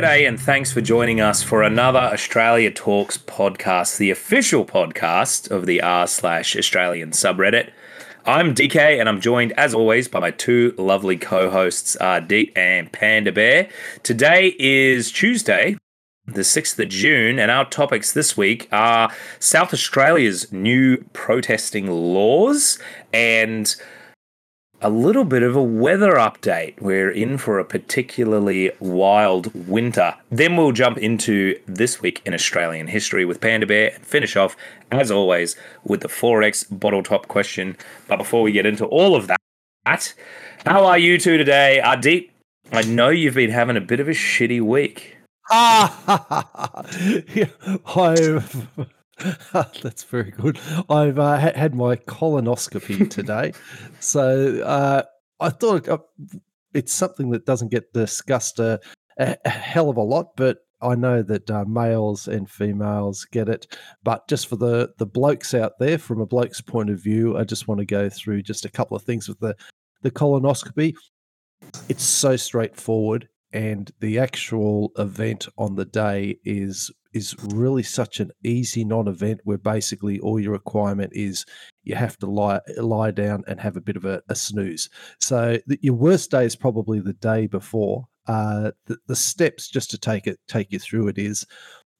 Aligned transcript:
g'day, 0.00 0.28
and 0.28 0.40
thanks 0.40 0.70
for 0.70 0.80
joining 0.80 1.20
us 1.20 1.42
for 1.42 1.64
another 1.64 1.98
Australia 1.98 2.70
Talks 2.70 3.18
podcast, 3.18 3.96
the 3.96 4.12
official 4.12 4.64
podcast 4.64 5.50
of 5.50 5.66
the 5.66 5.80
r 5.80 6.06
slash 6.06 6.54
Australian 6.54 7.10
subreddit. 7.10 7.72
I'm 8.24 8.54
DK, 8.54 9.00
and 9.00 9.08
I'm 9.08 9.20
joined, 9.20 9.50
as 9.58 9.74
always, 9.74 10.06
by 10.06 10.20
my 10.20 10.30
two 10.30 10.72
lovely 10.78 11.16
co-hosts, 11.16 11.96
Deet 12.28 12.52
and 12.56 12.92
Panda 12.92 13.32
Bear. 13.32 13.68
Today 14.04 14.54
is 14.60 15.10
Tuesday, 15.10 15.76
the 16.26 16.42
6th 16.42 16.78
of 16.78 16.90
June, 16.90 17.40
and 17.40 17.50
our 17.50 17.68
topics 17.68 18.12
this 18.12 18.36
week 18.36 18.68
are 18.70 19.12
South 19.40 19.74
Australia's 19.74 20.52
new 20.52 20.98
protesting 21.12 21.90
laws 21.90 22.78
and 23.12 23.74
a 24.80 24.88
little 24.88 25.24
bit 25.24 25.42
of 25.42 25.56
a 25.56 25.62
weather 25.62 26.12
update. 26.12 26.80
We're 26.80 27.10
in 27.10 27.38
for 27.38 27.58
a 27.58 27.64
particularly 27.64 28.70
wild 28.78 29.52
winter. 29.68 30.14
Then 30.30 30.56
we'll 30.56 30.72
jump 30.72 30.98
into 30.98 31.58
this 31.66 32.00
week 32.00 32.22
in 32.24 32.34
Australian 32.34 32.86
history 32.86 33.24
with 33.24 33.40
Panda 33.40 33.66
Bear 33.66 33.92
and 33.94 34.06
finish 34.06 34.36
off, 34.36 34.56
as 34.90 35.10
always, 35.10 35.56
with 35.84 36.00
the 36.00 36.08
XXXX 36.08 36.78
bottle 36.78 37.02
top 37.02 37.28
question. 37.28 37.76
But 38.06 38.18
before 38.18 38.42
we 38.42 38.52
get 38.52 38.66
into 38.66 38.86
all 38.86 39.16
of 39.16 39.26
that, 39.26 40.14
how 40.64 40.84
are 40.84 40.98
you 40.98 41.18
two 41.18 41.38
today? 41.38 41.80
Ardeet? 41.82 42.30
I 42.70 42.82
know 42.82 43.08
you've 43.08 43.34
been 43.34 43.50
having 43.50 43.76
a 43.76 43.80
bit 43.80 44.00
of 44.00 44.08
a 44.08 44.12
shitty 44.12 44.60
week. 44.60 45.16
Ah, 45.50 46.84
I've 47.96 48.68
That's 49.52 50.04
very 50.04 50.30
good. 50.30 50.58
I've 50.88 51.18
uh, 51.18 51.36
had 51.36 51.74
my 51.74 51.96
colonoscopy 51.96 53.08
today, 53.10 53.52
so 54.00 54.62
uh, 54.62 55.02
I 55.40 55.50
thought 55.50 55.88
uh, 55.88 55.98
it's 56.74 56.92
something 56.92 57.30
that 57.30 57.46
doesn't 57.46 57.70
get 57.70 57.92
discussed 57.92 58.58
a, 58.58 58.80
a, 59.18 59.36
hell 59.48 59.90
of 59.90 59.96
a 59.96 60.02
lot, 60.02 60.36
but 60.36 60.58
I 60.80 60.94
know 60.94 61.22
that 61.22 61.50
uh, 61.50 61.64
males 61.64 62.28
and 62.28 62.48
females 62.48 63.24
get 63.24 63.48
it. 63.48 63.66
But 64.04 64.28
just 64.28 64.46
for 64.46 64.56
the 64.56 64.92
the 64.98 65.06
blokes 65.06 65.54
out 65.54 65.78
there, 65.78 65.98
from 65.98 66.20
a 66.20 66.26
bloke's 66.26 66.60
point 66.60 66.90
of 66.90 67.02
view, 67.02 67.36
I 67.36 67.44
just 67.44 67.66
want 67.66 67.80
to 67.80 67.86
go 67.86 68.08
through 68.08 68.42
just 68.42 68.64
a 68.64 68.70
couple 68.70 68.96
of 68.96 69.02
things 69.02 69.28
with 69.28 69.40
the 69.40 69.56
the 70.02 70.10
colonoscopy. 70.10 70.94
It's 71.88 72.04
so 72.04 72.36
straightforward 72.36 73.28
and 73.52 73.90
the 74.00 74.18
actual 74.18 74.92
event 74.98 75.48
on 75.56 75.76
the 75.76 75.84
day 75.84 76.38
is 76.44 76.90
is 77.12 77.34
really 77.54 77.82
such 77.82 78.20
an 78.20 78.30
easy 78.44 78.84
non-event 78.84 79.40
where 79.44 79.58
basically 79.58 80.20
all 80.20 80.38
your 80.38 80.52
requirement 80.52 81.12
is 81.14 81.44
you 81.84 81.94
have 81.94 82.18
to 82.18 82.26
lie 82.26 82.60
lie 82.76 83.10
down 83.10 83.44
and 83.46 83.60
have 83.60 83.76
a 83.76 83.80
bit 83.80 83.96
of 83.96 84.04
a, 84.04 84.22
a 84.28 84.34
snooze. 84.34 84.88
So 85.20 85.58
the, 85.66 85.78
your 85.82 85.94
worst 85.94 86.30
day 86.30 86.44
is 86.44 86.56
probably 86.56 87.00
the 87.00 87.14
day 87.14 87.46
before. 87.46 88.06
Uh, 88.26 88.72
the, 88.86 88.98
the 89.06 89.16
steps 89.16 89.68
just 89.68 89.90
to 89.90 89.98
take 89.98 90.26
it 90.26 90.38
take 90.48 90.70
you 90.70 90.78
through 90.78 91.08
it 91.08 91.18
is 91.18 91.46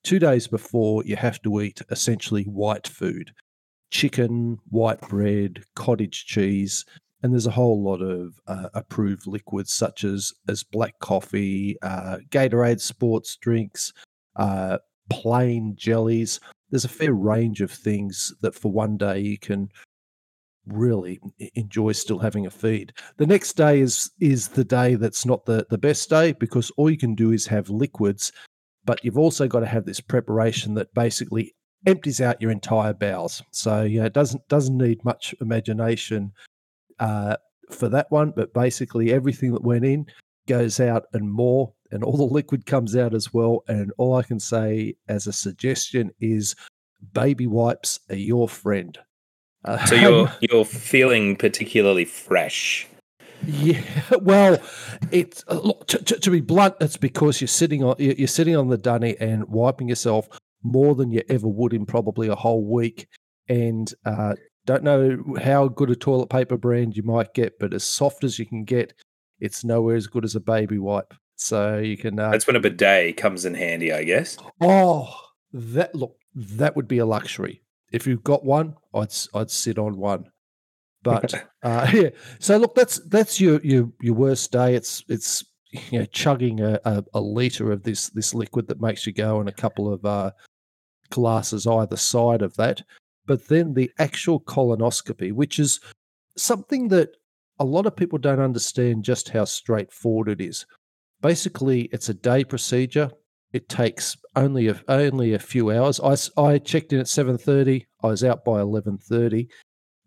two 0.04 0.18
days 0.18 0.46
before 0.46 1.02
you 1.04 1.16
have 1.16 1.40
to 1.42 1.60
eat 1.60 1.80
essentially 1.90 2.44
white 2.44 2.86
food, 2.86 3.32
chicken, 3.90 4.58
white 4.68 5.00
bread, 5.00 5.64
cottage 5.74 6.26
cheese, 6.26 6.84
and 7.22 7.32
there's 7.32 7.46
a 7.46 7.50
whole 7.50 7.82
lot 7.82 8.00
of 8.00 8.38
uh, 8.46 8.68
approved 8.74 9.26
liquids 9.26 9.72
such 9.72 10.04
as 10.04 10.32
as 10.48 10.62
black 10.62 10.98
coffee, 11.00 11.76
uh, 11.82 12.18
Gatorade 12.30 12.80
sports 12.80 13.36
drinks, 13.36 13.92
uh, 14.36 14.78
plain 15.10 15.74
jellies. 15.76 16.40
There's 16.70 16.84
a 16.84 16.88
fair 16.88 17.12
range 17.12 17.60
of 17.60 17.70
things 17.70 18.34
that 18.42 18.54
for 18.54 18.70
one 18.70 18.96
day 18.96 19.20
you 19.20 19.38
can 19.38 19.70
really 20.66 21.18
enjoy 21.54 21.92
still 21.92 22.18
having 22.18 22.46
a 22.46 22.50
feed. 22.50 22.92
The 23.16 23.26
next 23.26 23.54
day 23.54 23.80
is 23.80 24.10
is 24.20 24.48
the 24.48 24.64
day 24.64 24.94
that's 24.94 25.24
not 25.24 25.46
the 25.46 25.66
the 25.70 25.78
best 25.78 26.10
day 26.10 26.32
because 26.32 26.70
all 26.76 26.90
you 26.90 26.98
can 26.98 27.14
do 27.14 27.32
is 27.32 27.46
have 27.46 27.70
liquids, 27.70 28.32
but 28.84 29.02
you've 29.04 29.18
also 29.18 29.48
got 29.48 29.60
to 29.60 29.66
have 29.66 29.86
this 29.86 30.00
preparation 30.00 30.74
that 30.74 30.92
basically 30.94 31.54
empties 31.86 32.20
out 32.20 32.40
your 32.42 32.50
entire 32.50 32.92
bowels. 32.92 33.42
So 33.50 33.82
yeah, 33.82 34.04
it 34.04 34.12
doesn't 34.12 34.46
doesn't 34.48 34.76
need 34.76 35.04
much 35.04 35.34
imagination 35.40 36.32
uh, 36.98 37.36
for 37.70 37.88
that 37.88 38.06
one, 38.10 38.32
but 38.34 38.52
basically 38.52 39.12
everything 39.12 39.52
that 39.52 39.62
went 39.62 39.84
in 39.84 40.06
goes 40.46 40.80
out 40.80 41.04
and 41.12 41.30
more, 41.30 41.72
and 41.90 42.04
all 42.04 42.16
the 42.16 42.24
liquid 42.24 42.66
comes 42.66 42.96
out 42.96 43.14
as 43.14 43.32
well. 43.32 43.64
And 43.68 43.92
all 43.98 44.16
I 44.16 44.22
can 44.22 44.40
say 44.40 44.94
as 45.08 45.26
a 45.26 45.32
suggestion 45.32 46.10
is 46.20 46.54
baby 47.12 47.46
wipes 47.46 48.00
are 48.10 48.16
your 48.16 48.48
friend. 48.48 48.98
Uh, 49.64 49.84
so 49.86 49.94
you're 49.94 50.32
you're 50.40 50.64
feeling 50.64 51.36
particularly 51.36 52.04
fresh. 52.04 52.86
Yeah, 53.46 53.82
well, 54.20 54.58
it's 55.12 55.44
uh, 55.48 55.60
look 55.60 55.86
to, 55.88 55.98
to, 55.98 56.18
to, 56.18 56.30
be 56.30 56.40
blunt. 56.40 56.74
It's 56.80 56.96
because 56.96 57.40
you're 57.40 57.48
sitting 57.48 57.84
on 57.84 57.94
you're 57.98 58.26
sitting 58.26 58.56
on 58.56 58.68
the 58.68 58.78
dunny 58.78 59.16
and 59.20 59.48
wiping 59.48 59.88
yourself 59.88 60.28
more 60.62 60.94
than 60.94 61.12
you 61.12 61.22
ever 61.28 61.46
would 61.46 61.72
in 61.72 61.86
probably 61.86 62.28
a 62.28 62.34
whole 62.34 62.64
week, 62.64 63.06
and 63.48 63.92
uh, 64.04 64.34
don't 64.66 64.82
know 64.82 65.22
how 65.40 65.68
good 65.68 65.90
a 65.90 65.96
toilet 65.96 66.30
paper 66.30 66.56
brand 66.56 66.96
you 66.96 67.02
might 67.02 67.32
get, 67.32 67.58
but 67.58 67.72
as 67.72 67.84
soft 67.84 68.24
as 68.24 68.38
you 68.38 68.46
can 68.46 68.64
get, 68.64 68.92
it's 69.40 69.64
nowhere 69.64 69.96
as 69.96 70.08
good 70.08 70.24
as 70.24 70.34
a 70.34 70.40
baby 70.40 70.78
wipe. 70.78 71.14
So 71.38 71.78
you 71.78 71.96
can. 71.96 72.18
Uh, 72.18 72.30
That's 72.30 72.46
when 72.46 72.56
a 72.56 72.60
bidet 72.60 73.16
comes 73.16 73.44
in 73.44 73.54
handy, 73.54 73.92
I 73.92 74.04
guess. 74.04 74.36
Oh, 74.60 75.14
that 75.52 75.94
look, 75.94 76.16
that 76.34 76.76
would 76.76 76.88
be 76.88 76.98
a 76.98 77.06
luxury. 77.06 77.62
If 77.92 78.06
you've 78.06 78.24
got 78.24 78.44
one, 78.44 78.74
I'd 78.94 79.14
I'd 79.34 79.50
sit 79.50 79.78
on 79.78 79.96
one. 79.96 80.24
But 81.02 81.32
uh, 81.62 81.88
yeah, 81.94 82.10
so 82.38 82.56
look, 82.58 82.74
that's 82.74 83.00
that's 83.08 83.40
your 83.40 83.60
your 83.62 83.90
your 84.00 84.14
worst 84.14 84.52
day. 84.52 84.74
It's 84.74 85.02
it's 85.08 85.44
you 85.70 86.00
know 86.00 86.06
chugging 86.06 86.60
a, 86.60 86.80
a, 86.84 87.04
a 87.14 87.20
liter 87.20 87.72
of 87.72 87.82
this 87.82 88.10
this 88.10 88.34
liquid 88.34 88.68
that 88.68 88.80
makes 88.80 89.06
you 89.06 89.12
go, 89.12 89.40
and 89.40 89.48
a 89.48 89.52
couple 89.52 89.92
of 89.92 90.04
uh, 90.04 90.32
glasses 91.10 91.66
either 91.66 91.96
side 91.96 92.42
of 92.42 92.54
that 92.56 92.82
but 93.28 93.46
then 93.46 93.74
the 93.74 93.92
actual 93.98 94.40
colonoscopy, 94.40 95.32
which 95.32 95.60
is 95.60 95.80
something 96.36 96.88
that 96.88 97.10
a 97.60 97.64
lot 97.64 97.86
of 97.86 97.94
people 97.94 98.18
don't 98.18 98.40
understand 98.40 99.04
just 99.04 99.28
how 99.28 99.44
straightforward 99.44 100.28
it 100.28 100.40
is. 100.40 100.66
Basically, 101.20 101.82
it's 101.92 102.08
a 102.08 102.14
day 102.14 102.44
procedure. 102.44 103.10
It 103.52 103.68
takes 103.68 104.16
only 104.36 104.68
a, 104.68 104.80
only 104.88 105.32
a 105.32 105.38
few 105.38 105.70
hours. 105.70 106.00
I, 106.00 106.16
I 106.40 106.58
checked 106.58 106.92
in 106.92 107.00
at 107.00 107.06
7.30. 107.06 107.86
I 108.02 108.06
was 108.06 108.22
out 108.22 108.44
by 108.44 108.60
11.30. 108.60 109.48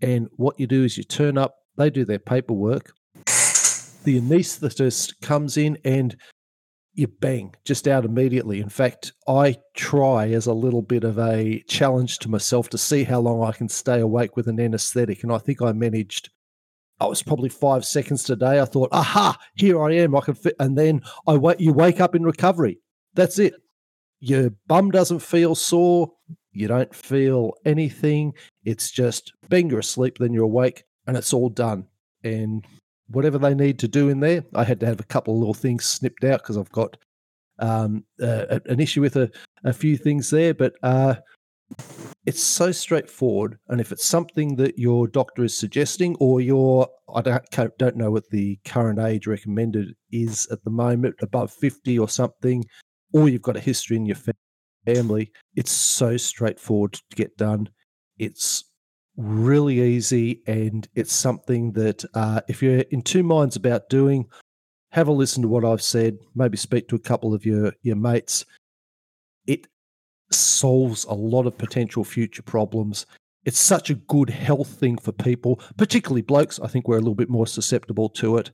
And 0.02 0.28
what 0.36 0.60
you 0.60 0.68
do 0.68 0.84
is 0.84 0.98
you 0.98 1.04
turn 1.04 1.38
up, 1.38 1.56
they 1.78 1.90
do 1.90 2.06
their 2.06 2.20
paperwork. 2.20 2.94
The 4.04 4.20
anaesthetist 4.20 5.22
comes 5.22 5.58
in 5.58 5.78
and 5.86 6.16
you 6.94 7.08
bang 7.08 7.54
just 7.66 7.88
out 7.88 8.04
immediately. 8.04 8.60
In 8.60 8.70
fact, 8.70 9.14
I 9.28 9.58
try 9.76 10.30
as 10.30 10.48
a 10.48 10.54
little 10.54 10.82
bit 10.82 11.04
of 11.04 11.18
a 11.20 11.64
challenge 11.68 12.20
to 12.20 12.30
myself 12.30 12.70
to 12.70 12.78
see 12.78 13.04
how 13.04 13.20
long 13.20 13.44
I 13.44 13.52
can 13.52 13.70
stay 13.70 14.00
awake 14.00 14.36
with 14.36 14.48
an 14.48 14.60
anesthetic. 14.60 15.24
And 15.24 15.32
I 15.32 15.38
think 15.38 15.62
I 15.62 15.72
managed, 15.72 16.31
I 17.02 17.06
was 17.08 17.24
probably 17.24 17.50
five 17.50 17.84
seconds 17.84 18.24
today. 18.24 18.62
I 18.62 18.66
thought, 18.66 18.90
aha, 18.92 19.36
here 19.56 19.82
I 19.82 19.94
am. 19.96 20.16
I 20.16 20.22
can 20.22 20.36
fit. 20.36 20.56
And 20.60 20.78
then 20.78 21.02
I 21.28 21.36
wait, 21.36 21.60
you 21.60 21.74
wake 21.74 22.00
up 22.00 22.14
in 22.14 22.22
recovery. 22.22 22.80
That's 23.16 23.40
it. 23.40 23.56
Your 24.20 24.52
bum 24.68 24.92
doesn't 24.92 25.20
feel 25.20 25.56
sore. 25.56 26.12
You 26.52 26.68
don't 26.68 26.94
feel 26.94 27.54
anything. 27.66 28.34
It's 28.66 28.92
just 28.92 29.34
bang, 29.50 29.72
you're 29.72 29.80
asleep, 29.80 30.20
then 30.20 30.32
you're 30.32 30.44
awake, 30.44 30.84
and 31.08 31.18
it's 31.18 31.34
all 31.34 31.50
done. 31.50 31.88
And 32.24 32.64
whatever 33.08 33.40
they 33.40 33.56
need 33.56 33.80
to 33.80 33.88
do 33.88 34.10
in 34.10 34.20
there. 34.20 34.44
I 34.54 34.64
had 34.64 34.80
to 34.82 34.86
have 34.86 35.00
a 35.00 35.06
couple 35.06 35.34
of 35.34 35.40
little 35.40 35.56
things 35.56 35.86
snipped 35.86 36.24
out 36.24 36.44
because 36.44 36.56
I've 36.56 36.72
got 36.72 36.98
um, 37.58 38.06
uh, 38.22 38.60
an 38.68 38.80
issue 38.80 39.02
with 39.02 39.16
a, 39.16 39.32
a, 39.64 39.74
few 39.74 39.98
things 39.98 40.30
there, 40.30 40.54
but 40.54 40.74
uh, 40.84 41.16
it's 42.26 42.44
so 42.44 42.72
straightforward. 42.72 43.58
And 43.68 43.82
if 43.82 43.92
it's 43.92 44.06
something 44.06 44.56
that 44.58 44.78
your 44.78 45.08
doctor 45.08 45.44
is 45.44 45.58
suggesting, 45.58 46.16
or 46.20 46.42
your 46.42 46.88
I 47.14 47.22
don't 47.22 47.78
don't 47.78 47.96
know 47.96 48.12
what 48.12 48.30
the 48.30 48.60
current 48.66 49.00
age 49.00 49.28
recommended 49.28 49.96
is 50.12 50.48
at 50.52 50.64
the 50.64 50.70
moment, 50.70 51.16
above 51.22 51.52
fifty 51.52 51.98
or 51.98 52.10
something, 52.10 52.64
or 53.14 53.30
you've 53.30 53.42
got 53.42 53.58
a 53.58 53.62
history 53.62 53.98
in 53.98 54.06
your 54.06 54.18
family, 54.86 55.32
it's 55.56 55.72
so 55.72 56.18
straightforward 56.18 56.94
to 56.94 57.02
get 57.16 57.38
done. 57.38 57.70
It's 58.18 58.66
really 59.18 59.82
easy 59.82 60.42
and 60.48 60.88
it's 60.96 61.14
something 61.14 61.74
that 61.74 62.04
uh, 62.14 62.42
if 62.48 62.64
you're 62.64 62.80
in 62.92 63.02
two 63.02 63.24
minds 63.24 63.56
about 63.56 63.90
doing 63.90 64.26
have 64.92 65.08
a 65.08 65.12
listen 65.12 65.42
to 65.42 65.48
what 65.50 65.66
i've 65.66 65.82
said 65.82 66.18
maybe 66.34 66.58
speak 66.58 66.88
to 66.88 66.96
a 66.96 67.00
couple 67.00 67.34
of 67.34 67.46
your 67.46 67.74
your 67.82 67.96
mates 67.96 68.46
it 69.48 69.68
solves 70.34 71.04
a 71.06 71.14
lot 71.14 71.46
of 71.46 71.58
potential 71.58 72.04
future 72.04 72.42
problems. 72.42 73.06
It's 73.46 73.60
such 73.60 73.90
a 73.90 73.96
good 73.96 74.30
health 74.30 74.68
thing 74.68 74.98
for 74.98 75.12
people 75.12 75.62
particularly 75.78 76.22
blokes. 76.22 76.60
I 76.60 76.68
think 76.68 76.88
we're 76.88 76.98
a 76.98 77.02
little 77.02 77.16
bit 77.16 77.30
more 77.30 77.48
susceptible 77.48 78.10
to 78.10 78.38
it. 78.38 78.52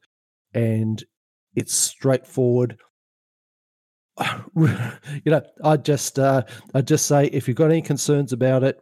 And 0.53 1.03
it's 1.56 1.74
straightforward. 1.74 2.77
You 4.56 5.31
know 5.31 5.41
i 5.63 5.77
just 5.77 6.18
uh, 6.18 6.44
i 6.74 6.81
just 6.81 7.06
say 7.06 7.25
if 7.27 7.47
you've 7.47 7.57
got 7.57 7.69
any 7.69 7.81
concerns 7.81 8.33
about 8.33 8.63
it 8.63 8.79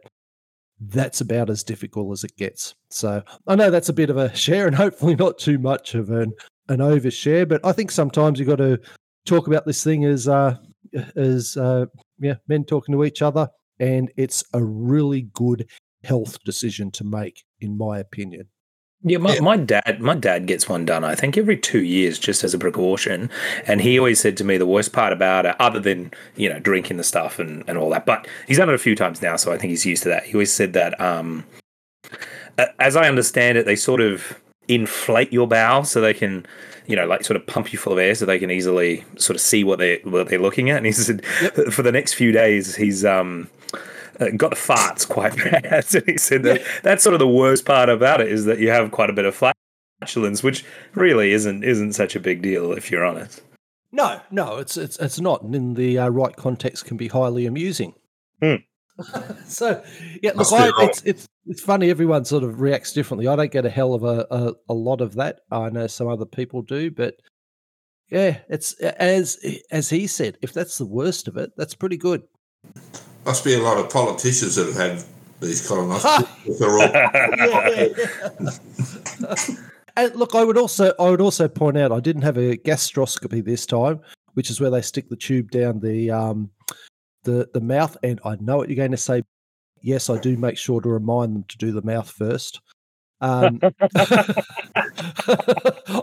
that's 0.80 1.20
about 1.20 1.50
as 1.50 1.64
difficult 1.64 2.12
as 2.12 2.24
it 2.24 2.36
gets. 2.36 2.74
So 2.90 3.22
I 3.46 3.54
know 3.54 3.70
that's 3.70 3.88
a 3.88 3.94
bit 3.94 4.10
of 4.10 4.16
a 4.16 4.34
share 4.34 4.66
and 4.66 4.76
hopefully 4.76 5.16
not 5.16 5.38
too 5.38 5.58
much 5.58 5.94
of 5.94 6.10
an, 6.10 6.32
an 6.68 6.78
overshare, 6.78 7.48
but 7.48 7.64
I 7.64 7.72
think 7.72 7.90
sometimes 7.90 8.38
you've 8.38 8.48
got 8.48 8.56
to 8.56 8.78
talk 9.24 9.46
about 9.46 9.66
this 9.66 9.82
thing 9.82 10.04
as 10.04 10.28
uh, 10.28 10.56
as 11.16 11.56
uh, 11.56 11.86
yeah, 12.18 12.34
men 12.48 12.64
talking 12.64 12.94
to 12.94 13.04
each 13.04 13.22
other, 13.22 13.48
and 13.78 14.10
it's 14.16 14.44
a 14.52 14.62
really 14.62 15.22
good 15.32 15.68
health 16.04 16.42
decision 16.44 16.90
to 16.92 17.04
make, 17.04 17.44
in 17.60 17.76
my 17.76 17.98
opinion. 17.98 18.48
Yeah, 19.02 19.18
my, 19.18 19.38
my 19.40 19.56
dad 19.56 20.00
my 20.00 20.14
dad 20.14 20.46
gets 20.46 20.68
one 20.68 20.84
done, 20.84 21.04
I 21.04 21.14
think, 21.14 21.36
every 21.36 21.56
two 21.56 21.82
years 21.82 22.18
just 22.18 22.42
as 22.42 22.54
a 22.54 22.58
precaution. 22.58 23.30
And 23.66 23.80
he 23.80 23.98
always 23.98 24.18
said 24.18 24.36
to 24.38 24.44
me 24.44 24.56
the 24.56 24.66
worst 24.66 24.92
part 24.92 25.12
about 25.12 25.46
it, 25.46 25.54
other 25.60 25.78
than, 25.78 26.12
you 26.34 26.48
know, 26.48 26.58
drinking 26.58 26.96
the 26.96 27.04
stuff 27.04 27.38
and, 27.38 27.62
and 27.68 27.78
all 27.78 27.90
that, 27.90 28.06
but 28.06 28.26
he's 28.48 28.56
done 28.56 28.68
it 28.68 28.74
a 28.74 28.78
few 28.78 28.96
times 28.96 29.22
now, 29.22 29.36
so 29.36 29.52
I 29.52 29.58
think 29.58 29.70
he's 29.70 29.86
used 29.86 30.02
to 30.04 30.08
that. 30.08 30.24
He 30.24 30.34
always 30.34 30.52
said 30.52 30.72
that 30.72 31.00
um 31.00 31.44
as 32.78 32.96
I 32.96 33.08
understand 33.08 33.58
it, 33.58 33.66
they 33.66 33.76
sort 33.76 34.00
of 34.00 34.40
inflate 34.68 35.32
your 35.32 35.46
bowel 35.46 35.84
so 35.84 36.00
they 36.00 36.14
can, 36.14 36.46
you 36.86 36.96
know, 36.96 37.06
like 37.06 37.24
sort 37.24 37.36
of 37.36 37.46
pump 37.46 37.72
you 37.72 37.78
full 37.78 37.92
of 37.92 37.98
air 37.98 38.14
so 38.14 38.26
they 38.26 38.38
can 38.38 38.50
easily 38.50 39.04
sort 39.16 39.34
of 39.36 39.40
see 39.40 39.64
what 39.64 39.78
they 39.78 40.00
what 40.04 40.28
they're 40.28 40.38
looking 40.38 40.70
at. 40.70 40.78
And 40.78 40.86
he 40.86 40.92
said 40.92 41.22
yep. 41.42 41.54
for 41.72 41.82
the 41.82 41.92
next 41.92 42.14
few 42.14 42.32
days 42.32 42.76
he's 42.76 43.04
um 43.04 43.48
uh, 44.20 44.30
got 44.36 44.50
the 44.50 44.56
farts 44.56 45.08
quite 45.08 45.36
bad. 45.44 45.86
and 45.94 46.04
he 46.06 46.18
said 46.18 46.42
that 46.44 46.62
that's 46.82 47.02
sort 47.02 47.14
of 47.14 47.20
the 47.20 47.28
worst 47.28 47.64
part 47.64 47.88
about 47.88 48.20
it 48.20 48.28
is 48.28 48.44
that 48.44 48.58
you 48.58 48.70
have 48.70 48.90
quite 48.90 49.10
a 49.10 49.12
bit 49.12 49.24
of 49.24 49.34
flatulence, 49.34 50.42
which 50.42 50.64
really 50.94 51.32
isn't 51.32 51.64
isn't 51.64 51.92
such 51.92 52.16
a 52.16 52.20
big 52.20 52.42
deal 52.42 52.72
if 52.72 52.90
you're 52.90 53.04
honest. 53.04 53.42
No, 53.92 54.20
no, 54.30 54.58
it's 54.58 54.76
it's 54.76 54.98
it's 54.98 55.20
not, 55.20 55.42
and 55.42 55.54
in 55.54 55.74
the 55.74 55.98
uh, 55.98 56.08
right 56.08 56.36
context, 56.36 56.84
can 56.84 56.96
be 56.96 57.08
highly 57.08 57.46
amusing. 57.46 57.94
Hmm. 58.42 58.56
so, 59.46 59.82
yeah, 60.22 60.32
look, 60.34 60.52
I, 60.52 60.70
it's 60.84 61.02
it's 61.02 61.28
it's 61.46 61.62
funny. 61.62 61.90
Everyone 61.90 62.24
sort 62.24 62.44
of 62.44 62.60
reacts 62.60 62.92
differently. 62.92 63.28
I 63.28 63.36
don't 63.36 63.52
get 63.52 63.66
a 63.66 63.70
hell 63.70 63.94
of 63.94 64.04
a, 64.04 64.26
a, 64.30 64.54
a 64.68 64.74
lot 64.74 65.00
of 65.00 65.14
that. 65.14 65.40
I 65.50 65.68
know 65.70 65.86
some 65.86 66.08
other 66.08 66.24
people 66.24 66.62
do, 66.62 66.90
but 66.90 67.14
yeah, 68.08 68.38
it's 68.48 68.72
as 68.80 69.38
as 69.70 69.90
he 69.90 70.06
said. 70.06 70.38
If 70.40 70.52
that's 70.52 70.78
the 70.78 70.86
worst 70.86 71.28
of 71.28 71.36
it, 71.36 71.52
that's 71.56 71.74
pretty 71.74 71.96
good. 71.96 72.22
Must 73.24 73.44
be 73.44 73.54
a 73.54 73.60
lot 73.60 73.78
of 73.78 73.90
politicians 73.90 74.54
that 74.56 74.66
have 74.66 74.76
had 74.76 75.04
these 75.40 75.68
colonoscopies. 75.68 76.60
and 79.96 80.14
look, 80.14 80.34
I 80.34 80.44
would 80.44 80.56
also 80.56 80.92
I 80.98 81.10
would 81.10 81.20
also 81.20 81.48
point 81.48 81.76
out 81.76 81.92
I 81.92 82.00
didn't 82.00 82.22
have 82.22 82.38
a 82.38 82.56
gastroscopy 82.56 83.44
this 83.44 83.66
time, 83.66 84.00
which 84.34 84.50
is 84.50 84.60
where 84.60 84.70
they 84.70 84.82
stick 84.82 85.08
the 85.08 85.16
tube 85.16 85.50
down 85.50 85.80
the 85.80 86.10
um 86.10 86.50
the 87.26 87.50
the 87.52 87.60
mouth. 87.60 87.96
And 88.02 88.18
I 88.24 88.36
know 88.36 88.56
what 88.56 88.70
you're 88.70 88.76
going 88.76 88.92
to 88.92 88.96
say. 88.96 89.22
Yes, 89.82 90.08
I 90.08 90.18
do 90.18 90.38
make 90.38 90.56
sure 90.56 90.80
to 90.80 90.88
remind 90.88 91.34
them 91.34 91.44
to 91.48 91.58
do 91.58 91.72
the 91.72 91.82
mouth 91.82 92.10
first. 92.10 92.60
Um, 93.20 93.60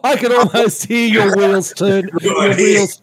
I 0.04 0.16
can 0.18 0.32
almost 0.32 0.86
hear 0.86 1.08
your 1.08 1.36
wheels 1.36 1.74
turn. 1.74 2.10
Your 2.22 2.56
wheels 2.56 3.02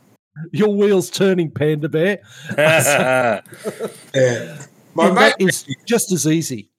your 0.52 0.74
wheels 0.74 1.10
turning, 1.10 1.50
Panda 1.50 1.88
Bear. 1.88 2.20
yeah. 2.58 3.42
My 4.94 5.10
mate 5.10 5.34
is 5.38 5.66
just 5.84 6.12
as 6.12 6.26
easy. 6.26 6.70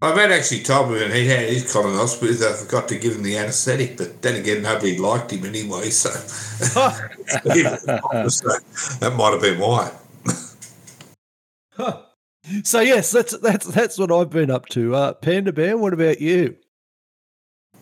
My 0.00 0.14
mate 0.14 0.30
actually 0.30 0.62
told 0.62 0.90
me 0.90 1.00
when 1.00 1.10
he 1.10 1.26
had 1.26 1.48
his 1.48 1.64
colonoscopy 1.64 2.40
I 2.42 2.52
forgot 2.54 2.86
to 2.88 2.98
give 2.98 3.16
him 3.16 3.24
the 3.24 3.36
anaesthetic, 3.36 3.96
but 3.96 4.22
then 4.22 4.36
again, 4.36 4.62
nobody 4.62 4.96
liked 4.96 5.32
him 5.32 5.44
anyway, 5.44 5.90
so 5.90 6.10
that 9.00 9.14
might 9.16 9.32
have 9.32 9.40
been 9.40 9.58
why. 9.58 9.90
so 12.64 12.80
yes, 12.80 13.10
that's 13.10 13.36
that's 13.38 13.66
that's 13.66 13.98
what 13.98 14.12
I've 14.12 14.30
been 14.30 14.50
up 14.50 14.66
to. 14.70 14.94
Uh, 14.94 15.12
Panda 15.14 15.52
Bear, 15.52 15.76
what 15.76 15.92
about 15.92 16.20
you? 16.20 16.56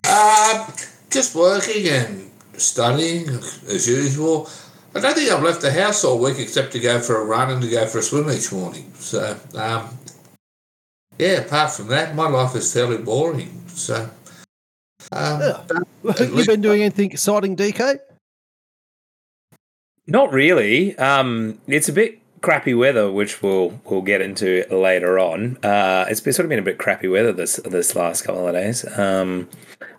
Uh, 0.05 0.71
just 1.11 1.35
working 1.35 1.89
and 1.89 2.31
studying 2.57 3.29
as 3.29 3.89
usual. 3.89 4.49
I 4.95 5.01
don't 5.01 5.15
think 5.15 5.31
I've 5.31 5.43
left 5.43 5.61
the 5.61 5.73
house 5.73 6.05
all 6.05 6.19
week 6.19 6.39
except 6.39 6.73
to 6.73 6.81
go 6.81 7.01
for 7.01 7.21
a 7.21 7.25
run 7.25 7.51
and 7.51 7.61
to 7.63 7.69
go 7.69 7.87
for 7.87 7.99
a 7.99 8.03
swim 8.03 8.31
each 8.31 8.51
morning. 8.51 8.91
So, 8.95 9.39
um, 9.55 9.91
yeah, 11.19 11.41
apart 11.41 11.73
from 11.73 11.89
that, 11.89 12.15
my 12.15 12.29
life 12.29 12.57
is 12.57 12.73
fairly 12.73 12.99
boring. 12.99 13.63
So, 13.69 14.09
um, 15.13 15.41
yeah. 15.41 15.63
you 16.21 16.47
been 16.47 16.63
doing 16.63 16.81
anything 16.81 17.11
exciting, 17.11 17.57
DK? 17.57 17.99
Not 20.07 20.33
really. 20.33 20.97
Um, 20.97 21.59
it's 21.67 21.91
a 21.91 21.93
bit 21.93 22.21
crappy 22.41 22.75
weather, 22.75 23.11
which 23.11 23.43
we'll 23.43 23.81
we'll 23.85 24.03
get 24.03 24.21
into 24.21 24.65
later 24.71 25.19
on. 25.19 25.59
Uh, 25.63 26.07
it's 26.09 26.21
been 26.21 26.33
sort 26.33 26.45
of 26.45 26.51
been 26.51 26.59
a 26.59 26.63
bit 26.63 26.79
crappy 26.79 27.09
weather 27.09 27.33
this 27.33 27.57
this 27.65 27.95
last 27.95 28.23
couple 28.23 28.47
of 28.47 28.55
days. 28.55 28.87
Um, 28.99 29.49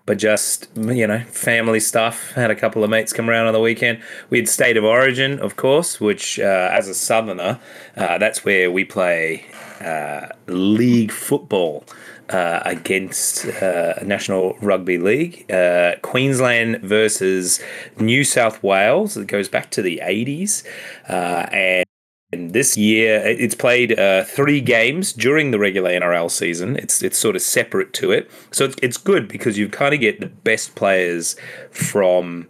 but 0.08 0.18
just 0.18 0.70
you 0.76 1.06
know 1.06 1.20
family 1.26 1.80
stuff. 1.80 2.32
Had 2.32 2.50
a 2.50 2.56
couple 2.56 2.84
of 2.84 2.90
mates 2.90 3.14
come 3.14 3.30
around 3.30 3.48
on 3.48 3.54
the 3.54 3.60
weekend. 3.60 4.02
We 4.30 4.40
had 4.40 4.48
State 4.48 4.78
of 4.78 4.84
Origin, 4.84 5.40
of 5.40 5.56
course, 5.56 6.00
which 6.00 6.40
uh, 6.40 6.70
as 6.72 6.88
a 6.88 6.96
southerner, 6.96 7.60
uh, 7.96 8.18
that's 8.18 8.44
where 8.44 8.72
we 8.72 8.86
play 8.86 9.46
uh, 9.82 10.28
league 10.48 11.12
football. 11.12 11.84
Uh, 12.30 12.62
against 12.66 13.46
uh, 13.46 13.94
National 14.04 14.58
Rugby 14.60 14.98
League, 14.98 15.50
uh, 15.50 15.96
Queensland 16.02 16.82
versus 16.82 17.62
New 18.02 18.26
South 18.26 18.62
Wales. 18.62 19.16
It 19.16 19.28
goes 19.28 19.48
back 19.48 19.72
to 19.72 19.82
the 19.82 20.02
80s. 20.04 20.66
and 21.08 21.87
and 22.32 22.52
this 22.52 22.76
year, 22.76 23.22
it's 23.26 23.56
played 23.56 23.98
uh, 23.98 24.24
three 24.26 24.60
games 24.60 25.14
during 25.14 25.52
the 25.52 25.60
regular 25.60 25.92
NRL 25.92 26.30
season. 26.30 26.76
It's 26.76 27.02
it's 27.02 27.18
sort 27.18 27.38
of 27.38 27.42
separate 27.42 27.94
to 27.94 28.12
it, 28.12 28.30
so 28.52 28.66
it's 28.66 28.76
it's 28.82 28.98
good 28.98 29.30
because 29.30 29.58
you 29.58 29.70
kind 29.70 29.94
of 29.94 30.02
get 30.02 30.20
the 30.20 30.28
best 30.28 30.76
players 30.76 31.38
from 31.72 32.48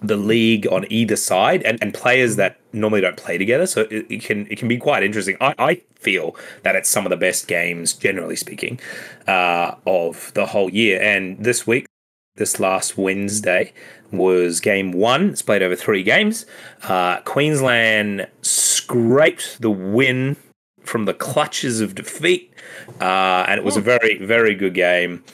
the 0.00 0.16
league 0.16 0.68
on 0.68 0.84
either 0.88 1.16
side, 1.16 1.64
and, 1.64 1.82
and 1.82 1.92
players 1.92 2.36
that 2.36 2.60
normally 2.72 3.00
don't 3.00 3.16
play 3.16 3.38
together. 3.38 3.66
So 3.66 3.82
it, 3.90 4.06
it 4.08 4.22
can 4.22 4.46
it 4.48 4.56
can 4.56 4.68
be 4.68 4.76
quite 4.76 5.02
interesting. 5.02 5.36
I, 5.40 5.54
I 5.58 5.74
feel 5.96 6.36
that 6.62 6.76
it's 6.76 6.88
some 6.88 7.04
of 7.04 7.10
the 7.10 7.16
best 7.16 7.48
games, 7.48 7.92
generally 7.92 8.36
speaking, 8.36 8.78
uh, 9.26 9.74
of 9.84 10.32
the 10.34 10.46
whole 10.46 10.70
year. 10.70 11.02
And 11.02 11.42
this 11.42 11.66
week, 11.66 11.86
this 12.36 12.58
last 12.58 12.98
Wednesday 12.98 13.72
was 14.10 14.60
game 14.60 14.92
one. 14.92 15.30
It's 15.30 15.42
played 15.42 15.62
over 15.62 15.76
three 15.76 16.02
games. 16.02 16.46
Uh, 16.82 17.20
Queensland 17.20 18.28
scraped 18.42 19.60
the 19.60 19.70
win 19.70 20.36
from 20.82 21.04
the 21.04 21.14
clutches 21.14 21.80
of 21.80 21.94
defeat, 21.94 22.52
uh, 23.00 23.44
and 23.48 23.58
it 23.58 23.64
was 23.64 23.76
a 23.76 23.80
very, 23.80 24.18
very 24.18 24.54
good 24.54 24.74
game. 24.74 25.24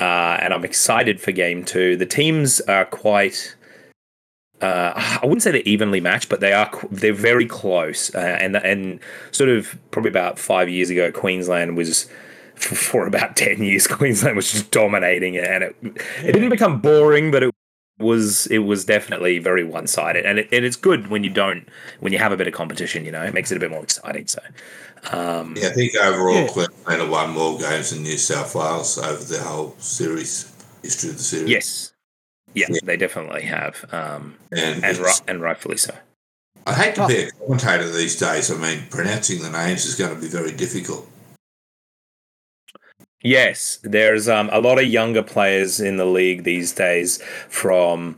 Uh, 0.00 0.38
and 0.40 0.52
I'm 0.52 0.64
excited 0.64 1.20
for 1.20 1.32
game 1.32 1.64
two. 1.64 1.96
The 1.96 2.06
teams 2.06 2.60
are 2.62 2.84
quite. 2.84 3.54
Uh, 4.60 4.92
I 4.96 5.20
wouldn't 5.22 5.42
say 5.42 5.52
they're 5.52 5.62
evenly 5.62 6.00
matched, 6.00 6.28
but 6.28 6.40
they 6.40 6.52
are 6.52 6.70
they're 6.90 7.12
very 7.12 7.46
close. 7.46 8.12
Uh, 8.14 8.18
and 8.18 8.56
and 8.56 9.00
sort 9.30 9.50
of 9.50 9.78
probably 9.92 10.10
about 10.10 10.38
five 10.38 10.68
years 10.68 10.90
ago, 10.90 11.10
Queensland 11.12 11.76
was 11.76 12.08
for, 12.58 13.06
about 13.06 13.36
10 13.36 13.62
years 13.62 13.86
queensland 13.86 14.36
was 14.36 14.50
just 14.50 14.70
dominating 14.70 15.34
it 15.34 15.44
and 15.44 15.64
it, 15.64 15.76
it 16.22 16.32
didn't 16.32 16.50
become 16.50 16.80
boring 16.80 17.30
but 17.30 17.42
it 17.42 17.54
was 17.98 18.46
it 18.46 18.58
was 18.58 18.84
definitely 18.84 19.38
very 19.38 19.64
one 19.64 19.86
sided, 19.86 20.24
and 20.24 20.38
it, 20.38 20.48
and 20.52 20.64
it's 20.64 20.76
good 20.76 21.08
when 21.08 21.24
you 21.24 21.30
don't 21.30 21.68
when 22.00 22.12
you 22.12 22.18
have 22.18 22.32
a 22.32 22.36
bit 22.36 22.46
of 22.46 22.54
competition. 22.54 23.04
You 23.04 23.12
know, 23.12 23.22
it 23.22 23.34
makes 23.34 23.50
it 23.50 23.56
a 23.56 23.60
bit 23.60 23.70
more 23.70 23.82
exciting. 23.82 24.26
So, 24.26 24.40
um, 25.12 25.54
yeah, 25.56 25.68
I 25.68 25.70
think 25.70 25.96
overall 25.96 26.34
yeah. 26.34 26.48
Queensland 26.48 27.00
have 27.00 27.10
won 27.10 27.30
more 27.30 27.58
games 27.58 27.90
than 27.90 28.02
New 28.02 28.16
South 28.16 28.54
Wales 28.54 28.98
over 28.98 29.22
the 29.22 29.42
whole 29.42 29.74
series 29.78 30.52
history 30.82 31.10
of 31.10 31.16
the 31.16 31.22
series. 31.22 31.50
Yes, 31.50 31.92
yeah, 32.54 32.66
yeah. 32.70 32.78
they 32.84 32.96
definitely 32.96 33.42
have, 33.42 33.84
um, 33.92 34.36
and 34.52 34.84
and, 34.84 34.98
ri- 34.98 35.12
and 35.26 35.42
rightfully 35.42 35.76
so. 35.76 35.94
I 36.66 36.74
hate 36.74 36.94
to 36.96 37.06
be 37.06 37.22
a 37.22 37.30
commentator 37.30 37.90
these 37.90 38.18
days. 38.18 38.50
I 38.50 38.56
mean, 38.56 38.84
pronouncing 38.90 39.42
the 39.42 39.50
names 39.50 39.86
is 39.86 39.94
going 39.94 40.14
to 40.14 40.20
be 40.20 40.28
very 40.28 40.52
difficult. 40.52 41.08
Yes, 43.22 43.78
there's 43.82 44.28
um, 44.28 44.48
a 44.52 44.60
lot 44.60 44.78
of 44.78 44.86
younger 44.86 45.22
players 45.22 45.80
in 45.80 45.96
the 45.96 46.04
league 46.04 46.44
these 46.44 46.72
days 46.72 47.20
from 47.48 48.16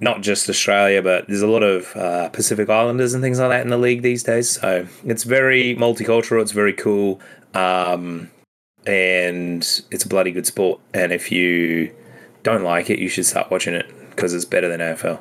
not 0.00 0.20
just 0.20 0.48
Australia, 0.50 1.00
but 1.02 1.26
there's 1.26 1.42
a 1.42 1.46
lot 1.46 1.62
of 1.62 1.96
uh, 1.96 2.28
Pacific 2.28 2.68
Islanders 2.68 3.14
and 3.14 3.22
things 3.22 3.38
like 3.38 3.48
that 3.48 3.62
in 3.62 3.70
the 3.70 3.78
league 3.78 4.02
these 4.02 4.22
days. 4.22 4.50
So 4.50 4.86
it's 5.04 5.24
very 5.24 5.74
multicultural. 5.76 6.42
It's 6.42 6.52
very 6.52 6.74
cool, 6.74 7.20
um, 7.54 8.30
and 8.86 9.62
it's 9.90 10.04
a 10.04 10.08
bloody 10.08 10.32
good 10.32 10.46
sport. 10.46 10.80
And 10.92 11.12
if 11.12 11.32
you 11.32 11.94
don't 12.42 12.62
like 12.62 12.90
it, 12.90 12.98
you 12.98 13.08
should 13.08 13.26
start 13.26 13.50
watching 13.50 13.74
it 13.74 13.86
because 14.10 14.34
it's 14.34 14.44
better 14.44 14.68
than 14.68 14.80
AFL. 14.80 15.20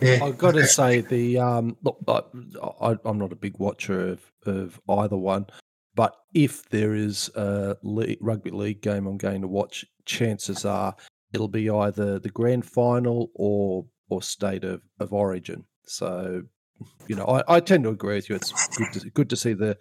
Yeah. 0.00 0.20
I've 0.22 0.38
got 0.38 0.52
to 0.54 0.66
say 0.66 1.00
the 1.00 1.38
um, 1.38 1.76
look. 1.82 1.98
I, 2.06 2.96
am 3.04 3.18
not 3.18 3.32
a 3.32 3.36
big 3.36 3.58
watcher 3.58 4.10
of, 4.10 4.20
of 4.44 4.80
either 4.88 5.16
one, 5.16 5.46
but 5.96 6.14
if 6.34 6.68
there 6.68 6.94
is 6.94 7.30
a 7.34 7.76
league, 7.82 8.18
rugby 8.20 8.50
league 8.50 8.82
game 8.82 9.06
I'm 9.06 9.16
going 9.16 9.40
to 9.40 9.48
watch, 9.48 9.84
chances 10.04 10.64
are 10.64 10.94
it'll 11.32 11.48
be 11.48 11.68
either 11.68 12.20
the 12.20 12.28
grand 12.28 12.64
final 12.64 13.30
or 13.34 13.86
or 14.08 14.22
state 14.22 14.62
of, 14.62 14.82
of 15.00 15.12
origin. 15.12 15.64
So, 15.84 16.42
you 17.08 17.16
know, 17.16 17.24
I, 17.24 17.56
I 17.56 17.60
tend 17.60 17.84
to 17.84 17.90
agree 17.90 18.16
with 18.16 18.28
you. 18.28 18.36
It's 18.36 18.68
good 18.76 18.92
to, 18.92 19.10
good 19.10 19.30
to 19.30 19.36
see 19.36 19.54
the 19.54 19.76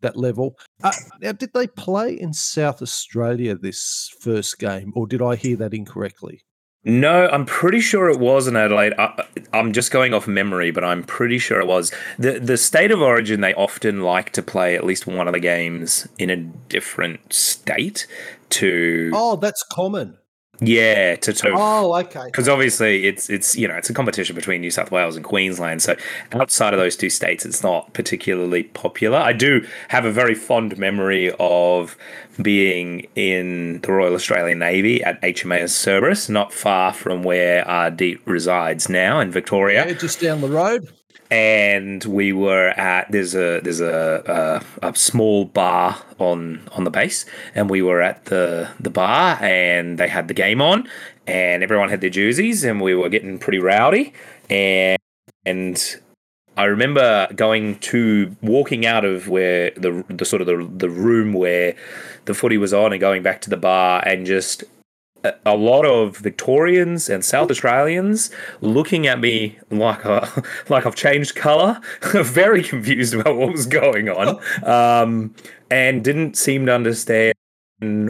that 0.00 0.16
level. 0.16 0.56
Uh, 0.82 0.90
now, 1.20 1.32
did 1.32 1.52
they 1.52 1.68
play 1.68 2.14
in 2.14 2.32
South 2.32 2.82
Australia 2.82 3.54
this 3.54 4.10
first 4.20 4.58
game, 4.58 4.92
or 4.96 5.06
did 5.06 5.22
I 5.22 5.36
hear 5.36 5.56
that 5.56 5.74
incorrectly? 5.74 6.42
No, 6.84 7.28
I'm 7.28 7.46
pretty 7.46 7.80
sure 7.80 8.10
it 8.10 8.18
was 8.18 8.48
in 8.48 8.56
Adelaide. 8.56 8.92
I, 8.98 9.24
I'm 9.52 9.72
just 9.72 9.92
going 9.92 10.12
off 10.14 10.26
memory, 10.26 10.72
but 10.72 10.82
I'm 10.82 11.04
pretty 11.04 11.38
sure 11.38 11.60
it 11.60 11.66
was. 11.66 11.92
the 12.18 12.40
The 12.40 12.56
state 12.56 12.90
of 12.90 13.00
origin 13.00 13.40
they 13.40 13.54
often 13.54 14.02
like 14.02 14.30
to 14.32 14.42
play 14.42 14.74
at 14.74 14.84
least 14.84 15.06
one 15.06 15.28
of 15.28 15.32
the 15.32 15.40
games 15.40 16.08
in 16.18 16.28
a 16.28 16.36
different 16.36 17.32
state 17.32 18.06
to 18.50 19.10
Oh, 19.14 19.36
that's 19.36 19.62
common. 19.62 20.18
Yeah 20.62 21.16
to 21.16 21.32
to 21.32 21.50
Oh, 21.54 21.94
okay. 22.00 22.24
because 22.26 22.48
obviously 22.48 23.04
it's 23.06 23.28
it's 23.28 23.56
you 23.56 23.66
know 23.68 23.74
it's 23.76 23.90
a 23.90 23.94
competition 23.94 24.34
between 24.36 24.60
New 24.60 24.70
South 24.70 24.90
Wales 24.90 25.16
and 25.16 25.24
Queensland. 25.24 25.82
So 25.82 25.96
outside 26.32 26.72
of 26.72 26.80
those 26.80 26.96
two 26.96 27.10
states, 27.10 27.44
it's 27.44 27.62
not 27.62 27.92
particularly 27.92 28.62
popular. 28.64 29.18
I 29.18 29.32
do 29.32 29.66
have 29.88 30.04
a 30.04 30.12
very 30.12 30.34
fond 30.34 30.78
memory 30.78 31.32
of 31.38 31.96
being 32.40 33.06
in 33.14 33.80
the 33.82 33.92
Royal 33.92 34.14
Australian 34.14 34.58
Navy 34.60 35.02
at 35.04 35.20
HMAS 35.22 35.70
Cerberus, 35.70 36.28
not 36.28 36.52
far 36.52 36.92
from 36.92 37.22
where 37.22 37.62
RD 37.68 38.18
resides 38.24 38.88
now 38.88 39.20
in 39.20 39.30
Victoria 39.30 39.86
Yeah, 39.86 39.92
just 39.94 40.20
down 40.20 40.40
the 40.40 40.48
road. 40.48 40.88
And 41.32 42.04
we 42.04 42.30
were 42.30 42.68
at 42.78 43.10
there's 43.10 43.34
a 43.34 43.60
there's 43.60 43.80
a, 43.80 44.62
a, 44.82 44.88
a 44.90 44.94
small 44.94 45.46
bar 45.46 45.96
on 46.18 46.68
on 46.72 46.84
the 46.84 46.90
base. 46.90 47.24
And 47.54 47.70
we 47.70 47.80
were 47.80 48.02
at 48.02 48.26
the 48.26 48.68
the 48.78 48.90
bar 48.90 49.42
and 49.42 49.96
they 49.96 50.08
had 50.08 50.28
the 50.28 50.34
game 50.34 50.60
on 50.60 50.86
and 51.26 51.62
everyone 51.62 51.88
had 51.88 52.02
their 52.02 52.10
jerseys 52.10 52.64
and 52.64 52.82
we 52.82 52.94
were 52.94 53.08
getting 53.08 53.38
pretty 53.38 53.58
rowdy. 53.58 54.12
And 54.50 54.98
and 55.46 55.96
I 56.58 56.64
remember 56.64 57.28
going 57.34 57.78
to 57.78 58.36
walking 58.42 58.84
out 58.84 59.06
of 59.06 59.28
where 59.28 59.70
the 59.70 60.04
the 60.08 60.26
sort 60.26 60.42
of 60.42 60.46
the 60.46 60.68
the 60.70 60.90
room 60.90 61.32
where 61.32 61.74
the 62.26 62.34
footy 62.34 62.58
was 62.58 62.74
on 62.74 62.92
and 62.92 63.00
going 63.00 63.22
back 63.22 63.40
to 63.40 63.50
the 63.50 63.56
bar 63.56 64.02
and 64.06 64.26
just 64.26 64.64
a- 65.24 65.56
lot 65.56 65.84
of 65.84 66.16
Victorians 66.16 67.08
and 67.08 67.24
South 67.24 67.50
Australians 67.50 68.30
looking 68.60 69.06
at 69.06 69.20
me 69.20 69.58
like 69.70 70.04
a, 70.04 70.44
like 70.68 70.86
I've 70.86 70.96
changed 70.96 71.34
colour, 71.34 71.80
very 72.02 72.62
confused 72.62 73.14
about 73.14 73.36
what 73.36 73.52
was 73.52 73.66
going 73.66 74.08
on, 74.08 74.40
um, 74.64 75.34
and 75.70 76.04
didn't 76.04 76.36
seem 76.36 76.66
to 76.66 76.74
understand 76.74 77.34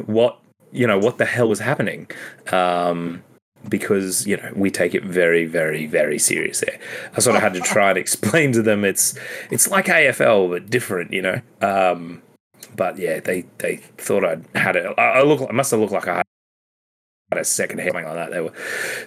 what 0.06 0.38
you 0.72 0.86
know 0.86 0.98
what 0.98 1.18
the 1.18 1.24
hell 1.24 1.48
was 1.48 1.60
happening. 1.60 2.10
Um, 2.50 3.22
because 3.68 4.26
you 4.26 4.36
know 4.36 4.52
we 4.56 4.70
take 4.70 4.94
it 4.94 5.04
very, 5.04 5.44
very, 5.44 5.86
very 5.86 6.18
serious. 6.18 6.60
There, 6.60 6.78
I 7.16 7.20
sort 7.20 7.36
of 7.36 7.42
had 7.42 7.54
to 7.54 7.60
try 7.60 7.90
and 7.90 7.98
explain 7.98 8.52
to 8.52 8.62
them 8.62 8.84
it's 8.84 9.16
it's 9.50 9.68
like 9.68 9.86
AFL 9.86 10.50
but 10.50 10.70
different, 10.70 11.12
you 11.12 11.22
know. 11.22 11.40
Um, 11.60 12.22
but 12.74 12.98
yeah, 12.98 13.20
they 13.20 13.44
they 13.58 13.76
thought 13.76 14.24
I'd 14.24 14.44
had 14.54 14.76
it. 14.76 14.86
I, 14.98 15.02
I 15.02 15.22
look, 15.22 15.48
I 15.48 15.52
must 15.52 15.70
have 15.70 15.80
looked 15.80 15.92
like 15.92 16.08
I 16.08 16.16
had 16.18 16.26
a 17.38 17.44
second 17.44 17.78
head, 17.78 17.92
something 17.92 18.04
like 18.06 18.14
that. 18.16 18.30
They 18.30 18.40
were 18.40 18.52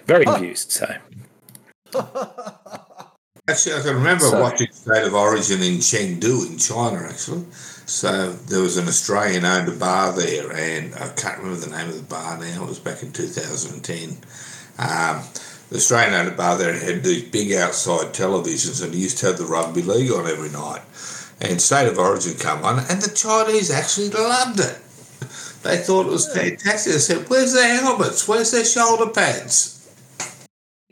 very 0.06 0.24
confused. 0.24 0.72
So 0.72 0.86
Actually, 3.48 3.76
I 3.76 3.80
can 3.82 3.94
remember 3.94 4.24
So- 4.24 4.40
watching 4.42 4.72
State 4.72 5.04
of 5.04 5.14
Origin 5.14 5.62
in 5.62 5.74
Chengdu 5.74 6.46
in 6.50 6.58
China, 6.58 7.06
actually. 7.08 7.44
So 7.86 8.32
there 8.32 8.60
was 8.60 8.76
an 8.76 8.88
Australian 8.88 9.44
owned 9.44 9.68
a 9.68 9.72
bar 9.72 10.12
there, 10.12 10.50
and 10.52 10.92
I 10.96 11.08
can't 11.10 11.38
remember 11.38 11.60
the 11.64 11.70
name 11.76 11.88
of 11.88 11.96
the 11.96 12.02
bar 12.02 12.36
now. 12.38 12.64
It 12.64 12.68
was 12.68 12.80
back 12.80 13.04
in 13.04 13.12
2010. 13.12 14.18
Um, 14.78 15.22
the 15.70 15.76
Australian 15.76 16.14
owned 16.14 16.28
a 16.28 16.32
bar 16.32 16.58
there 16.58 16.70
and 16.72 16.82
had 16.82 17.04
these 17.04 17.22
big 17.22 17.52
outside 17.52 18.12
televisions, 18.12 18.82
and 18.82 18.92
he 18.92 19.00
used 19.02 19.18
to 19.18 19.26
have 19.26 19.38
the 19.38 19.44
rugby 19.46 19.82
league 19.82 20.10
on 20.10 20.26
every 20.26 20.48
night. 20.48 20.82
And 21.40 21.62
State 21.62 21.86
of 21.86 21.98
Origin 22.00 22.34
come 22.34 22.64
on, 22.64 22.80
and 22.90 23.00
the 23.00 23.14
Chinese 23.14 23.70
actually 23.70 24.08
loved 24.10 24.58
it. 24.58 24.78
They 25.66 25.78
thought 25.78 26.06
it 26.06 26.12
was 26.12 26.32
fantastic. 26.32 26.92
They 26.92 26.98
said, 26.98 27.28
"Where's 27.28 27.52
their 27.52 27.80
helmets? 27.80 28.26
Where's 28.26 28.50
their 28.50 28.64
shoulder 28.64 29.10
pads?" 29.10 29.76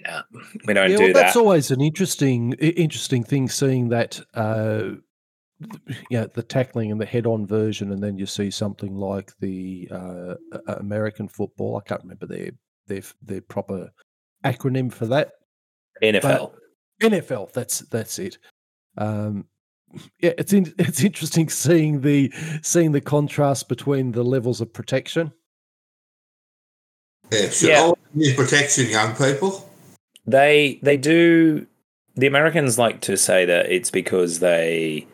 yeah, 0.04 0.23
we 0.66 0.75
don't 0.75 0.90
yeah, 0.90 0.97
do 0.97 1.04
well, 1.04 1.12
that's 1.12 1.37
always 1.37 1.71
an 1.71 1.81
interesting, 1.81 2.52
interesting 2.54 3.25
thing. 3.25 3.49
Seeing 3.49 3.88
that, 3.88 4.21
uh, 4.35 4.90
yeah, 6.11 6.26
the 6.33 6.43
tackling 6.43 6.93
and 6.93 7.00
the 7.00 7.07
head-on 7.07 7.47
version, 7.47 7.93
and 7.93 8.02
then 8.02 8.19
you 8.19 8.26
see 8.26 8.50
something 8.50 8.95
like 8.95 9.33
the 9.40 9.88
uh, 9.90 10.35
American 10.78 11.28
football. 11.28 11.76
I 11.76 11.88
can't 11.88 12.02
remember 12.02 12.26
their 12.26 12.50
their 12.87 13.02
their 13.23 13.40
proper 13.40 13.90
acronym 14.45 14.93
for 14.93 15.07
that. 15.07 15.33
NFL. 16.02 16.52
NFL. 17.02 17.52
That's 17.52 17.81
that's 17.81 18.19
it. 18.19 18.38
Um, 18.99 19.47
yeah, 20.20 20.32
it's 20.38 20.52
in, 20.52 20.72
it's 20.78 21.02
interesting 21.02 21.48
seeing 21.48 22.00
the 22.00 22.32
seeing 22.62 22.92
the 22.92 23.00
contrast 23.00 23.68
between 23.68 24.12
the 24.12 24.22
levels 24.22 24.60
of 24.60 24.72
protection. 24.72 25.32
Yeah, 27.32 27.48
should 27.48 27.68
Yeah. 27.68 27.78
Oh, 27.80 27.82
always 27.82 27.98
use 28.28 28.36
protection, 28.36 28.88
young 28.88 29.14
people. 29.14 29.68
They 30.26 30.78
they 30.82 30.96
do. 30.96 31.66
The 32.16 32.26
Americans 32.26 32.78
like 32.78 33.00
to 33.02 33.16
say 33.16 33.44
that 33.44 33.72
it's 33.72 33.90
because 33.90 34.38
they, 34.38 35.04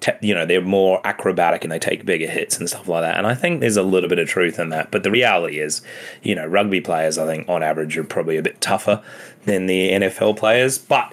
te- 0.00 0.10
you 0.22 0.34
know, 0.34 0.44
they're 0.44 0.60
more 0.60 1.00
acrobatic 1.06 1.62
and 1.62 1.70
they 1.70 1.78
take 1.78 2.04
bigger 2.04 2.26
hits 2.26 2.58
and 2.58 2.68
stuff 2.68 2.88
like 2.88 3.02
that. 3.02 3.16
And 3.16 3.28
I 3.28 3.34
think 3.36 3.60
there's 3.60 3.76
a 3.76 3.84
little 3.84 4.08
bit 4.08 4.18
of 4.18 4.28
truth 4.28 4.58
in 4.58 4.70
that. 4.70 4.90
But 4.90 5.04
the 5.04 5.10
reality 5.12 5.60
is, 5.60 5.82
you 6.24 6.34
know, 6.34 6.44
rugby 6.44 6.80
players, 6.80 7.16
I 7.16 7.26
think 7.26 7.48
on 7.48 7.62
average, 7.62 7.96
are 7.96 8.02
probably 8.02 8.38
a 8.38 8.42
bit 8.42 8.60
tougher 8.60 9.04
than 9.44 9.66
the 9.66 9.90
NFL 9.92 10.36
players. 10.36 10.78
But 10.78 11.12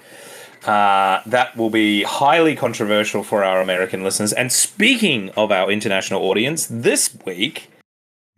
uh, 0.66 1.22
that 1.26 1.56
will 1.58 1.70
be 1.70 2.04
highly 2.04 2.56
controversial 2.56 3.24
for 3.24 3.44
our 3.44 3.62
American 3.62 4.04
listeners. 4.04 4.34
And 4.34 4.52
speaking 4.52 5.30
of 5.32 5.52
our 5.52 5.72
international 5.72 6.22
audience, 6.22 6.68
this 6.70 7.16
week 7.26 7.70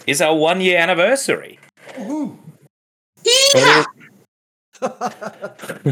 is 0.08 0.22
our 0.22 0.36
one 0.36 0.62
year 0.62 0.78
anniversary. 0.78 1.60
Yeah. 3.56 3.86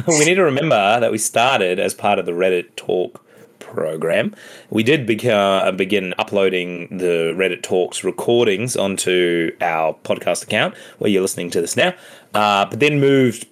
we 0.08 0.25
need 0.25 0.36
to 0.36 0.44
remember 0.44 1.00
that 1.00 1.12
we 1.12 1.18
started 1.18 1.80
as 1.80 1.94
part 1.94 2.20
of 2.20 2.25
the 2.25 2.32
Reddit 2.32 2.75
Talk 2.75 3.24
program. 3.60 4.36
We 4.70 4.84
did 4.84 5.08
beca- 5.08 5.68
uh, 5.68 5.72
begin 5.72 6.13
uploading 6.18 6.98
the 6.98 7.34
Reddit 7.36 7.63
Talks 7.63 8.04
recordings 8.04 8.75
onto 8.75 9.52
our 9.62 9.94
podcast 10.04 10.44
account 10.44 10.75
where 11.00 11.10
you're 11.10 11.22
listening 11.22 11.50
to 11.52 11.62
this 11.62 11.75
now, 11.75 11.94
uh, 12.34 12.66
but 12.66 12.80
then 12.80 13.00
moved 13.00 13.48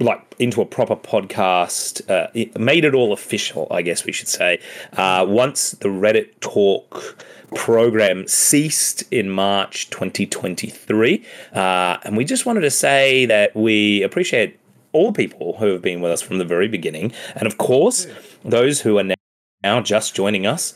like 0.00 0.22
into 0.38 0.60
a 0.60 0.66
proper 0.66 0.96
podcast. 0.96 2.08
Uh, 2.10 2.28
it 2.34 2.58
made 2.58 2.84
it 2.84 2.94
all 2.94 3.12
official, 3.12 3.66
I 3.70 3.82
guess 3.82 4.04
we 4.04 4.12
should 4.12 4.28
say. 4.28 4.60
Uh, 4.92 5.24
once 5.28 5.72
the 5.72 5.88
Reddit 5.88 6.38
Talk 6.40 7.24
program 7.54 8.26
ceased 8.28 9.04
in 9.10 9.30
March 9.30 9.90
2023, 9.90 11.24
uh, 11.54 11.98
and 12.02 12.16
we 12.16 12.24
just 12.24 12.46
wanted 12.46 12.60
to 12.60 12.70
say 12.70 13.26
that 13.26 13.54
we 13.56 14.02
appreciate 14.02 14.58
all 14.92 15.12
people 15.12 15.56
who 15.58 15.66
have 15.66 15.82
been 15.82 16.00
with 16.00 16.12
us 16.12 16.22
from 16.22 16.38
the 16.38 16.44
very 16.44 16.68
beginning, 16.68 17.12
and 17.34 17.46
of 17.46 17.58
course, 17.58 18.06
those 18.44 18.80
who 18.82 18.98
are 18.98 19.04
now, 19.04 19.14
now 19.62 19.80
just 19.80 20.14
joining 20.14 20.46
us. 20.46 20.74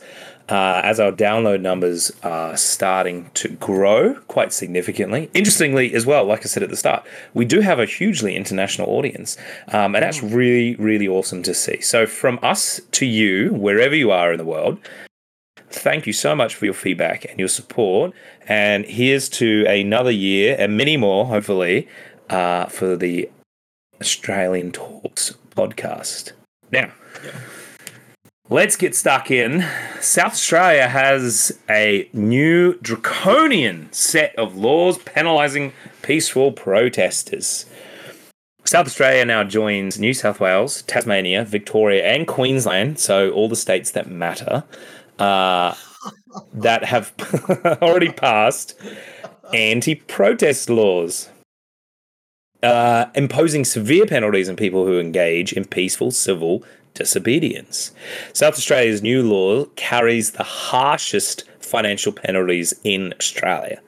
Uh, 0.49 0.81
as 0.83 0.99
our 0.99 1.11
download 1.11 1.61
numbers 1.61 2.11
are 2.21 2.57
starting 2.57 3.31
to 3.33 3.47
grow 3.47 4.13
quite 4.27 4.51
significantly. 4.51 5.29
Interestingly, 5.33 5.93
as 5.93 6.05
well, 6.05 6.25
like 6.25 6.41
I 6.41 6.49
said 6.49 6.63
at 6.63 6.69
the 6.69 6.75
start, 6.75 7.07
we 7.33 7.45
do 7.45 7.61
have 7.61 7.79
a 7.79 7.85
hugely 7.85 8.35
international 8.35 8.89
audience, 8.89 9.37
um, 9.69 9.95
and 9.95 10.03
that's 10.03 10.21
really, 10.21 10.75
really 10.75 11.07
awesome 11.07 11.43
to 11.43 11.53
see. 11.53 11.79
So, 11.79 12.05
from 12.05 12.39
us 12.43 12.81
to 12.91 13.05
you, 13.05 13.53
wherever 13.53 13.95
you 13.95 14.11
are 14.11 14.33
in 14.33 14.37
the 14.37 14.43
world, 14.43 14.79
thank 15.69 16.05
you 16.05 16.13
so 16.13 16.35
much 16.35 16.55
for 16.55 16.65
your 16.65 16.73
feedback 16.73 17.23
and 17.23 17.39
your 17.39 17.47
support. 17.47 18.11
And 18.45 18.85
here's 18.85 19.29
to 19.29 19.65
another 19.65 20.11
year 20.11 20.57
and 20.59 20.75
many 20.75 20.97
more, 20.97 21.25
hopefully, 21.25 21.87
uh, 22.29 22.65
for 22.65 22.97
the 22.97 23.29
Australian 24.01 24.73
Talks 24.73 25.35
podcast. 25.55 26.33
Now, 26.69 26.91
let's 28.53 28.75
get 28.75 28.93
stuck 28.93 29.31
in. 29.31 29.65
South 29.99 30.33
Australia 30.33 30.87
has 30.87 31.57
a 31.67 32.07
new 32.13 32.75
draconian 32.83 33.91
set 33.91 34.35
of 34.35 34.55
laws 34.55 34.99
penalising 34.99 35.71
peaceful 36.03 36.51
protesters. 36.51 37.65
South 38.63 38.85
Australia 38.85 39.25
now 39.25 39.43
joins 39.43 39.99
New 39.99 40.13
South 40.13 40.39
Wales, 40.39 40.83
Tasmania, 40.83 41.43
Victoria, 41.43 42.05
and 42.05 42.27
Queensland, 42.27 42.99
so 42.99 43.31
all 43.31 43.49
the 43.49 43.55
states 43.55 43.89
that 43.91 44.07
matter, 44.07 44.63
uh, 45.17 45.73
that 46.53 46.83
have 46.83 47.11
already 47.81 48.11
passed 48.11 48.79
anti 49.51 49.95
protest 49.95 50.69
laws 50.69 51.29
uh, 52.61 53.07
imposing 53.15 53.65
severe 53.65 54.05
penalties 54.05 54.47
on 54.47 54.55
people 54.55 54.85
who 54.85 54.99
engage 54.99 55.53
in 55.53 55.65
peaceful 55.65 56.11
civil 56.11 56.63
disobedience. 56.93 57.91
South 58.33 58.53
Australia's 58.53 59.01
new 59.01 59.23
law 59.23 59.65
carries 59.75 60.31
the 60.31 60.43
harshest 60.43 61.45
financial 61.59 62.11
penalties 62.11 62.73
in 62.83 63.13
Australia. 63.13 63.81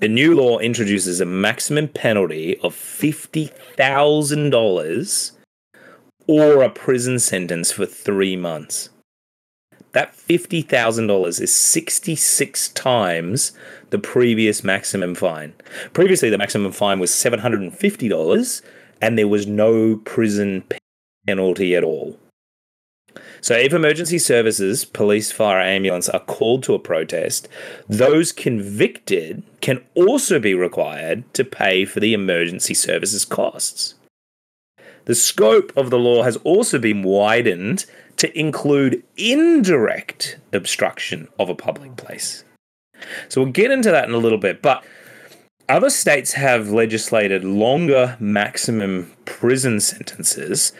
The 0.00 0.08
new 0.08 0.34
law 0.34 0.58
introduces 0.58 1.20
a 1.20 1.26
maximum 1.26 1.88
penalty 1.88 2.58
of 2.60 2.74
$50,000 2.74 5.32
or 6.26 6.62
a 6.62 6.70
prison 6.70 7.18
sentence 7.18 7.72
for 7.72 7.86
three 7.86 8.36
months. 8.36 8.90
that 9.92 10.14
$50,000 10.14 11.40
is 11.40 11.54
66 11.54 12.68
times 12.70 13.52
the 13.90 13.98
previous 13.98 14.62
maximum 14.62 15.14
fine. 15.14 15.54
Previously, 15.92 16.30
the 16.30 16.38
maximum 16.38 16.72
fine 16.72 16.98
was 16.98 17.10
$750 17.10 18.62
and 19.00 19.18
there 19.18 19.28
was 19.28 19.46
no 19.46 19.96
prison 20.04 20.62
penalty 21.28 21.76
at 21.76 21.84
all. 21.84 22.18
So, 23.42 23.54
if 23.54 23.74
emergency 23.74 24.18
services, 24.18 24.86
police, 24.86 25.30
fire, 25.30 25.60
ambulance 25.60 26.08
are 26.08 26.20
called 26.20 26.62
to 26.62 26.74
a 26.74 26.78
protest, 26.78 27.48
those 27.86 28.32
convicted 28.32 29.42
can 29.60 29.84
also 29.94 30.38
be 30.38 30.54
required 30.54 31.22
to 31.34 31.44
pay 31.44 31.84
for 31.84 32.00
the 32.00 32.14
emergency 32.14 32.72
services 32.72 33.26
costs. 33.26 33.94
The 35.04 35.14
scope 35.14 35.70
of 35.76 35.90
the 35.90 35.98
law 35.98 36.22
has 36.22 36.36
also 36.38 36.78
been 36.78 37.02
widened 37.02 37.84
to 38.16 38.36
include 38.38 39.02
indirect 39.18 40.38
obstruction 40.54 41.28
of 41.38 41.50
a 41.50 41.54
public 41.54 41.96
place. 41.96 42.44
So, 43.28 43.42
we'll 43.42 43.52
get 43.52 43.70
into 43.70 43.90
that 43.90 44.08
in 44.08 44.14
a 44.14 44.24
little 44.24 44.38
bit, 44.38 44.62
but 44.62 44.82
other 45.68 45.90
states 45.90 46.32
have 46.32 46.70
legislated 46.70 47.44
longer 47.44 48.16
maximum 48.18 49.12
prison 49.26 49.80
sentences, 49.80 50.72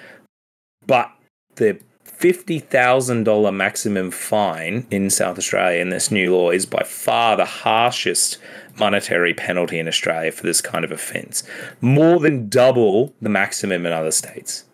but 0.89 1.13
the 1.55 1.81
$50,000 2.05 3.55
maximum 3.55 4.11
fine 4.11 4.89
in 4.91 5.09
South 5.09 5.39
Australia 5.39 5.81
in 5.81 5.91
this 5.91 6.11
new 6.11 6.35
law 6.35 6.51
is 6.51 6.67
by 6.67 6.83
far 6.83 7.37
the 7.37 7.45
harshest 7.45 8.39
monetary 8.77 9.33
penalty 9.33 9.79
in 9.79 9.87
Australia 9.87 10.33
for 10.33 10.43
this 10.43 10.61
kind 10.61 10.85
of 10.85 10.91
offence, 10.91 11.45
more 11.81 12.19
than 12.19 12.49
double 12.49 13.15
the 13.23 13.29
maximum 13.29 13.87
in 13.87 13.93
other 13.93 14.11
states. 14.11 14.65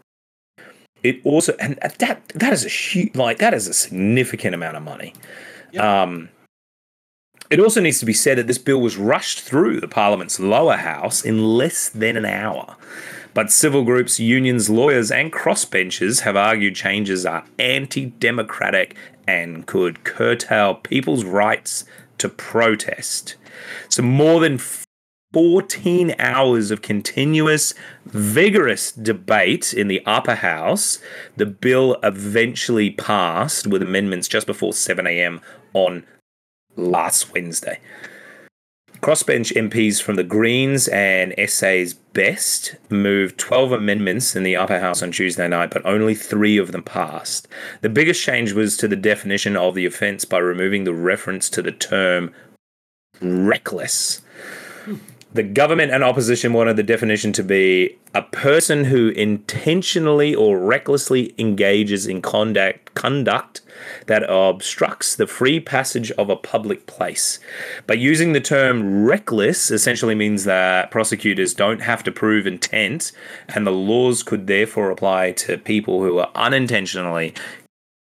It 1.02 1.20
also, 1.22 1.54
and 1.60 1.76
that 1.82 2.28
that 2.34 2.52
is 2.54 2.64
a 2.64 2.68
huge, 2.68 3.14
like 3.14 3.38
that 3.38 3.52
is 3.52 3.68
a 3.68 3.74
significant 3.74 4.54
amount 4.54 4.78
of 4.78 4.82
money. 4.82 5.12
Yep. 5.72 5.84
Um, 5.84 6.30
it 7.50 7.60
also 7.60 7.82
needs 7.82 7.98
to 7.98 8.06
be 8.06 8.14
said 8.14 8.38
that 8.38 8.46
this 8.46 8.56
bill 8.56 8.80
was 8.80 8.96
rushed 8.96 9.40
through 9.40 9.80
the 9.80 9.88
Parliament's 9.88 10.40
lower 10.40 10.76
house 10.76 11.22
in 11.22 11.44
less 11.58 11.90
than 11.90 12.16
an 12.16 12.24
hour. 12.24 12.76
But 13.34 13.50
civil 13.50 13.82
groups, 13.82 14.20
unions, 14.20 14.70
lawyers, 14.70 15.10
and 15.10 15.32
crossbenchers 15.32 16.20
have 16.20 16.36
argued 16.36 16.76
changes 16.76 17.26
are 17.26 17.44
anti 17.58 18.06
democratic 18.06 18.96
and 19.26 19.66
could 19.66 20.04
curtail 20.04 20.76
people's 20.76 21.24
rights 21.24 21.84
to 22.18 22.28
protest. 22.28 23.34
So, 23.88 24.02
more 24.02 24.40
than 24.40 24.60
14 25.32 26.14
hours 26.20 26.70
of 26.70 26.80
continuous, 26.80 27.74
vigorous 28.06 28.92
debate 28.92 29.74
in 29.74 29.88
the 29.88 30.00
upper 30.06 30.36
house, 30.36 31.00
the 31.36 31.46
bill 31.46 31.96
eventually 32.04 32.90
passed 32.90 33.66
with 33.66 33.82
amendments 33.82 34.28
just 34.28 34.46
before 34.46 34.72
7 34.72 35.08
a.m. 35.08 35.40
on 35.72 36.04
last 36.76 37.32
Wednesday. 37.32 37.80
Crossbench 39.00 39.52
MPs 39.52 40.00
from 40.00 40.16
the 40.16 40.24
Greens 40.24 40.88
and 40.88 41.34
SA's 41.46 41.94
Best 41.94 42.76
moved 42.88 43.38
12 43.38 43.72
amendments 43.72 44.36
in 44.36 44.44
the 44.44 44.56
upper 44.56 44.78
house 44.78 45.02
on 45.02 45.10
Tuesday 45.10 45.48
night, 45.48 45.70
but 45.70 45.84
only 45.84 46.14
three 46.14 46.56
of 46.58 46.72
them 46.72 46.82
passed. 46.82 47.48
The 47.80 47.88
biggest 47.88 48.22
change 48.22 48.52
was 48.52 48.76
to 48.78 48.88
the 48.88 48.96
definition 48.96 49.56
of 49.56 49.74
the 49.74 49.84
offence 49.84 50.24
by 50.24 50.38
removing 50.38 50.84
the 50.84 50.94
reference 50.94 51.50
to 51.50 51.62
the 51.62 51.72
term 51.72 52.32
reckless. 53.20 54.22
The 55.34 55.42
government 55.42 55.90
and 55.90 56.04
opposition 56.04 56.52
wanted 56.52 56.76
the 56.76 56.84
definition 56.84 57.32
to 57.32 57.42
be 57.42 57.98
a 58.14 58.22
person 58.22 58.84
who 58.84 59.08
intentionally 59.08 60.32
or 60.32 60.60
recklessly 60.60 61.34
engages 61.38 62.06
in 62.06 62.22
conduct, 62.22 62.94
conduct 62.94 63.60
that 64.06 64.22
obstructs 64.28 65.16
the 65.16 65.26
free 65.26 65.58
passage 65.58 66.12
of 66.12 66.30
a 66.30 66.36
public 66.36 66.86
place. 66.86 67.40
But 67.88 67.98
using 67.98 68.32
the 68.32 68.40
term 68.40 69.04
reckless 69.04 69.72
essentially 69.72 70.14
means 70.14 70.44
that 70.44 70.92
prosecutors 70.92 71.52
don't 71.52 71.82
have 71.82 72.04
to 72.04 72.12
prove 72.12 72.46
intent, 72.46 73.10
and 73.48 73.66
the 73.66 73.72
laws 73.72 74.22
could 74.22 74.46
therefore 74.46 74.92
apply 74.92 75.32
to 75.32 75.58
people 75.58 76.00
who 76.00 76.16
are 76.18 76.30
unintentionally 76.36 77.34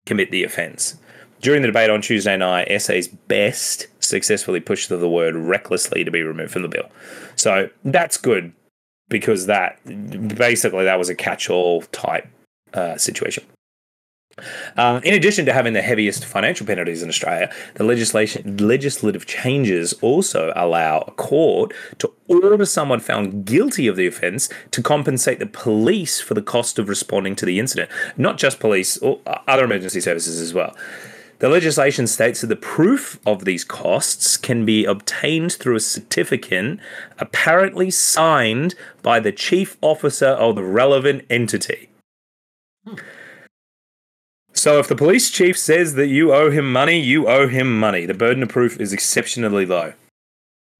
commit 0.05 0.29
the 0.29 0.43
offence. 0.43 0.97
During 1.45 1.61
the 1.61 1.67
debate 1.67 1.91
on 1.91 2.01
Tuesday 2.01 2.35
night, 2.35 2.81
SA's 2.81 3.07
best 3.07 3.85
successfully 3.99 4.59
pushed 4.59 4.89
the 4.89 5.07
word 5.07 5.35
recklessly 5.35 6.03
to 6.03 6.09
be 6.09 6.23
removed 6.23 6.51
from 6.51 6.63
the 6.63 6.67
bill. 6.67 6.89
So 7.35 7.69
that's 7.83 8.17
good 8.17 8.51
because 9.09 9.45
that 9.45 9.77
basically 10.35 10.85
that 10.85 10.97
was 10.97 11.07
a 11.07 11.13
catch-all 11.13 11.83
type 11.83 12.27
uh, 12.73 12.97
situation. 12.97 13.43
Uh, 14.75 14.99
in 15.03 15.13
addition 15.13 15.45
to 15.45 15.53
having 15.53 15.73
the 15.73 15.83
heaviest 15.83 16.25
financial 16.25 16.65
penalties 16.65 17.03
in 17.03 17.09
Australia, 17.09 17.53
the 17.75 17.83
legislation 17.83 18.57
legislative 18.57 19.27
changes 19.27 19.93
also 20.01 20.51
allow 20.55 21.01
a 21.01 21.11
court 21.11 21.75
to 21.99 22.11
order 22.27 22.65
someone 22.65 22.99
found 22.99 23.45
guilty 23.45 23.85
of 23.85 23.95
the 23.95 24.07
offence 24.07 24.49
to 24.71 24.81
compensate 24.81 25.37
the 25.37 25.45
police 25.45 26.19
for 26.19 26.33
the 26.33 26.41
cost 26.41 26.79
of 26.79 26.89
responding 26.89 27.35
to 27.35 27.45
the 27.45 27.59
incident. 27.59 27.91
Not 28.17 28.39
just 28.39 28.59
police, 28.59 28.97
or 28.97 29.19
other 29.47 29.65
emergency 29.65 30.01
services 30.01 30.41
as 30.41 30.51
well. 30.51 30.75
The 31.39 31.49
legislation 31.49 32.07
states 32.07 32.41
that 32.41 32.47
the 32.47 32.55
proof 32.55 33.19
of 33.25 33.43
these 33.43 33.63
costs 33.65 34.37
can 34.37 34.65
be 34.65 34.85
obtained 34.85 35.51
through 35.53 35.75
a 35.75 35.81
certificate 35.81 36.79
apparently 37.19 37.91
signed 37.91 38.75
by 39.01 39.19
the 39.19 39.31
chief 39.31 39.77
officer 39.81 40.27
of 40.27 40.55
the 40.55 40.63
relevant 40.63 41.25
entity. 41.29 41.89
So, 44.53 44.79
if 44.79 44.87
the 44.87 44.95
police 44.95 45.29
chief 45.29 45.57
says 45.57 45.95
that 45.95 46.07
you 46.07 46.33
owe 46.33 46.49
him 46.49 46.71
money, 46.71 46.99
you 46.99 47.27
owe 47.27 47.47
him 47.47 47.77
money. 47.77 48.05
The 48.05 48.13
burden 48.13 48.41
of 48.41 48.49
proof 48.49 48.79
is 48.79 48.93
exceptionally 48.93 49.65
low. 49.65 49.93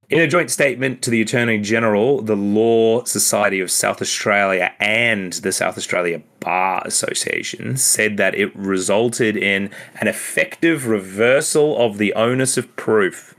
In 0.07 0.19
a 0.19 0.27
joint 0.27 0.51
statement 0.51 1.01
to 1.01 1.09
the 1.09 1.21
Attorney 1.21 1.57
General, 1.57 2.21
the 2.21 2.35
Law 2.35 3.03
Society 3.05 3.59
of 3.59 3.71
South 3.71 4.03
Australia 4.03 4.71
and 4.79 5.33
the 5.33 5.51
South 5.51 5.79
Australia 5.79 6.21
Bar 6.39 6.83
Association 6.85 7.75
said 7.75 8.17
that 8.17 8.35
it 8.35 8.55
resulted 8.55 9.35
in 9.35 9.71
an 9.99 10.07
effective 10.07 10.85
reversal 10.85 11.75
of 11.83 11.97
the 11.97 12.13
onus 12.13 12.55
of 12.55 12.75
proof. 12.75 13.33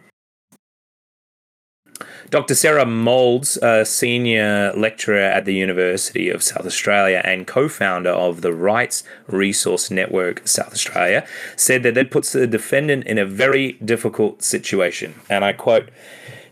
Dr. 2.31 2.57
Sarah 2.57 2.85
Moulds, 2.85 3.57
a 3.59 3.85
senior 3.85 4.72
lecturer 4.76 5.18
at 5.20 5.44
the 5.44 5.55
University 5.55 6.29
of 6.29 6.42
South 6.42 6.66
Australia 6.66 7.22
and 7.24 7.46
co 7.46 7.68
founder 7.68 8.11
of 8.11 8.40
the 8.40 8.52
Rights 8.52 9.05
Resource 9.29 9.92
Network 9.92 10.46
South 10.48 10.72
Australia, 10.72 11.24
said 11.55 11.85
that 11.85 11.94
that 11.94 12.11
puts 12.11 12.33
the 12.33 12.48
defendant 12.48 13.07
in 13.07 13.18
a 13.18 13.24
very 13.24 13.74
difficult 13.74 14.42
situation. 14.42 15.14
And 15.31 15.44
I 15.44 15.52
quote, 15.52 15.88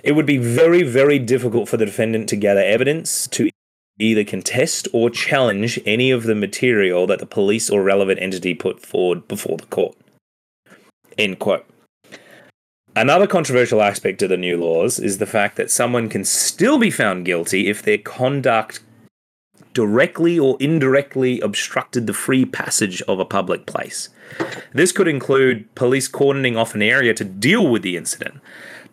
it 0.05 0.13
would 0.13 0.27
be 0.27 0.37
very, 0.37 0.83
very 0.83 1.19
difficult 1.19 1.69
for 1.69 1.79
the 1.79 1.87
defendant 1.87 2.29
to 2.29 2.37
gather 2.37 2.63
evidence 2.63 3.27
to 3.29 3.49
either 3.99 4.23
contest 4.23 4.87
or 4.93 5.09
challenge 5.09 5.81
any 5.87 6.11
of 6.11 6.25
the 6.25 6.35
material 6.35 7.07
that 7.07 7.21
the 7.21 7.27
police 7.27 7.71
or 7.71 7.83
relevant 7.83 8.21
entity 8.21 8.53
put 8.55 8.85
forward 8.85 9.27
before 9.27 9.57
the 9.57 9.67
court. 9.67 9.97
End 11.17 11.39
quote. 11.39 11.65
Another 12.95 13.27
controversial 13.27 13.83
aspect 13.83 14.21
of 14.23 14.29
the 14.29 14.37
new 14.37 14.59
laws 14.59 15.01
is 15.01 15.19
the 15.19 15.27
fact 15.27 15.57
that 15.57 15.71
someone 15.71 16.09
can 16.09 16.25
still 16.25 16.79
be 16.79 16.91
found 16.91 17.25
guilty 17.25 17.69
if 17.69 17.83
their 17.83 17.99
conduct 17.99 18.81
directly 19.73 20.39
or 20.39 20.57
indirectly 20.61 21.41
obstructed 21.41 22.07
the 22.07 22.13
free 22.13 22.45
passage 22.45 23.01
of 23.03 23.19
a 23.19 23.25
public 23.25 23.67
place. 23.67 24.11
This 24.73 24.93
could 24.93 25.09
include 25.09 25.73
police 25.75 26.09
cordoning 26.09 26.57
off 26.57 26.75
an 26.75 26.83
area 26.83 27.15
to 27.15 27.25
deal 27.25 27.67
with 27.67 27.83
the 27.83 27.97
incident, 27.97 28.41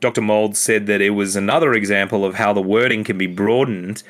Dr. 0.01 0.21
Mould 0.21 0.57
said 0.57 0.87
that 0.87 0.99
it 0.99 1.11
was 1.11 1.35
another 1.35 1.73
example 1.73 2.25
of 2.25 2.35
how 2.35 2.51
the 2.51 2.61
wording 2.61 3.03
can 3.03 3.17
be 3.17 3.27
broadened 3.27 4.03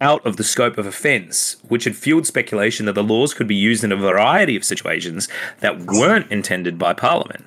out 0.00 0.24
of 0.24 0.36
the 0.36 0.44
scope 0.44 0.78
of 0.78 0.86
offence, 0.86 1.56
which 1.68 1.84
had 1.84 1.96
fueled 1.96 2.26
speculation 2.26 2.86
that 2.86 2.94
the 2.94 3.02
laws 3.02 3.34
could 3.34 3.48
be 3.48 3.56
used 3.56 3.82
in 3.82 3.92
a 3.92 3.96
variety 3.96 4.54
of 4.54 4.64
situations 4.64 5.28
that 5.60 5.80
weren't 5.80 6.30
intended 6.30 6.78
by 6.78 6.92
Parliament. 6.92 7.44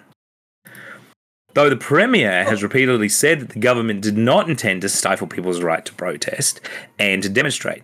Though 1.54 1.70
the 1.70 1.78
Premier 1.78 2.44
has 2.44 2.62
repeatedly 2.62 3.10
said 3.10 3.40
that 3.40 3.50
the 3.50 3.60
government 3.60 4.02
did 4.02 4.18
not 4.18 4.50
intend 4.50 4.82
to 4.82 4.90
stifle 4.90 5.28
people's 5.28 5.62
right 5.62 5.86
to 5.86 5.94
protest 5.94 6.62
and 6.98 7.24
to 7.24 7.30
demonstrate. 7.30 7.84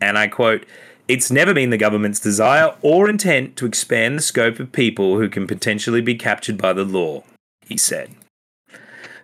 And 0.00 0.16
I 0.16 0.28
quote, 0.28 0.64
it's 1.06 1.30
never 1.30 1.54
been 1.54 1.70
the 1.70 1.78
government's 1.78 2.20
desire 2.20 2.74
or 2.82 3.08
intent 3.08 3.56
to 3.56 3.66
expand 3.66 4.18
the 4.18 4.22
scope 4.22 4.60
of 4.60 4.72
people 4.72 5.18
who 5.18 5.28
can 5.28 5.46
potentially 5.46 6.00
be 6.00 6.14
captured 6.14 6.58
by 6.58 6.72
the 6.72 6.84
law, 6.84 7.24
he 7.66 7.76
said. 7.76 8.10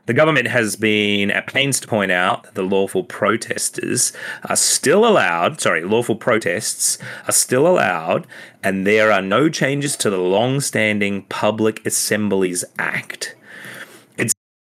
The 0.06 0.14
government 0.14 0.48
has 0.48 0.76
been 0.76 1.30
at 1.30 1.46
pains 1.46 1.80
to 1.80 1.88
point 1.88 2.12
out 2.12 2.42
that 2.42 2.54
the 2.54 2.62
lawful 2.62 3.04
protesters 3.04 4.12
are 4.48 4.56
still 4.56 5.06
allowed, 5.06 5.62
sorry, 5.62 5.82
lawful 5.82 6.16
protests 6.16 6.98
are 7.26 7.32
still 7.32 7.66
allowed, 7.66 8.26
and 8.62 8.86
there 8.86 9.10
are 9.10 9.22
no 9.22 9.48
changes 9.48 9.96
to 9.96 10.10
the 10.10 10.18
long 10.18 10.60
standing 10.60 11.22
Public 11.24 11.84
Assemblies 11.86 12.64
Act. 12.78 13.34
It 14.18 14.32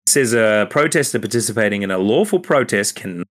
says 0.07 0.33
a 0.33 0.65
protester 0.71 1.19
participating 1.19 1.83
in 1.83 1.91
a 1.91 1.99
lawful 1.99 2.39
protest 2.39 2.95
can 2.95 3.23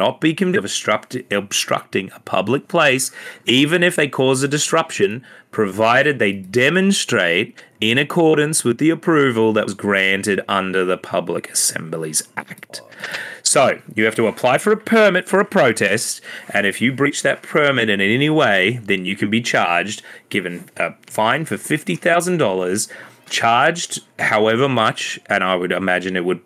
not 0.00 0.20
be 0.20 0.32
convicted 0.32 0.58
of 0.58 0.64
obstruct- 0.64 1.30
obstructing 1.30 2.10
a 2.14 2.20
public 2.20 2.68
place, 2.68 3.10
even 3.44 3.82
if 3.82 3.96
they 3.96 4.08
cause 4.08 4.42
a 4.42 4.48
disruption, 4.48 5.22
provided 5.50 6.18
they 6.18 6.32
demonstrate 6.32 7.62
in 7.80 7.98
accordance 7.98 8.64
with 8.64 8.78
the 8.78 8.88
approval 8.88 9.52
that 9.52 9.66
was 9.66 9.74
granted 9.74 10.40
under 10.48 10.84
the 10.86 10.96
Public 10.96 11.50
Assemblies 11.50 12.22
Act. 12.36 12.80
So 13.42 13.80
you 13.94 14.04
have 14.04 14.14
to 14.14 14.26
apply 14.26 14.58
for 14.58 14.72
a 14.72 14.76
permit 14.76 15.28
for 15.28 15.38
a 15.38 15.44
protest, 15.44 16.22
and 16.54 16.66
if 16.66 16.80
you 16.80 16.92
breach 16.92 17.22
that 17.22 17.42
permit 17.42 17.90
in 17.90 18.00
any 18.00 18.30
way, 18.30 18.80
then 18.82 19.04
you 19.04 19.16
can 19.16 19.28
be 19.28 19.42
charged, 19.42 20.02
given 20.30 20.70
a 20.76 20.94
fine 21.06 21.44
for 21.44 21.58
fifty 21.58 21.96
thousand 21.96 22.38
dollars, 22.38 22.88
charged 23.28 24.02
however 24.18 24.68
much, 24.68 25.20
and 25.26 25.42
I 25.42 25.56
would 25.56 25.72
imagine 25.72 26.16
it 26.16 26.24
would 26.24 26.40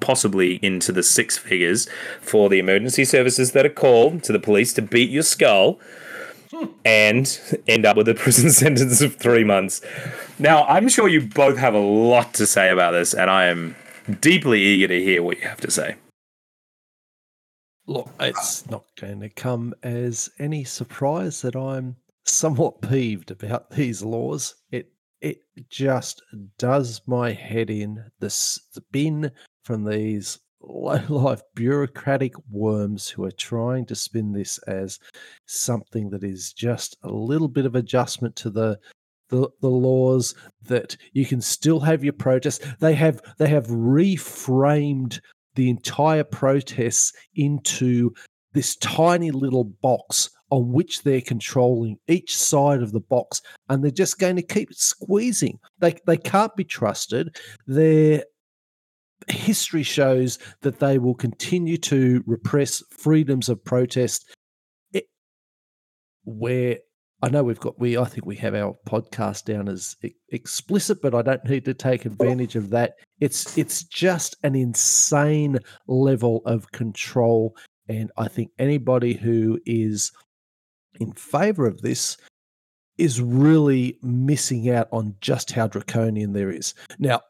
possibly 0.00 0.56
into 0.56 0.92
the 0.92 1.02
six 1.02 1.36
figures 1.36 1.88
for 2.20 2.48
the 2.48 2.58
emergency 2.58 3.04
services 3.04 3.52
that 3.52 3.66
are 3.66 3.70
called 3.70 4.22
to 4.24 4.32
the 4.32 4.38
police 4.38 4.72
to 4.74 4.82
beat 4.82 5.10
your 5.10 5.22
skull 5.22 5.80
and 6.84 7.40
end 7.66 7.84
up 7.84 7.96
with 7.96 8.08
a 8.08 8.14
prison 8.14 8.50
sentence 8.50 9.00
of 9.00 9.16
three 9.16 9.44
months. 9.44 9.80
Now, 10.38 10.64
I'm 10.64 10.88
sure 10.88 11.08
you 11.08 11.22
both 11.22 11.58
have 11.58 11.74
a 11.74 11.78
lot 11.78 12.34
to 12.34 12.46
say 12.46 12.70
about 12.70 12.92
this, 12.92 13.14
and 13.14 13.30
I 13.30 13.46
am 13.46 13.76
deeply 14.20 14.60
eager 14.60 14.88
to 14.88 15.02
hear 15.02 15.22
what 15.22 15.38
you 15.38 15.48
have 15.48 15.60
to 15.62 15.70
say. 15.70 15.96
Look, 17.86 18.10
it's 18.20 18.68
not 18.70 18.84
going 18.98 19.20
to 19.20 19.28
come 19.28 19.74
as 19.82 20.30
any 20.38 20.64
surprise 20.64 21.42
that 21.42 21.54
I'm 21.54 21.96
somewhat 22.24 22.80
peeved 22.80 23.30
about 23.30 23.70
these 23.72 24.02
laws. 24.02 24.54
It 24.70 24.90
it 25.20 25.38
just 25.70 26.22
does 26.58 27.00
my 27.06 27.32
head 27.32 27.70
in 27.70 28.04
the 28.20 28.28
spin 28.28 29.30
from 29.64 29.84
these 29.84 30.38
low 30.60 31.00
life 31.08 31.42
bureaucratic 31.54 32.34
worms 32.50 33.08
who 33.08 33.24
are 33.24 33.32
trying 33.32 33.86
to 33.86 33.94
spin 33.94 34.32
this 34.32 34.58
as 34.66 34.98
something 35.46 36.10
that 36.10 36.24
is 36.24 36.52
just 36.52 36.96
a 37.02 37.10
little 37.10 37.48
bit 37.48 37.66
of 37.66 37.74
adjustment 37.74 38.36
to 38.36 38.50
the 38.50 38.78
the, 39.30 39.48
the 39.62 39.68
laws 39.70 40.34
that 40.66 40.96
you 41.12 41.24
can 41.24 41.40
still 41.40 41.80
have 41.80 42.04
your 42.04 42.12
protests. 42.12 42.64
They 42.78 42.94
have 42.94 43.20
they 43.38 43.48
have 43.48 43.66
reframed 43.66 45.18
the 45.54 45.70
entire 45.70 46.24
protests 46.24 47.12
into 47.34 48.12
this 48.52 48.76
tiny 48.76 49.30
little 49.30 49.64
box 49.64 50.30
on 50.50 50.72
which 50.72 51.02
they're 51.02 51.20
controlling 51.20 51.98
each 52.06 52.36
side 52.36 52.82
of 52.82 52.92
the 52.92 53.00
box 53.00 53.40
and 53.68 53.82
they're 53.82 53.90
just 53.90 54.18
going 54.18 54.36
to 54.36 54.42
keep 54.42 54.72
squeezing 54.72 55.58
they 55.78 55.94
they 56.06 56.16
can't 56.16 56.54
be 56.54 56.62
trusted 56.62 57.36
their 57.66 58.22
history 59.28 59.82
shows 59.82 60.38
that 60.62 60.78
they 60.78 60.98
will 60.98 61.14
continue 61.14 61.76
to 61.78 62.22
repress 62.26 62.82
freedoms 62.90 63.48
of 63.48 63.64
protest 63.64 64.34
it, 64.92 65.06
where 66.24 66.78
I 67.22 67.28
know 67.30 67.42
we've 67.42 67.60
got 67.60 67.78
we 67.78 67.96
I 67.96 68.04
think 68.04 68.26
we 68.26 68.36
have 68.36 68.54
our 68.54 68.76
podcast 68.86 69.44
down 69.44 69.68
as 69.68 69.96
explicit, 70.28 71.00
but 71.00 71.14
I 71.14 71.22
don't 71.22 71.44
need 71.44 71.64
to 71.64 71.74
take 71.74 72.04
advantage 72.04 72.54
of 72.54 72.70
that. 72.70 72.94
It's 73.20 73.56
it's 73.56 73.82
just 73.84 74.36
an 74.42 74.54
insane 74.54 75.58
level 75.86 76.42
of 76.44 76.70
control, 76.72 77.56
and 77.88 78.10
I 78.18 78.28
think 78.28 78.50
anybody 78.58 79.14
who 79.14 79.58
is 79.64 80.12
in 81.00 81.12
favor 81.12 81.66
of 81.66 81.80
this 81.80 82.16
is 82.98 83.20
really 83.20 83.98
missing 84.02 84.70
out 84.70 84.88
on 84.92 85.16
just 85.20 85.50
how 85.50 85.66
draconian 85.66 86.32
there 86.32 86.50
is. 86.50 86.74
Now, 86.98 87.22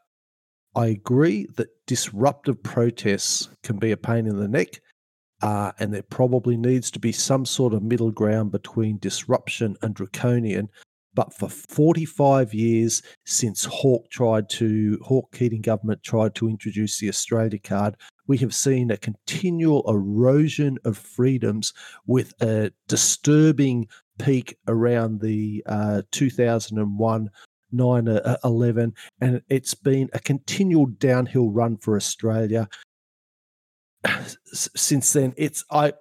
I 0.75 0.87
agree 0.87 1.47
that 1.55 1.69
disruptive 1.87 2.61
protests 2.61 3.49
can 3.63 3.77
be 3.77 3.91
a 3.91 3.97
pain 3.97 4.27
in 4.27 4.37
the 4.37 4.47
neck. 4.47 4.81
Uh, 5.41 5.71
and 5.79 5.93
there 5.93 6.03
probably 6.03 6.57
needs 6.57 6.89
to 6.91 6.99
be 6.99 7.11
some 7.11 7.45
sort 7.45 7.73
of 7.73 7.83
middle 7.83 8.11
ground 8.11 8.51
between 8.51 8.97
disruption 8.97 9.75
and 9.81 9.93
draconian. 9.93 10.69
But 11.13 11.33
for 11.33 11.49
45 11.49 12.53
years 12.53 13.01
since 13.25 13.63
Hawke 13.65 14.09
tried 14.09 14.49
to, 14.51 14.99
Hawke 15.01 15.31
Keating 15.33 15.61
government 15.61 16.03
tried 16.03 16.35
to 16.35 16.49
introduce 16.49 16.99
the 16.99 17.09
Australia 17.09 17.59
card, 17.59 17.95
we 18.27 18.37
have 18.39 18.53
seen 18.53 18.91
a 18.91 18.97
continual 18.97 19.83
erosion 19.87 20.77
of 20.83 20.97
freedoms 20.97 21.73
with 22.05 22.33
a 22.41 22.71
disturbing 22.87 23.87
peak 24.17 24.57
around 24.67 25.21
the 25.21 25.63
uh, 25.67 26.01
2001 26.11 27.29
9 27.75 28.07
uh, 28.07 28.37
11 28.43 28.93
and 29.21 29.41
it's 29.49 29.73
been 29.73 30.09
a 30.13 30.19
continual 30.19 30.85
downhill 30.85 31.49
run 31.51 31.77
for 31.77 31.95
australia 31.95 32.67
since 34.53 35.13
then. 35.13 35.33
It's 35.37 35.63
I 35.71 35.93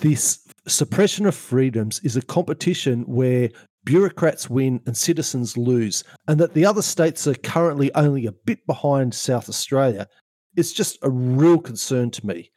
this 0.00 0.46
suppression 0.66 1.26
of 1.26 1.34
freedoms 1.34 2.00
is 2.00 2.16
a 2.16 2.22
competition 2.22 3.02
where 3.02 3.50
bureaucrats 3.84 4.50
win 4.50 4.80
and 4.86 4.96
citizens 4.96 5.56
lose, 5.56 6.04
and 6.28 6.38
that 6.40 6.54
the 6.54 6.66
other 6.66 6.82
states 6.82 7.26
are 7.26 7.34
currently 7.34 7.92
only 7.94 8.26
a 8.26 8.32
bit 8.32 8.66
behind 8.66 9.14
South 9.14 9.48
Australia 9.48 10.06
is 10.56 10.72
just 10.72 10.98
a 11.02 11.10
real 11.10 11.58
concern 11.58 12.10
to 12.10 12.26
me. 12.26 12.50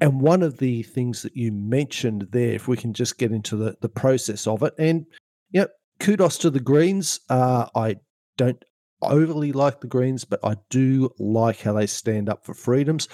And 0.00 0.20
one 0.20 0.42
of 0.42 0.58
the 0.58 0.82
things 0.84 1.22
that 1.22 1.36
you 1.36 1.52
mentioned 1.52 2.28
there, 2.30 2.52
if 2.52 2.68
we 2.68 2.76
can 2.76 2.92
just 2.92 3.18
get 3.18 3.32
into 3.32 3.56
the, 3.56 3.76
the 3.80 3.88
process 3.88 4.46
of 4.46 4.62
it, 4.62 4.74
and 4.78 5.04
you 5.50 5.62
know, 5.62 5.68
kudos 6.00 6.38
to 6.38 6.50
the 6.50 6.60
Greens. 6.60 7.20
Uh, 7.28 7.66
I 7.74 7.96
don't 8.36 8.62
overly 9.02 9.52
like 9.52 9.80
the 9.80 9.86
Greens, 9.86 10.24
but 10.24 10.40
I 10.44 10.56
do 10.70 11.10
like 11.18 11.60
how 11.60 11.72
they 11.72 11.86
stand 11.86 12.28
up 12.28 12.44
for 12.44 12.54
freedoms. 12.54 13.08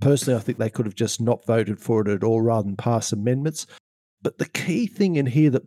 Personally, 0.00 0.38
I 0.38 0.42
think 0.42 0.58
they 0.58 0.70
could 0.70 0.86
have 0.86 0.94
just 0.94 1.20
not 1.20 1.44
voted 1.46 1.80
for 1.80 2.02
it 2.02 2.08
at 2.08 2.22
all 2.22 2.40
rather 2.40 2.64
than 2.64 2.76
pass 2.76 3.12
amendments. 3.12 3.66
But 4.22 4.38
the 4.38 4.48
key 4.48 4.86
thing 4.86 5.16
in 5.16 5.26
here 5.26 5.50
that 5.50 5.62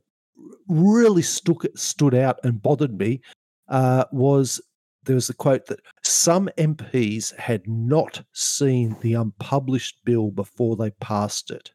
really 0.67 1.21
stuck, 1.21 1.65
stood 1.75 2.15
out 2.15 2.39
and 2.43 2.61
bothered 2.61 2.97
me 2.97 3.21
uh, 3.69 4.05
was 4.11 4.61
there 5.03 5.15
was 5.15 5.29
a 5.29 5.33
quote 5.33 5.65
that 5.67 5.79
some 6.03 6.49
MPs 6.57 7.35
had 7.35 7.67
not 7.67 8.23
seen 8.33 8.95
the 9.01 9.13
unpublished 9.13 9.99
bill 10.05 10.31
before 10.31 10.75
they 10.75 10.91
passed 10.91 11.51
it. 11.51 11.71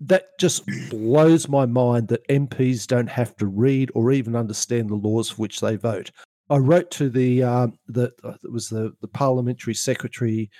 That 0.00 0.38
just 0.38 0.64
blows 0.90 1.48
my 1.48 1.66
mind 1.66 2.08
that 2.08 2.26
MPs 2.28 2.86
don't 2.86 3.08
have 3.08 3.36
to 3.36 3.46
read 3.46 3.90
or 3.94 4.12
even 4.12 4.34
understand 4.34 4.90
the 4.90 4.96
laws 4.96 5.30
for 5.30 5.42
which 5.42 5.60
they 5.60 5.76
vote. 5.76 6.10
I 6.50 6.56
wrote 6.56 6.90
to 6.92 7.08
the 7.08 7.42
um, 7.42 7.78
the 7.86 8.12
uh, 8.24 8.34
it 8.42 8.50
was 8.50 8.68
the 8.68 8.92
the 9.00 9.08
parliamentary 9.08 9.74
secretary 9.74 10.50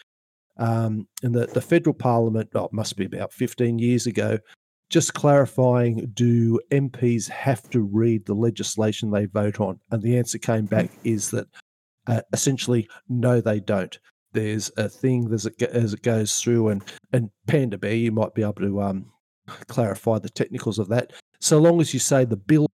um, 0.59 1.09
in 1.22 1.33
the 1.33 1.46
the 1.46 1.61
federal 1.61 1.94
parliament. 1.94 2.51
Oh, 2.55 2.66
it 2.66 2.72
must 2.72 2.96
be 2.96 3.05
about 3.05 3.33
fifteen 3.33 3.79
years 3.79 4.07
ago. 4.07 4.38
Just 4.92 5.14
clarifying: 5.14 6.11
Do 6.12 6.61
MPs 6.70 7.26
have 7.31 7.68
to 7.70 7.81
read 7.81 8.26
the 8.26 8.35
legislation 8.35 9.11
they 9.11 9.24
vote 9.24 9.59
on? 9.59 9.81
And 9.90 10.02
the 10.02 10.18
answer 10.18 10.37
came 10.37 10.66
back 10.66 10.90
is 11.02 11.31
that 11.31 11.46
uh, 12.07 12.20
essentially 12.35 12.90
no, 13.09 13.40
they 13.40 13.59
don't. 13.59 13.98
There's 14.33 14.70
a 14.76 14.90
thing 14.90 15.33
as 15.33 15.46
it 15.46 15.62
as 15.62 15.94
it 15.94 16.02
goes 16.02 16.38
through, 16.38 16.68
and 16.68 16.85
and 17.11 17.31
Panda 17.46 17.78
Bear, 17.78 17.94
you 17.94 18.12
might 18.12 18.35
be 18.35 18.42
able 18.42 18.52
to 18.55 18.83
um, 18.83 19.07
clarify 19.66 20.18
the 20.18 20.28
technicals 20.28 20.78
of 20.78 20.90
that. 20.90 21.14
So 21.40 21.59
long 21.59 21.81
as 21.81 21.94
you 21.94 22.00
say 22.00 22.26
the 22.26 22.37
bill 22.37 22.66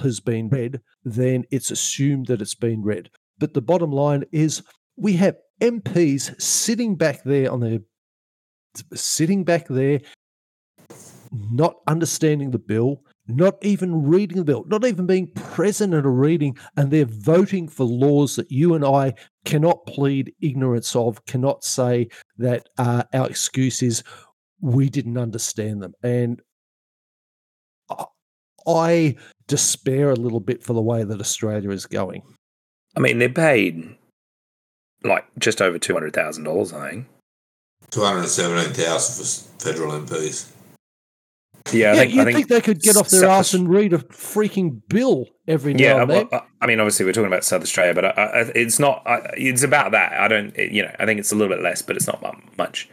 has 0.00 0.20
been 0.20 0.48
read, 0.48 0.80
then 1.02 1.44
it's 1.50 1.72
assumed 1.72 2.26
that 2.26 2.40
it's 2.40 2.54
been 2.54 2.84
read. 2.84 3.10
But 3.36 3.54
the 3.54 3.62
bottom 3.62 3.90
line 3.90 4.22
is 4.30 4.62
we 4.96 5.14
have 5.14 5.36
MPs 5.60 6.40
sitting 6.40 6.94
back 6.94 7.24
there 7.24 7.50
on 7.50 7.58
their 7.58 7.80
sitting 8.94 9.42
back 9.42 9.66
there, 9.68 10.00
not 11.32 11.76
understanding 11.86 12.50
the 12.50 12.58
bill, 12.58 13.02
not 13.26 13.56
even 13.62 14.06
reading 14.06 14.38
the 14.38 14.44
bill, 14.44 14.64
not 14.66 14.84
even 14.84 15.06
being 15.06 15.28
present 15.28 15.94
at 15.94 16.04
a 16.04 16.10
reading, 16.10 16.56
and 16.76 16.90
they're 16.90 17.04
voting 17.04 17.68
for 17.68 17.84
laws 17.84 18.36
that 18.36 18.50
you 18.50 18.74
and 18.74 18.84
I 18.84 19.14
cannot 19.44 19.86
plead 19.86 20.32
ignorance 20.40 20.96
of, 20.96 21.24
cannot 21.26 21.64
say 21.64 22.08
that 22.38 22.68
uh, 22.78 23.04
our 23.12 23.28
excuse 23.28 23.82
is 23.82 24.02
we 24.60 24.88
didn't 24.88 25.18
understand 25.18 25.82
them. 25.82 25.94
And 26.02 26.40
I 28.66 29.16
despair 29.46 30.10
a 30.10 30.16
little 30.16 30.40
bit 30.40 30.62
for 30.62 30.74
the 30.74 30.82
way 30.82 31.04
that 31.04 31.20
Australia 31.20 31.70
is 31.70 31.86
going. 31.86 32.22
I 32.96 33.00
mean, 33.00 33.18
they're 33.18 33.28
paid 33.28 33.96
like 35.04 35.24
just 35.38 35.62
over 35.62 35.78
two 35.78 35.94
hundred 35.94 36.14
thousand 36.14 36.44
dollars, 36.44 36.72
I 36.72 36.90
think. 36.90 37.06
Two 37.90 38.02
hundred 38.02 38.26
seventeen 38.28 38.74
thousand 38.74 39.24
for 39.24 39.64
federal 39.64 39.92
MPs. 39.92 40.52
Yeah, 41.72 41.90
I 41.90 41.94
yeah, 41.94 42.00
think, 42.00 42.14
you 42.14 42.20
I 42.20 42.24
think, 42.24 42.36
think, 42.36 42.48
they 42.48 42.60
could 42.60 42.80
get 42.80 42.96
off 42.96 43.08
their 43.08 43.20
South 43.22 43.30
ass 43.30 43.54
and 43.54 43.68
read 43.68 43.92
a 43.92 43.98
freaking 43.98 44.80
bill 44.88 45.26
every 45.46 45.74
now 45.74 45.82
yeah, 45.82 46.02
and 46.02 46.10
then? 46.10 46.28
well, 46.30 46.46
I 46.60 46.66
mean, 46.66 46.80
obviously 46.80 47.04
we're 47.04 47.12
talking 47.12 47.26
about 47.26 47.44
South 47.44 47.62
Australia, 47.62 47.94
but 47.94 48.04
I, 48.04 48.10
I, 48.10 48.40
it's 48.54 48.78
not. 48.78 49.02
I, 49.06 49.20
it's 49.36 49.62
about 49.62 49.92
that. 49.92 50.12
I 50.12 50.28
don't. 50.28 50.56
It, 50.56 50.72
you 50.72 50.82
know, 50.82 50.94
I 50.98 51.06
think 51.06 51.20
it's 51.20 51.32
a 51.32 51.34
little 51.34 51.54
bit 51.54 51.62
less, 51.62 51.82
but 51.82 51.96
it's 51.96 52.06
not 52.06 52.22
much. 52.56 52.88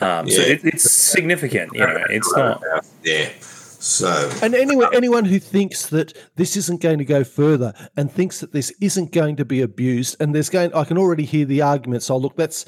Um, 0.00 0.28
So 0.28 0.40
it, 0.40 0.64
it's 0.64 0.90
significant. 0.90 1.72
You 1.74 1.80
know, 1.80 2.04
it's 2.08 2.32
not. 2.34 2.62
Yeah, 3.04 3.28
So, 3.40 4.30
And 4.42 4.54
anyone 4.54 4.94
anyone 4.94 5.24
who 5.24 5.38
thinks 5.38 5.88
that 5.88 6.16
this 6.36 6.56
isn't 6.56 6.80
going 6.80 6.98
to 6.98 7.04
go 7.04 7.24
further 7.24 7.72
and 7.96 8.10
thinks 8.10 8.40
that 8.40 8.52
this 8.52 8.72
isn't 8.80 9.12
going 9.12 9.36
to 9.36 9.44
be 9.44 9.60
abused, 9.60 10.16
and 10.20 10.34
there's 10.34 10.50
going, 10.50 10.72
I 10.74 10.84
can 10.84 10.98
already 10.98 11.24
hear 11.24 11.44
the 11.44 11.62
arguments. 11.62 12.10
Oh, 12.10 12.16
look, 12.16 12.36
that's 12.36 12.64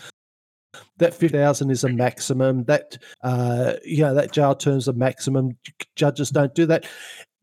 that 0.99 1.15
fifty 1.15 1.37
thousand 1.37 1.71
is 1.71 1.85
a 1.85 1.89
maximum. 1.89 2.65
That 2.65 2.99
uh, 3.23 3.75
you 3.85 4.03
know 4.03 4.15
that 4.15 4.33
jail 4.33 4.55
term's 4.55 4.89
a 4.89 4.93
maximum. 4.93 5.57
Judges 5.97 6.31
don't 6.31 6.55
do 6.55 6.67
that. 6.67 6.87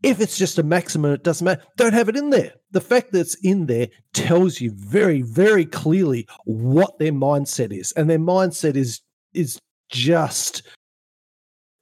If 0.02 0.22
it's 0.22 0.38
just 0.38 0.58
a 0.58 0.64
maximum, 0.64 1.12
it 1.12 1.24
doesn't 1.24 1.44
matter. 1.44 1.62
Don't 1.76 1.94
have 1.94 2.08
it 2.08 2.16
in 2.16 2.30
there. 2.30 2.54
The 2.72 2.80
fact 2.80 3.12
that 3.12 3.20
it's 3.20 3.36
in 3.44 3.66
there 3.66 3.90
tells 4.14 4.62
you 4.62 4.72
very, 4.74 5.22
very 5.24 5.66
clearly 5.66 6.26
what 6.46 7.00
their 7.00 7.12
mindset 7.12 7.78
is, 7.78 7.92
and 7.94 8.10
their 8.10 8.20
mindset 8.20 8.76
is 8.76 9.02
is 9.34 9.60
just 9.90 10.64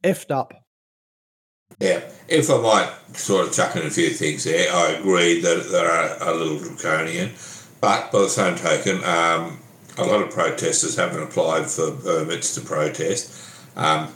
effed 0.03 0.31
up. 0.31 0.53
yeah, 1.79 2.01
if 2.27 2.49
I 2.49 2.57
might 2.57 2.91
sort 3.15 3.47
of 3.47 3.53
chuck 3.53 3.75
in 3.75 3.85
a 3.85 3.89
few 3.89 4.09
things 4.09 4.45
there, 4.45 4.73
I 4.73 4.91
agree 4.93 5.41
that 5.41 5.69
they 5.71 5.77
are 5.77 6.17
a 6.29 6.33
little 6.35 6.57
draconian, 6.57 7.31
but 7.81 8.11
by 8.11 8.19
the 8.19 8.29
same 8.29 8.55
token, 8.55 9.03
um, 9.03 9.59
a 9.97 10.03
lot 10.03 10.21
of 10.21 10.29
protesters 10.31 10.95
haven't 10.95 11.23
applied 11.23 11.69
for 11.69 11.91
permits 11.91 12.55
to 12.55 12.61
protest. 12.61 13.31
Um, 13.75 14.13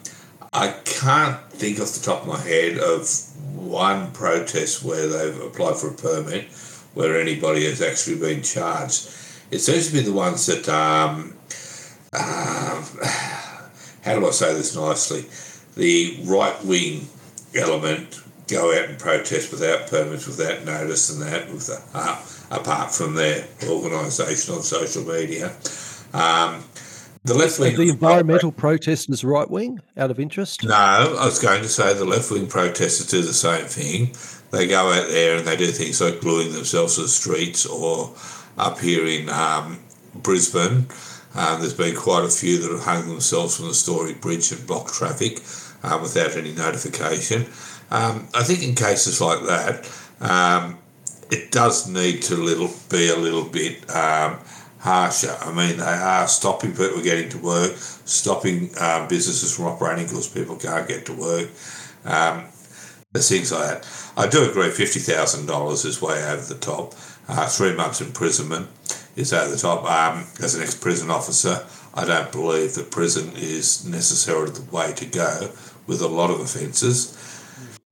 I 0.53 0.69
can't 0.85 1.39
think 1.51 1.79
off 1.79 1.93
the 1.93 2.03
top 2.03 2.21
of 2.21 2.27
my 2.27 2.39
head 2.39 2.77
of 2.77 3.07
one 3.55 4.11
protest 4.11 4.83
where 4.83 5.07
they've 5.07 5.41
applied 5.41 5.77
for 5.77 5.89
a 5.89 5.93
permit 5.93 6.45
where 6.93 7.19
anybody 7.19 7.65
has 7.65 7.81
actually 7.81 8.19
been 8.19 8.43
charged. 8.43 9.09
It 9.49 9.59
seems 9.59 9.87
to 9.87 9.93
be 9.93 10.01
the 10.01 10.13
ones 10.13 10.45
that, 10.47 10.67
um, 10.67 11.35
um, 12.13 12.83
how 14.03 14.19
do 14.19 14.27
I 14.27 14.31
say 14.31 14.53
this 14.53 14.75
nicely? 14.75 15.25
The 15.75 16.19
right 16.25 16.63
wing 16.65 17.07
element 17.55 18.21
go 18.47 18.77
out 18.77 18.89
and 18.89 18.99
protest 18.99 19.51
without 19.51 19.87
permits, 19.87 20.27
without 20.27 20.65
notice, 20.65 21.09
and 21.09 21.21
that, 21.21 21.49
with 21.49 21.67
the, 21.67 21.81
uh, 21.93 22.21
apart 22.51 22.93
from 22.93 23.15
their 23.15 23.47
organisation 23.67 24.53
on 24.53 24.61
social 24.61 25.03
media. 25.03 25.47
Um, 26.13 26.63
the 27.23 27.33
left 27.33 27.59
wing. 27.59 27.75
The 27.75 27.89
environmental 27.89 28.51
protesters 28.51 29.23
right 29.23 29.49
wing, 29.49 29.79
out 29.97 30.11
of 30.11 30.19
interest. 30.19 30.63
No, 30.63 30.75
I 30.75 31.25
was 31.25 31.39
going 31.39 31.61
to 31.61 31.69
say 31.69 31.93
the 31.93 32.05
left 32.05 32.29
wing 32.29 32.47
protesters 32.47 33.07
do 33.07 33.21
the 33.21 33.33
same 33.33 33.65
thing. 33.65 34.15
They 34.51 34.67
go 34.67 34.91
out 34.91 35.07
there 35.09 35.37
and 35.37 35.47
they 35.47 35.55
do 35.55 35.67
things 35.67 36.01
like 36.01 36.19
gluing 36.19 36.51
themselves 36.51 36.95
to 36.95 37.03
the 37.03 37.07
streets, 37.07 37.65
or 37.65 38.13
up 38.57 38.79
here 38.79 39.05
in 39.05 39.29
um, 39.29 39.79
Brisbane, 40.15 40.87
um, 41.35 41.61
there's 41.61 41.73
been 41.73 41.95
quite 41.95 42.25
a 42.25 42.29
few 42.29 42.59
that 42.59 42.71
have 42.71 42.83
hung 42.83 43.07
themselves 43.07 43.57
from 43.57 43.67
the 43.67 43.73
Story 43.73 44.13
Bridge 44.13 44.51
and 44.51 44.67
blocked 44.67 44.93
traffic 44.93 45.39
um, 45.83 46.01
without 46.01 46.35
any 46.35 46.51
notification. 46.51 47.45
Um, 47.89 48.27
I 48.33 48.43
think 48.43 48.63
in 48.63 48.75
cases 48.75 49.21
like 49.21 49.41
that, 49.43 49.89
um, 50.19 50.77
it 51.31 51.51
does 51.51 51.87
need 51.87 52.21
to 52.23 52.35
little 52.35 52.69
be 52.89 53.09
a 53.09 53.15
little 53.15 53.45
bit 53.45 53.89
um, 53.89 54.39
harsher. 54.79 55.35
I 55.39 55.51
mean, 55.53 55.77
they 55.77 55.83
are 55.83 56.27
stopping 56.27 56.71
people 56.71 57.01
getting 57.01 57.29
to 57.29 57.37
work, 57.37 57.71
stopping 57.77 58.69
um, 58.79 59.07
businesses 59.07 59.55
from 59.55 59.65
operating 59.65 60.05
because 60.05 60.27
people 60.27 60.57
can't 60.57 60.87
get 60.87 61.05
to 61.07 61.13
work. 61.13 61.49
Um, 62.03 62.47
things 63.13 63.51
like 63.51 63.67
that. 63.67 64.11
I 64.17 64.27
do 64.27 64.49
agree, 64.49 64.69
fifty 64.69 64.99
thousand 64.99 65.45
dollars 65.45 65.85
is 65.85 66.01
way 66.01 66.23
over 66.31 66.53
the 66.53 66.59
top. 66.59 66.93
Uh, 67.27 67.47
three 67.47 67.73
months 67.73 68.01
imprisonment 68.01 68.67
is 69.15 69.31
over 69.33 69.51
the 69.51 69.57
top. 69.57 69.83
Um, 69.85 70.25
as 70.43 70.55
an 70.55 70.63
ex-prison 70.63 71.09
officer, 71.09 71.65
I 71.93 72.05
don't 72.05 72.31
believe 72.31 72.73
that 72.75 72.91
prison 72.91 73.31
is 73.35 73.85
necessarily 73.85 74.51
the 74.51 74.63
way 74.75 74.93
to 74.93 75.05
go 75.05 75.51
with 75.87 76.01
a 76.01 76.07
lot 76.07 76.29
of 76.29 76.39
offences. 76.39 77.17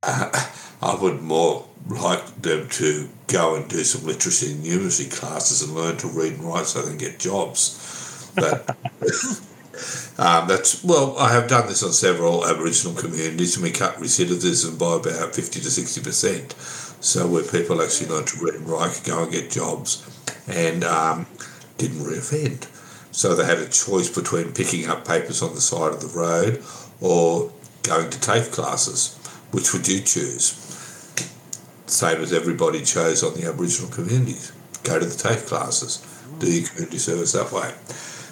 Uh, 0.01 0.31
I 0.81 0.95
would 0.95 1.21
more 1.21 1.67
like 1.87 2.41
them 2.41 2.69
to 2.69 3.09
go 3.27 3.55
and 3.55 3.67
do 3.69 3.83
some 3.83 4.05
literacy 4.05 4.51
and 4.53 4.63
numeracy 4.63 5.11
classes 5.11 5.61
and 5.61 5.75
learn 5.75 5.97
to 5.97 6.07
read 6.07 6.33
and 6.33 6.43
write 6.43 6.65
so 6.65 6.81
they 6.81 6.89
can 6.89 6.97
get 6.97 7.19
jobs. 7.19 8.31
But 8.35 8.69
um, 10.19 10.47
that's 10.47 10.83
well, 10.83 11.17
I 11.17 11.31
have 11.33 11.47
done 11.47 11.67
this 11.67 11.83
on 11.83 11.91
several 11.91 12.45
Aboriginal 12.45 12.95
communities, 12.95 13.55
and 13.55 13.63
we 13.63 13.71
cut 13.71 13.95
recidivism 13.95 14.79
by 14.79 15.09
about 15.09 15.35
fifty 15.35 15.59
to 15.59 15.69
sixty 15.69 16.01
percent. 16.01 16.53
So 17.01 17.27
where 17.27 17.43
people 17.43 17.81
actually 17.81 18.09
learn 18.09 18.25
to 18.25 18.43
read 18.43 18.55
and 18.55 18.67
write, 18.67 18.93
could 18.93 19.05
go 19.05 19.23
and 19.23 19.31
get 19.31 19.49
jobs, 19.49 20.05
and 20.47 20.83
um, 20.83 21.27
didn't 21.77 21.99
reoffend. 21.99 22.67
So 23.11 23.35
they 23.35 23.45
had 23.45 23.57
a 23.57 23.67
choice 23.67 24.09
between 24.09 24.53
picking 24.53 24.87
up 24.87 25.07
papers 25.07 25.41
on 25.41 25.55
the 25.55 25.61
side 25.61 25.93
of 25.93 26.01
the 26.01 26.07
road 26.07 26.63
or 27.01 27.51
going 27.83 28.09
to 28.09 28.19
TAFE 28.19 28.51
classes. 28.51 29.15
Which 29.51 29.73
would 29.73 29.87
you 29.87 30.01
choose? 30.01 30.68
Same 31.89 32.21
as 32.21 32.31
everybody 32.31 32.83
chose 32.83 33.23
on 33.23 33.33
the 33.33 33.47
Aboriginal 33.47 33.89
communities. 33.89 34.51
Go 34.83 34.99
to 34.99 35.05
the 35.05 35.15
TAFE 35.15 35.47
classes. 35.47 36.05
Do 36.37 36.51
your 36.51 36.67
community 36.67 36.99
service 36.99 37.31
that 37.31 37.51
way. 37.51 37.73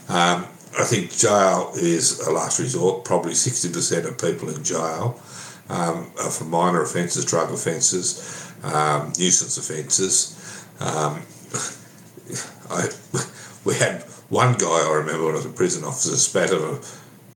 Um, 0.10 0.46
I 0.80 0.84
think 0.84 1.12
jail 1.12 1.72
is 1.76 2.20
a 2.20 2.32
last 2.32 2.60
resort. 2.60 3.04
Probably 3.04 3.34
60% 3.34 4.06
of 4.06 4.18
people 4.20 4.50
in 4.50 4.64
jail 4.64 5.20
um, 5.70 6.12
are 6.20 6.30
for 6.30 6.44
minor 6.44 6.84
offences, 6.84 7.26
drug 7.26 7.52
offences, 7.52 8.54
um, 8.64 9.12
nuisance 9.18 9.58
offences. 9.58 10.66
Um, 10.80 11.24
I, 12.70 12.90
we 13.66 13.74
had 13.74 14.04
one 14.30 14.54
guy 14.54 14.86
I 14.88 14.94
remember 14.98 15.26
when 15.26 15.34
I 15.34 15.38
was 15.38 15.46
a 15.48 15.50
prison 15.50 15.84
officer 15.84 16.16
spat 16.16 16.52
on 16.52 16.76
a 16.76 16.80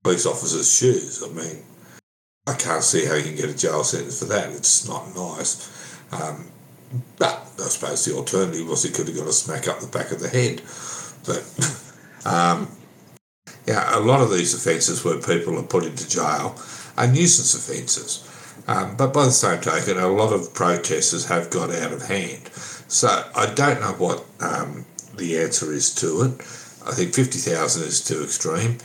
police 0.03 0.27
officer's 0.27 0.71
shoes. 0.71 1.23
I 1.23 1.29
mean, 1.33 1.63
I 2.45 2.53
can't 2.53 2.83
see 2.83 3.05
how 3.05 3.15
you 3.15 3.23
can 3.23 3.35
get 3.35 3.49
a 3.49 3.57
jail 3.57 3.83
sentence 3.83 4.19
for 4.19 4.25
that. 4.25 4.51
It's 4.51 4.87
not 4.87 5.15
nice. 5.15 5.80
Um, 6.11 6.47
but 7.17 7.47
I 7.59 7.67
suppose 7.67 8.05
the 8.05 8.15
alternative 8.15 8.67
was 8.67 8.83
he 8.83 8.91
could 8.91 9.07
have 9.07 9.17
got 9.17 9.27
a 9.27 9.33
smack 9.33 9.67
up 9.67 9.79
the 9.79 9.87
back 9.87 10.11
of 10.11 10.19
the 10.19 10.29
head. 10.29 10.61
But 11.25 11.45
um, 12.25 12.67
yeah, 13.65 13.97
a 13.97 13.99
lot 13.99 14.21
of 14.21 14.31
these 14.31 14.53
offences 14.53 15.05
where 15.05 15.17
people 15.19 15.57
are 15.57 15.63
put 15.63 15.85
into 15.85 16.07
jail 16.07 16.59
are 16.97 17.07
nuisance 17.07 17.53
offences. 17.53 18.27
Um, 18.67 18.95
but 18.95 19.13
by 19.13 19.25
the 19.25 19.31
same 19.31 19.61
token, 19.61 19.97
a 19.97 20.07
lot 20.07 20.33
of 20.33 20.53
protesters 20.53 21.25
have 21.25 21.49
got 21.49 21.71
out 21.71 21.93
of 21.93 22.03
hand. 22.03 22.49
So 22.53 23.07
I 23.35 23.53
don't 23.53 23.79
know 23.79 23.93
what 23.93 24.25
um, 24.39 24.85
the 25.15 25.39
answer 25.39 25.71
is 25.71 25.93
to 25.95 26.23
it. 26.23 26.41
I 26.85 26.93
think 26.93 27.13
50,000 27.13 27.83
is 27.83 28.03
too 28.03 28.23
extreme. 28.23 28.77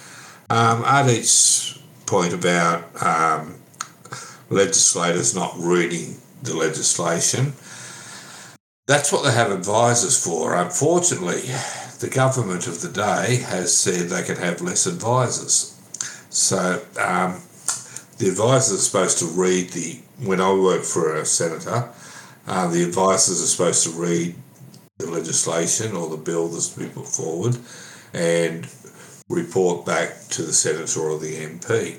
Um, 0.48 0.84
Ardeet's 0.84 1.78
point 2.06 2.32
about 2.32 3.02
um, 3.02 3.56
legislators 4.48 5.34
not 5.34 5.54
reading 5.58 6.16
the 6.42 6.54
legislation, 6.54 7.54
that's 8.86 9.12
what 9.12 9.24
they 9.24 9.32
have 9.32 9.50
advisors 9.50 10.22
for. 10.22 10.54
Unfortunately, 10.54 11.42
the 12.00 12.10
government 12.12 12.66
of 12.66 12.80
the 12.80 12.88
day 12.88 13.36
has 13.36 13.76
said 13.76 14.08
they 14.08 14.22
can 14.22 14.36
have 14.36 14.60
less 14.60 14.86
advisors. 14.86 15.72
So 16.30 16.82
um, 17.00 17.40
the 18.18 18.28
advisors 18.28 18.78
are 18.78 18.82
supposed 18.82 19.18
to 19.18 19.26
read 19.26 19.70
the. 19.70 20.00
When 20.18 20.40
I 20.40 20.50
work 20.52 20.82
for 20.82 21.14
a 21.14 21.26
senator, 21.26 21.90
uh, 22.46 22.68
the 22.68 22.84
advisors 22.84 23.42
are 23.42 23.46
supposed 23.46 23.84
to 23.84 23.90
read 23.90 24.34
the 24.98 25.10
legislation 25.10 25.94
or 25.94 26.08
the 26.08 26.16
bill 26.16 26.48
that's 26.48 26.68
to 26.70 26.80
be 26.80 26.86
put 26.86 27.06
forward 27.06 27.58
and 28.14 28.66
report 29.28 29.84
back 29.84 30.28
to 30.30 30.42
the 30.42 30.52
senator 30.52 31.00
or 31.00 31.18
the 31.18 31.36
MP. 31.36 31.98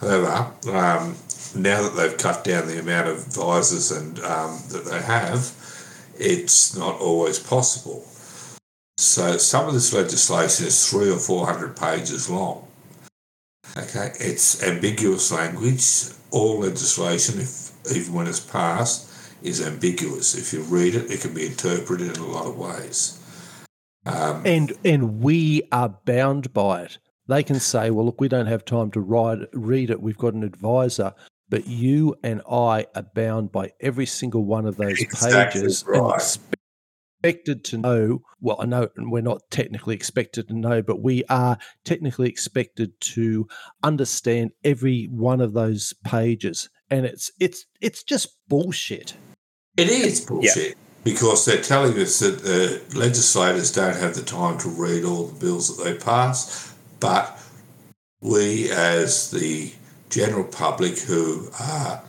However, 0.00 0.52
um, 0.70 1.16
now 1.54 1.82
that 1.82 1.96
they've 1.96 2.16
cut 2.16 2.44
down 2.44 2.66
the 2.66 2.78
amount 2.78 3.08
of 3.08 3.26
advisors 3.26 3.90
and 3.90 4.18
um, 4.20 4.60
that 4.70 4.84
they 4.84 5.00
have, 5.00 5.52
it's 6.18 6.76
not 6.76 7.00
always 7.00 7.38
possible. 7.38 8.04
So 8.96 9.36
some 9.36 9.68
of 9.68 9.74
this 9.74 9.92
legislation 9.92 10.66
is 10.66 10.90
three 10.90 11.10
or 11.10 11.18
four 11.18 11.46
hundred 11.46 11.76
pages 11.76 12.28
long. 12.28 12.66
Okay, 13.76 14.12
it's 14.18 14.62
ambiguous 14.62 15.30
language. 15.30 16.14
All 16.30 16.58
legislation, 16.58 17.40
if 17.40 17.70
even 17.94 18.12
when 18.12 18.26
it's 18.26 18.40
passed, 18.40 19.08
is 19.42 19.64
ambiguous. 19.64 20.34
If 20.34 20.52
you 20.52 20.62
read 20.62 20.94
it, 20.94 21.10
it 21.10 21.20
can 21.20 21.32
be 21.32 21.46
interpreted 21.46 22.16
in 22.16 22.22
a 22.22 22.26
lot 22.26 22.46
of 22.46 22.58
ways. 22.58 23.18
Um, 24.04 24.42
and 24.44 24.72
and 24.84 25.20
we 25.22 25.62
are 25.70 25.90
bound 26.04 26.52
by 26.52 26.82
it. 26.82 26.98
They 27.28 27.42
can 27.42 27.60
say, 27.60 27.90
"Well, 27.90 28.06
look, 28.06 28.20
we 28.20 28.28
don't 28.28 28.46
have 28.46 28.64
time 28.64 28.90
to 28.92 29.00
read 29.52 29.90
it. 29.90 30.02
We've 30.02 30.18
got 30.18 30.34
an 30.34 30.42
advisor." 30.42 31.14
But 31.48 31.66
you 31.66 32.14
and 32.22 32.42
I 32.50 32.86
are 32.94 33.06
bound 33.14 33.52
by 33.52 33.72
every 33.80 34.06
single 34.06 34.44
one 34.44 34.66
of 34.66 34.76
those 34.76 35.00
Exactly 35.00 35.60
pages 35.62 35.84
right. 35.86 36.14
expected 36.14 37.64
to 37.64 37.78
know. 37.78 38.22
Well, 38.40 38.56
I 38.60 38.66
know 38.66 38.88
we're 38.96 39.22
not 39.22 39.42
technically 39.50 39.94
expected 39.94 40.48
to 40.48 40.54
know, 40.54 40.82
but 40.82 41.02
we 41.02 41.24
are 41.30 41.58
technically 41.84 42.28
expected 42.28 42.92
to 43.00 43.48
understand 43.82 44.50
every 44.62 45.06
one 45.06 45.40
of 45.40 45.54
those 45.54 45.94
pages. 46.04 46.68
And 46.90 47.06
it's 47.06 47.30
it's 47.40 47.66
it's 47.80 48.02
just 48.02 48.36
bullshit. 48.48 49.14
It 49.76 49.88
is 49.88 50.20
bullshit 50.20 50.76
because 51.04 51.44
they're 51.44 51.62
telling 51.62 51.98
us 51.98 52.18
that 52.18 52.42
the 52.42 52.82
legislators 52.94 53.72
don't 53.72 53.96
have 53.96 54.14
the 54.14 54.22
time 54.22 54.58
to 54.58 54.68
read 54.68 55.04
all 55.04 55.26
the 55.26 55.40
bills 55.40 55.76
that 55.76 55.84
they 55.84 55.94
pass, 55.94 56.74
but 57.00 57.40
we, 58.20 58.70
as 58.70 59.30
the 59.30 59.72
general 60.10 60.44
public 60.44 60.98
who 60.98 61.48
are 61.60 62.02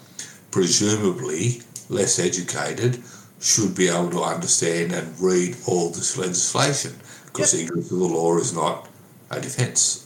presumably 0.52 1.62
less 1.90 2.20
educated, 2.20 3.02
should 3.40 3.76
be 3.76 3.88
able 3.88 4.12
to 4.12 4.22
understand 4.22 4.92
and 4.92 5.20
read 5.20 5.56
all 5.68 5.90
this 5.90 6.18
legislation 6.18 6.94
because 7.26 7.54
yep. 7.54 7.64
ignorance 7.64 7.92
of 7.92 8.00
the 8.00 8.06
law 8.06 8.38
is 8.38 8.54
not 8.54 8.88
a 9.32 9.40
defence. 9.40 10.06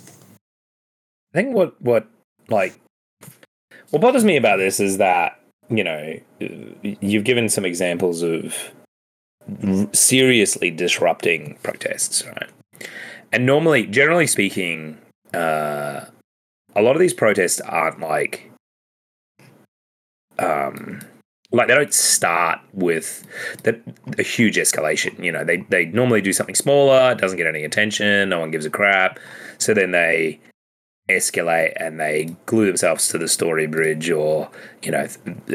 I 1.33 1.37
think 1.37 1.55
what 1.55 1.81
what 1.81 2.07
like 2.47 2.79
what 3.89 4.01
bothers 4.01 4.23
me 4.23 4.37
about 4.37 4.57
this 4.57 4.79
is 4.79 4.97
that 4.97 5.39
you 5.69 5.83
know 5.83 6.19
you've 6.39 7.23
given 7.23 7.49
some 7.49 7.65
examples 7.65 8.21
of 8.21 8.55
seriously 9.93 10.71
disrupting 10.71 11.57
protests, 11.63 12.25
right? 12.25 12.49
And 13.31 13.45
normally, 13.45 13.87
generally 13.87 14.27
speaking, 14.27 14.99
uh, 15.33 16.05
a 16.75 16.81
lot 16.81 16.95
of 16.95 16.99
these 16.99 17.13
protests 17.13 17.61
aren't 17.61 17.99
like 17.99 18.51
um 20.39 20.99
like 21.51 21.67
they 21.67 21.75
don't 21.75 21.93
start 21.93 22.59
with 22.73 23.25
the, 23.61 23.79
a 24.17 24.23
huge 24.23 24.55
escalation. 24.57 25.23
You 25.23 25.31
know, 25.31 25.43
they 25.43 25.57
they 25.69 25.85
normally 25.85 26.21
do 26.21 26.33
something 26.33 26.55
smaller, 26.55 27.11
it 27.11 27.19
doesn't 27.19 27.37
get 27.37 27.47
any 27.47 27.63
attention, 27.63 28.29
no 28.29 28.39
one 28.39 28.51
gives 28.51 28.65
a 28.65 28.71
crap. 28.71 29.19
So 29.59 29.73
then 29.73 29.91
they 29.91 30.39
escalate 31.09 31.73
and 31.77 31.99
they 31.99 32.35
glue 32.45 32.65
themselves 32.65 33.07
to 33.09 33.17
the 33.17 33.27
Story 33.27 33.67
Bridge 33.67 34.09
or 34.09 34.49
you 34.81 34.91
know 34.91 35.05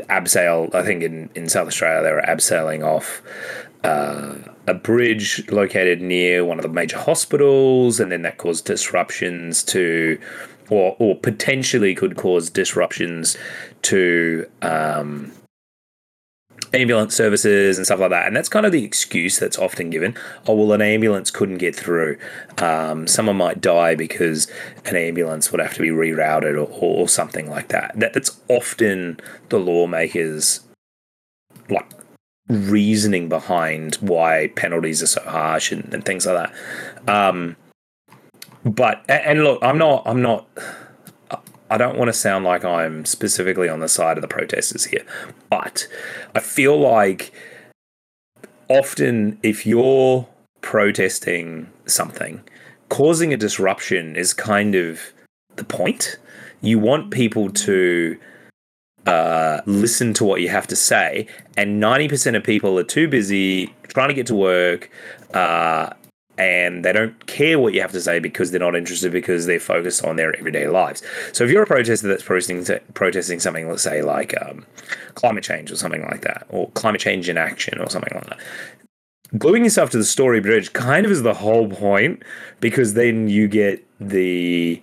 abseil. 0.09 0.73
I 0.75 0.85
think 0.85 1.03
in 1.03 1.31
in 1.35 1.49
South 1.49 1.67
Australia 1.67 2.03
they 2.03 2.13
were 2.13 2.23
abseiling 2.23 2.85
off. 2.85 3.21
Uh, 3.85 4.35
a 4.67 4.75
bridge 4.75 5.49
located 5.51 6.03
near 6.03 6.45
one 6.45 6.59
of 6.59 6.63
the 6.63 6.69
major 6.69 6.99
hospitals, 6.99 8.01
and 8.01 8.11
then 8.11 8.23
that 8.23 8.37
caused 8.37 8.65
disruptions 8.65 9.63
to, 9.63 10.19
or 10.71 10.97
or 10.99 11.17
potentially 11.17 11.95
could 11.95 12.17
cause 12.17 12.51
disruptions 12.51 13.37
to 13.83 14.47
um, 14.63 15.33
ambulance 16.75 17.15
services 17.15 17.79
and 17.79 17.87
stuff 17.87 18.01
like 18.01 18.11
that. 18.11 18.27
And 18.27 18.37
that's 18.37 18.49
kind 18.49 18.67
of 18.67 18.73
the 18.73 18.85
excuse 18.85 19.39
that's 19.39 19.59
often 19.59 19.91
given. 19.91 20.15
Oh, 20.47 20.55
well, 20.55 20.73
an 20.73 20.83
ambulance 20.83 21.31
couldn't 21.31 21.59
get 21.59 21.75
through. 21.75 22.19
Um, 22.59 23.07
someone 23.07 23.37
might 23.37 23.61
die 23.61 23.95
because 23.95 24.47
an 24.85 24.97
ambulance 24.97 25.51
would 25.51 25.61
have 25.61 25.75
to 25.75 25.83
be 25.83 25.89
rerouted 25.89 26.55
or, 26.55 26.69
or 26.81 27.09
something 27.09 27.49
like 27.49 27.69
that. 27.69 27.93
that. 27.97 28.13
That's 28.13 28.41
often 28.49 29.21
the 29.49 29.59
lawmakers 29.59 30.61
like 31.71 31.91
reasoning 32.49 33.29
behind 33.29 33.97
why 33.97 34.49
penalties 34.57 35.03
are 35.03 35.07
so 35.07 35.23
harsh 35.23 35.71
and, 35.71 35.93
and 35.93 36.05
things 36.05 36.27
like 36.27 36.51
that. 36.51 37.09
Um, 37.09 37.57
but 38.69 39.05
and 39.09 39.45
look, 39.45 39.59
I'm 39.63 39.79
not, 39.79 40.03
I'm 40.07 40.23
not 40.23 40.47
I 41.71 41.77
don't 41.77 41.99
want 41.99 42.09
to 42.09 42.13
sound 42.15 42.45
like 42.45 42.65
I'm 42.65 43.05
specifically 43.05 43.69
on 43.69 43.81
the 43.81 43.89
side 43.89 44.17
of 44.17 44.23
the 44.23 44.29
protesters 44.29 44.85
here, 44.85 45.05
but 45.51 45.87
I 46.35 46.41
feel 46.41 46.79
like 46.79 47.33
often 48.69 49.39
if 49.43 49.67
you're 49.67 50.27
protesting 50.63 51.71
something, 51.87 52.43
causing 52.89 53.35
a 53.35 53.37
disruption 53.37 54.17
is 54.17 54.33
kind 54.33 54.75
of 54.75 55.01
the 55.57 55.65
point. 55.65 56.17
You 56.63 56.79
want 56.79 57.11
people 57.11 57.51
to 57.51 58.19
uh, 59.07 59.61
listen 59.67 60.15
to 60.15 60.25
what 60.25 60.41
you 60.41 60.49
have 60.49 60.67
to 60.69 60.77
say, 60.77 61.27
and 61.57 61.83
90% 61.83 62.35
of 62.35 62.45
people 62.45 62.79
are 62.79 62.85
too 62.85 63.09
busy 63.09 63.75
trying 63.89 64.09
to 64.09 64.15
get 64.15 64.27
to 64.29 64.35
work, 64.35 64.91
uh, 65.35 65.91
and 66.39 66.85
they 66.85 66.93
don't 66.93 67.27
care 67.27 67.59
what 67.59 67.75
you 67.75 67.81
have 67.81 67.93
to 67.93 68.01
say 68.01 68.21
because 68.21 68.51
they're 68.51 68.61
not 68.61 68.77
interested 68.77 69.11
because 69.11 69.47
they're 69.47 69.59
focused 69.59 70.05
on 70.05 70.17
their 70.17 70.35
everyday 70.39 70.69
lives. 70.69 71.03
So 71.33 71.45
if 71.45 71.51
you're 71.51 71.65
a 71.65 71.67
protester 71.67 72.07
that's 72.07 72.23
protesting 72.23 72.65
protesting 72.95 73.41
something, 73.41 73.69
let's 73.69 73.83
say 73.83 74.03
like 74.03 74.41
um, 74.41 74.65
climate 75.15 75.43
change 75.45 75.73
or 75.73 75.77
something 75.77 76.03
like 76.03 76.23
that, 76.23 76.47
or 76.49 76.71
climate 76.71 77.01
change 77.01 77.29
in 77.29 77.37
action 77.37 77.81
or 77.81 77.91
something 77.91 78.15
like 78.15 78.29
that, 78.29 78.39
gluing 79.37 79.65
yourself 79.65 79.91
to 79.91 79.99
the 79.99 80.05
story 80.05 80.41
bridge 80.41 80.73
kind 80.73 81.05
of 81.05 81.13
is 81.13 81.23
the 81.23 81.35
whole 81.35 81.69
point 81.69 82.23
because 82.61 82.95
then 82.95 83.29
you 83.29 83.49
get 83.49 83.85
the 84.01 84.81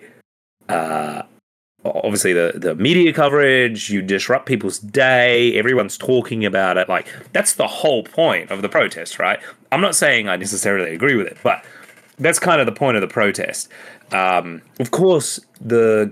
uh, 0.68 1.24
obviously 1.86 2.34
the 2.34 2.54
the 2.56 2.76
media 2.76 3.14
coverage 3.14 3.90
you 3.90 4.02
disrupt 4.02 4.46
people's 4.46 4.80
day 4.80 5.58
everyone's 5.58 5.98
talking 5.98 6.46
about 6.46 6.78
it 6.78 6.90
like 6.90 7.08
that's 7.32 7.54
the 7.54 7.68
whole 7.68 8.04
point 8.04 8.52
of 8.52 8.62
the 8.62 8.70
protest 8.70 9.20
right 9.20 9.40
i'm 9.76 9.82
not 9.82 9.96
saying 9.96 10.30
i 10.30 10.36
necessarily 10.36 10.94
agree 10.94 11.16
with 11.16 11.28
it 11.28 11.38
but 11.44 11.64
that's 12.18 12.40
kind 12.40 12.62
of 12.62 12.66
the 12.66 12.72
point 12.72 12.96
of 12.96 13.02
the 13.02 13.08
protest 13.08 13.68
um, 14.12 14.62
of 14.80 14.92
course 14.92 15.40
the 15.60 16.10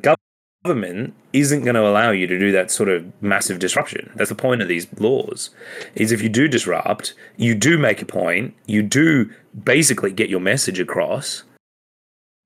government 0.63 1.13
isn't 1.32 1.63
going 1.63 1.76
to 1.76 1.88
allow 1.88 2.12
you 2.12 2.28
to 2.28 2.38
do 2.38 2.52
that 2.52 2.69
sort 2.69 2.89
of 2.89 3.06
massive 3.21 3.58
disruption 3.60 4.12
that's 4.15 4.30
the 4.30 4.36
point 4.36 4.62
of 4.62 4.67
these 4.67 4.86
laws 4.99 5.49
is 5.95 6.12
if 6.12 6.21
you 6.21 6.28
do 6.28 6.47
disrupt 6.47 7.13
you 7.38 7.56
do 7.56 7.78
make 7.78 8.02
a 8.02 8.06
point 8.06 8.54
you 8.65 8.84
do 8.84 9.32
basically 9.63 10.12
get 10.12 10.30
your 10.30 10.41
message 10.41 10.80
across 10.80 11.43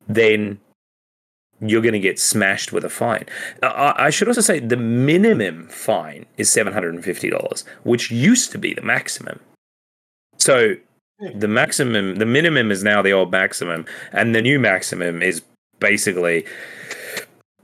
then 0.08 0.60
you're 1.60 1.82
going 1.82 1.93
to 1.93 1.99
get 1.99 2.19
smashed 2.19 2.71
with 2.71 2.86
a 2.86 2.89
fine. 2.89 3.25
I 3.63 4.12
should 4.12 4.27
also 4.27 4.41
say 4.41 4.60
the 4.60 4.77
minimum 4.77 5.67
fine 5.69 6.27
is 6.38 6.49
$750, 6.49 7.63
which 7.84 8.12
used 8.12 8.51
to 8.51 8.60
be 8.60 8.75
the 8.75 8.84
maximum. 8.84 9.39
So 10.38 10.75
the 11.36 11.47
maximum, 11.47 12.15
the 12.15 12.25
minimum 12.25 12.71
is 12.71 12.84
now 12.84 13.01
the 13.01 13.12
old 13.12 13.32
maximum, 13.32 13.86
and 14.12 14.36
the 14.36 14.41
new 14.41 14.60
maximum 14.60 15.21
is 15.21 15.41
basically, 15.80 16.45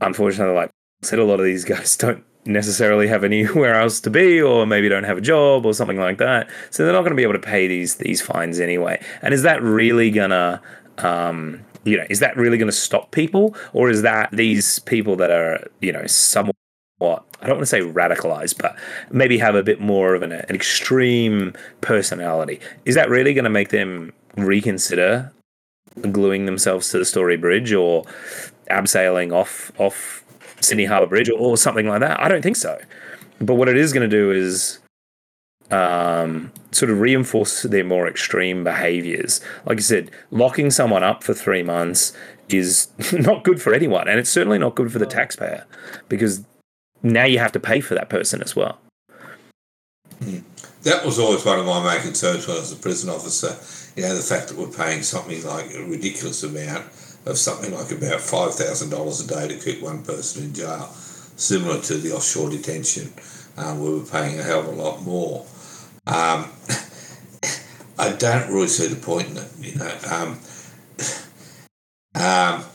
unfortunately, 0.01 0.55
like 0.55 0.69
I 0.69 1.05
said, 1.05 1.19
a 1.19 1.23
lot 1.23 1.39
of 1.39 1.45
these 1.45 1.63
guys 1.63 1.95
don't 1.97 2.23
necessarily 2.45 3.07
have 3.07 3.23
anywhere 3.23 3.75
else 3.75 4.01
to 4.01 4.09
be 4.09 4.41
or 4.41 4.65
maybe 4.65 4.89
don't 4.89 5.05
have 5.05 5.17
a 5.17 5.21
job 5.21 5.65
or 5.65 5.73
something 5.73 5.99
like 5.99 6.17
that. 6.17 6.49
So 6.71 6.83
they're 6.83 6.93
not 6.93 7.01
going 7.01 7.11
to 7.11 7.15
be 7.15 7.23
able 7.23 7.33
to 7.33 7.39
pay 7.39 7.67
these 7.67 7.95
these 7.95 8.21
fines 8.21 8.59
anyway. 8.59 9.01
And 9.21 9.33
is 9.33 9.43
that 9.43 9.61
really 9.61 10.11
gonna 10.11 10.61
um, 10.97 11.65
you 11.85 11.97
know, 11.97 12.05
is 12.09 12.19
that 12.19 12.35
really 12.37 12.57
going 12.57 12.69
to 12.69 12.71
stop 12.71 13.11
people, 13.11 13.55
or 13.73 13.89
is 13.89 14.01
that 14.03 14.29
these 14.31 14.79
people 14.79 15.15
that 15.17 15.31
are, 15.31 15.67
you 15.81 15.91
know, 15.91 16.05
somewhat 16.07 16.55
I 17.11 17.47
don't 17.47 17.57
want 17.57 17.61
to 17.61 17.65
say 17.65 17.81
radicalized, 17.81 18.57
but 18.57 18.75
maybe 19.11 19.37
have 19.37 19.55
a 19.55 19.63
bit 19.63 19.79
more 19.79 20.15
of 20.15 20.23
an, 20.23 20.31
an 20.31 20.55
extreme 20.55 21.53
personality. 21.81 22.59
Is 22.85 22.95
that 22.95 23.09
really 23.09 23.33
going 23.33 23.43
to 23.43 23.49
make 23.49 23.69
them 23.69 24.13
reconsider 24.37 25.31
gluing 26.11 26.45
themselves 26.45 26.89
to 26.89 26.97
the 26.97 27.05
Story 27.05 27.37
Bridge 27.37 27.73
or 27.73 28.05
abseiling 28.69 29.33
off 29.33 29.71
off 29.77 30.23
Sydney 30.61 30.85
Harbour 30.85 31.07
Bridge 31.07 31.29
or, 31.29 31.37
or 31.37 31.57
something 31.57 31.87
like 31.87 31.99
that? 31.99 32.19
I 32.19 32.27
don't 32.29 32.41
think 32.41 32.55
so. 32.55 32.79
But 33.39 33.55
what 33.55 33.67
it 33.67 33.77
is 33.77 33.91
going 33.91 34.09
to 34.09 34.15
do 34.15 34.31
is 34.31 34.79
um, 35.71 36.51
sort 36.71 36.91
of 36.91 36.99
reinforce 36.99 37.63
their 37.63 37.83
more 37.83 38.07
extreme 38.07 38.63
behaviors. 38.63 39.41
Like 39.65 39.77
I 39.77 39.81
said, 39.81 40.11
locking 40.31 40.71
someone 40.71 41.03
up 41.03 41.23
for 41.23 41.33
three 41.33 41.63
months 41.63 42.13
is 42.49 42.89
not 43.13 43.43
good 43.43 43.61
for 43.61 43.73
anyone, 43.73 44.07
and 44.07 44.19
it's 44.19 44.29
certainly 44.29 44.59
not 44.59 44.75
good 44.75 44.91
for 44.91 44.99
the 44.99 45.05
taxpayer 45.05 45.65
because 46.09 46.45
now 47.03 47.25
you 47.25 47.39
have 47.39 47.51
to 47.51 47.59
pay 47.59 47.81
for 47.81 47.95
that 47.95 48.09
person 48.09 48.41
as 48.41 48.55
well. 48.55 48.79
That 50.83 51.05
was 51.05 51.19
always 51.19 51.45
one 51.45 51.59
of 51.59 51.65
my 51.65 51.83
main 51.83 52.01
concerns 52.01 52.47
when 52.47 52.57
I 52.57 52.59
was 52.61 52.71
a 52.71 52.77
prison 52.77 53.09
officer. 53.09 53.55
You 53.95 54.07
know, 54.07 54.15
the 54.15 54.21
fact 54.21 54.49
that 54.49 54.57
we're 54.57 54.67
paying 54.67 55.03
something 55.03 55.45
like 55.45 55.73
a 55.73 55.83
ridiculous 55.83 56.43
amount 56.43 56.85
of 57.25 57.37
something 57.37 57.73
like 57.73 57.91
about 57.91 58.19
five 58.19 58.53
thousand 58.53 58.89
dollars 58.89 59.21
a 59.21 59.27
day 59.27 59.47
to 59.47 59.63
keep 59.63 59.81
one 59.81 60.03
person 60.03 60.43
in 60.45 60.53
jail, 60.53 60.87
similar 61.35 61.79
to 61.81 61.95
the 61.95 62.11
offshore 62.11 62.49
detention, 62.49 63.13
um, 63.57 63.79
we 63.79 63.93
were 63.93 64.05
paying 64.05 64.39
a 64.39 64.43
hell 64.43 64.61
of 64.61 64.67
a 64.67 64.71
lot 64.71 65.01
more. 65.03 65.45
Um, 66.05 66.49
I 67.97 68.11
don't 68.17 68.49
really 68.49 68.67
see 68.67 68.87
the 68.87 68.99
point 68.99 69.29
in 69.29 69.37
it, 69.37 69.51
you 69.59 69.75
know. 69.75 69.97
Um, 70.11 70.39
um, 72.15 72.65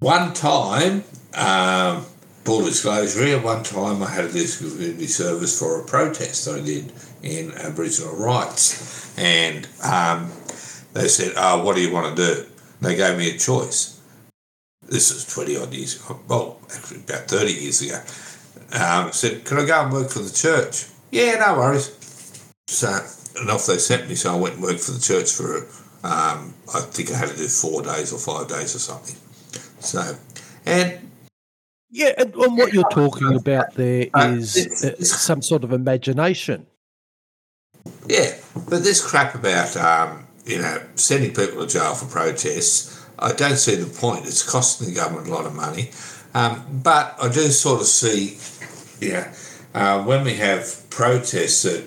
one 0.00 0.34
time, 0.34 1.04
um, 1.34 2.04
full 2.44 2.64
disclosure 2.64 3.24
here, 3.24 3.40
one 3.40 3.62
time 3.62 4.02
I 4.02 4.10
had 4.10 4.24
a 4.24 4.28
community 4.28 5.06
service 5.06 5.58
for 5.58 5.80
a 5.80 5.84
protest 5.84 6.48
I 6.48 6.60
did 6.60 6.92
in 7.22 7.52
Aboriginal 7.52 8.16
rights. 8.16 9.16
And 9.18 9.68
um, 9.84 10.30
they 10.92 11.08
said, 11.08 11.34
oh, 11.36 11.64
what 11.64 11.76
do 11.76 11.82
you 11.82 11.92
want 11.92 12.16
to 12.16 12.34
do? 12.34 12.46
They 12.80 12.96
gave 12.96 13.16
me 13.16 13.30
a 13.34 13.38
choice. 13.38 14.00
This 14.82 15.10
is 15.10 15.32
20 15.32 15.56
odd 15.56 15.72
years 15.72 16.04
ago, 16.04 16.20
well, 16.28 16.58
actually 16.74 17.00
about 17.00 17.28
30 17.28 17.52
years 17.52 17.82
ago. 17.82 18.00
Um, 18.72 19.12
said, 19.12 19.44
can 19.44 19.58
I 19.58 19.64
go 19.64 19.84
and 19.84 19.92
work 19.92 20.10
for 20.10 20.18
the 20.18 20.32
church? 20.32 20.86
Yeah, 21.10 21.36
no 21.36 21.58
worries. 21.58 21.96
So, 22.66 22.88
and 23.38 23.50
off 23.50 23.66
they 23.66 23.78
sent 23.78 24.08
me. 24.08 24.14
So 24.14 24.32
I 24.32 24.36
went 24.36 24.54
and 24.54 24.62
worked 24.62 24.80
for 24.80 24.92
the 24.92 25.00
church 25.00 25.30
for, 25.30 25.58
um, 26.04 26.54
I 26.74 26.80
think 26.80 27.12
I 27.12 27.16
had 27.16 27.28
to 27.28 27.36
do 27.36 27.46
four 27.46 27.82
days 27.82 28.12
or 28.12 28.18
five 28.18 28.48
days 28.48 28.74
or 28.74 28.78
something. 28.78 29.16
So, 29.80 30.16
and 30.66 31.11
yeah, 31.94 32.12
and, 32.16 32.34
and 32.34 32.56
what 32.56 32.72
you're 32.72 32.88
talking 32.88 33.36
about 33.36 33.74
there 33.74 34.06
is 34.06 34.12
uh, 34.14 34.18
is 34.20 34.56
it's, 34.56 34.84
uh, 34.84 35.04
some 35.04 35.42
sort 35.42 35.62
of 35.62 35.72
imagination. 35.72 36.66
Yeah, 38.08 38.34
but 38.54 38.82
this 38.82 39.06
crap 39.06 39.34
about 39.34 39.76
um, 39.76 40.26
you 40.46 40.58
know 40.58 40.82
sending 40.94 41.34
people 41.34 41.60
to 41.60 41.70
jail 41.70 41.94
for 41.94 42.06
protests, 42.06 43.06
I 43.18 43.32
don't 43.32 43.58
see 43.58 43.74
the 43.74 43.86
point. 43.86 44.24
It's 44.26 44.42
costing 44.42 44.88
the 44.88 44.94
government 44.94 45.28
a 45.28 45.30
lot 45.34 45.44
of 45.44 45.54
money, 45.54 45.90
um, 46.32 46.64
but 46.82 47.14
I 47.20 47.28
do 47.28 47.42
sort 47.50 47.82
of 47.82 47.86
see, 47.86 48.38
yeah, 49.06 49.34
uh, 49.74 50.02
when 50.02 50.24
we 50.24 50.34
have 50.36 50.88
protests 50.88 51.64
that 51.64 51.84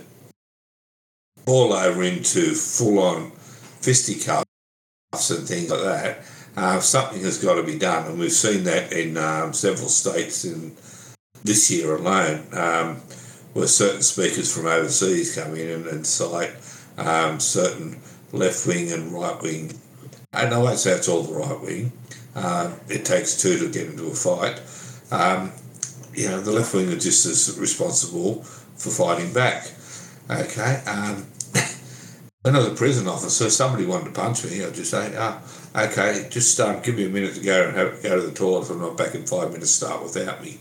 fall 1.47 1.73
over 1.73 2.03
into 2.03 2.53
full 2.53 2.99
on 2.99 3.31
fisticuffs 3.31 4.45
and 5.31 5.47
things 5.47 5.71
like 5.71 5.81
that, 5.81 6.19
uh, 6.55 6.79
something 6.79 7.21
has 7.21 7.43
got 7.43 7.55
to 7.55 7.63
be 7.63 7.77
done. 7.77 8.07
And 8.07 8.19
we've 8.19 8.31
seen 8.31 8.63
that 8.63 8.91
in 8.91 9.17
um, 9.17 9.53
several 9.53 9.89
states 9.89 10.45
in 10.45 10.75
this 11.43 11.69
year 11.69 11.95
alone, 11.95 12.47
um, 12.53 12.95
where 13.53 13.67
certain 13.67 14.01
speakers 14.01 14.55
from 14.55 14.65
overseas 14.65 15.35
come 15.35 15.55
in 15.55 15.69
and, 15.69 15.87
and 15.87 16.07
cite 16.07 16.51
um, 16.97 17.39
certain 17.39 18.01
left 18.31 18.65
wing 18.67 18.91
and 18.91 19.11
right 19.11 19.41
wing. 19.41 19.71
And 20.33 20.53
I 20.53 20.57
won't 20.57 20.79
say 20.79 20.91
it's 20.91 21.07
all 21.07 21.23
the 21.23 21.33
right 21.33 21.61
wing. 21.61 21.91
Uh, 22.35 22.75
it 22.89 23.05
takes 23.05 23.41
two 23.41 23.57
to 23.59 23.71
get 23.71 23.87
into 23.87 24.07
a 24.07 24.13
fight. 24.13 24.61
Um, 25.11 25.51
you 26.13 26.29
know, 26.29 26.41
the 26.41 26.51
left 26.51 26.73
wing 26.73 26.89
are 26.89 26.99
just 26.99 27.25
as 27.25 27.57
responsible 27.59 28.43
for 28.43 28.89
fighting 28.89 29.33
back. 29.33 29.71
Okay. 30.29 30.81
Um, 32.45 32.53
when 32.53 32.55
I 32.55 32.59
was 32.59 32.73
a 32.73 32.75
prison 32.75 33.07
officer, 33.07 33.45
if 33.45 33.51
somebody 33.53 33.85
wanted 33.85 34.05
to 34.05 34.11
punch 34.11 34.45
me. 34.45 34.63
I'd 34.63 34.73
just 34.73 34.91
say, 34.91 35.13
ah, 35.17 35.41
okay, 35.75 36.27
just 36.29 36.59
um, 36.59 36.81
give 36.81 36.95
me 36.95 37.05
a 37.05 37.09
minute 37.09 37.35
to 37.35 37.41
go 37.41 37.67
and 37.67 37.75
have, 37.75 38.03
go 38.03 38.19
to 38.19 38.27
the 38.27 38.33
toilet. 38.33 38.63
If 38.63 38.69
I'm 38.71 38.81
not 38.81 38.97
back 38.97 39.15
in 39.15 39.25
five 39.25 39.51
minutes, 39.51 39.71
start 39.71 40.03
without 40.03 40.41
me. 40.43 40.57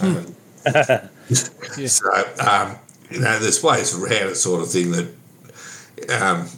Um, 0.00 0.34
So, 1.30 2.10
um, 2.40 2.76
you 3.08 3.20
know, 3.20 3.38
there's 3.38 3.62
ways 3.62 3.96
around 3.96 4.30
it, 4.30 4.34
sort 4.34 4.62
of 4.62 4.68
thing 4.68 4.90
that, 4.90 6.20
um, 6.20 6.48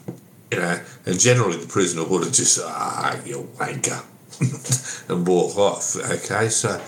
you 0.50 0.58
know, 0.58 0.80
and 1.04 1.20
generally 1.20 1.58
the 1.58 1.66
prisoner 1.66 2.04
would 2.04 2.24
have 2.24 2.32
just, 2.32 2.58
ah, 2.62 3.20
you 3.26 3.48
wanker, 3.58 4.02
and 5.10 5.26
walk 5.26 5.58
off. 5.58 5.94
Okay, 5.96 6.48
so 6.48 6.80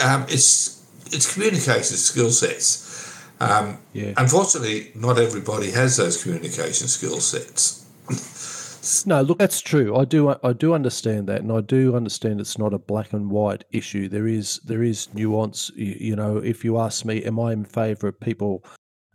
um, 0.00 0.22
it's 0.28 0.84
it's 1.06 1.32
communication 1.34 1.96
skill 1.96 2.30
sets. 2.30 3.13
Um, 3.40 3.78
Yeah. 3.92 4.12
Unfortunately, 4.16 4.92
not 4.94 5.18
everybody 5.18 5.70
has 5.70 5.96
those 5.96 6.22
communication 6.22 6.88
skill 6.88 7.20
sets. 7.20 7.84
No, 9.06 9.22
look, 9.22 9.38
that's 9.38 9.62
true. 9.62 9.96
I 9.96 10.04
do, 10.04 10.34
I 10.42 10.52
do 10.52 10.74
understand 10.74 11.26
that, 11.28 11.40
and 11.40 11.50
I 11.50 11.62
do 11.62 11.96
understand 11.96 12.38
it's 12.38 12.58
not 12.58 12.74
a 12.74 12.78
black 12.78 13.14
and 13.14 13.30
white 13.30 13.64
issue. 13.72 14.08
There 14.10 14.28
is, 14.28 14.60
there 14.64 14.82
is 14.82 15.12
nuance. 15.14 15.70
You, 15.74 15.96
you 15.98 16.16
know, 16.16 16.36
if 16.36 16.64
you 16.64 16.78
ask 16.78 17.02
me, 17.06 17.24
am 17.24 17.40
I 17.40 17.54
in 17.54 17.64
favour 17.64 18.08
of 18.08 18.20
people 18.20 18.62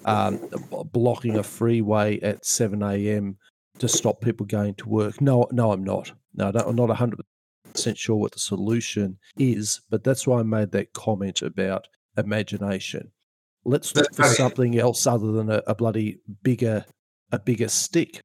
um, 0.05 0.39
blocking 0.91 1.37
a 1.37 1.43
freeway 1.43 2.19
at 2.21 2.45
seven 2.45 2.81
a.m. 2.81 3.37
to 3.77 3.87
stop 3.87 4.21
people 4.21 4.47
going 4.47 4.73
to 4.75 4.89
work? 4.89 5.21
No, 5.21 5.47
no, 5.51 5.71
I'm 5.71 5.83
not. 5.83 6.11
No, 6.33 6.47
I 6.47 6.51
don't, 6.51 6.67
I'm 6.69 6.75
not 6.75 6.95
hundred 6.95 7.19
percent 7.71 7.97
sure 7.97 8.15
what 8.15 8.31
the 8.31 8.39
solution 8.39 9.19
is, 9.37 9.81
but 9.91 10.03
that's 10.03 10.25
why 10.25 10.39
I 10.39 10.43
made 10.43 10.71
that 10.71 10.93
comment 10.93 11.43
about 11.43 11.87
imagination. 12.17 13.11
Let's 13.65 13.95
look 13.95 14.13
for 14.15 14.23
something 14.23 14.79
else 14.79 15.05
other 15.05 15.31
than 15.31 15.51
a, 15.51 15.61
a 15.67 15.75
bloody 15.75 16.19
bigger, 16.43 16.85
a 17.31 17.39
bigger 17.39 17.67
stick. 17.67 18.21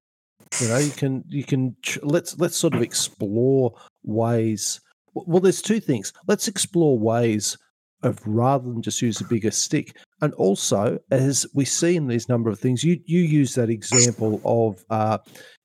You 0.61 0.69
know 0.69 0.79
you 0.79 0.93
can 0.93 1.25
you 1.29 1.45
can 1.45 1.75
tr- 1.83 1.99
let's 2.03 2.39
let's 2.39 2.57
sort 2.57 2.75
of 2.75 2.83
explore 2.83 3.75
ways 4.05 4.81
well 5.15 5.41
there's 5.41 5.63
two 5.63 5.81
things. 5.81 6.13
Let's 6.29 6.49
explore 6.49 6.99
ways 6.99 7.59
of 8.03 8.21
rather 8.27 8.69
than 8.71 8.83
just 8.83 9.03
use 9.03 9.21
a 9.21 9.25
bigger 9.25 9.51
stick. 9.51 9.97
And 10.21 10.33
also 10.35 10.99
as 11.11 11.47
we 11.55 11.65
see 11.65 11.97
in 11.97 12.07
these 12.07 12.29
number 12.29 12.51
of 12.51 12.59
things 12.59 12.85
you 12.85 13.01
you 13.05 13.21
use 13.21 13.55
that 13.55 13.71
example 13.71 14.41
of 14.45 14.85
uh 14.91 15.19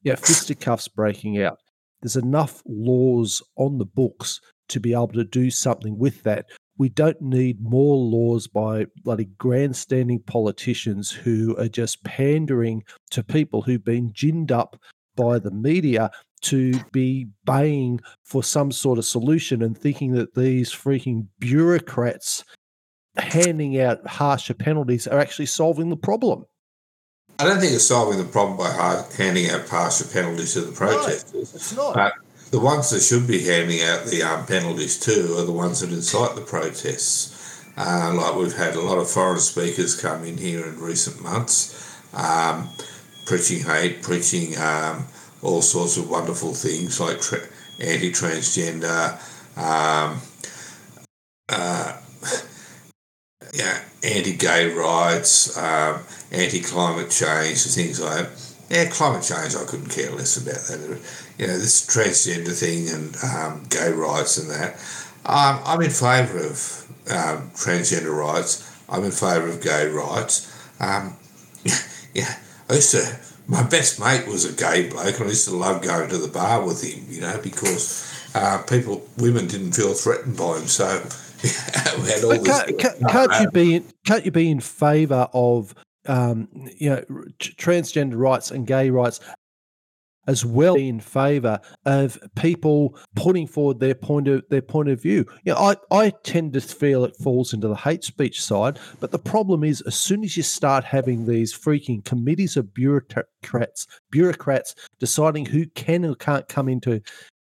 yeah 0.03 0.15
fisticuffs 0.15 0.87
breaking 0.87 1.41
out. 1.41 1.59
There's 2.01 2.15
enough 2.15 2.63
laws 2.65 3.43
on 3.57 3.77
the 3.77 3.85
books 3.85 4.39
to 4.69 4.79
be 4.79 4.93
able 4.93 5.09
to 5.09 5.25
do 5.25 5.51
something 5.51 5.97
with 5.97 6.23
that 6.23 6.45
we 6.79 6.89
don't 6.89 7.21
need 7.21 7.61
more 7.61 7.97
laws 7.97 8.47
by 8.47 8.87
bloody 9.03 9.25
grandstanding 9.37 10.21
politicians 10.21 11.11
who 11.11 11.55
are 11.57 11.67
just 11.67 12.03
pandering 12.05 12.83
to 13.11 13.21
people 13.21 13.61
who've 13.61 13.83
been 13.83 14.11
ginned 14.13 14.51
up 14.51 14.81
by 15.15 15.37
the 15.37 15.51
media 15.51 16.09
to 16.41 16.79
be 16.93 17.27
baying 17.43 17.99
for 18.23 18.41
some 18.41 18.71
sort 18.71 18.97
of 18.97 19.03
solution 19.03 19.61
and 19.61 19.77
thinking 19.77 20.13
that 20.13 20.33
these 20.35 20.71
freaking 20.71 21.27
bureaucrats 21.39 22.45
handing 23.17 23.79
out 23.79 24.07
harsher 24.07 24.53
penalties 24.53 25.05
are 25.05 25.19
actually 25.19 25.47
solving 25.47 25.89
the 25.89 25.97
problem. 25.97 26.45
I 27.39 27.43
don't 27.43 27.59
think 27.59 27.73
it's 27.73 27.85
solving 27.85 28.17
the 28.17 28.23
problem 28.23 28.57
by 28.57 28.71
hard, 28.71 29.05
handing 29.13 29.49
out 29.49 29.67
harsher 29.67 30.05
penalties 30.05 30.53
to 30.53 30.61
the 30.61 30.71
protesters. 30.71 31.53
it's 31.53 31.75
not. 31.75 31.93
But 31.93 32.13
the 32.51 32.59
ones 32.59 32.89
that 32.89 33.01
should 33.01 33.27
be 33.27 33.43
handing 33.45 33.81
out 33.81 34.05
the 34.05 34.23
um, 34.23 34.45
penalties 34.45 34.97
to 34.99 35.37
are 35.37 35.45
the 35.45 35.51
ones 35.51 35.81
that 35.81 35.91
incite 35.91 36.35
the 36.35 36.41
protests. 36.41 37.63
Uh, 37.77 38.11
like 38.13 38.35
we've 38.35 38.57
had 38.57 38.75
a 38.75 38.81
lot 38.81 38.97
of 38.97 39.09
foreign 39.09 39.39
speakers 39.39 39.99
come 39.99 40.23
in 40.23 40.37
here 40.37 40.65
in 40.65 40.79
recent 40.79 41.21
months, 41.21 41.95
um, 42.13 42.67
preaching 43.25 43.59
hate, 43.59 44.01
preaching 44.01 44.57
um, 44.57 45.05
all 45.41 45.61
sorts 45.61 45.95
of 45.95 46.09
wonderful 46.09 46.53
things 46.53 46.99
like 46.99 47.21
tra- 47.21 47.47
anti-transgender, 47.79 49.13
um, 49.57 50.19
uh, 51.47 51.97
yeah, 53.53 53.81
anti-gay 54.03 54.73
rights, 54.73 55.57
um, 55.57 56.01
anti-climate 56.31 57.09
change, 57.09 57.63
and 57.65 57.73
things 57.73 58.01
like 58.01 58.27
that. 58.27 58.29
Yeah, 58.69 58.85
climate 58.89 59.23
change, 59.23 59.55
I 59.55 59.63
couldn't 59.65 59.89
care 59.89 60.11
less 60.11 60.37
about 60.37 60.55
that. 60.67 60.99
You 61.39 61.47
know, 61.47 61.57
this 61.57 61.85
transgender 61.87 62.53
thing 62.53 62.89
and 62.89 63.15
um, 63.23 63.65
gay 63.69 63.91
rights 63.91 64.37
and 64.37 64.49
that. 64.51 64.73
Um, 65.25 65.61
I'm 65.65 65.81
in 65.81 65.89
favour 65.89 66.39
of 66.39 66.85
um, 67.09 67.49
transgender 67.51 68.15
rights. 68.15 68.65
I'm 68.89 69.03
in 69.05 69.11
favour 69.11 69.47
of 69.47 69.61
gay 69.61 69.87
rights. 69.87 70.51
Um, 70.81 71.15
yeah, 72.13 72.35
I 72.69 72.73
used 72.75 72.91
to. 72.91 73.19
My 73.47 73.63
best 73.67 73.99
mate 73.99 74.27
was 74.27 74.45
a 74.45 74.53
gay 74.53 74.89
bloke, 74.89 75.15
and 75.15 75.25
I 75.25 75.29
used 75.29 75.47
to 75.47 75.55
love 75.55 75.81
going 75.81 76.09
to 76.09 76.17
the 76.17 76.27
bar 76.27 76.63
with 76.63 76.83
him. 76.83 77.05
You 77.09 77.21
know, 77.21 77.39
because 77.41 78.29
uh, 78.35 78.61
people, 78.63 79.07
women 79.17 79.47
didn't 79.47 79.71
feel 79.71 79.93
threatened 79.93 80.37
by 80.37 80.57
him. 80.57 80.67
So 80.67 80.85
we 81.43 82.09
had 82.09 82.23
all 82.23 82.31
But 82.31 82.43
this. 82.43 82.63
can't, 82.63 82.77
can't, 82.79 83.07
can't 83.09 83.41
you 83.41 83.51
be 83.51 83.75
in, 83.75 83.85
can't 84.05 84.25
you 84.25 84.31
be 84.31 84.51
in 84.51 84.59
favour 84.59 85.27
of 85.33 85.73
um, 86.05 86.47
you 86.77 86.89
know 86.89 87.03
tr- 87.39 87.51
transgender 87.53 88.17
rights 88.17 88.51
and 88.51 88.67
gay 88.67 88.89
rights 88.89 89.19
as 90.27 90.45
well 90.45 90.75
in 90.75 90.99
favour 90.99 91.59
of 91.85 92.19
people 92.35 92.95
putting 93.15 93.47
forward 93.47 93.79
their 93.79 93.95
point 93.95 94.27
of 94.27 94.43
their 94.49 94.61
point 94.61 94.89
of 94.89 95.01
view. 95.01 95.25
You 95.43 95.53
know, 95.53 95.57
I, 95.59 95.75
I 95.91 96.09
tend 96.23 96.53
to 96.53 96.61
feel 96.61 97.03
it 97.03 97.15
falls 97.15 97.53
into 97.53 97.67
the 97.67 97.75
hate 97.75 98.03
speech 98.03 98.41
side, 98.43 98.77
but 98.99 99.11
the 99.11 99.17
problem 99.19 99.63
is 99.63 99.81
as 99.81 99.95
soon 99.95 100.23
as 100.23 100.37
you 100.37 100.43
start 100.43 100.83
having 100.83 101.25
these 101.25 101.57
freaking 101.57 102.03
committees 102.05 102.57
of 102.57 102.73
bureaucrats 102.73 103.87
bureaucrats 104.11 104.75
deciding 104.99 105.45
who 105.45 105.65
can 105.67 106.05
or 106.05 106.15
can't 106.15 106.47
come 106.47 106.69
into 106.69 107.01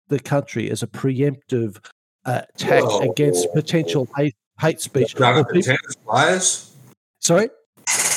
the 0.09 0.19
country 0.19 0.69
as 0.69 0.84
a 0.84 0.88
preemptive 0.88 1.78
uh, 2.26 2.41
attack 2.55 2.84
Well, 2.84 3.09
against 3.09 3.47
potential 3.53 4.07
hate 4.17 4.36
hate 4.59 4.82
speech. 4.82 5.13
It 5.15 5.17
people- 5.17 5.61
tennis 5.61 5.95
players. 6.05 6.71
sorry. 7.19 7.49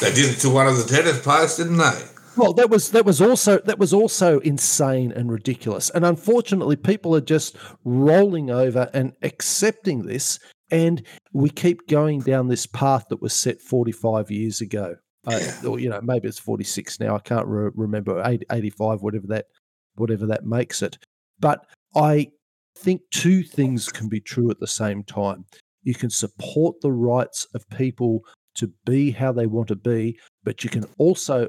They 0.01 0.13
did 0.13 0.37
it 0.37 0.39
to 0.41 0.51
one 0.51 0.67
of 0.67 0.77
the 0.77 0.85
tennis 0.85 1.21
players, 1.23 1.57
didn't 1.57 1.79
they? 1.79 2.03
Well, 2.37 2.53
that 2.55 2.69
was 2.69 2.91
that 2.91 3.05
was 3.05 3.23
also 3.23 3.59
that 3.61 3.79
was 3.79 3.93
also 3.93 4.41
insane 4.41 5.13
and 5.13 5.31
ridiculous. 5.31 5.91
And 5.91 6.05
unfortunately, 6.05 6.77
people 6.77 7.15
are 7.17 7.21
just 7.21 7.57
rolling 7.85 8.51
over 8.51 8.91
and 8.93 9.15
accepting 9.23 10.07
this, 10.07 10.39
and 10.71 11.03
we 11.33 11.49
keep 11.49 11.89
going 11.89 12.21
down 12.21 12.49
this 12.49 12.67
path 12.67 13.07
that 13.09 13.23
was 13.23 13.33
set 13.33 13.61
45 13.61 14.31
years 14.31 14.61
ago. 14.61 14.97
Uh, 15.27 15.41
or 15.67 15.81
you 15.81 15.89
know, 15.89 16.01
maybe 16.03 16.29
it's 16.29 16.39
46 16.39 17.01
now. 17.01 17.17
I 17.17 17.21
can't 17.21 17.47
re- 17.47 17.71
remember 17.75 18.23
80, 18.25 18.47
85, 18.51 19.03
whatever 19.03 19.27
that 19.29 19.47
whatever 19.97 20.27
that 20.27 20.45
makes 20.45 20.83
it. 20.83 20.99
But 21.41 21.67
I 21.97 22.31
think 22.77 23.01
two 23.11 23.43
things 23.43 23.89
can 23.89 24.09
be 24.09 24.21
true 24.21 24.51
at 24.51 24.61
the 24.61 24.67
same 24.67 25.03
time. 25.03 25.47
You 25.83 25.95
can 25.95 26.11
support 26.11 26.81
the 26.81 26.93
rights 26.93 27.47
of 27.55 27.69
people 27.71 28.21
to 28.57 28.73
be 28.85 29.11
how 29.11 29.33
they 29.33 29.47
want 29.47 29.69
to 29.69 29.77
be, 29.77 30.19
but 30.47 30.63
you 30.63 30.71
can 30.71 30.85
also 30.97 31.49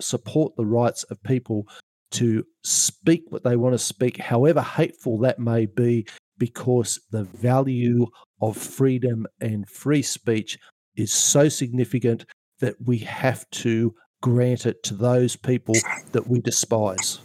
support 0.00 0.54
the 0.56 0.66
rights 0.66 1.04
of 1.04 1.22
people 1.22 1.64
to 2.10 2.44
speak 2.64 3.22
what 3.28 3.44
they 3.44 3.56
want 3.56 3.72
to 3.72 3.78
speak, 3.78 4.18
however 4.18 4.60
hateful 4.60 5.16
that 5.20 5.38
may 5.38 5.64
be, 5.64 6.04
because 6.38 7.00
the 7.12 7.22
value 7.22 8.04
of 8.42 8.56
freedom 8.56 9.28
and 9.40 9.70
free 9.70 10.02
speech 10.02 10.58
is 10.96 11.14
so 11.14 11.48
significant 11.48 12.24
that 12.58 12.74
we 12.84 12.98
have 12.98 13.48
to 13.50 13.94
grant 14.20 14.66
it 14.66 14.82
to 14.82 14.94
those 14.94 15.36
people 15.36 15.76
that 16.10 16.26
we 16.26 16.40
despise. 16.40 17.20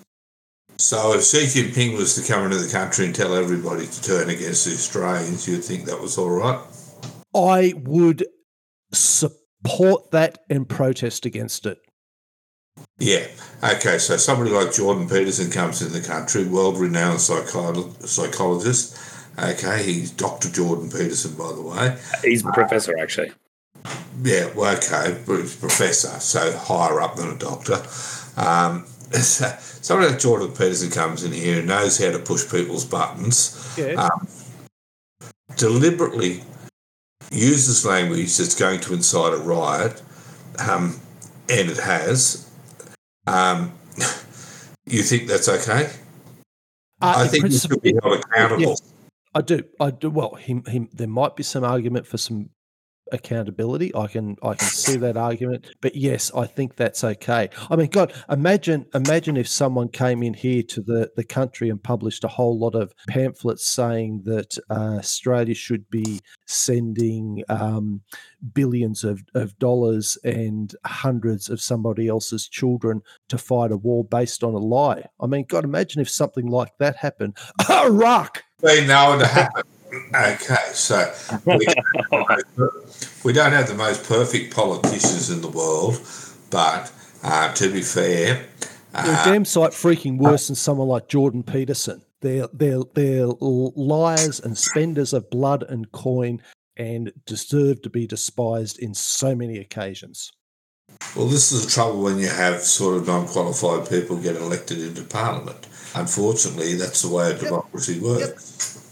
So 0.78 1.16
if 1.16 1.24
Xi 1.24 1.46
Jinping 1.46 1.98
was 1.98 2.14
to 2.14 2.32
come 2.32 2.46
into 2.46 2.60
the 2.60 2.72
country 2.72 3.06
and 3.06 3.16
tell 3.16 3.34
everybody 3.34 3.88
to 3.88 4.04
turn 4.04 4.30
against 4.30 4.66
the 4.66 4.74
Australians, 4.74 5.48
you'd 5.48 5.64
think 5.64 5.86
that 5.86 6.00
was 6.00 6.20
all 6.20 6.30
right. 6.30 6.60
I 7.34 7.74
would 7.76 8.24
support 8.94 9.42
that 9.64 10.40
and 10.50 10.68
protest 10.68 11.26
against 11.26 11.66
it. 11.66 11.80
Yeah. 13.00 13.28
Okay. 13.64 13.98
So 13.98 14.18
somebody 14.18 14.52
like 14.52 14.74
Jordan 14.74 15.10
Peterson 15.10 15.52
comes 15.52 15.82
in 15.82 15.94
the 15.94 16.02
country, 16.02 16.46
world-renowned 16.46 17.20
psycholo- 17.20 18.06
psychologist. 18.06 18.98
Okay, 19.40 19.84
he's 19.84 20.10
Dr. 20.10 20.50
Jordan 20.50 20.90
Peterson, 20.90 21.36
by 21.36 21.52
the 21.54 21.62
way. 21.62 21.98
He's 22.24 22.44
a 22.44 22.52
professor, 22.52 22.98
actually. 22.98 23.32
yeah, 24.24 24.50
well, 24.56 24.76
okay, 24.78 25.22
but 25.28 25.42
he's 25.42 25.56
a 25.56 25.60
professor, 25.60 26.20
so 26.20 26.58
higher 26.58 27.00
up 27.02 27.18
than 27.18 27.30
a 27.30 27.38
doctor. 27.38 27.76
Um, 28.36 28.86
so, 29.12 29.56
someone 29.60 30.10
like 30.10 30.20
Jordan 30.20 30.50
Peterson 30.50 30.90
comes 30.90 31.24
in 31.24 31.32
here 31.32 31.60
and 31.60 31.68
knows 31.68 32.04
how 32.04 32.10
to 32.12 32.18
push 32.18 32.50
people's 32.50 32.84
buttons. 32.84 33.76
Yeah. 33.78 34.08
Um, 34.08 34.28
deliberately 35.56 36.42
uses 37.32 37.86
language 37.86 38.38
that's 38.38 38.56
going 38.56 38.80
to 38.82 38.94
incite 38.94 39.34
a 39.34 39.38
riot, 39.38 40.02
um, 40.60 41.00
and 41.50 41.70
it 41.70 41.78
has. 41.78 42.50
Um, 43.26 43.74
you 44.86 45.02
think 45.02 45.28
that's 45.28 45.50
okay? 45.50 45.90
Uh, 47.02 47.14
I 47.18 47.28
think 47.28 47.46
you 47.46 47.58
should 47.58 47.82
be 47.82 47.94
held 48.02 48.20
accountable. 48.20 48.62
Yes, 48.62 48.82
I 49.36 49.42
do. 49.42 49.64
I 49.80 49.92
do. 49.92 50.10
Well, 50.10 50.36
him, 50.36 50.64
him. 50.66 50.90
There 50.94 51.08
might 51.08 51.36
be 51.36 51.44
some 51.44 51.64
argument 51.64 52.08
for 52.08 52.18
some 52.18 52.50
accountability. 53.12 53.96
I 53.96 54.08
can, 54.08 54.36
I 54.44 54.54
can 54.54 54.68
see 54.68 54.98
that 54.98 55.18
argument. 55.18 55.68
But 55.82 55.96
yes, 55.96 56.32
I 56.36 56.46
think 56.46 56.76
that's 56.76 57.04
okay. 57.04 57.50
I 57.70 57.76
mean, 57.76 57.90
God, 57.90 58.14
imagine, 58.30 58.86
imagine 58.94 59.38
if 59.38 59.48
someone 59.48 59.90
came 59.90 60.24
in 60.24 60.34
here 60.34 60.64
to 60.64 60.82
the 60.82 61.12
the 61.16 61.24
country 61.24 61.70
and 61.70 61.82
published 61.82 62.24
a 62.24 62.28
whole 62.28 62.58
lot 62.58 62.76
of 62.76 62.94
pamphlets 63.08 63.68
saying 63.68 64.22
that 64.26 64.58
uh, 64.70 64.98
Australia 64.98 65.56
should 65.56 65.90
be 65.90 66.20
sending 66.46 67.44
um, 67.50 68.02
billions 68.54 69.04
of, 69.04 69.24
of 69.34 69.58
dollars 69.60 70.18
and 70.24 70.76
hundreds 70.86 71.50
of 71.50 71.62
somebody 71.62 72.08
else's 72.08 72.48
children 72.48 73.02
to 73.30 73.38
fight 73.38 73.72
a 73.72 73.78
war 73.78 74.04
based 74.04 74.44
on 74.44 74.54
a 74.54 74.60
lie. 74.60 75.06
I 75.20 75.28
mean, 75.28 75.46
God, 75.48 75.64
imagine 75.64 76.02
if 76.02 76.10
something 76.10 76.48
like 76.48 76.78
that 76.80 76.98
happened. 76.98 77.38
Iraq. 77.70 78.44
They 78.60 78.86
know 78.86 79.14
it 79.14 79.20
to 79.20 79.28
happen. 79.28 79.64
Okay, 79.94 80.56
so 80.74 81.14
we 81.46 81.66
we 83.24 83.34
don't 83.34 83.52
have 83.52 83.68
the 83.68 83.76
most 83.76 84.04
perfect 84.08 84.54
politicians 84.54 85.30
in 85.30 85.42
the 85.42 85.48
world, 85.48 86.02
but 86.50 86.92
uh, 87.24 87.54
to 87.54 87.72
be 87.72 87.82
fair, 87.82 88.46
They're 88.94 89.16
uh, 89.16 89.26
damn 89.26 89.46
sight 89.46 89.72
freaking 89.72 90.18
worse 90.18 90.48
than 90.48 90.56
someone 90.56 90.88
like 90.88 91.08
Jordan 91.08 91.44
Peterson. 91.44 92.02
They're 92.22 92.48
they're 92.52 92.82
they're 92.96 93.28
liars 93.40 94.40
and 94.40 94.58
spenders 94.58 95.14
of 95.14 95.30
blood 95.30 95.64
and 95.70 95.92
coin 95.92 96.42
and 96.76 97.12
deserve 97.26 97.82
to 97.84 97.90
be 97.90 98.06
despised 98.08 98.80
in 98.80 98.94
so 98.94 99.36
many 99.36 99.58
occasions. 99.58 100.32
well, 101.16 101.28
this 101.28 101.52
is 101.52 101.66
the 101.66 101.72
trouble 101.72 102.04
when 102.04 102.20
you 102.20 102.28
have 102.30 102.62
sort 102.62 102.98
of 102.98 103.08
non-qualified 103.08 103.90
people 103.90 104.18
get 104.18 104.36
elected 104.36 104.80
into 104.80 105.04
parliament. 105.04 105.68
Unfortunately, 105.96 106.74
that's 106.76 107.02
the 107.04 107.10
way 107.10 107.32
a 107.32 107.38
democracy 107.38 108.00
works. 108.00 108.84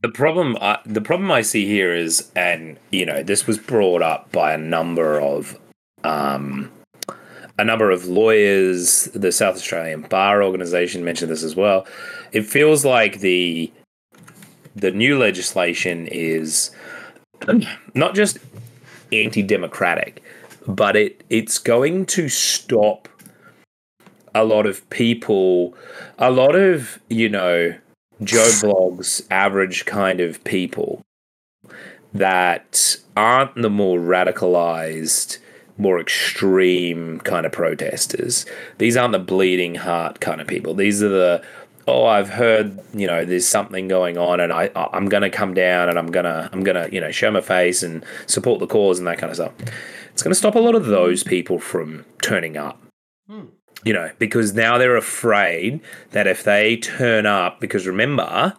The 0.00 0.08
problem, 0.08 0.56
I 0.60 0.78
the 0.86 1.00
problem 1.00 1.30
I 1.30 1.42
see 1.42 1.66
here 1.66 1.94
is, 1.94 2.30
and 2.36 2.78
you 2.90 3.04
know, 3.04 3.22
this 3.22 3.46
was 3.46 3.58
brought 3.58 4.00
up 4.00 4.30
by 4.30 4.52
a 4.52 4.58
number 4.58 5.20
of, 5.20 5.58
um, 6.04 6.70
a 7.58 7.64
number 7.64 7.90
of 7.90 8.06
lawyers. 8.06 9.06
The 9.06 9.32
South 9.32 9.56
Australian 9.56 10.02
Bar 10.02 10.42
Organization 10.42 11.04
mentioned 11.04 11.32
this 11.32 11.42
as 11.42 11.56
well. 11.56 11.84
It 12.30 12.46
feels 12.46 12.84
like 12.84 13.18
the 13.18 13.72
the 14.76 14.92
new 14.92 15.18
legislation 15.18 16.06
is 16.06 16.70
not 17.94 18.14
just 18.14 18.38
anti-democratic, 19.12 20.22
but 20.68 20.94
it 20.94 21.24
it's 21.28 21.58
going 21.58 22.06
to 22.06 22.28
stop 22.28 23.08
a 24.32 24.44
lot 24.44 24.66
of 24.66 24.88
people, 24.90 25.74
a 26.18 26.30
lot 26.30 26.54
of 26.54 27.00
you 27.08 27.28
know 27.28 27.74
Joe 28.22 28.48
Bloggs 28.60 29.26
average 29.30 29.84
kind 29.86 30.20
of 30.20 30.42
people 30.44 31.02
that 32.12 32.96
aren't 33.16 33.54
the 33.54 33.70
more 33.70 33.98
radicalized, 33.98 35.38
more 35.76 36.00
extreme 36.00 37.20
kind 37.20 37.46
of 37.46 37.52
protesters. 37.52 38.46
These 38.78 38.96
aren't 38.96 39.12
the 39.12 39.18
bleeding 39.18 39.76
heart 39.76 40.20
kind 40.20 40.40
of 40.40 40.46
people. 40.46 40.74
These 40.74 41.02
are 41.02 41.08
the 41.08 41.44
oh, 41.86 42.04
I've 42.04 42.28
heard, 42.28 42.78
you 42.92 43.06
know, 43.06 43.24
there's 43.24 43.48
something 43.48 43.88
going 43.88 44.18
on 44.18 44.40
and 44.40 44.52
I 44.52 44.70
I'm 44.74 45.08
to 45.22 45.30
come 45.30 45.54
down 45.54 45.88
and 45.88 45.98
I'm 45.98 46.10
to 46.24 46.50
I'm 46.52 46.62
to, 46.76 46.88
you 46.92 47.00
know, 47.00 47.10
show 47.10 47.30
my 47.30 47.40
face 47.40 47.82
and 47.82 48.04
support 48.26 48.60
the 48.60 48.66
cause 48.66 48.98
and 48.98 49.06
that 49.08 49.18
kind 49.18 49.30
of 49.30 49.36
stuff. 49.36 49.52
It's 50.12 50.22
to 50.32 50.38
stop 50.38 50.54
a 50.54 50.60
lot 50.60 50.74
of 50.74 50.86
those 50.86 51.22
people 51.22 51.58
from 51.58 52.04
turning 52.20 52.56
up 52.56 52.82
hmm. 53.28 53.46
You 53.84 53.92
know, 53.92 54.10
because 54.18 54.54
now 54.54 54.78
they're 54.78 54.96
afraid 54.96 55.80
that 56.10 56.26
if 56.26 56.44
they 56.44 56.76
turn 56.76 57.26
up, 57.26 57.60
because 57.60 57.86
remember, 57.86 58.54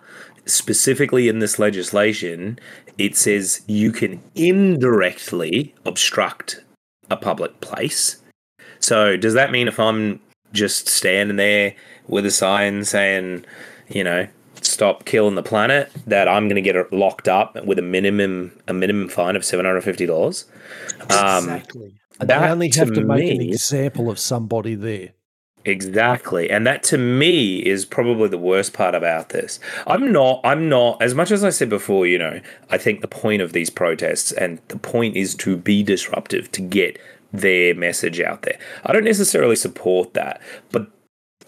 specifically 0.45 1.27
in 1.27 1.39
this 1.39 1.59
legislation, 1.59 2.59
it 2.97 3.15
says 3.15 3.61
you 3.67 3.91
can 3.91 4.21
indirectly 4.35 5.75
obstruct 5.85 6.63
a 7.09 7.17
public 7.17 7.59
place. 7.61 8.21
So 8.79 9.17
does 9.17 9.33
that 9.33 9.51
mean 9.51 9.67
if 9.67 9.79
I'm 9.79 10.19
just 10.53 10.87
standing 10.87 11.37
there 11.37 11.75
with 12.07 12.25
a 12.25 12.31
sign 12.31 12.85
saying, 12.85 13.45
you 13.87 14.03
know, 14.03 14.27
stop 14.61 15.05
killing 15.05 15.35
the 15.35 15.43
planet, 15.43 15.91
that 16.07 16.27
I'm 16.27 16.47
going 16.47 16.61
to 16.61 16.73
get 16.73 16.91
locked 16.91 17.27
up 17.27 17.63
with 17.65 17.79
a 17.79 17.83
minimum 17.83 18.51
a 18.67 18.73
minimum 18.73 19.09
fine 19.09 19.35
of 19.35 19.45
seven 19.45 19.65
hundred 19.65 19.81
fifty 19.81 20.05
dollars? 20.05 20.45
Um, 21.09 21.49
exactly. 21.49 21.93
They 22.19 22.33
only 22.33 22.69
have 22.75 22.89
to 22.89 22.95
to 22.95 23.05
make 23.05 23.31
an 23.31 23.41
example 23.41 24.09
of 24.09 24.19
somebody 24.19 24.75
there. 24.75 25.09
Exactly. 25.65 26.49
And 26.49 26.65
that 26.65 26.83
to 26.83 26.97
me 26.97 27.57
is 27.57 27.85
probably 27.85 28.29
the 28.29 28.37
worst 28.37 28.73
part 28.73 28.95
about 28.95 29.29
this. 29.29 29.59
I'm 29.87 30.11
not 30.11 30.41
I'm 30.43 30.69
not 30.69 31.01
as 31.01 31.13
much 31.13 31.31
as 31.31 31.43
I 31.43 31.49
said 31.49 31.69
before, 31.69 32.07
you 32.07 32.17
know, 32.17 32.39
I 32.69 32.77
think 32.77 33.01
the 33.01 33.07
point 33.07 33.41
of 33.41 33.53
these 33.53 33.69
protests 33.69 34.31
and 34.31 34.59
the 34.69 34.77
point 34.77 35.15
is 35.15 35.35
to 35.35 35.57
be 35.57 35.83
disruptive, 35.83 36.51
to 36.53 36.61
get 36.61 36.97
their 37.31 37.75
message 37.75 38.19
out 38.19 38.43
there. 38.43 38.57
I 38.85 38.93
don't 38.93 39.03
necessarily 39.03 39.55
support 39.55 40.13
that, 40.13 40.41
but 40.71 40.87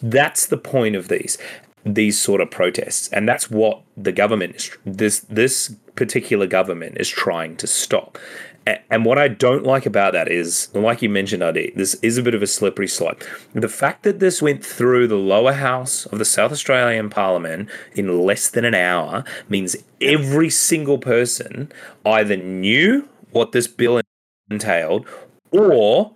that's 0.01 0.47
the 0.47 0.57
point 0.57 0.95
of 0.95 1.07
these 1.07 1.37
these 1.83 2.19
sort 2.19 2.41
of 2.41 2.51
protests 2.51 3.07
and 3.09 3.27
that's 3.27 3.49
what 3.49 3.81
the 3.97 4.11
government 4.11 4.55
is 4.55 4.71
this 4.85 5.21
this 5.21 5.75
particular 5.95 6.45
government 6.45 6.95
is 6.99 7.09
trying 7.09 7.55
to 7.55 7.65
stop 7.65 8.19
and 8.65 9.05
what 9.05 9.17
I 9.17 9.27
don't 9.27 9.63
like 9.63 9.85
about 9.85 10.13
that 10.13 10.27
is, 10.27 10.69
like 10.73 11.01
you 11.01 11.09
mentioned, 11.09 11.41
Adi, 11.41 11.71
this 11.75 11.95
is 11.95 12.17
a 12.17 12.23
bit 12.23 12.35
of 12.35 12.43
a 12.43 12.47
slippery 12.47 12.87
slope. 12.87 13.23
The 13.53 13.67
fact 13.67 14.03
that 14.03 14.19
this 14.19 14.41
went 14.41 14.63
through 14.63 15.07
the 15.07 15.15
lower 15.15 15.53
house 15.53 16.05
of 16.07 16.19
the 16.19 16.25
South 16.25 16.51
Australian 16.51 17.09
Parliament 17.09 17.69
in 17.93 18.21
less 18.21 18.49
than 18.49 18.65
an 18.65 18.75
hour 18.75 19.23
means 19.49 19.75
every 19.99 20.49
single 20.49 20.99
person 20.99 21.71
either 22.05 22.37
knew 22.37 23.07
what 23.31 23.51
this 23.51 23.67
bill 23.67 24.01
entailed 24.49 25.07
or 25.51 26.13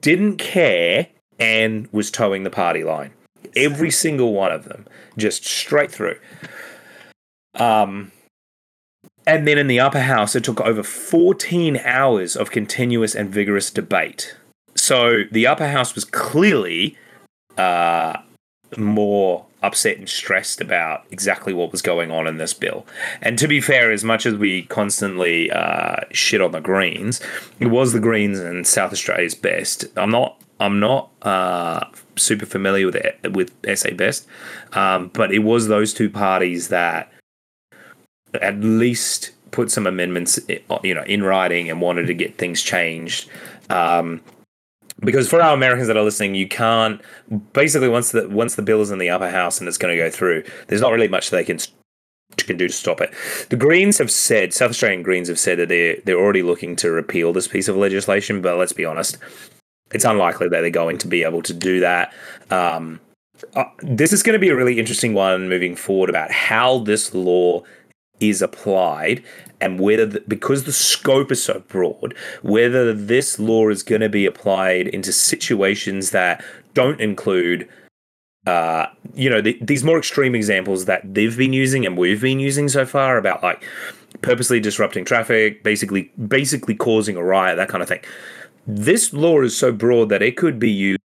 didn't 0.00 0.38
care 0.38 1.08
and 1.38 1.88
was 1.92 2.10
towing 2.10 2.42
the 2.42 2.50
party 2.50 2.82
line. 2.82 3.12
Every 3.54 3.90
single 3.90 4.32
one 4.32 4.50
of 4.50 4.64
them, 4.64 4.86
just 5.16 5.44
straight 5.44 5.92
through. 5.92 6.18
Um, 7.54 8.10
and 9.28 9.46
then 9.46 9.58
in 9.58 9.66
the 9.66 9.78
upper 9.78 10.00
house, 10.00 10.34
it 10.34 10.42
took 10.42 10.58
over 10.62 10.82
14 10.82 11.76
hours 11.84 12.34
of 12.34 12.50
continuous 12.50 13.14
and 13.14 13.28
vigorous 13.28 13.70
debate. 13.70 14.34
So 14.74 15.24
the 15.30 15.46
upper 15.46 15.68
house 15.68 15.94
was 15.94 16.06
clearly 16.06 16.96
uh, 17.58 18.16
more 18.78 19.44
upset 19.62 19.98
and 19.98 20.08
stressed 20.08 20.62
about 20.62 21.04
exactly 21.10 21.52
what 21.52 21.72
was 21.72 21.82
going 21.82 22.10
on 22.10 22.26
in 22.26 22.38
this 22.38 22.54
bill. 22.54 22.86
And 23.20 23.38
to 23.38 23.46
be 23.46 23.60
fair, 23.60 23.92
as 23.92 24.02
much 24.02 24.24
as 24.24 24.34
we 24.34 24.62
constantly 24.62 25.50
uh, 25.50 25.96
shit 26.10 26.40
on 26.40 26.52
the 26.52 26.62
Greens, 26.62 27.20
it 27.60 27.66
was 27.66 27.92
the 27.92 28.00
Greens 28.00 28.38
and 28.38 28.66
South 28.66 28.92
Australia's 28.92 29.34
best. 29.34 29.84
I'm 29.96 30.10
not. 30.10 30.42
I'm 30.60 30.80
not 30.80 31.10
uh, 31.22 31.84
super 32.16 32.44
familiar 32.44 32.86
with 32.86 32.96
it, 32.96 33.32
with 33.32 33.52
SA 33.78 33.92
Best, 33.92 34.26
um, 34.72 35.08
but 35.12 35.30
it 35.32 35.38
was 35.40 35.68
those 35.68 35.94
two 35.94 36.10
parties 36.10 36.66
that 36.66 37.12
at 38.40 38.60
least 38.60 39.32
put 39.50 39.70
some 39.70 39.86
amendments, 39.86 40.38
you 40.82 40.94
know, 40.94 41.04
in 41.04 41.22
writing 41.22 41.70
and 41.70 41.80
wanted 41.80 42.06
to 42.06 42.14
get 42.14 42.36
things 42.38 42.62
changed. 42.62 43.28
Um, 43.70 44.20
because 45.00 45.28
for 45.28 45.40
our 45.40 45.54
Americans 45.54 45.86
that 45.86 45.96
are 45.96 46.02
listening, 46.02 46.34
you 46.34 46.48
can't 46.48 47.00
basically 47.52 47.88
once 47.88 48.10
the 48.12 48.28
once 48.28 48.56
the 48.56 48.62
bill 48.62 48.80
is 48.80 48.90
in 48.90 48.98
the 48.98 49.10
upper 49.10 49.30
house 49.30 49.60
and 49.60 49.68
it's 49.68 49.78
going 49.78 49.96
to 49.96 50.02
go 50.02 50.10
through, 50.10 50.42
there's 50.66 50.80
not 50.80 50.92
really 50.92 51.08
much 51.08 51.30
they 51.30 51.44
can 51.44 51.58
can 52.36 52.56
do 52.56 52.68
to 52.68 52.74
stop 52.74 53.00
it. 53.00 53.12
The 53.48 53.56
Greens 53.56 53.98
have 53.98 54.10
said, 54.10 54.52
South 54.52 54.70
Australian 54.70 55.02
Greens 55.02 55.28
have 55.28 55.38
said 55.38 55.58
that 55.58 55.68
they're 55.68 55.96
they're 56.04 56.18
already 56.18 56.42
looking 56.42 56.74
to 56.76 56.90
repeal 56.90 57.32
this 57.32 57.48
piece 57.48 57.68
of 57.68 57.76
legislation, 57.76 58.42
but 58.42 58.56
let's 58.56 58.72
be 58.72 58.84
honest, 58.84 59.18
it's 59.92 60.04
unlikely 60.04 60.48
that 60.48 60.60
they're 60.60 60.70
going 60.70 60.98
to 60.98 61.08
be 61.08 61.22
able 61.22 61.42
to 61.42 61.54
do 61.54 61.80
that. 61.80 62.12
Um, 62.50 63.00
uh, 63.54 63.64
this 63.82 64.12
is 64.12 64.24
going 64.24 64.34
to 64.34 64.40
be 64.40 64.48
a 64.48 64.56
really 64.56 64.80
interesting 64.80 65.14
one 65.14 65.48
moving 65.48 65.76
forward 65.76 66.10
about 66.10 66.32
how 66.32 66.78
this 66.78 67.14
law 67.14 67.62
is 68.20 68.42
applied 68.42 69.22
and 69.60 69.80
whether 69.80 70.06
the, 70.06 70.20
because 70.28 70.64
the 70.64 70.72
scope 70.72 71.32
is 71.32 71.42
so 71.42 71.62
broad 71.68 72.14
whether 72.42 72.92
this 72.92 73.38
law 73.38 73.68
is 73.68 73.82
going 73.82 74.00
to 74.00 74.08
be 74.08 74.26
applied 74.26 74.86
into 74.88 75.12
situations 75.12 76.10
that 76.10 76.44
don't 76.74 77.00
include 77.00 77.68
uh, 78.46 78.86
you 79.14 79.28
know, 79.28 79.42
the, 79.42 79.58
these 79.60 79.84
more 79.84 79.98
extreme 79.98 80.34
examples 80.34 80.86
that 80.86 81.02
they've 81.12 81.36
been 81.36 81.52
using 81.52 81.84
and 81.84 81.98
we've 81.98 82.22
been 82.22 82.40
using 82.40 82.66
so 82.68 82.86
far 82.86 83.18
about 83.18 83.42
like 83.42 83.62
purposely 84.22 84.58
disrupting 84.58 85.04
traffic, 85.04 85.62
basically 85.62 86.10
basically 86.26 86.74
causing 86.74 87.16
a 87.16 87.22
riot, 87.22 87.56
that 87.56 87.68
kind 87.68 87.82
of 87.82 87.88
thing. 87.88 88.00
This 88.66 89.12
law 89.12 89.42
is 89.42 89.56
so 89.56 89.70
broad 89.70 90.08
that 90.08 90.22
it 90.22 90.36
could 90.36 90.58
be 90.58 90.70
used 90.70 91.00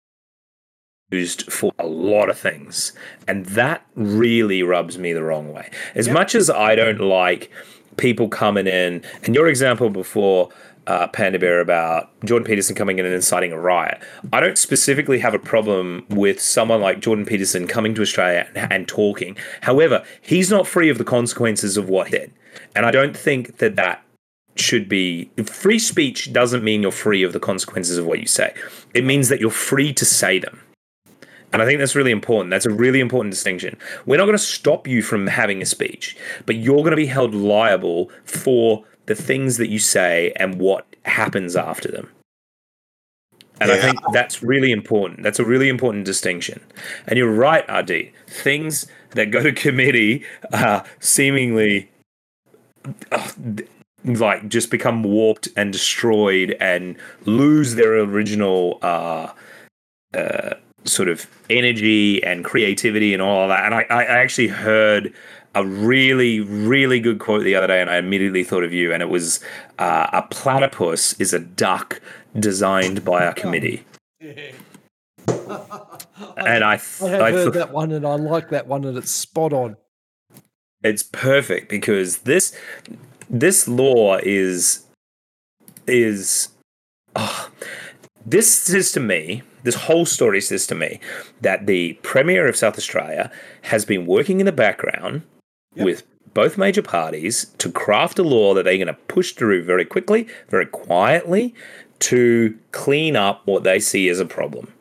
used 1.12 1.50
for 1.52 1.72
a 1.78 1.86
lot 1.86 2.30
of 2.30 2.38
things. 2.38 2.92
And 3.28 3.46
that 3.46 3.86
really 3.94 4.62
rubs 4.62 4.98
me 4.98 5.12
the 5.12 5.22
wrong 5.22 5.52
way. 5.52 5.70
As 5.94 6.06
yep. 6.06 6.14
much 6.14 6.34
as 6.34 6.50
I 6.50 6.74
don't 6.74 7.00
like 7.00 7.50
people 7.96 8.28
coming 8.28 8.66
in, 8.66 9.02
and 9.24 9.34
your 9.34 9.48
example 9.48 9.90
before, 9.90 10.48
uh, 10.86 11.06
Panda 11.08 11.38
Bear, 11.38 11.60
about 11.60 12.10
Jordan 12.24 12.46
Peterson 12.46 12.74
coming 12.74 12.98
in 12.98 13.04
and 13.04 13.14
inciting 13.14 13.52
a 13.52 13.58
riot, 13.58 14.02
I 14.32 14.40
don't 14.40 14.58
specifically 14.58 15.20
have 15.20 15.34
a 15.34 15.38
problem 15.38 16.04
with 16.08 16.40
someone 16.40 16.80
like 16.80 17.00
Jordan 17.00 17.24
Peterson 17.24 17.66
coming 17.66 17.94
to 17.94 18.02
Australia 18.02 18.48
and, 18.54 18.72
and 18.72 18.88
talking. 18.88 19.36
However, 19.60 20.04
he's 20.20 20.50
not 20.50 20.66
free 20.66 20.88
of 20.88 20.98
the 20.98 21.04
consequences 21.04 21.76
of 21.76 21.88
what 21.88 22.08
he 22.08 22.18
did. 22.18 22.32
And 22.74 22.84
I 22.84 22.90
don't 22.90 23.16
think 23.16 23.58
that 23.58 23.76
that 23.76 24.02
should 24.56 24.88
be 24.88 25.30
free 25.46 25.78
speech 25.78 26.32
doesn't 26.32 26.62
mean 26.62 26.82
you're 26.82 26.90
free 26.90 27.22
of 27.22 27.32
the 27.32 27.40
consequences 27.40 27.96
of 27.96 28.06
what 28.06 28.20
you 28.20 28.26
say. 28.26 28.52
It 28.94 29.04
means 29.04 29.28
that 29.28 29.40
you're 29.40 29.50
free 29.50 29.92
to 29.94 30.04
say 30.04 30.38
them. 30.38 30.60
And 31.52 31.60
I 31.60 31.66
think 31.66 31.78
that's 31.78 31.94
really 31.94 32.10
important. 32.10 32.50
That's 32.50 32.66
a 32.66 32.70
really 32.70 33.00
important 33.00 33.32
distinction. 33.32 33.76
We're 34.06 34.16
not 34.16 34.24
going 34.24 34.38
to 34.38 34.42
stop 34.42 34.86
you 34.86 35.02
from 35.02 35.26
having 35.26 35.60
a 35.60 35.66
speech, 35.66 36.16
but 36.46 36.56
you're 36.56 36.78
going 36.78 36.90
to 36.90 36.96
be 36.96 37.06
held 37.06 37.34
liable 37.34 38.10
for 38.24 38.84
the 39.06 39.14
things 39.14 39.58
that 39.58 39.68
you 39.68 39.78
say 39.78 40.32
and 40.36 40.58
what 40.58 40.86
happens 41.04 41.56
after 41.56 41.90
them. 41.90 42.08
And 43.60 43.70
yeah. 43.70 43.76
I 43.76 43.80
think 43.80 43.98
that's 44.12 44.42
really 44.42 44.72
important. 44.72 45.22
That's 45.22 45.38
a 45.38 45.44
really 45.44 45.68
important 45.68 46.04
distinction. 46.04 46.60
And 47.06 47.18
you're 47.18 47.32
right, 47.32 47.64
RD. 47.70 48.10
Things 48.26 48.86
that 49.10 49.30
go 49.30 49.42
to 49.42 49.52
committee 49.52 50.24
are 50.52 50.84
seemingly 51.00 51.90
uh, 53.12 53.30
like 54.04 54.48
just 54.48 54.70
become 54.70 55.02
warped 55.02 55.48
and 55.56 55.72
destroyed 55.72 56.56
and 56.58 56.96
lose 57.24 57.74
their 57.74 57.98
original 57.98 58.78
uh, 58.82 59.30
uh, 60.14 60.54
sort 60.84 61.08
of 61.08 61.26
energy 61.50 62.22
and 62.24 62.44
creativity 62.44 63.12
and 63.12 63.22
all 63.22 63.42
of 63.42 63.48
that. 63.48 63.64
And 63.64 63.74
I, 63.74 63.82
I 63.88 64.04
actually 64.04 64.48
heard 64.48 65.12
a 65.54 65.66
really, 65.66 66.40
really 66.40 67.00
good 67.00 67.18
quote 67.18 67.44
the 67.44 67.54
other 67.54 67.66
day, 67.66 67.80
and 67.80 67.90
I 67.90 67.98
immediately 67.98 68.44
thought 68.44 68.64
of 68.64 68.72
you. 68.72 68.92
And 68.92 69.02
it 69.02 69.08
was 69.08 69.40
uh, 69.78 70.08
A 70.12 70.22
platypus 70.22 71.18
is 71.20 71.32
a 71.32 71.38
duck 71.38 72.00
designed 72.38 73.04
by 73.04 73.24
a 73.24 73.34
committee. 73.34 73.84
and 74.20 74.54
I, 76.64 76.78
th- 76.78 77.02
I 77.02 77.08
have 77.08 77.20
I 77.20 77.32
heard 77.32 77.54
that 77.54 77.72
one, 77.72 77.92
and 77.92 78.06
I 78.06 78.14
like 78.14 78.50
that 78.50 78.66
one, 78.66 78.84
and 78.84 78.96
it's 78.96 79.10
spot 79.10 79.52
on. 79.52 79.76
It's 80.82 81.02
perfect 81.02 81.68
because 81.68 82.18
this 82.18 82.56
this 83.28 83.68
law 83.68 84.18
is 84.22 84.86
is 85.86 86.48
oh, 87.14 87.50
this 88.24 88.52
says 88.52 88.92
to 88.92 89.00
me 89.00 89.42
this 89.62 89.74
whole 89.74 90.06
story 90.06 90.40
says 90.40 90.66
to 90.68 90.74
me 90.74 91.00
that 91.40 91.66
the 91.66 91.94
Premier 92.02 92.46
of 92.46 92.56
South 92.56 92.76
Australia 92.76 93.30
has 93.62 93.84
been 93.84 94.06
working 94.06 94.40
in 94.40 94.46
the 94.46 94.52
background 94.52 95.22
yep. 95.74 95.84
with 95.84 96.02
both 96.34 96.58
major 96.58 96.82
parties 96.82 97.46
to 97.58 97.70
craft 97.70 98.18
a 98.18 98.22
law 98.22 98.54
that 98.54 98.64
they're 98.64 98.76
going 98.76 98.86
to 98.86 98.94
push 98.94 99.32
through 99.32 99.64
very 99.64 99.84
quickly, 99.84 100.26
very 100.48 100.66
quietly 100.66 101.54
to 102.00 102.58
clean 102.72 103.16
up 103.16 103.42
what 103.46 103.62
they 103.62 103.78
see 103.78 104.08
as 104.08 104.18
a 104.18 104.24
problem. 104.24 104.72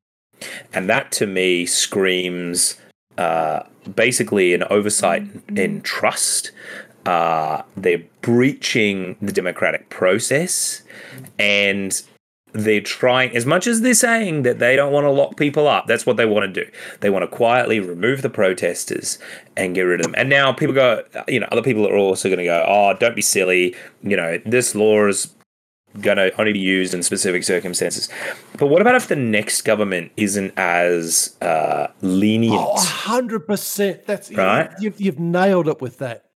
And 0.73 0.89
that 0.89 1.11
to 1.13 1.27
me 1.27 1.65
screams 1.65 2.77
uh, 3.17 3.63
basically 3.95 4.53
an 4.53 4.63
oversight 4.69 5.23
in 5.55 5.82
trust. 5.82 6.51
Uh, 7.05 7.63
they're 7.75 8.03
breaching 8.21 9.15
the 9.21 9.32
democratic 9.32 9.89
process 9.89 10.84
and 11.38 12.01
they're 12.54 12.82
trying 12.82 13.36
as 13.36 13.45
much 13.45 13.68
as 13.68 13.82
they're 13.82 13.93
saying 13.93 14.43
that 14.43 14.60
they 14.60 14.76
don't 14.76 14.91
want 14.91 15.06
to 15.06 15.10
lock 15.10 15.38
people 15.38 15.68
up 15.68 15.88
that's 15.88 16.06
what 16.06 16.18
they 16.18 16.26
want 16.26 16.54
to 16.54 16.66
do. 16.66 16.70
They 16.99 17.10
want 17.10 17.24
to 17.24 17.28
quietly 17.28 17.80
remove 17.80 18.22
the 18.22 18.30
protesters 18.30 19.20
and 19.56 19.76
get 19.76 19.84
rid 19.84 19.99
of 19.99 20.06
them. 20.06 20.16
And 20.18 20.30
now 20.30 20.54
people 20.54 20.76
go 20.76 21.04
you 21.28 21.39
know 21.39 21.47
other 21.52 21.62
people 21.62 21.88
are 21.88 21.95
also 21.95 22.30
going 22.30 22.39
to 22.39 22.45
go 22.45 22.66
oh 22.68 22.93
don't 22.99 23.16
be 23.16 23.22
silly. 23.22 23.76
You 24.04 24.18
know 24.18 24.39
this 24.45 24.76
law 24.76 25.08
is 25.08 25.34
going 25.99 26.18
to 26.18 26.32
only 26.39 26.54
be 26.54 26.60
used 26.60 26.93
in 26.93 27.04
specific 27.04 27.43
circumstances. 27.43 28.10
But 28.58 28.68
what 28.68 28.82
about 28.82 28.95
if 28.95 29.08
the 29.08 29.16
next 29.16 29.64
government 29.64 30.12
isn't 30.16 30.54
as 30.56 31.36
uh, 31.41 31.88
lenient? 32.02 32.56
Oh, 32.58 32.76
100% 32.76 34.06
that's 34.06 34.32
right? 34.32 34.72
you've, 34.80 35.02
you've 35.02 35.20
nailed 35.20 35.68
it 35.68 35.82
with 35.82 35.97
that 35.97 36.30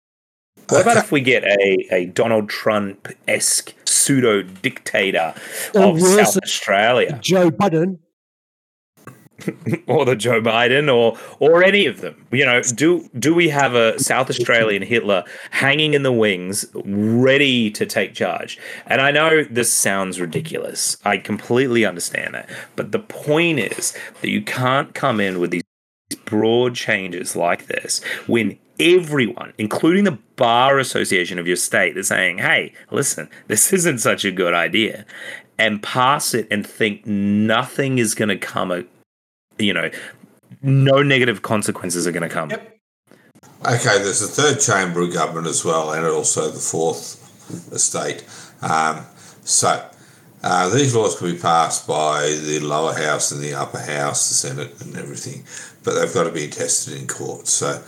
what 0.70 0.82
about 0.82 0.98
if 0.98 1.12
we 1.12 1.22
get 1.22 1.44
a, 1.44 1.88
a 1.92 2.06
Donald 2.08 2.50
Trump 2.50 3.08
esque 3.28 3.74
pseudo 3.86 4.42
dictator 4.42 5.34
of 5.76 6.02
South 6.02 6.38
Australia? 6.38 7.20
Joe 7.22 7.52
Biden. 7.52 8.00
or 9.88 10.06
the 10.06 10.16
Joe 10.16 10.42
Biden 10.42 10.94
or 10.94 11.18
or 11.40 11.64
any 11.64 11.86
of 11.86 12.02
them. 12.02 12.26
You 12.32 12.46
know, 12.46 12.62
do 12.62 13.10
do 13.20 13.34
we 13.34 13.50
have 13.50 13.76
a 13.76 14.00
South 14.00 14.30
Australian 14.30 14.82
Hitler 14.82 15.24
hanging 15.52 15.94
in 15.94 16.04
the 16.04 16.12
wings 16.12 16.66
ready 16.74 17.70
to 17.72 17.86
take 17.86 18.14
charge? 18.14 18.58
And 18.86 19.02
I 19.02 19.12
know 19.12 19.44
this 19.44 19.72
sounds 19.72 20.22
ridiculous. 20.22 20.98
I 21.04 21.18
completely 21.18 21.86
understand 21.86 22.34
that. 22.34 22.50
But 22.76 22.92
the 22.94 23.00
point 23.00 23.60
is 23.60 23.96
that 24.22 24.30
you 24.30 24.42
can't 24.42 24.94
come 24.94 25.20
in 25.20 25.40
with 25.40 25.52
these 25.52 25.64
broad 26.24 26.76
changes 26.76 27.36
like 27.36 27.68
this 27.68 28.04
when 28.28 28.58
everyone, 28.80 29.54
including 29.58 30.04
the 30.04 30.18
bar 30.36 30.80
association 30.80 31.40
of 31.40 31.48
your 31.48 31.56
state, 31.56 31.98
is 31.98 32.08
saying, 32.08 32.40
hey, 32.40 32.74
listen, 32.92 33.30
this 33.48 33.74
isn't 33.74 34.00
such 34.00 34.26
a 34.26 34.32
good 34.32 34.54
idea, 34.54 35.06
and 35.58 35.82
pass 35.82 36.34
it 36.34 36.48
and 36.52 36.66
think 36.66 37.06
nothing 37.06 37.98
is 37.98 38.16
going 38.16 38.30
to 38.30 38.38
come, 38.38 38.72
a, 38.72 38.84
you 39.58 39.74
know, 39.74 39.90
no 40.62 41.02
negative 41.02 41.42
consequences 41.42 42.08
are 42.08 42.12
going 42.12 42.28
to 42.28 42.30
come. 42.30 42.50
Yep. 42.50 42.72
Okay, 43.62 43.98
there's 44.04 44.22
a 44.22 44.28
third 44.28 44.60
chamber 44.60 45.02
of 45.02 45.14
government 45.14 45.48
as 45.48 45.64
well, 45.64 45.92
and 45.92 46.06
also 46.06 46.52
the 46.52 46.60
fourth 46.60 47.22
estate. 47.72 48.26
Um, 48.62 49.06
so 49.44 49.90
uh, 50.44 50.70
these 50.70 50.96
laws 50.96 51.18
can 51.18 51.32
be 51.32 51.38
passed 51.38 51.88
by 51.88 52.22
the 52.44 52.60
lower 52.60 52.94
house 52.94 53.32
and 53.32 53.42
the 53.42 53.54
upper 53.56 53.80
house, 53.80 54.30
the 54.30 54.36
Senate, 54.36 54.82
and 54.82 54.96
everything, 54.96 55.44
but 55.84 55.96
they've 55.96 56.14
got 56.14 56.26
to 56.26 56.32
be 56.32 56.48
tested 56.48 57.00
in 57.00 57.08
court. 57.08 57.48
So 57.48 57.82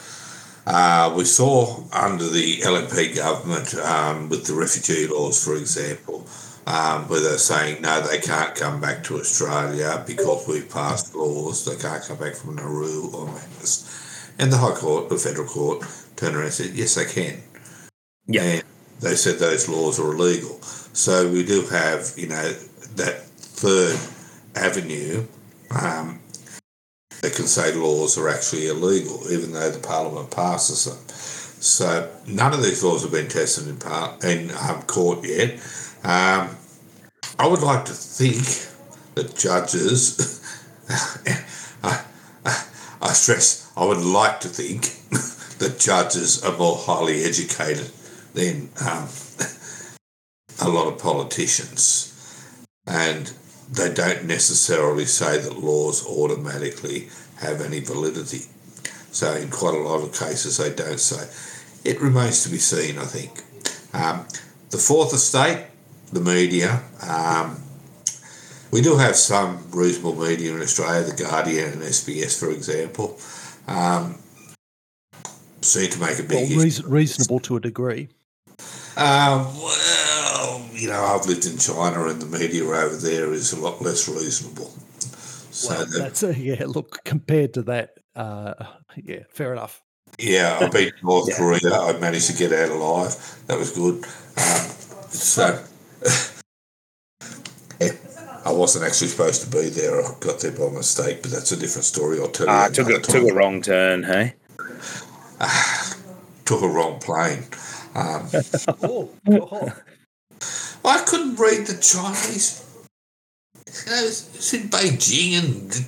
uh, 0.70 1.14
we 1.16 1.24
saw 1.24 1.82
under 1.94 2.28
the 2.28 2.58
LNP 2.58 3.16
government 3.16 3.74
um, 3.76 4.28
with 4.28 4.46
the 4.46 4.54
refugee 4.54 5.08
laws, 5.08 5.42
for 5.42 5.56
example, 5.56 6.28
um, 6.66 7.08
where 7.08 7.22
they're 7.22 7.38
saying 7.38 7.82
no, 7.82 8.02
they 8.02 8.18
can't 8.18 8.54
come 8.54 8.82
back 8.82 9.02
to 9.06 9.16
Australia 9.16 10.04
because 10.06 10.46
we've 10.46 10.70
passed 10.70 11.16
laws. 11.16 11.64
They 11.64 11.78
can't 11.78 12.04
come 12.04 12.18
back 12.18 12.36
from 12.36 12.56
Nauru 12.56 13.12
or 13.14 13.28
Manus. 13.28 14.34
And 14.38 14.52
the 14.52 14.58
High 14.58 14.76
Court, 14.76 15.08
the 15.08 15.18
federal 15.18 15.48
court, 15.48 15.88
turned 16.18 16.36
around 16.36 16.46
and 16.46 16.54
said, 16.54 16.74
yes, 16.74 16.96
they 16.96 17.06
can. 17.06 17.42
Yeah. 18.26 18.42
And 18.42 18.64
they 19.00 19.16
said 19.16 19.40
those 19.40 19.70
laws 19.70 20.02
are 20.02 20.12
illegal. 20.12 20.62
So 20.62 21.32
we 21.32 21.46
do 21.46 21.66
have, 21.68 22.12
you 22.18 22.28
know, 22.28 22.52
that 22.98 23.22
third 23.24 23.98
avenue 24.54 25.26
um, 25.72 26.20
that 27.22 27.34
can 27.34 27.48
say 27.48 27.74
laws 27.74 28.18
are 28.18 28.30
actually 28.30 28.68
illegal, 28.68 29.22
even 29.32 29.52
though 29.52 29.72
the 29.72 29.80
Parliament 29.80 30.32
passes 30.32 30.86
them. 30.86 30.98
So 31.60 32.12
none 32.28 32.54
of 32.54 32.62
these 32.62 32.84
laws 32.84 33.02
have 33.02 33.12
been 33.12 33.28
tested 33.28 33.68
in, 33.68 33.78
par- 33.78 34.16
in 34.24 34.52
um, 34.52 34.84
court 34.84 35.26
yet. 35.26 35.56
Um, 36.04 36.56
I 37.40 37.48
would 37.48 37.62
like 37.62 37.86
to 37.86 37.94
think 37.94 38.46
that 39.16 39.36
judges, 39.36 40.42
I, 41.84 42.04
I 43.02 43.14
stress, 43.14 43.72
I 43.76 43.86
would 43.86 43.98
like 43.98 44.40
to 44.42 44.48
think 44.48 44.84
that 45.60 45.80
judges 45.80 46.44
are 46.44 46.56
more 46.58 46.78
highly 46.78 47.24
educated 47.24 47.92
than 48.34 48.70
um, 48.86 49.08
a 50.62 50.70
lot 50.70 50.88
of 50.88 51.00
politicians. 51.00 52.14
And 52.86 53.34
they 53.70 53.94
don't 53.94 54.26
necessarily 54.26 55.06
say 55.06 55.38
that 55.38 55.58
laws 55.58 56.06
automatically 56.06 57.10
have 57.40 57.62
any 57.62 57.80
validity. 57.80 58.46
So, 59.12 59.34
in 59.34 59.50
quite 59.50 59.74
a 59.74 59.80
lot 59.80 60.04
of 60.04 60.14
cases, 60.14 60.58
they 60.58 60.74
don't 60.74 61.00
say. 61.00 61.28
It 61.90 62.02
remains 62.02 62.44
to 62.44 62.50
be 62.50 62.58
seen, 62.58 62.98
I 62.98 63.06
think. 63.06 63.44
Um, 63.94 64.26
the 64.70 64.78
fourth 64.78 65.14
estate, 65.14 65.66
the 66.12 66.20
media. 66.20 66.82
Um, 67.02 67.62
we 68.72 68.82
do 68.82 68.98
have 68.98 69.16
some 69.16 69.64
reasonable 69.72 70.16
media 70.16 70.54
in 70.54 70.62
Australia, 70.62 71.04
The 71.04 71.24
Guardian 71.24 71.74
and 71.74 71.82
SBS, 71.82 72.38
for 72.38 72.52
example. 72.52 73.18
Um, 73.68 74.18
seem 75.62 75.90
to 75.92 76.00
make 76.00 76.20
a 76.20 76.24
big 76.24 76.50
well, 76.50 76.64
reason, 76.64 76.90
reasonable 76.90 77.40
to 77.42 77.58
a 77.58 77.60
degree. 77.60 78.10
Um, 78.98 79.48
you 80.78 80.88
know, 80.88 81.04
I've 81.04 81.26
lived 81.26 81.46
in 81.46 81.58
China, 81.58 82.06
and 82.08 82.22
the 82.22 82.26
media 82.26 82.64
over 82.64 82.96
there 82.96 83.34
is 83.34 83.52
a 83.52 83.60
lot 83.60 83.82
less 83.82 84.08
reasonable. 84.08 84.72
So 85.52 85.74
well, 85.74 85.86
that's 85.92 86.24
a, 86.24 86.38
yeah. 86.38 86.66
Look, 86.68 87.04
compared 87.04 87.56
to 87.56 87.64
that, 87.64 87.96
uh, 88.16 88.54
yeah, 88.96 89.24
fair 89.30 89.54
enough. 89.54 89.82
Yeah, 90.20 90.60
I 90.62 90.70
beat 90.70 90.94
North 91.04 91.36
Korea. 91.38 91.74
I 91.74 91.98
managed 92.00 92.28
to 92.28 92.38
get 92.38 92.54
out 92.54 92.70
alive. 92.70 93.16
That 93.48 93.58
was 93.58 93.72
good. 93.72 94.06
Um, 94.06 95.10
so, 95.10 95.64
yeah, 97.82 97.92
I 98.46 98.52
wasn't 98.52 98.86
actually 98.86 99.08
supposed 99.08 99.44
to 99.44 99.50
be 99.50 99.70
there. 99.70 100.00
I 100.00 100.14
got 100.20 100.40
there 100.40 100.52
by 100.52 100.70
mistake, 100.70 101.24
but 101.24 101.32
that's 101.32 101.52
a 101.52 101.58
different 101.58 101.86
story. 101.86 102.20
I'll 102.20 102.30
tell 102.30 102.46
you. 102.46 102.52
Ah, 102.52 102.70
took 102.72 102.90
a, 102.90 103.00
took 103.00 103.30
a 103.30 103.34
wrong 103.34 103.62
turn, 103.62 104.04
hey? 104.04 104.36
Took 106.46 106.62
a 106.62 106.68
wrong 106.68 107.00
plane. 107.00 107.44
Um, 107.96 108.30
Oh, 108.84 109.10
oh. 109.28 109.74
I 110.88 111.04
couldn't 111.06 111.36
read 111.36 111.68
the 111.68 111.78
Chinese. 111.82 112.64
You 113.86 113.92
know, 113.92 114.04
it's, 114.06 114.34
it's 114.36 114.54
in 114.54 114.70
Beijing, 114.70 115.44
and 115.44 115.86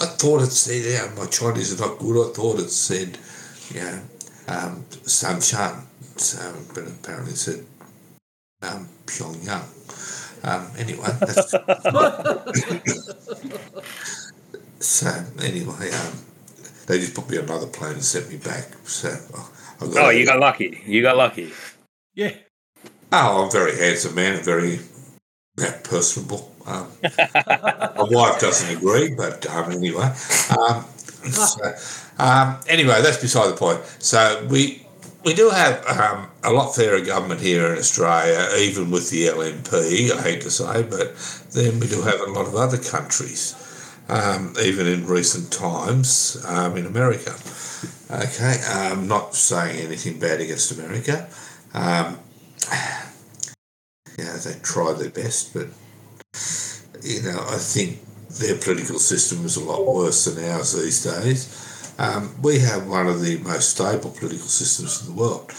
I 0.00 0.06
thought 0.06 0.42
it 0.42 0.52
said, 0.52 0.84
yeah, 0.84 1.12
my 1.20 1.26
Chinese 1.26 1.72
is 1.72 1.80
not 1.80 1.98
good. 1.98 2.30
I 2.30 2.32
thought 2.32 2.60
it 2.60 2.70
said, 2.70 3.18
you 3.74 3.80
know, 3.80 4.00
um, 4.48 4.84
Samshan. 5.04 5.84
So, 6.16 6.54
but 6.74 6.86
apparently 6.86 7.32
it 7.32 7.36
said 7.36 7.64
um, 8.62 8.88
Pyongyang. 9.06 9.64
Um, 10.44 10.66
anyway, 10.76 11.06
that's, 11.20 11.52
so 14.78 15.06
anyway, 15.40 15.90
um, 15.90 16.12
they 16.86 16.98
just 16.98 17.14
put 17.14 17.30
me 17.30 17.38
on 17.38 17.44
another 17.44 17.66
plane 17.68 17.92
and 17.94 18.04
sent 18.04 18.28
me 18.28 18.36
back. 18.38 18.64
So 18.84 19.08
I 19.80 19.86
got 19.86 19.96
Oh, 19.96 20.10
you 20.10 20.26
got 20.26 20.40
lucky. 20.40 20.82
You 20.86 21.02
got 21.02 21.16
lucky. 21.16 21.52
yeah. 22.14 22.32
Oh, 23.12 23.42
I'm 23.42 23.48
a 23.48 23.50
very 23.50 23.76
handsome 23.76 24.14
man, 24.14 24.34
and 24.36 24.44
very 24.44 24.80
personable. 25.84 26.50
Um, 26.66 26.88
my 27.02 28.06
wife 28.10 28.40
doesn't 28.40 28.76
agree, 28.76 29.14
but 29.14 29.46
um, 29.50 29.72
anyway. 29.72 30.12
Um, 30.58 30.84
so, 31.30 31.74
um, 32.18 32.58
anyway, 32.68 33.02
that's 33.02 33.20
beside 33.20 33.50
the 33.50 33.56
point. 33.56 33.80
So 33.98 34.46
we 34.50 34.86
we 35.24 35.34
do 35.34 35.50
have 35.50 35.86
um, 35.86 36.28
a 36.42 36.52
lot 36.52 36.74
fairer 36.74 37.00
government 37.00 37.40
here 37.40 37.72
in 37.72 37.78
Australia, 37.78 38.48
even 38.58 38.90
with 38.90 39.10
the 39.10 39.26
LNP. 39.26 40.10
I 40.10 40.22
hate 40.22 40.40
to 40.42 40.50
say, 40.50 40.82
but 40.82 41.14
then 41.52 41.80
we 41.80 41.88
do 41.88 42.02
have 42.02 42.20
a 42.20 42.30
lot 42.30 42.46
of 42.46 42.56
other 42.56 42.78
countries, 42.78 43.54
um, 44.08 44.54
even 44.62 44.86
in 44.86 45.06
recent 45.06 45.52
times 45.52 46.42
um, 46.48 46.76
in 46.76 46.86
America. 46.86 47.34
Okay, 48.10 48.60
I'm 48.68 49.08
not 49.08 49.34
saying 49.34 49.80
anything 49.86 50.18
bad 50.18 50.40
against 50.40 50.72
America. 50.72 51.28
Um, 51.74 52.18
you 54.18 54.24
know, 54.24 54.36
they 54.36 54.58
try 54.62 54.92
their 54.92 55.10
best, 55.10 55.54
but 55.54 55.68
you 57.02 57.22
know, 57.22 57.44
I 57.48 57.58
think 57.58 57.98
their 58.38 58.56
political 58.56 58.98
system 58.98 59.44
is 59.44 59.56
a 59.56 59.64
lot 59.64 59.84
worse 59.86 60.24
than 60.24 60.44
ours 60.50 60.72
these 60.72 61.04
days. 61.04 61.94
Um, 61.98 62.34
we 62.42 62.58
have 62.60 62.86
one 62.86 63.06
of 63.06 63.20
the 63.20 63.38
most 63.38 63.70
stable 63.70 64.10
political 64.10 64.48
systems 64.48 65.02
in 65.02 65.14
the 65.14 65.20
world. 65.20 65.52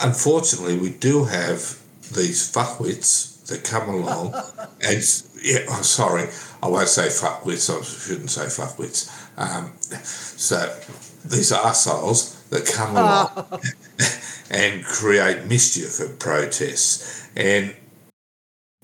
Unfortunately, 0.00 0.78
we 0.78 0.90
do 0.90 1.24
have 1.24 1.78
these 2.12 2.50
fuckwits 2.50 3.46
that 3.46 3.64
come 3.64 3.88
along, 3.88 4.34
and 4.82 5.02
yeah, 5.42 5.60
I'm 5.70 5.82
sorry, 5.82 6.28
I 6.62 6.68
won't 6.68 6.88
say 6.88 7.08
fuckwits. 7.08 7.70
I 7.70 7.82
shouldn't 7.82 8.30
say 8.30 8.46
fuckwits. 8.46 9.10
Um, 9.36 9.72
so 9.80 10.56
these 11.24 11.52
arseholes 11.52 12.37
that 12.50 12.66
come 12.66 12.96
along 12.96 13.60
and 14.50 14.84
create 14.84 15.46
mischief 15.46 16.00
at 16.00 16.18
protests. 16.18 17.28
And 17.36 17.74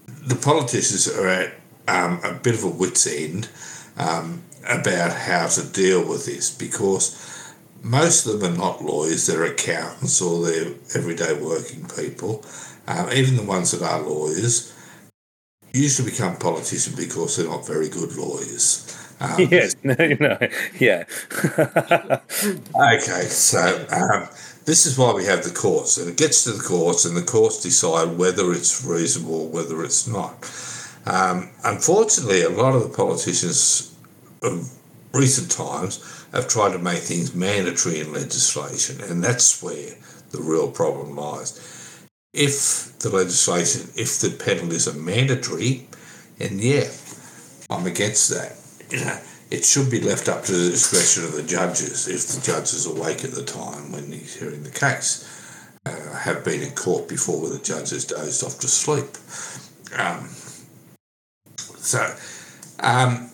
the 0.07 0.37
politicians 0.37 1.09
are 1.09 1.27
at 1.27 1.55
um, 1.89 2.21
a 2.25 2.33
bit 2.33 2.55
of 2.55 2.65
a 2.65 2.69
wit's 2.69 3.07
end 3.07 3.49
um, 3.97 4.43
about 4.69 5.13
how 5.13 5.47
to 5.47 5.67
deal 5.67 6.07
with 6.07 6.27
this 6.27 6.51
because 6.51 7.55
most 7.83 8.27
of 8.27 8.41
them 8.41 8.55
are 8.55 8.59
not 8.59 8.83
lawyers, 8.85 9.27
they're 9.27 9.45
accountants 9.45 10.21
or 10.23 10.45
they're 10.45 10.73
everyday 10.95 11.35
working 11.35 11.87
people. 11.95 12.45
Um, 12.87 13.11
even 13.13 13.37
the 13.37 13.43
ones 13.43 13.71
that 13.73 13.83
are 13.83 14.01
lawyers 14.01 14.73
usually 15.73 16.11
become 16.11 16.37
politicians 16.37 16.97
because 16.97 17.37
they're 17.37 17.47
not 17.47 17.67
very 17.67 17.89
good 17.89 18.15
lawyers. 18.17 19.04
Um, 19.21 19.37
Yes. 19.51 19.75
No, 19.83 19.95
no. 20.21 20.39
Yeah. 20.79 21.05
Okay, 22.75 23.23
so 23.29 23.87
um, 23.91 24.29
this 24.65 24.87
is 24.87 24.99
why 24.99 25.13
we 25.13 25.25
have 25.25 25.45
the 25.45 25.51
courts, 25.55 25.97
and 25.99 26.09
it 26.11 26.17
gets 26.17 26.45
to 26.45 26.53
the 26.53 26.63
courts, 26.63 27.05
and 27.05 27.17
the 27.17 27.23
courts 27.23 27.63
decide 27.63 28.19
whether 28.19 28.53
it's 28.53 28.85
reasonable, 28.85 29.49
whether 29.49 29.85
it's 29.85 30.07
not. 30.07 30.35
Um, 31.07 31.51
unfortunately, 31.65 32.43
a 32.43 32.51
lot 32.51 32.75
of 32.75 32.83
the 32.83 32.97
politicians 32.97 33.95
of 34.43 34.71
recent 35.13 35.51
times 35.51 36.27
have 36.33 36.49
tried 36.49 36.73
to 36.73 36.79
make 36.79 36.99
things 36.99 37.35
mandatory 37.35 38.01
in 38.01 38.13
legislation, 38.13 39.01
and 39.03 39.23
that's 39.23 39.63
where 39.63 39.95
the 40.31 40.41
real 40.43 40.71
problem 40.71 41.15
lies. 41.17 41.61
If 42.33 42.99
the 42.99 43.11
legislation, 43.11 43.89
if 43.97 44.19
the 44.21 44.31
penalties 44.31 44.89
are 44.89 44.99
mandatory, 44.99 45.87
and 46.41 46.61
yeah, 46.61 46.91
I'm 47.71 47.87
against 47.87 48.29
that. 48.31 48.57
You 48.91 49.05
know, 49.05 49.21
it 49.51 49.65
should 49.65 49.91
be 49.91 50.01
left 50.01 50.29
up 50.29 50.45
to 50.45 50.53
the 50.53 50.71
discretion 50.71 51.25
of 51.25 51.33
the 51.33 51.43
judges 51.43 52.09
if 52.09 52.27
the 52.29 52.45
judge 52.45 52.73
is 52.73 52.87
awake 52.87 53.25
at 53.25 53.33
the 53.33 53.45
time 53.45 53.93
when 53.93 54.11
he's 54.11 54.35
hearing 54.37 54.63
the 54.63 54.71
case. 54.71 55.31
Uh, 55.87 56.17
have 56.17 56.43
been 56.45 56.63
in 56.63 56.71
court 56.71 57.07
before 57.09 57.43
where 57.43 57.51
the 57.51 57.59
judge 57.63 57.91
has 57.91 58.07
dozed 58.07 58.43
off 58.43 58.59
to 58.59 58.67
sleep. 58.67 59.05
Um, 59.99 60.29
so, 61.59 62.17
um, 62.81 63.31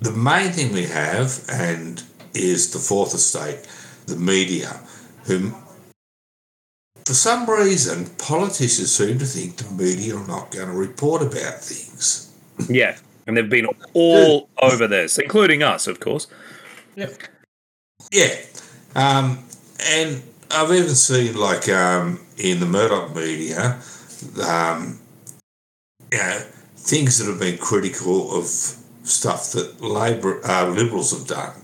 the 0.00 0.12
main 0.12 0.52
thing 0.52 0.72
we 0.72 0.84
have, 0.84 1.44
and 1.50 2.02
is 2.32 2.72
the 2.72 2.78
fourth 2.78 3.14
estate, 3.14 3.66
the 4.06 4.16
media, 4.16 4.80
who, 5.24 5.52
for 7.04 7.14
some 7.14 7.48
reason, 7.50 8.06
politicians 8.18 8.94
seem 8.94 9.18
to 9.18 9.24
think 9.24 9.56
the 9.56 9.70
media 9.74 10.16
are 10.16 10.26
not 10.28 10.52
going 10.52 10.68
to 10.68 10.74
report 10.74 11.22
about 11.22 11.60
things. 11.60 12.32
yeah. 12.68 12.96
And 13.26 13.36
they've 13.36 13.48
been 13.48 13.66
all 13.94 14.48
over 14.60 14.86
this, 14.86 15.18
including 15.18 15.62
us, 15.62 15.86
of 15.86 16.00
course. 16.00 16.26
Yeah. 18.12 18.34
Um, 18.94 19.44
and 19.90 20.22
I've 20.50 20.70
even 20.70 20.94
seen, 20.94 21.36
like, 21.36 21.68
um, 21.68 22.20
in 22.38 22.60
the 22.60 22.66
Murdoch 22.66 23.14
media, 23.14 23.80
um, 24.46 25.00
you 26.12 26.18
know, 26.18 26.38
things 26.76 27.18
that 27.18 27.30
have 27.30 27.40
been 27.40 27.58
critical 27.58 28.36
of 28.36 28.46
stuff 28.46 29.52
that 29.52 29.80
Labor 29.80 30.40
uh, 30.46 30.68
Liberals 30.68 31.16
have 31.16 31.26
done. 31.26 31.54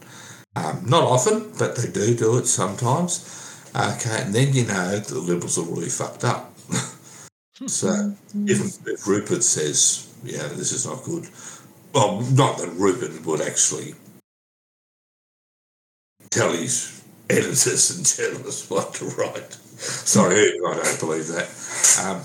Um, 0.57 0.85
not 0.87 1.05
often, 1.05 1.53
but 1.59 1.77
they 1.77 1.91
do 1.91 2.15
do 2.15 2.39
it 2.39 2.47
sometimes. 2.47 3.37
Okay, 3.75 4.23
and 4.23 4.35
then 4.35 4.53
you 4.53 4.67
know 4.67 4.99
the 4.99 5.19
Liberals 5.19 5.59
are 5.59 5.63
really 5.63 5.89
fucked 5.89 6.25
up. 6.25 6.53
so 7.67 8.15
if, 8.35 8.87
if 8.87 9.07
Rupert 9.07 9.45
says, 9.45 10.10
yeah, 10.25 10.47
this 10.49 10.73
is 10.73 10.87
not 10.87 11.03
good, 11.05 11.29
well, 11.93 12.21
not 12.33 12.59
that 12.59 12.69
Rupert 12.75 13.25
would 13.27 13.41
actually 13.41 13.95
tell 16.31 16.53
his 16.53 17.03
editors 17.29 17.97
and 17.97 18.07
journalists 18.07 18.71
what 18.71 18.95
to 18.95 19.07
write. 19.07 19.53
Sorry, 19.53 20.53
I 20.53 20.75
don't 20.75 21.01
believe 21.01 21.27
that. 21.29 21.49
Um, 22.05 22.23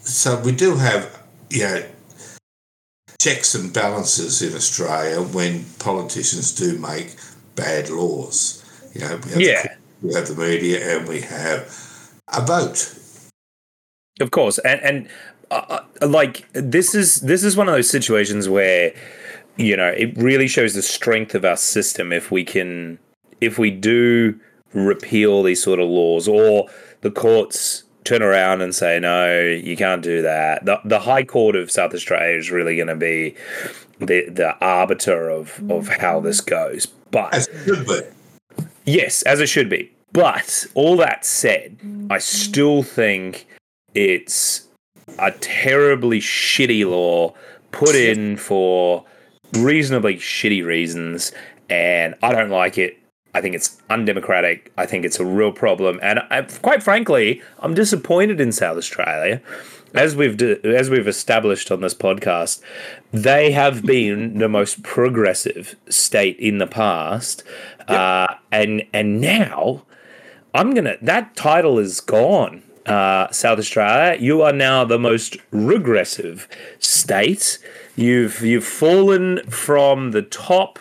so 0.00 0.40
we 0.40 0.52
do 0.52 0.76
have, 0.76 1.22
you 1.50 1.62
know, 1.62 1.84
checks 3.20 3.54
and 3.54 3.72
balances 3.72 4.42
in 4.42 4.54
Australia 4.54 5.20
when 5.22 5.64
politicians 5.78 6.54
do 6.54 6.78
make 6.78 7.16
bad 7.54 7.88
laws. 7.90 8.62
You 8.94 9.00
know, 9.00 9.16
we 9.24 9.30
have, 9.30 9.40
Yeah. 9.40 9.62
the, 9.62 10.08
we 10.08 10.14
have 10.14 10.28
the 10.28 10.34
media 10.36 10.98
and 10.98 11.08
we 11.08 11.22
have 11.22 11.62
a 12.32 12.44
vote. 12.44 12.92
Of 14.20 14.30
course, 14.30 14.58
and 14.58 14.80
and 14.80 15.08
uh, 15.50 15.80
uh, 16.00 16.06
like 16.06 16.46
this 16.52 16.94
is 16.94 17.16
this 17.16 17.44
is 17.44 17.56
one 17.56 17.68
of 17.68 17.74
those 17.74 17.90
situations 17.90 18.48
where 18.48 18.94
you 19.56 19.76
know 19.76 19.88
it 19.88 20.16
really 20.16 20.48
shows 20.48 20.74
the 20.74 20.82
strength 20.82 21.34
of 21.34 21.44
our 21.44 21.56
system 21.56 22.12
if 22.12 22.30
we 22.30 22.44
can 22.44 22.98
if 23.40 23.58
we 23.58 23.70
do 23.70 24.38
repeal 24.72 25.42
these 25.42 25.62
sort 25.62 25.80
of 25.80 25.88
laws 25.88 26.28
or 26.28 26.68
the 27.00 27.10
courts 27.10 27.84
turn 28.04 28.22
around 28.22 28.60
and 28.60 28.74
say 28.74 29.00
no 29.00 29.40
you 29.42 29.76
can't 29.76 30.02
do 30.02 30.22
that 30.22 30.64
the, 30.64 30.78
the 30.84 31.00
high 31.00 31.24
court 31.24 31.56
of 31.56 31.70
south 31.70 31.92
australia 31.94 32.36
is 32.36 32.50
really 32.50 32.76
going 32.76 32.86
to 32.86 32.96
be 32.96 33.34
the 33.98 34.28
the 34.28 34.56
arbiter 34.60 35.28
of 35.28 35.60
of 35.70 35.88
how 35.88 36.20
this 36.20 36.40
goes 36.40 36.86
but 37.10 37.32
As 37.32 37.48
it 37.48 37.64
should 37.64 37.86
be. 37.86 38.00
Yes, 38.84 39.22
as 39.22 39.40
it 39.40 39.48
should 39.48 39.68
be. 39.68 39.92
But 40.12 40.66
all 40.74 40.96
that 40.98 41.24
said, 41.24 41.78
I 42.10 42.18
still 42.18 42.82
think 42.82 43.46
it's 43.94 44.65
a 45.18 45.30
terribly 45.32 46.20
shitty 46.20 46.88
law 46.88 47.34
put 47.70 47.94
in 47.94 48.36
for 48.36 49.04
reasonably 49.54 50.16
shitty 50.16 50.64
reasons, 50.64 51.32
and 51.68 52.14
I 52.22 52.32
don't 52.32 52.50
like 52.50 52.78
it. 52.78 52.98
I 53.34 53.40
think 53.40 53.54
it's 53.54 53.80
undemocratic. 53.90 54.72
I 54.78 54.86
think 54.86 55.04
it's 55.04 55.20
a 55.20 55.24
real 55.24 55.52
problem, 55.52 55.98
and 56.02 56.20
I, 56.30 56.42
quite 56.42 56.82
frankly, 56.82 57.42
I'm 57.58 57.74
disappointed 57.74 58.40
in 58.40 58.50
South 58.52 58.78
Australia 58.78 59.42
as 59.96 60.14
we've 60.14 60.36
d- 60.36 60.58
as 60.64 60.90
we've 60.90 61.08
established 61.08 61.70
on 61.70 61.80
this 61.80 61.94
podcast, 61.94 62.60
they 63.12 63.52
have 63.52 63.84
been 63.84 64.38
the 64.38 64.48
most 64.48 64.82
progressive 64.82 65.76
state 65.88 66.36
in 66.38 66.58
the 66.58 66.66
past, 66.66 67.42
uh, 67.88 68.34
and 68.52 68.82
and 68.92 69.20
now 69.20 69.84
I'm 70.54 70.74
gonna 70.74 70.96
that 71.02 71.36
title 71.36 71.78
is 71.78 72.00
gone. 72.00 72.62
Uh, 72.86 73.30
South 73.32 73.58
Australia, 73.58 74.16
you 74.20 74.42
are 74.42 74.52
now 74.52 74.84
the 74.84 74.98
most 74.98 75.36
regressive 75.50 76.48
state. 76.78 77.58
You've 77.96 78.40
you've 78.42 78.64
fallen 78.64 79.38
from 79.50 80.12
the 80.12 80.22
top 80.22 80.78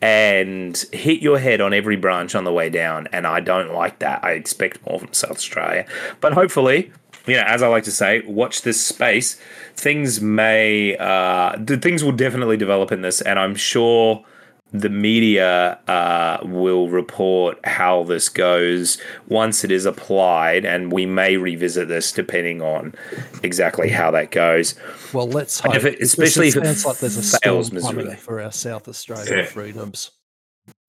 and 0.00 0.76
hit 0.92 1.20
your 1.20 1.38
head 1.38 1.60
on 1.60 1.74
every 1.74 1.96
branch 1.96 2.34
on 2.34 2.44
the 2.44 2.52
way 2.52 2.70
down, 2.70 3.08
and 3.12 3.26
I 3.26 3.40
don't 3.40 3.74
like 3.74 3.98
that. 3.98 4.24
I 4.24 4.32
expect 4.32 4.84
more 4.86 5.00
from 5.00 5.12
South 5.12 5.32
Australia, 5.32 5.86
but 6.20 6.32
hopefully, 6.32 6.92
you 7.26 7.34
know, 7.34 7.42
as 7.42 7.62
I 7.62 7.68
like 7.68 7.84
to 7.84 7.90
say, 7.90 8.22
watch 8.22 8.62
this 8.62 8.84
space. 8.84 9.38
Things 9.74 10.20
may, 10.20 10.96
uh, 10.96 11.58
things 11.64 12.04
will 12.04 12.12
definitely 12.12 12.56
develop 12.56 12.92
in 12.92 13.02
this, 13.02 13.20
and 13.20 13.38
I'm 13.38 13.54
sure 13.54 14.24
the 14.72 14.88
media 14.88 15.78
uh, 15.88 16.38
will 16.44 16.88
report 16.88 17.58
how 17.64 18.04
this 18.04 18.28
goes 18.28 18.98
once 19.28 19.64
it 19.64 19.70
is 19.70 19.84
applied, 19.84 20.64
and 20.64 20.92
we 20.92 21.06
may 21.06 21.36
revisit 21.36 21.88
this 21.88 22.12
depending 22.12 22.62
on 22.62 22.94
exactly 23.42 23.88
how 23.88 24.10
that 24.12 24.30
goes. 24.30 24.74
Well, 25.12 25.28
let's 25.28 25.58
hope. 25.60 25.74
if 25.74 25.84
it- 25.84 26.00
especially 26.00 26.48
if 26.48 26.56
it 26.56 26.64
sounds 26.64 26.84
like 26.86 26.98
there's 26.98 27.16
a 27.16 27.38
fails 27.40 27.66
storm 27.68 28.16
for 28.16 28.40
our 28.40 28.52
South 28.52 28.86
Australian 28.88 29.38
Yeah. 29.38 29.44
freedoms. 29.46 30.12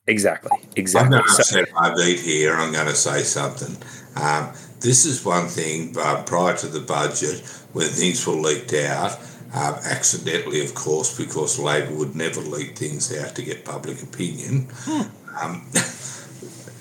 Exactly, 0.07 0.51
I'm 0.61 0.67
exactly. 0.75 1.11
going 1.17 1.23
to 1.23 1.33
So- 1.33 1.43
set 1.43 1.73
my 1.73 1.93
beat 1.95 2.19
here. 2.19 2.53
I'm 2.55 2.71
going 2.73 2.87
to 2.87 2.95
say 2.95 3.21
something. 3.23 3.77
Um, 4.15 4.51
this 4.79 5.05
is 5.05 5.23
one 5.23 5.47
thing 5.47 5.95
uh, 5.99 6.23
prior 6.23 6.55
to 6.57 6.67
the 6.67 6.79
budget 6.79 7.41
when 7.73 7.87
things 7.87 8.25
were 8.27 8.33
leaked 8.33 8.73
out, 8.73 9.17
um, 9.53 9.75
accidentally, 9.83 10.63
of 10.63 10.73
course, 10.73 11.17
because 11.17 11.59
Labor 11.59 11.93
would 11.93 12.15
never 12.15 12.39
leak 12.41 12.77
things 12.77 13.15
out 13.17 13.35
to 13.35 13.43
get 13.43 13.65
public 13.65 14.01
opinion. 14.01 14.69
Um, 15.41 15.65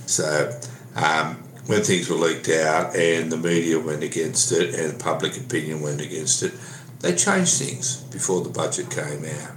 so 0.06 0.58
um, 0.94 1.36
when 1.66 1.82
things 1.82 2.08
were 2.08 2.16
leaked 2.16 2.48
out 2.48 2.94
and 2.94 3.30
the 3.30 3.36
media 3.36 3.78
went 3.78 4.02
against 4.02 4.52
it 4.52 4.74
and 4.74 4.98
public 5.00 5.36
opinion 5.36 5.80
went 5.80 6.00
against 6.00 6.42
it, 6.42 6.52
they 7.00 7.14
changed 7.14 7.58
things 7.58 7.96
before 8.12 8.42
the 8.42 8.50
budget 8.50 8.90
came 8.90 9.24
out. 9.24 9.52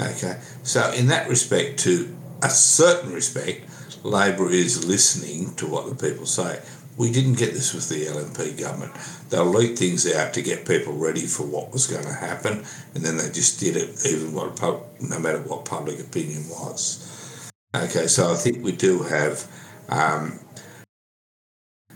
Okay, 0.00 0.38
so 0.62 0.92
in 0.92 1.08
that 1.08 1.28
respect, 1.28 1.80
to 1.80 2.14
a 2.42 2.50
certain 2.50 3.12
respect, 3.12 3.68
Labor 4.04 4.48
is 4.50 4.84
listening 4.86 5.54
to 5.56 5.66
what 5.66 5.88
the 5.88 6.08
people 6.08 6.26
say. 6.26 6.60
We 6.98 7.12
didn't 7.12 7.38
get 7.38 7.54
this 7.54 7.72
with 7.72 7.88
the 7.88 8.06
LNP 8.06 8.58
government. 8.60 8.92
They'll 9.30 9.46
leak 9.46 9.78
things 9.78 10.12
out 10.12 10.34
to 10.34 10.42
get 10.42 10.66
people 10.66 10.94
ready 10.94 11.26
for 11.26 11.44
what 11.44 11.72
was 11.72 11.86
going 11.86 12.04
to 12.04 12.12
happen, 12.12 12.64
and 12.94 13.04
then 13.04 13.16
they 13.16 13.30
just 13.30 13.60
did 13.60 13.76
it, 13.76 14.04
even 14.04 14.34
what 14.34 14.60
no 15.00 15.18
matter 15.20 15.40
what 15.42 15.64
public 15.64 16.00
opinion 16.00 16.48
was. 16.48 17.52
Okay, 17.72 18.08
so 18.08 18.32
I 18.32 18.34
think 18.34 18.64
we 18.64 18.72
do 18.72 19.04
have 19.04 19.46
um, 19.88 20.40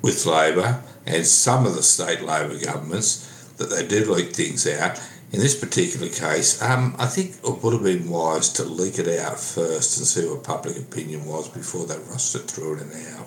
with 0.03 0.25
Labor 0.25 0.83
and 1.05 1.27
some 1.27 1.67
of 1.67 1.75
the 1.75 1.83
state 1.83 2.23
Labor 2.23 2.59
governments 2.65 3.53
that 3.57 3.71
they 3.71 3.85
did 3.85 4.07
leak 4.07 4.33
things 4.37 4.69
out. 4.69 5.01
In 5.33 5.41
this 5.41 5.59
particular 5.59 6.09
case, 6.11 6.63
um, 6.63 6.95
I 6.99 7.07
think 7.07 7.37
it 7.43 7.63
would 7.65 7.73
have 7.73 7.83
been 7.83 8.09
wise 8.09 8.51
to 8.51 8.65
leak 8.65 8.99
it 8.99 9.09
out 9.19 9.41
first 9.41 9.99
and 9.99 10.07
see 10.07 10.29
what 10.29 10.45
public 10.45 10.77
opinion 10.77 11.25
was 11.25 11.49
before 11.49 11.87
they 11.87 11.99
rushed 12.11 12.37
it 12.37 12.43
through 12.43 12.79
and 12.81 12.93
out. 13.17 13.27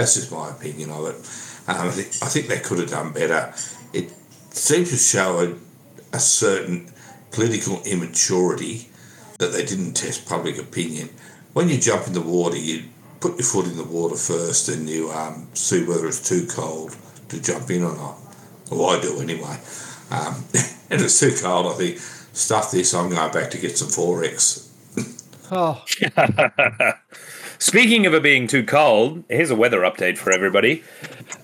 That's 0.00 0.14
just 0.14 0.32
my 0.32 0.48
opinion 0.48 0.90
of 0.92 1.08
it. 1.08 1.14
Um, 1.68 1.88
I, 1.88 1.90
think, 1.90 2.08
I 2.22 2.26
think 2.28 2.46
they 2.48 2.58
could 2.58 2.78
have 2.78 2.88
done 2.88 3.12
better. 3.12 3.52
It 3.92 4.10
seems 4.48 4.88
to 4.92 4.96
show 4.96 5.40
a, 5.40 6.16
a 6.16 6.18
certain 6.18 6.90
political 7.32 7.82
immaturity 7.82 8.88
that 9.38 9.52
they 9.52 9.62
didn't 9.62 9.92
test 9.92 10.26
public 10.26 10.56
opinion. 10.56 11.10
When 11.52 11.68
you 11.68 11.78
jump 11.78 12.06
in 12.06 12.14
the 12.14 12.22
water, 12.22 12.56
you 12.56 12.84
put 13.20 13.36
your 13.36 13.44
foot 13.44 13.66
in 13.66 13.76
the 13.76 13.84
water 13.84 14.16
first 14.16 14.70
and 14.70 14.88
you 14.88 15.10
um, 15.10 15.48
see 15.52 15.84
whether 15.84 16.06
it's 16.06 16.26
too 16.26 16.46
cold 16.46 16.96
to 17.28 17.42
jump 17.42 17.68
in 17.68 17.82
or 17.82 17.94
not. 17.94 18.16
Well, 18.70 18.96
I 18.96 19.02
do 19.02 19.20
anyway. 19.20 19.58
Um, 20.10 20.44
and 20.88 21.02
it's 21.02 21.20
too 21.20 21.34
cold, 21.42 21.66
I 21.66 21.76
think, 21.76 21.98
stuff 21.98 22.70
this, 22.70 22.94
I'm 22.94 23.10
going 23.10 23.32
back 23.32 23.50
to 23.50 23.58
get 23.58 23.76
some 23.76 23.88
XXXX. 23.88 24.68
Oh, 25.52 25.84
Speaking 27.62 28.06
of 28.06 28.14
it 28.14 28.22
being 28.22 28.46
too 28.46 28.64
cold, 28.64 29.22
here's 29.28 29.50
a 29.50 29.54
weather 29.54 29.80
update 29.80 30.16
for 30.16 30.32
everybody. 30.32 30.82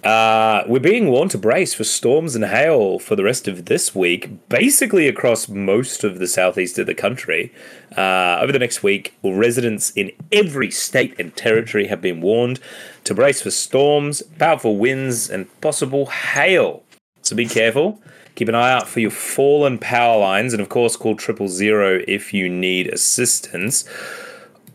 Uh, 0.03 0.63
we're 0.67 0.81
being 0.81 1.09
warned 1.11 1.31
to 1.33 1.39
brace 1.39 1.75
for 1.75 1.85
storms 1.85 2.35
and 2.35 2.47
hail 2.47 2.99
for 2.99 3.17
the 3.17 3.23
rest 3.23 3.47
of 3.47 3.67
this 3.67 3.95
week, 3.95 4.49
basically 4.49 5.09
across 5.09 5.47
most 5.47 6.05
of 6.05 6.19
the 6.19 6.27
southeast 6.27 6.79
of 6.79 6.87
the 6.87 6.95
country. 6.95 7.53
Uh, 7.99 8.39
over 8.41 8.51
the 8.51 8.59
next 8.59 8.83
week, 8.83 9.15
residents 9.23 9.91
in 9.91 10.11
every 10.33 10.71
state 10.71 11.15
and 11.19 11.37
territory 11.37 11.89
have 11.89 12.01
been 12.01 12.23
warned 12.23 12.61
to 13.05 13.15
brace 13.15 13.43
for 13.43 13.51
storms, 13.51 14.23
powerful 14.39 14.79
winds, 14.79 15.29
and 15.29 15.61
possible 15.61 16.07
hail. 16.07 16.83
So 17.21 17.37
be 17.37 17.45
careful. 17.45 18.01
Keep 18.37 18.49
an 18.49 18.55
eye 18.55 18.73
out 18.73 18.89
for 18.89 19.01
your 19.01 19.11
fallen 19.11 19.79
power 19.79 20.19
lines, 20.19 20.55
and 20.55 20.63
of 20.63 20.71
course, 20.71 20.97
call 20.97 21.15
triple 21.15 21.49
zero 21.49 22.03
if 22.09 22.33
you 22.33 22.49
need 22.49 22.87
assistance. 22.87 23.85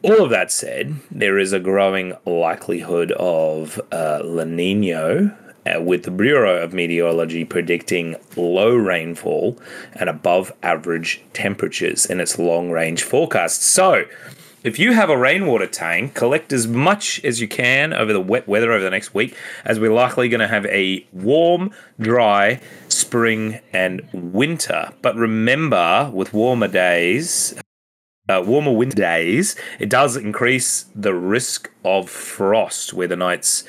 All 0.03 0.23
of 0.23 0.31
that 0.31 0.51
said, 0.51 0.95
there 1.11 1.37
is 1.37 1.53
a 1.53 1.59
growing 1.59 2.15
likelihood 2.25 3.11
of 3.11 3.79
uh, 3.91 4.21
La 4.23 4.45
Nino, 4.45 5.37
uh, 5.63 5.79
with 5.79 6.03
the 6.03 6.11
Bureau 6.11 6.63
of 6.63 6.73
Meteorology 6.73 7.45
predicting 7.45 8.15
low 8.35 8.75
rainfall 8.75 9.59
and 9.93 10.09
above 10.09 10.51
average 10.63 11.21
temperatures 11.33 12.07
in 12.07 12.19
its 12.19 12.39
long 12.39 12.71
range 12.71 13.03
forecast. 13.03 13.61
So, 13.61 14.05
if 14.63 14.79
you 14.79 14.93
have 14.93 15.11
a 15.11 15.17
rainwater 15.17 15.67
tank, 15.67 16.15
collect 16.15 16.51
as 16.51 16.65
much 16.67 17.23
as 17.23 17.39
you 17.39 17.47
can 17.47 17.93
over 17.93 18.11
the 18.11 18.19
wet 18.19 18.47
weather 18.47 18.71
over 18.71 18.83
the 18.83 18.89
next 18.89 19.13
week, 19.13 19.35
as 19.65 19.79
we're 19.79 19.93
likely 19.93 20.29
going 20.29 20.41
to 20.41 20.47
have 20.47 20.65
a 20.65 21.05
warm, 21.11 21.71
dry 21.99 22.59
spring 22.87 23.59
and 23.71 24.01
winter. 24.13 24.93
But 25.03 25.15
remember, 25.15 26.09
with 26.11 26.33
warmer 26.33 26.67
days, 26.67 27.53
uh, 28.31 28.41
warmer 28.41 28.71
winter 28.71 28.95
days, 28.95 29.55
it 29.79 29.89
does 29.89 30.15
increase 30.15 30.85
the 30.95 31.13
risk 31.13 31.69
of 31.83 32.09
frost, 32.09 32.93
where 32.93 33.07
the 33.07 33.15
nights, 33.15 33.63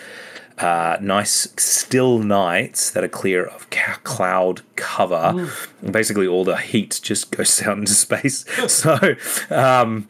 uh, 0.59 0.97
nice 1.01 1.49
still 1.57 2.19
nights 2.19 2.91
that 2.91 3.03
are 3.03 3.09
clear 3.09 3.45
of 3.45 3.69
ca- 3.71 3.99
cloud 4.05 4.63
cover, 4.77 5.49
basically 5.91 6.27
all 6.27 6.45
the 6.45 6.57
heat 6.57 7.01
just 7.03 7.31
goes 7.31 7.63
out 7.67 7.79
into 7.79 7.93
space. 7.93 8.45
So, 8.69 9.17
um, 9.51 10.09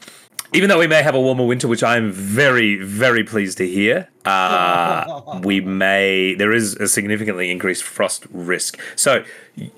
even 0.53 0.69
though 0.69 0.79
we 0.79 0.87
may 0.87 1.03
have 1.03 1.15
a 1.15 1.21
warmer 1.21 1.47
winter, 1.47 1.67
which 1.67 1.83
I'm 1.83 2.11
very, 2.11 2.77
very 2.77 3.25
pleased 3.25 3.59
to 3.59 3.67
hear, 3.67 4.09
uh, 4.25 5.41
we 5.43 5.61
may 5.85 6.35
there 6.35 6.53
is 6.53 6.75
a 6.77 6.89
significantly 6.89 7.51
increased 7.51 7.83
frost 7.83 8.27
risk. 8.31 8.79
So 8.97 9.25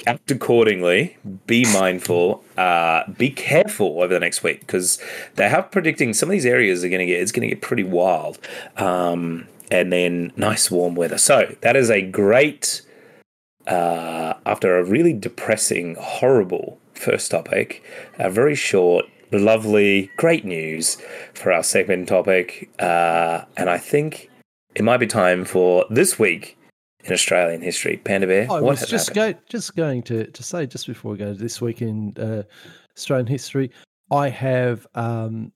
act 0.07 0.31
accordingly. 0.31 1.17
Be 1.47 1.65
mindful. 1.73 2.45
Uh, 2.57 3.11
be 3.13 3.31
careful 3.31 4.03
over 4.03 4.15
the 4.15 4.21
next 4.21 4.43
week 4.43 4.61
because 4.61 4.99
they 5.37 5.49
have 5.49 5.71
predicting 5.71 6.13
some 6.13 6.29
of 6.29 6.33
these 6.33 6.47
areas 6.47 6.85
are 6.85 6.89
going 6.89 7.01
to 7.01 7.07
get 7.07 7.21
it's 7.21 7.33
going 7.33 7.49
to 7.49 7.55
get 7.55 7.63
pretty 7.63 7.85
wild. 7.85 8.39
Um, 8.77 9.47
and 9.71 9.93
then 9.93 10.33
nice 10.37 10.71
warm 10.71 10.95
weather. 10.95 11.19
So 11.19 11.55
that 11.61 11.77
is 11.77 11.91
a 11.91 12.03
great. 12.03 12.83
Uh, 13.67 14.35
after 14.45 14.77
a 14.77 14.85
really 14.85 15.15
depressing, 15.15 15.97
horrible 15.99 16.79
first 16.93 17.31
topic, 17.31 17.83
a 18.19 18.31
very 18.31 18.55
short, 18.55 19.07
lovely, 19.39 20.11
great 20.17 20.45
news 20.45 20.99
for 21.35 21.53
our 21.53 21.63
segment 21.63 22.09
topic. 22.09 22.71
Uh, 22.79 23.45
and 23.57 23.71
I 23.71 23.79
think 23.79 24.31
it 24.75 24.83
might 24.85 24.99
be 24.99 25.07
time 25.07 25.45
for 25.45 25.85
this 25.91 26.19
week 26.19 26.57
in 27.05 27.13
Australian 27.13 27.63
history. 27.63 27.97
Panda 27.99 28.27
Bear, 28.27 28.45
I 28.51 28.61
what 28.61 28.63
was 28.63 28.87
just 28.87 29.09
happened? 29.09 29.37
go, 29.37 29.41
just 29.49 29.77
going 29.77 30.03
to, 30.05 30.31
to 30.31 30.43
say 30.43 30.67
just 30.67 30.87
before 30.87 31.13
we 31.13 31.19
go 31.19 31.33
to 31.33 31.39
this 31.39 31.61
week 31.61 31.83
in 31.83 32.15
uh, 32.19 32.43
Australian 32.97 33.27
history, 33.27 33.71
I 34.11 34.29
have 34.29 34.87
um, 34.95 35.53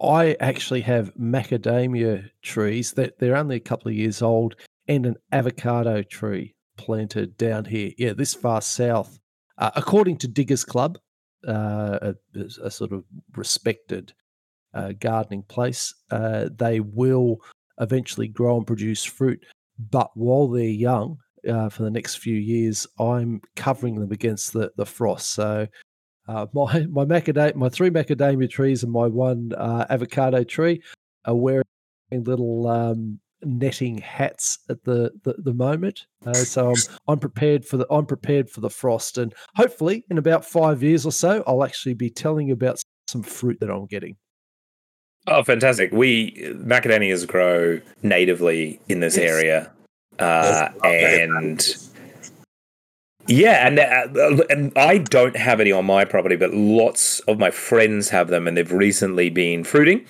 I 0.00 0.36
actually 0.40 0.82
have 0.82 1.12
macadamia 1.14 2.30
trees 2.42 2.92
that 2.92 3.18
they're 3.18 3.36
only 3.36 3.56
a 3.56 3.60
couple 3.60 3.88
of 3.88 3.96
years 3.96 4.22
old 4.22 4.54
and 4.86 5.06
an 5.06 5.16
avocado 5.32 6.02
tree 6.02 6.54
planted 6.76 7.36
down 7.36 7.64
here. 7.64 7.92
Yeah, 7.98 8.12
this 8.12 8.34
far 8.34 8.60
south, 8.60 9.18
uh, 9.58 9.72
according 9.74 10.18
to 10.18 10.28
Diggers 10.28 10.64
Club, 10.64 10.98
uh, 11.46 12.12
a, 12.34 12.40
a 12.62 12.70
sort 12.70 12.92
of 12.92 13.04
respected 13.36 14.12
uh, 14.74 14.92
gardening 14.98 15.42
place. 15.42 15.94
Uh, 16.10 16.48
they 16.56 16.80
will 16.80 17.38
eventually 17.80 18.28
grow 18.28 18.56
and 18.56 18.66
produce 18.66 19.04
fruit, 19.04 19.44
but 19.90 20.10
while 20.14 20.48
they're 20.48 20.64
young, 20.64 21.18
uh, 21.48 21.68
for 21.68 21.84
the 21.84 21.90
next 21.90 22.16
few 22.16 22.34
years, 22.34 22.86
I'm 22.98 23.40
covering 23.54 23.94
them 23.94 24.10
against 24.10 24.52
the, 24.52 24.72
the 24.76 24.84
frost. 24.84 25.32
So 25.32 25.68
uh, 26.26 26.46
my 26.52 26.86
my 26.86 27.04
macadamia, 27.04 27.54
my 27.54 27.68
three 27.68 27.90
macadamia 27.90 28.50
trees 28.50 28.82
and 28.82 28.92
my 28.92 29.06
one 29.06 29.52
avocado 29.56 30.42
tree 30.44 30.82
are 31.24 31.36
wearing 31.36 31.64
little 32.10 32.66
um, 32.66 33.20
netting 33.42 33.98
hats 33.98 34.58
at 34.68 34.84
the 34.84 35.12
the, 35.22 35.34
the 35.38 35.54
moment. 35.54 36.06
Uh, 36.26 36.34
so 36.34 36.70
I'm 36.70 36.76
I'm 37.08 37.18
prepared 37.18 37.64
for 37.64 37.76
the 37.76 37.86
I'm 37.90 38.06
prepared 38.06 38.50
for 38.50 38.60
the 38.60 38.70
frost, 38.70 39.18
and 39.18 39.34
hopefully 39.56 40.04
in 40.10 40.18
about 40.18 40.44
five 40.44 40.82
years 40.82 41.06
or 41.06 41.12
so, 41.12 41.42
I'll 41.46 41.64
actually 41.64 41.94
be 41.94 42.10
telling 42.10 42.48
you 42.48 42.54
about 42.54 42.82
some 43.08 43.22
fruit 43.22 43.58
that 43.60 43.70
I'm 43.70 43.86
getting. 43.86 44.16
Oh, 45.26 45.42
fantastic! 45.42 45.92
We 45.92 46.32
macadamias 46.54 47.26
grow 47.26 47.80
natively 48.02 48.80
in 48.88 49.00
this 49.00 49.16
Yes. 49.16 49.30
area, 49.30 49.72
uh, 50.18 50.70
and 50.84 51.60
yeah, 53.28 53.66
and 53.66 53.78
uh, 53.78 54.42
and 54.48 54.72
I 54.76 54.98
don't 54.98 55.36
have 55.36 55.60
any 55.60 55.70
on 55.70 55.84
my 55.84 56.06
property, 56.06 56.36
but 56.36 56.54
lots 56.54 57.20
of 57.20 57.38
my 57.38 57.50
friends 57.50 58.08
have 58.08 58.28
them, 58.28 58.48
and 58.48 58.56
they've 58.56 58.72
recently 58.72 59.28
been 59.28 59.64
fruiting. 59.64 60.06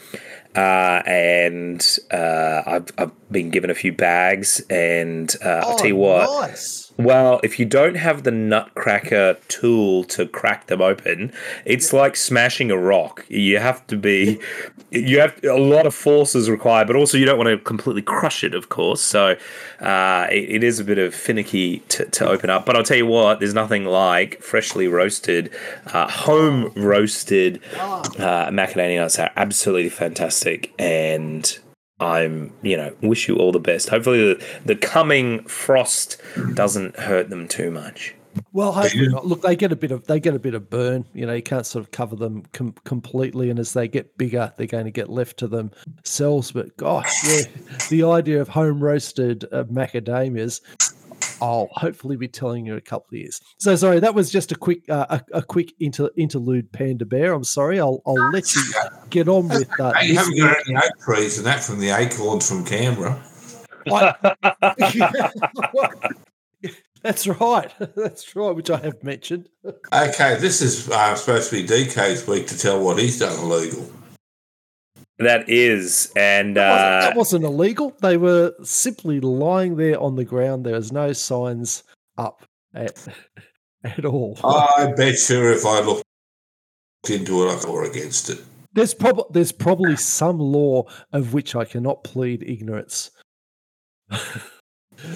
Uh, 0.58 1.02
and 1.06 1.98
uh, 2.10 2.62
I've, 2.66 2.88
I've 2.98 3.30
been 3.30 3.50
given 3.50 3.70
a 3.70 3.74
few 3.74 3.92
bags, 3.92 4.60
and 4.68 5.32
uh, 5.44 5.62
I'll 5.64 5.76
tell 5.76 5.86
you 5.86 5.96
what. 5.96 6.48
nice. 6.48 6.87
Well, 6.98 7.38
if 7.44 7.60
you 7.60 7.64
don't 7.64 7.94
have 7.94 8.24
the 8.24 8.32
nutcracker 8.32 9.36
tool 9.46 10.02
to 10.04 10.26
crack 10.26 10.66
them 10.66 10.82
open, 10.82 11.32
it's 11.64 11.92
like 11.92 12.16
smashing 12.16 12.72
a 12.72 12.76
rock. 12.76 13.24
You 13.28 13.58
have 13.60 13.86
to 13.86 13.96
be, 13.96 14.40
you 14.90 15.20
have 15.20 15.42
a 15.44 15.54
lot 15.54 15.86
of 15.86 15.94
force 15.94 16.34
is 16.34 16.50
required, 16.50 16.88
but 16.88 16.96
also 16.96 17.16
you 17.16 17.24
don't 17.24 17.38
want 17.38 17.50
to 17.50 17.58
completely 17.58 18.02
crush 18.02 18.42
it, 18.42 18.52
of 18.52 18.68
course. 18.68 19.00
So 19.00 19.36
uh, 19.78 20.26
it, 20.28 20.50
it 20.50 20.64
is 20.64 20.80
a 20.80 20.84
bit 20.84 20.98
of 20.98 21.14
finicky 21.14 21.78
to, 21.90 22.04
to 22.06 22.28
open 22.28 22.50
up. 22.50 22.66
But 22.66 22.74
I'll 22.74 22.82
tell 22.82 22.96
you 22.96 23.06
what, 23.06 23.38
there's 23.38 23.54
nothing 23.54 23.84
like 23.84 24.42
freshly 24.42 24.88
roasted, 24.88 25.54
uh, 25.86 26.10
home 26.10 26.72
roasted 26.74 27.62
uh, 27.78 28.50
macadamia 28.50 28.96
nuts 28.98 29.20
are 29.20 29.30
absolutely 29.36 29.88
fantastic 29.88 30.74
and. 30.80 31.60
I'm, 32.00 32.52
you 32.62 32.76
know, 32.76 32.94
wish 33.02 33.28
you 33.28 33.36
all 33.36 33.52
the 33.52 33.60
best. 33.60 33.88
Hopefully, 33.88 34.34
the, 34.34 34.46
the 34.64 34.76
coming 34.76 35.42
frost 35.44 36.20
doesn't 36.54 36.96
hurt 36.98 37.30
them 37.30 37.48
too 37.48 37.70
much. 37.70 38.14
Well, 38.52 38.72
hopefully 38.72 39.08
not. 39.08 39.26
Look, 39.26 39.42
they 39.42 39.56
get 39.56 39.72
a 39.72 39.76
bit 39.76 39.90
of 39.90 40.06
they 40.06 40.20
get 40.20 40.34
a 40.34 40.38
bit 40.38 40.54
of 40.54 40.70
burn. 40.70 41.04
You 41.12 41.26
know, 41.26 41.34
you 41.34 41.42
can't 41.42 41.66
sort 41.66 41.84
of 41.84 41.90
cover 41.90 42.16
them 42.16 42.44
com- 42.52 42.74
completely, 42.84 43.50
and 43.50 43.58
as 43.58 43.72
they 43.72 43.88
get 43.88 44.16
bigger, 44.16 44.52
they're 44.56 44.66
going 44.66 44.84
to 44.84 44.90
get 44.90 45.08
left 45.08 45.38
to 45.38 45.48
themselves. 45.48 46.52
But 46.52 46.76
gosh, 46.76 47.26
yeah, 47.26 47.42
the 47.88 48.04
idea 48.04 48.40
of 48.40 48.48
home 48.48 48.80
roasted 48.80 49.44
uh, 49.52 49.64
macadamias. 49.64 50.60
I'll 51.40 51.68
hopefully 51.72 52.16
be 52.16 52.28
telling 52.28 52.66
you 52.66 52.72
in 52.72 52.78
a 52.78 52.82
couple 52.82 53.08
of 53.12 53.20
years. 53.20 53.40
So 53.58 53.76
sorry, 53.76 54.00
that 54.00 54.14
was 54.14 54.30
just 54.30 54.52
a 54.52 54.56
quick 54.56 54.88
uh, 54.88 55.06
a, 55.10 55.38
a 55.38 55.42
quick 55.42 55.72
inter, 55.80 56.10
interlude, 56.16 56.70
Panda 56.72 57.04
Bear. 57.04 57.32
I'm 57.32 57.44
sorry. 57.44 57.80
I'll 57.80 58.02
I'll 58.06 58.30
let 58.30 58.54
you 58.54 58.62
get 59.10 59.28
on 59.28 59.48
with 59.48 59.68
uh, 59.80 59.92
you 60.02 60.16
haven't 60.16 60.38
got 60.38 60.56
any 60.66 60.76
oak 60.76 60.98
trees 61.00 61.38
and 61.38 61.46
that 61.46 61.62
from 61.62 61.80
the 61.80 61.90
acorns 61.90 62.48
from 62.48 62.64
Canberra. 62.64 63.22
That's 67.02 67.26
right. 67.26 67.72
That's 67.96 68.34
right, 68.34 68.54
which 68.54 68.70
I 68.70 68.78
have 68.78 69.02
mentioned. 69.02 69.48
Okay, 69.64 70.36
this 70.36 70.60
is 70.60 70.88
uh, 70.90 71.14
supposed 71.14 71.50
to 71.50 71.62
be 71.62 71.66
DK's 71.66 72.26
week 72.26 72.46
to 72.48 72.58
tell 72.58 72.82
what 72.82 72.98
he's 72.98 73.18
done 73.18 73.38
illegal. 73.38 73.90
That 75.18 75.48
is, 75.48 76.12
and 76.14 76.56
That 76.56 76.70
wasn't, 76.70 76.84
uh, 76.84 77.00
that 77.00 77.16
wasn't 77.16 77.44
illegal. 77.44 77.96
They 78.00 78.16
were 78.16 78.54
simply 78.62 79.18
lying 79.18 79.76
there 79.76 80.00
on 80.00 80.14
the 80.14 80.24
ground. 80.24 80.64
There 80.64 80.74
was 80.74 80.92
no 80.92 81.12
signs 81.12 81.82
up 82.16 82.44
at, 82.72 83.04
at 83.84 84.04
all. 84.04 84.38
I 84.44 84.92
bet 84.96 85.28
you 85.28 85.52
if 85.52 85.66
I 85.66 85.80
looked 85.80 86.04
into 87.08 87.48
it, 87.48 87.64
I 87.64 87.68
or 87.68 87.84
against 87.84 88.30
it. 88.30 88.38
There's 88.74 88.94
probably 88.94 89.24
there's 89.30 89.50
probably 89.50 89.96
some 89.96 90.38
law 90.38 90.84
of 91.12 91.32
which 91.32 91.56
I 91.56 91.64
cannot 91.64 92.04
plead 92.04 92.44
ignorance. 92.44 93.10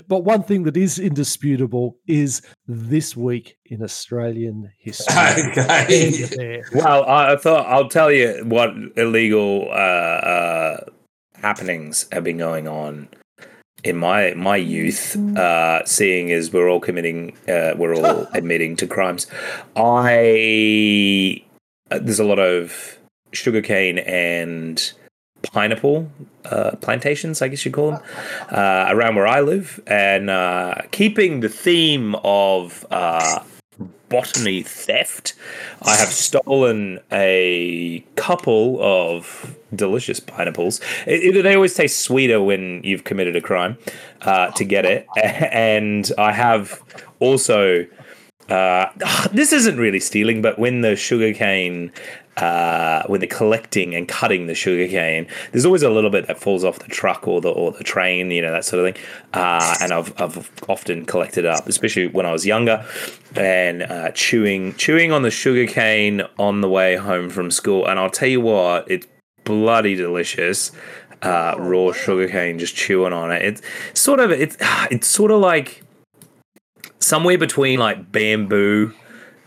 but 0.09 0.21
one 0.21 0.43
thing 0.43 0.65
that 0.65 0.77
is 0.77 0.99
indisputable 0.99 1.97
is 2.07 2.43
this 2.67 3.17
week 3.17 3.57
in 3.67 3.83
Australian 3.83 4.71
history. 4.79 5.15
Okay. 5.63 6.63
Well, 6.75 7.05
I 7.05 7.33
I 7.33 7.37
thought 7.37 7.67
I'll 7.67 7.89
tell 7.89 8.11
you 8.11 8.43
what 8.45 8.71
illegal 8.97 9.69
uh, 9.71 9.75
uh, 9.75 10.85
happenings 11.35 12.07
have 12.13 12.25
been 12.25 12.39
going 12.39 12.69
on 12.69 13.09
in 13.85 13.97
my 13.97 14.35
my 14.35 14.57
youth. 14.57 15.17
Uh, 15.37 15.85
seeing 15.85 16.31
as 16.33 16.53
we're 16.53 16.69
all 16.69 16.81
committing, 16.81 17.37
uh, 17.49 17.75
we're 17.77 17.95
all 17.95 18.27
admitting 18.35 18.77
to 18.77 18.87
crimes. 18.87 19.27
I 19.77 21.43
uh, 21.91 21.99
there's 22.01 22.21
a 22.21 22.25
lot 22.25 22.39
of 22.39 22.99
sugarcane 23.33 23.99
and 23.99 24.93
pineapple 25.43 26.11
uh, 26.45 26.73
plantations, 26.81 27.43
I 27.43 27.49
guess 27.49 27.65
you'd 27.65 27.75
call 27.75 27.93
them, 27.93 28.03
uh, 28.51 28.87
around 28.89 29.17
where 29.17 29.27
I 29.27 29.41
live, 29.41 29.81
and 29.87 30.31
uh, 30.31 30.75
keeping 30.91 31.41
the 31.41 31.49
theme 31.49 32.15
of 32.25 32.87
uh, 32.91 33.43
botany 34.09 34.63
theft, 34.63 35.35
I 35.83 35.97
have 35.97 36.09
stolen 36.09 37.01
a 37.11 38.05
couple 38.17 38.79
of 38.83 39.57
delicious 39.75 40.21
pineapples. 40.21 40.81
It, 41.07 41.37
it- 41.37 41.43
they 41.43 41.55
always 41.55 41.75
taste 41.75 42.01
sweeter 42.01 42.41
when 42.43 42.83
you've 42.85 43.05
committed 43.05 43.37
a 43.37 43.41
crime 43.41 43.79
uh, 44.23 44.51
to 44.53 44.65
get 44.65 44.85
it, 44.85 45.07
and 45.17 46.11
I 46.19 46.33
have 46.33 46.83
also. 47.21 47.87
Uh, 48.49 48.91
this 49.33 49.51
isn't 49.53 49.79
really 49.79 50.01
stealing, 50.01 50.43
but 50.43 50.59
when 50.59 50.83
the 50.83 50.95
sugarcane, 50.95 51.91
uh, 52.37 53.03
when 53.07 53.21
they're 53.21 53.29
collecting 53.29 53.95
and 53.95 54.09
cutting 54.09 54.47
the 54.47 54.55
sugarcane, 54.55 55.27
there's 55.53 55.67
always 55.67 55.83
a 55.83 55.91
little 55.91 56.11
bit 56.11 56.27
that 56.27 56.39
falls 56.39 56.65
off 56.65 56.79
the 56.79 56.89
truck 56.89 57.29
or 57.29 57.41
the 57.41 57.51
or 57.51 57.73
the 57.73 57.85
train, 57.85 58.31
you 58.31 58.41
know 58.41 58.53
that 58.53 58.65
sort 58.65 58.87
of 58.87 58.95
thing. 58.95 59.05
Uh, 59.35 59.77
and 59.81 59.93
I've 59.93 60.21
I've 60.21 60.51
often 60.69 61.05
collected 61.05 61.45
up, 61.45 61.69
especially 61.69 62.07
when 62.07 62.25
I 62.25 62.33
was 62.33 62.47
younger, 62.47 62.87
and 63.37 63.83
uh, 63.83 64.11
chewing 64.13 64.75
chewing 64.77 65.13
on 65.13 65.23
the 65.23 65.31
sugarcane 65.31 66.23
on 66.39 66.63
the 66.63 66.69
way 66.69 66.97
home 66.97 67.29
from 67.29 67.51
school. 67.51 67.87
And 67.87 67.99
I'll 67.99 68.11
tell 68.11 68.29
you 68.29 68.41
what, 68.41 68.91
it's 68.91 69.07
bloody 69.45 69.95
delicious. 69.95 70.73
Uh, 71.21 71.55
raw 71.57 71.93
sugarcane, 71.93 72.59
just 72.59 72.75
chewing 72.75 73.13
on 73.13 73.31
it. 73.31 73.43
It's 73.43 73.63
sort 73.95 74.19
of 74.21 74.31
it's 74.33 74.57
it's 74.91 75.07
sort 75.07 75.31
of 75.31 75.41
like 75.41 75.85
somewhere 76.99 77.39
between 77.39 77.79
like 77.79 78.11
bamboo 78.11 78.95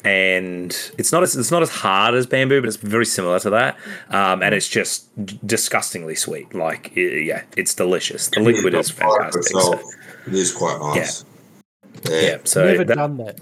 and 0.06 0.92
it's 0.98 1.12
not 1.12 1.24
as 1.24 1.36
it's 1.36 1.52
not 1.52 1.62
as 1.64 1.70
hard 1.70 2.14
as 2.16 2.26
bamboo, 2.28 2.62
but 2.62 2.68
it's 2.68 2.78
very 2.78 3.06
similar 3.06 3.40
to 3.40 3.50
that. 3.50 3.78
Um, 4.10 4.44
and 4.44 4.54
it's 4.56 4.68
just 4.68 5.08
d- 5.26 5.40
disgustingly 5.46 6.16
sweet. 6.16 6.54
Like 6.54 6.92
yeah, 6.96 7.44
it's 7.58 7.74
delicious. 7.74 8.28
The 8.30 8.42
liquid 8.42 8.74
is 8.76 8.92
fantastic. 8.92 9.44
So, 9.44 9.74
It 10.28 10.34
is 10.34 10.52
quite 10.54 10.80
nice. 10.96 11.26
yeah, 12.10 12.38
so 12.44 12.66
Never 12.66 12.84
that- 12.84 12.96
done 12.96 13.18
that. 13.18 13.40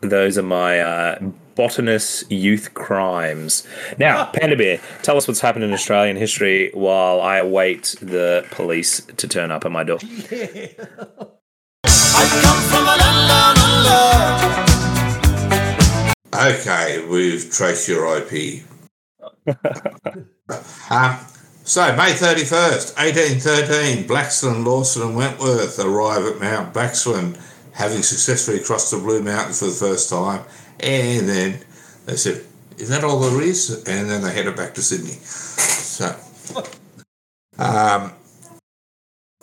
those 0.00 0.38
are 0.38 0.42
my 0.42 0.80
uh, 0.80 1.18
botanist 1.54 2.30
youth 2.32 2.72
crimes. 2.74 3.66
Now, 3.98 4.26
Panda 4.32 4.56
Bear, 4.56 4.80
tell 5.02 5.16
us 5.18 5.28
what's 5.28 5.40
happened 5.40 5.64
in 5.64 5.72
Australian 5.72 6.16
history 6.16 6.70
while 6.74 7.20
I 7.20 7.36
await 7.36 7.94
the 8.00 8.46
police 8.50 9.00
to 9.18 9.28
turn 9.28 9.50
up 9.50 9.64
at 9.66 9.70
my 9.72 9.84
door. 9.84 9.98
Okay, 16.34 17.04
we've 17.06 17.50
traced 17.50 17.86
your 17.88 18.16
IP. 18.16 18.62
um, 19.46 21.18
so, 21.64 21.94
May 21.94 22.12
31st, 22.12 22.96
1813, 22.96 24.08
Blaxland, 24.08 24.64
Lawson, 24.64 25.02
and 25.02 25.16
Wentworth 25.16 25.78
arrive 25.78 26.24
at 26.24 26.40
Mount 26.40 26.72
Blaxland, 26.72 27.38
having 27.74 28.02
successfully 28.02 28.60
crossed 28.60 28.90
the 28.92 28.96
Blue 28.96 29.22
Mountains 29.22 29.58
for 29.58 29.66
the 29.66 29.72
first 29.72 30.08
time. 30.08 30.42
And 30.80 31.28
then 31.28 31.60
they 32.06 32.16
said, 32.16 32.46
Is 32.78 32.88
that 32.88 33.04
all 33.04 33.20
there 33.20 33.42
is? 33.42 33.84
And 33.86 34.08
then 34.08 34.22
they 34.22 34.32
headed 34.32 34.56
back 34.56 34.72
to 34.74 34.82
Sydney. 34.82 35.18
So, 35.20 36.16
um, 37.58 38.12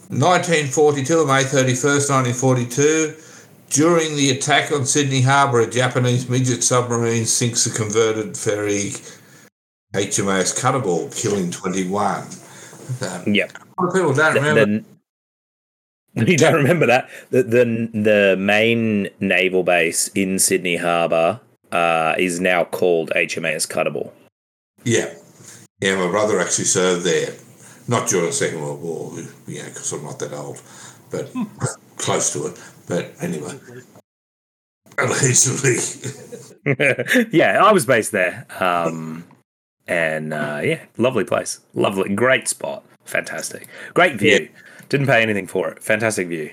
1942, 0.09 1.27
May 1.27 1.43
31st, 1.43 2.09
1942. 2.09 3.28
During 3.69 4.15
the 4.15 4.31
attack 4.31 4.71
on 4.71 4.85
Sydney 4.85 5.21
Harbour, 5.21 5.59
a 5.61 5.69
Japanese 5.69 6.27
midget 6.27 6.63
submarine 6.63 7.25
sinks 7.25 7.65
a 7.65 7.71
converted 7.71 8.35
ferry 8.35 8.93
HMAS 9.93 10.59
Kuttabul, 10.59 11.15
killing 11.15 11.51
21. 11.51 12.23
Um, 13.01 13.33
Yep. 13.33 13.51
a 13.51 13.81
lot 13.81 13.87
of 13.89 13.93
people 13.93 14.13
don't 14.13 14.33
remember. 14.35 14.83
The, 16.15 16.25
you 16.31 16.37
don't 16.37 16.55
remember 16.55 16.87
that 16.87 17.09
the, 17.29 17.43
the 17.43 17.89
the 17.93 18.35
main 18.39 19.09
naval 19.19 19.63
base 19.63 20.07
in 20.09 20.39
Sydney 20.39 20.75
Harbour 20.77 21.39
uh, 21.71 22.15
is 22.17 22.39
now 22.39 22.63
called 22.63 23.11
HMAS 23.15 23.67
Kuttabul. 23.67 24.11
Yeah. 24.83 25.13
Yeah, 25.81 25.95
my 25.95 26.09
brother 26.09 26.39
actually 26.39 26.65
served 26.65 27.05
there. 27.05 27.33
Not 27.87 28.07
during 28.09 28.27
the 28.27 28.33
Second 28.33 28.61
World 28.61 28.81
War, 28.81 29.13
you 29.47 29.59
know, 29.59 29.65
because 29.65 29.91
I'm 29.93 30.03
not 30.03 30.19
that 30.19 30.33
old, 30.33 30.61
but 31.11 31.31
close 31.97 32.33
to 32.33 32.47
it. 32.47 32.59
But 32.89 33.13
anyway, 33.21 33.53
allegedly. 34.97 35.77
yeah, 37.31 37.63
I 37.63 37.71
was 37.71 37.85
based 37.85 38.11
there, 38.11 38.47
um, 38.59 39.25
and 39.87 40.33
uh, 40.33 40.59
yeah, 40.63 40.81
lovely 40.97 41.23
place, 41.23 41.59
lovely, 41.75 42.13
great 42.15 42.47
spot, 42.47 42.83
fantastic, 43.05 43.67
great 43.93 44.17
view. 44.17 44.49
Didn't 44.89 45.05
pay 45.05 45.21
anything 45.21 45.45
for 45.45 45.69
it. 45.69 45.83
Fantastic 45.83 46.29
view. 46.29 46.51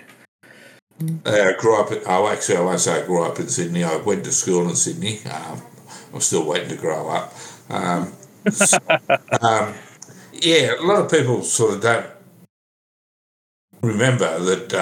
Uh, 1.25 1.31
I 1.31 1.55
grew 1.59 1.81
up. 1.81 1.89
Oh, 2.07 2.29
actually, 2.29 2.59
I 2.59 2.61
won't 2.61 2.81
say 2.81 3.03
I 3.03 3.07
grew 3.07 3.23
up 3.23 3.41
in 3.41 3.49
Sydney. 3.49 3.83
I 3.83 3.97
went 3.97 4.25
to 4.25 4.33
school 4.33 4.69
in 4.69 4.77
Sydney. 4.77 5.21
Um, 5.25 5.63
I'm 6.13 6.21
still 6.21 6.47
waiting 6.47 6.69
to 6.69 6.77
grow 6.77 7.09
up. 7.09 7.35
Um, 7.71 8.13
so, 8.51 8.77
um, 9.41 9.75
yeah, 10.35 10.75
a 10.79 10.83
lot 10.83 11.01
of 11.03 11.11
people 11.11 11.43
sort 11.43 11.75
of 11.75 11.81
don't 11.81 12.07
remember 13.81 14.39
that. 14.39 14.75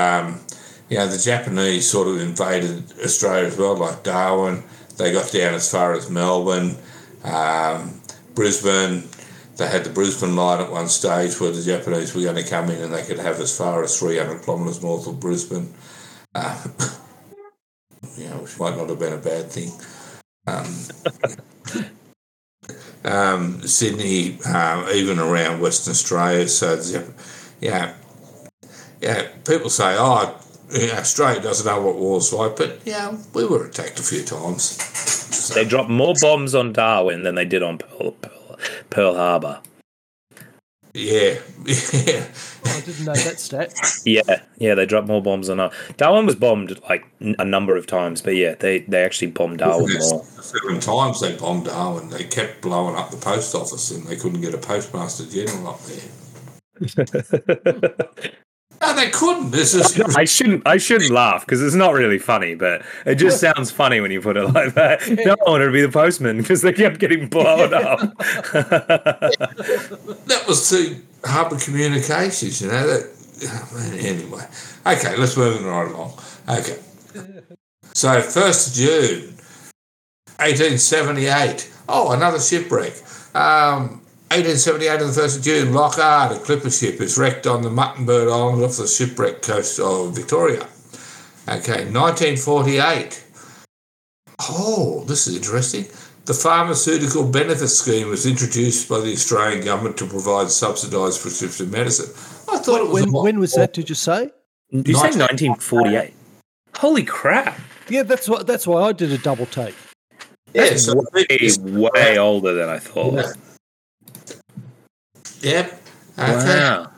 You 0.88 0.98
know, 0.98 1.06
the 1.06 1.18
Japanese 1.18 1.88
sort 1.88 2.08
of 2.08 2.20
invaded 2.20 2.92
Australia 3.02 3.46
as 3.46 3.56
well, 3.56 3.76
like 3.76 4.02
Darwin. 4.02 4.62
They 4.98 5.12
got 5.12 5.32
down 5.32 5.54
as 5.54 5.70
far 5.70 5.94
as 5.94 6.10
Melbourne, 6.10 6.76
um, 7.24 8.00
Brisbane. 8.34 9.08
They 9.56 9.66
had 9.68 9.84
the 9.84 9.90
Brisbane 9.90 10.36
line 10.36 10.60
at 10.60 10.70
one 10.70 10.88
stage 10.88 11.40
where 11.40 11.52
the 11.52 11.62
Japanese 11.62 12.14
were 12.14 12.22
going 12.22 12.42
to 12.42 12.48
come 12.48 12.70
in 12.70 12.82
and 12.82 12.92
they 12.92 13.04
could 13.04 13.18
have 13.18 13.40
as 13.40 13.56
far 13.56 13.82
as 13.82 13.98
300 13.98 14.44
kilometres 14.44 14.82
north 14.82 15.06
of 15.06 15.20
Brisbane. 15.20 15.72
Uh, 16.34 16.62
you 18.16 18.28
know, 18.28 18.38
which 18.38 18.58
might 18.58 18.76
not 18.76 18.88
have 18.88 18.98
been 18.98 19.12
a 19.12 19.18
bad 19.18 19.50
thing. 19.50 19.72
Um, 20.46 20.74
um, 23.04 23.62
Sydney, 23.62 24.40
um, 24.42 24.88
even 24.92 25.18
around 25.18 25.60
Western 25.60 25.92
Australia. 25.92 26.48
So, 26.48 26.80
yeah, 27.60 27.94
yeah, 29.00 29.28
people 29.44 29.70
say, 29.70 29.96
oh, 29.98 30.36
yeah, 30.72 30.98
Australia 30.98 31.40
doesn't 31.40 31.66
know 31.66 31.80
what 31.80 31.96
war's 31.96 32.32
like, 32.32 32.56
but 32.56 32.80
yeah, 32.84 33.16
we 33.32 33.44
were 33.44 33.66
attacked 33.66 33.98
a 34.00 34.02
few 34.02 34.22
times. 34.22 34.62
So, 35.34 35.54
They 35.54 35.64
dropped 35.64 35.90
more 35.90 36.14
bombs 36.20 36.54
on 36.54 36.72
Darwin 36.72 37.22
than 37.22 37.34
they 37.34 37.44
did 37.44 37.62
on 37.62 37.78
Pearl, 37.78 38.12
Pearl, 38.12 38.58
Pearl 38.90 39.14
Harbor. 39.14 39.60
yeah, 40.94 41.38
yeah. 41.66 42.26
I 42.66 42.80
didn't 42.80 43.04
know 43.04 43.14
that 43.14 43.36
stat. 43.38 43.74
Yeah, 44.06 44.22
yeah, 44.58 44.74
they 44.74 44.86
dropped 44.86 45.06
more 45.06 45.22
bombs 45.22 45.48
on 45.50 45.58
Darwin. 45.58 45.76
Uh, 45.76 45.92
Darwin 45.96 46.26
was 46.26 46.36
bombed 46.36 46.80
like 46.88 47.04
a 47.20 47.44
number 47.44 47.76
of 47.76 47.86
times, 47.86 48.22
but 48.22 48.36
yeah, 48.36 48.54
they, 48.54 48.80
they 48.80 49.02
actually 49.04 49.28
bombed 49.32 49.58
Darwin 49.58 49.92
more. 49.98 50.24
Seven 50.24 50.80
times 50.80 51.20
they 51.20 51.36
bombed 51.36 51.66
Darwin. 51.66 52.08
They 52.08 52.24
kept 52.24 52.62
blowing 52.62 52.96
up 52.96 53.10
the 53.10 53.16
post 53.18 53.54
office 53.54 53.90
and 53.90 54.06
they 54.06 54.16
couldn't 54.16 54.40
get 54.40 54.54
a 54.54 54.58
postmaster 54.58 55.26
general 55.26 55.68
up 55.68 55.80
there. 55.84 56.08
No, 58.84 58.94
they 58.94 59.08
couldn't. 59.10 59.50
This 59.50 59.74
is 59.74 59.98
I 60.16 60.24
shouldn't 60.24 60.66
I 60.66 60.76
shouldn't 60.76 61.10
laugh 61.10 61.46
because 61.46 61.62
it's 61.62 61.74
not 61.74 61.94
really 61.94 62.18
funny, 62.18 62.54
but 62.54 62.82
it 63.06 63.14
just 63.14 63.40
sounds 63.40 63.70
funny 63.70 64.00
when 64.00 64.10
you 64.10 64.20
put 64.20 64.36
it 64.36 64.46
like 64.48 64.74
that. 64.74 65.00
No 65.08 65.36
one 65.40 65.52
wanted 65.52 65.66
to 65.66 65.72
be 65.72 65.80
the 65.80 65.88
postman 65.88 66.36
because 66.38 66.60
they 66.60 66.72
kept 66.72 66.98
getting 66.98 67.28
blown 67.28 67.72
up. 67.72 68.00
that 68.52 70.44
was 70.46 70.68
the 70.68 71.00
Harbour 71.24 71.58
Communications, 71.58 72.60
you 72.60 72.68
know. 72.68 72.86
That 72.86 73.10
anyway. 74.00 74.46
Okay, 74.86 75.16
let's 75.16 75.36
move 75.36 75.64
right 75.64 75.90
along. 75.90 76.12
Okay. 76.48 76.78
So 77.94 78.20
first 78.20 78.68
of 78.68 78.74
June, 78.74 79.34
eighteen 80.40 80.76
seventy 80.76 81.26
eight. 81.26 81.72
Oh, 81.88 82.12
another 82.12 82.40
shipwreck. 82.40 82.92
Um, 83.34 84.02
1878 84.34 85.00
on 85.00 85.14
the 85.14 85.20
1st 85.20 85.36
of 85.38 85.44
June, 85.44 85.72
Loch 85.72 85.96
Ard, 85.96 86.32
a 86.32 86.40
clipper 86.40 86.68
ship, 86.68 87.00
is 87.00 87.16
wrecked 87.16 87.46
on 87.46 87.62
the 87.62 87.68
Muttonbird 87.68 88.32
Island 88.32 88.64
off 88.64 88.76
the 88.76 88.86
shipwreck 88.88 89.42
coast 89.42 89.78
of 89.78 90.16
Victoria. 90.16 90.66
Okay, 91.46 91.84
1948. 91.84 93.24
Oh, 94.40 95.04
this 95.06 95.28
is 95.28 95.36
interesting. 95.36 95.84
The 96.24 96.34
pharmaceutical 96.34 97.30
benefit 97.30 97.68
scheme 97.68 98.08
was 98.08 98.26
introduced 98.26 98.88
by 98.88 98.98
the 98.98 99.12
Australian 99.12 99.64
government 99.64 99.96
to 99.98 100.06
provide 100.06 100.50
subsidised 100.50 101.22
prescription 101.22 101.70
medicine. 101.70 102.10
I 102.52 102.58
thought 102.58 102.80
it 102.80 102.88
was 102.88 103.04
When, 103.04 103.12
when 103.12 103.38
was 103.38 103.52
that? 103.52 103.72
Did 103.72 103.88
you 103.88 103.94
say? 103.94 104.32
Did 104.72 104.88
you 104.88 104.94
say 104.94 105.16
1948? 105.16 106.12
Holy 106.76 107.04
crap! 107.04 107.60
Yeah, 107.88 108.02
that's 108.02 108.28
what. 108.28 108.48
That's 108.48 108.66
why 108.66 108.82
I 108.82 108.92
did 108.92 109.12
a 109.12 109.18
double 109.18 109.46
take. 109.46 109.76
Yeah, 110.54 110.74
so 110.74 111.04
Way, 111.12 111.26
way 111.66 112.18
older 112.18 112.52
than 112.54 112.68
I 112.68 112.80
thought. 112.80 113.14
Yeah. 113.14 113.32
Yep. 115.44 115.82
Okay. 116.18 116.32
Wow. 116.32 116.90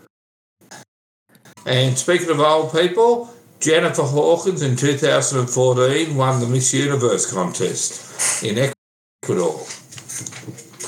And 1.66 1.99
speaking 1.99 2.30
of 2.30 2.38
old 2.38 2.72
people, 2.72 3.34
Jennifer 3.59 4.03
Hawkins 4.03 4.62
in 4.62 4.76
2014 4.76 6.14
won 6.14 6.40
the 6.40 6.47
Miss 6.47 6.72
Universe 6.72 7.30
contest 7.30 8.44
in 8.44 8.72
Ecuador. 9.24 9.66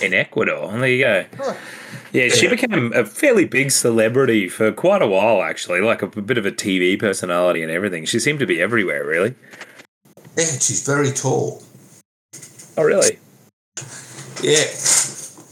In 0.01 0.15
Ecuador. 0.15 0.71
There 0.71 0.87
you 0.87 1.05
go. 1.05 1.57
Yeah, 2.13 2.29
she 2.29 2.47
became 2.47 2.93
a 2.95 3.05
fairly 3.05 3.45
big 3.45 3.73
celebrity 3.73 4.49
for 4.49 4.71
quite 4.71 5.03
a 5.03 5.09
while, 5.09 5.43
actually, 5.43 5.81
like 5.81 6.01
a, 6.01 6.07
bit 6.07 6.39
of 6.39 6.47
a 6.47 6.53
TV 6.53 6.99
personality 6.99 7.63
and 7.63 7.73
everything. 7.73 8.05
She 8.05 8.21
seemed 8.21 8.39
to 8.39 8.47
be 8.47 8.63
everywhere, 8.63 9.05
really. 9.05 9.35
Yeah, 10.37 10.45
she's 10.45 10.87
very 10.87 11.11
tall. 11.11 11.63
Oh, 12.77 12.85
really? 12.85 13.19
Yeah. 14.43 14.65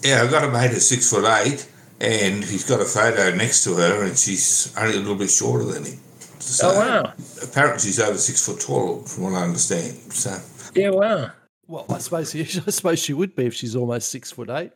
Yeah, 0.02 0.22
I've 0.22 0.30
got 0.30 0.44
a 0.44 0.50
mate 0.50 0.70
who's 0.70 0.88
six 0.88 1.10
foot 1.10 1.24
eight, 1.44 1.68
and 2.00 2.44
he's 2.44 2.68
got 2.68 2.80
a 2.80 2.84
photo 2.84 3.34
next 3.34 3.64
to 3.64 3.74
her, 3.74 4.04
and 4.04 4.16
she's 4.18 4.74
only 4.76 4.96
a 4.96 5.00
little 5.00 5.16
bit 5.16 5.30
shorter 5.30 5.64
than 5.64 5.84
him. 5.84 5.98
So 6.38 6.70
Oh, 6.70 6.78
wow. 6.78 7.12
Apparently, 7.42 7.80
she's 7.80 8.00
over 8.00 8.18
six 8.18 8.44
foot 8.44 8.60
tall, 8.60 9.02
from 9.02 9.24
what 9.24 9.34
I 9.34 9.42
understand. 9.42 9.94
So, 10.12 10.36
Yeah, 10.74 10.90
wow. 10.90 11.30
Well, 11.66 11.86
I 11.88 11.98
suppose 11.98 12.34
I 12.66 12.70
suppose 12.70 12.98
she 13.00 13.12
would 13.12 13.34
be 13.34 13.46
if 13.46 13.54
she's 13.54 13.74
almost 13.74 14.10
six 14.10 14.30
foot 14.30 14.50
eight. 14.50 14.72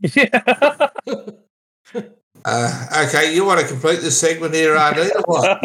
Yeah. 0.00 0.28
uh, 2.44 3.04
okay, 3.06 3.34
you 3.34 3.44
want 3.44 3.60
to 3.60 3.66
complete 3.66 4.00
this 4.00 4.20
segment 4.20 4.54
here, 4.54 4.74
RD, 4.74 4.98
or 4.98 5.22
what? 5.26 5.64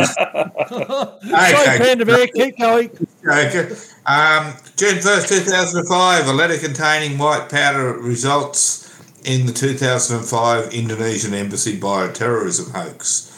Sorry, 1.26 1.78
Panda 1.78 2.06
Bear, 2.06 2.28
keep 2.28 2.58
going. 2.58 2.90
Okay. 3.28 3.70
Um, 4.06 4.54
June 4.76 4.98
1st, 4.98 5.46
2005, 5.46 6.28
a 6.28 6.34
letter 6.34 6.58
containing 6.58 7.18
white 7.18 7.50
powder 7.50 7.94
results 7.94 8.83
in 9.26 9.46
the 9.46 9.54
2005 9.54 10.74
Indonesian 10.74 11.34
embassy 11.34 11.80
bioterrorism 11.80 12.72
hoax. 12.72 13.30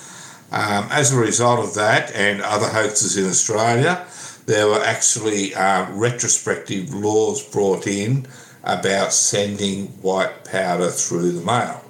Um, 0.51 0.87
as 0.91 1.13
a 1.13 1.19
result 1.19 1.59
of 1.59 1.73
that 1.75 2.13
and 2.15 2.41
other 2.41 2.67
hoaxes 2.67 3.17
in 3.17 3.25
Australia, 3.25 4.05
there 4.45 4.67
were 4.67 4.83
actually 4.83 5.55
uh, 5.55 5.91
retrospective 5.91 6.93
laws 6.93 7.43
brought 7.51 7.87
in 7.87 8.27
about 8.63 9.13
sending 9.13 9.87
white 10.01 10.45
powder 10.45 10.89
through 10.89 11.31
the 11.31 11.45
mail, 11.45 11.83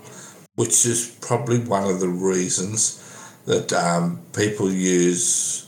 which 0.56 0.86
is 0.86 1.18
probably 1.22 1.60
one 1.60 1.84
of 1.84 2.00
the 2.00 2.10
reasons 2.10 3.02
that 3.46 3.72
um, 3.74 4.22
people 4.34 4.72
use 4.72 5.62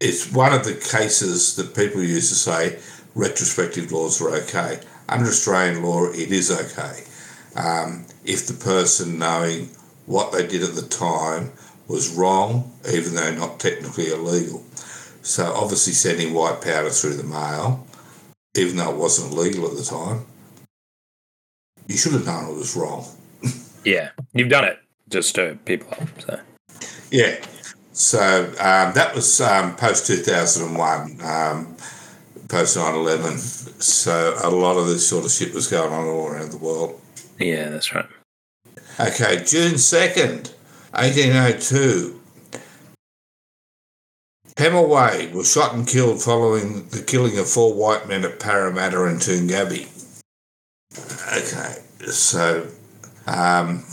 it's 0.00 0.30
one 0.32 0.52
of 0.52 0.64
the 0.64 0.74
cases 0.74 1.56
that 1.56 1.74
people 1.74 2.02
use 2.02 2.28
to 2.28 2.34
say 2.34 2.78
retrospective 3.14 3.92
laws 3.92 4.20
are 4.20 4.30
okay. 4.30 4.80
Under 5.08 5.28
Australian 5.28 5.82
law, 5.82 6.06
it 6.06 6.30
is 6.30 6.50
okay. 6.50 7.04
Um, 7.56 8.06
if 8.24 8.46
the 8.46 8.54
person 8.54 9.18
knowing 9.18 9.68
what 10.06 10.32
they 10.32 10.46
did 10.46 10.62
at 10.62 10.74
the 10.74 10.82
time 10.82 11.52
was 11.88 12.14
wrong, 12.14 12.72
even 12.92 13.14
though 13.14 13.34
not 13.34 13.60
technically 13.60 14.10
illegal. 14.10 14.62
So 15.22 15.44
obviously 15.54 15.92
sending 15.92 16.34
white 16.34 16.60
powder 16.60 16.90
through 16.90 17.14
the 17.14 17.24
mail, 17.24 17.86
even 18.56 18.76
though 18.76 18.90
it 18.90 18.96
wasn't 18.96 19.34
legal 19.34 19.70
at 19.70 19.76
the 19.76 19.84
time, 19.84 20.26
you 21.86 21.96
should 21.96 22.12
have 22.12 22.26
known 22.26 22.50
it 22.50 22.56
was 22.56 22.76
wrong. 22.76 23.06
yeah, 23.84 24.10
you've 24.32 24.48
done 24.48 24.64
it 24.64 24.78
just 25.08 25.30
stir 25.30 25.54
people 25.64 25.88
up. 25.92 26.08
So. 26.20 26.40
Yeah. 27.10 27.36
So 27.92 28.46
um, 28.58 28.92
that 28.94 29.12
was 29.14 29.40
um, 29.40 29.76
post 29.76 30.06
2001, 30.08 31.20
um, 31.22 31.76
post 32.48 32.76
9 32.76 32.94
11. 32.94 33.38
So 33.38 34.36
a 34.42 34.50
lot 34.50 34.76
of 34.76 34.86
this 34.86 35.08
sort 35.08 35.24
of 35.24 35.30
shit 35.30 35.54
was 35.54 35.68
going 35.68 35.92
on 35.92 36.06
all 36.06 36.26
around 36.26 36.50
the 36.50 36.58
world. 36.58 37.00
Yeah, 37.38 37.70
that's 37.70 37.94
right. 37.94 38.06
Okay, 39.00 39.42
June 39.44 39.74
2nd, 39.74 40.52
1802. 40.92 42.20
Pemulwuy 44.56 45.32
was 45.32 45.52
shot 45.52 45.74
and 45.74 45.86
killed 45.86 46.22
following 46.22 46.86
the 46.90 47.02
killing 47.02 47.36
of 47.38 47.48
four 47.48 47.74
white 47.74 48.06
men 48.08 48.24
at 48.24 48.38
Parramatta 48.38 49.04
and 49.04 49.18
Toongabbie. 49.18 49.88
Okay, 51.36 52.06
so 52.06 52.68
um, 53.26 53.84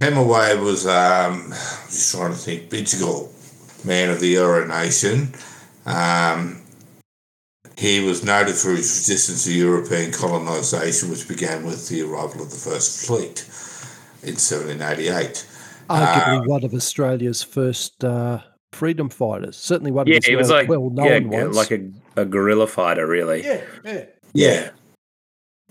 Pemulwuy 0.00 0.60
was, 0.60 0.88
um, 0.88 1.50
just 1.86 2.12
trying 2.12 2.32
to 2.32 2.36
think, 2.36 2.68
Bidjigal, 2.68 3.30
man 3.84 4.10
of 4.10 4.18
the 4.18 4.34
Eora 4.34 4.66
Nation. 4.66 5.32
Um, 5.86 6.62
he 7.76 8.00
was 8.00 8.24
noted 8.24 8.54
for 8.54 8.70
his 8.70 8.78
resistance 8.78 9.44
to 9.44 9.52
European 9.52 10.10
colonisation, 10.12 11.10
which 11.10 11.28
began 11.28 11.64
with 11.64 11.88
the 11.88 12.02
arrival 12.02 12.42
of 12.42 12.50
the 12.50 12.56
First 12.56 13.06
Fleet 13.06 13.42
in 14.22 14.34
1788. 14.34 15.46
Arguably 15.90 16.46
one 16.46 16.64
of 16.64 16.74
Australia's 16.74 17.42
first 17.42 18.02
uh, 18.04 18.40
freedom 18.72 19.08
fighters. 19.08 19.56
Certainly 19.56 19.92
one 19.92 20.02
of 20.02 20.08
Yeah, 20.08 20.16
his 20.16 20.26
he 20.26 20.36
was 20.36 20.48
well, 20.48 20.58
like 20.58 20.68
well 20.68 20.92
yeah, 20.96 21.18
known 21.18 21.30
ones. 21.30 21.56
like 21.56 21.70
a, 21.70 21.88
a 22.16 22.24
guerrilla 22.24 22.66
fighter, 22.66 23.06
really. 23.06 23.44
yeah, 23.44 23.60
yeah. 23.84 24.04
Yeah. 24.32 24.70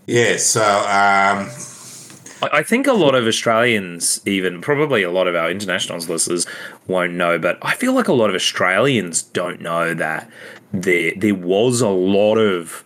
Yeah, 0.08 0.38
so 0.38 0.62
um, 0.62 1.50
I 2.54 2.62
think 2.64 2.86
a 2.86 2.94
lot 2.94 3.16
of 3.16 3.26
Australians, 3.26 4.22
even 4.28 4.62
probably 4.62 5.02
a 5.02 5.10
lot 5.10 5.28
of 5.28 5.36
our 5.36 5.50
international 5.50 5.98
listeners, 6.00 6.46
won't 6.88 7.14
know, 7.14 7.40
but 7.40 7.58
I 7.64 7.76
feel 7.76 7.94
like 7.94 8.08
a 8.08 8.14
lot 8.14 8.30
of 8.30 8.36
Australians 8.36 9.24
don't 9.24 9.62
know 9.62 9.96
that 9.96 10.30
there 10.82 11.14
there 11.16 11.36
was 11.36 11.82
a 11.82 11.90
lot 11.90 12.38
of 12.38 12.84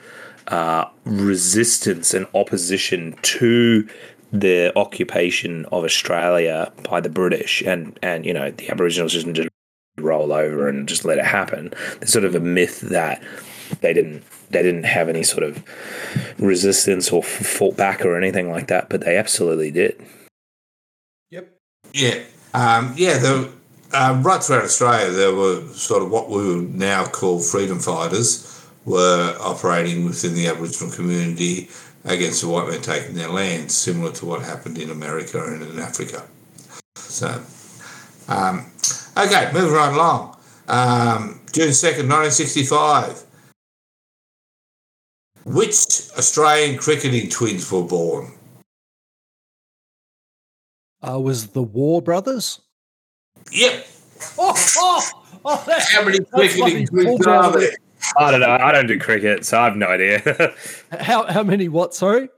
uh, 0.47 0.85
resistance 1.05 2.13
and 2.13 2.27
opposition 2.33 3.15
to 3.21 3.87
the 4.31 4.71
occupation 4.77 5.65
of 5.65 5.83
Australia 5.83 6.71
by 6.89 7.01
the 7.01 7.09
British, 7.09 7.61
and 7.61 7.97
and 8.01 8.25
you 8.25 8.33
know 8.33 8.51
the 8.51 8.69
Aboriginals 8.69 9.13
just 9.13 9.27
just 9.27 9.49
roll 9.97 10.31
over 10.31 10.67
and 10.67 10.87
just 10.87 11.05
let 11.05 11.17
it 11.17 11.25
happen. 11.25 11.73
There's 11.99 12.11
sort 12.11 12.25
of 12.25 12.35
a 12.35 12.39
myth 12.39 12.81
that 12.81 13.21
they 13.81 13.93
didn't 13.93 14.23
they 14.49 14.63
didn't 14.63 14.85
have 14.85 15.09
any 15.09 15.23
sort 15.23 15.43
of 15.43 15.63
resistance 16.39 17.11
or 17.11 17.23
fought 17.23 17.77
back 17.77 18.03
or 18.05 18.17
anything 18.17 18.49
like 18.49 18.67
that, 18.67 18.89
but 18.89 19.01
they 19.01 19.17
absolutely 19.17 19.71
did. 19.71 19.99
Yep. 21.29 21.55
Yeah. 21.93 22.23
Um, 22.53 22.93
yeah. 22.97 23.17
The 23.19 23.51
um, 23.93 24.23
right 24.23 24.43
throughout 24.43 24.63
Australia, 24.63 25.11
there 25.11 25.33
were 25.33 25.65
sort 25.73 26.03
of 26.03 26.11
what 26.11 26.29
we 26.29 26.55
would 26.55 26.75
now 26.75 27.05
call 27.05 27.39
freedom 27.39 27.79
fighters 27.79 28.45
were 28.85 29.35
operating 29.39 30.05
within 30.05 30.33
the 30.33 30.47
Aboriginal 30.47 30.93
community 30.93 31.69
against 32.05 32.41
the 32.41 32.47
white 32.47 32.67
men 32.67 32.81
taking 32.81 33.15
their 33.15 33.29
land, 33.29 33.71
similar 33.71 34.11
to 34.13 34.25
what 34.25 34.41
happened 34.41 34.77
in 34.77 34.89
America 34.89 35.43
and 35.43 35.61
in 35.61 35.79
Africa. 35.79 36.23
So, 36.95 37.43
um, 38.27 38.65
okay, 39.17 39.51
moving 39.53 39.73
right 39.73 39.93
along. 39.93 40.37
Um, 40.67 41.41
June 41.51 41.69
2nd, 41.69 42.07
1965. 42.07 43.23
Which 45.45 45.85
Australian 46.17 46.77
cricketing 46.77 47.29
twins 47.29 47.71
were 47.71 47.83
born? 47.83 48.33
Uh, 51.01 51.19
was 51.19 51.47
the 51.47 51.63
Waugh 51.63 52.01
Brothers? 52.01 52.61
Yep. 53.51 53.88
Oh, 54.38 54.53
oh, 54.77 55.09
oh 55.45 55.63
that's, 55.65 55.91
How 55.91 56.03
many 56.03 56.19
cricketing 56.19 56.88
twins 56.88 57.26
are 57.26 57.57
there? 57.57 57.71
I 58.17 58.31
don't 58.31 58.39
know. 58.41 58.49
I 58.49 58.71
don't 58.71 58.88
do 58.88 58.99
cricket, 58.99 59.45
so 59.45 59.59
I 59.59 59.65
have 59.65 59.76
no 59.76 59.88
idea. 59.88 60.53
how 60.99 61.26
how 61.26 61.43
many? 61.43 61.67
What? 61.67 61.93
Sorry. 61.93 62.30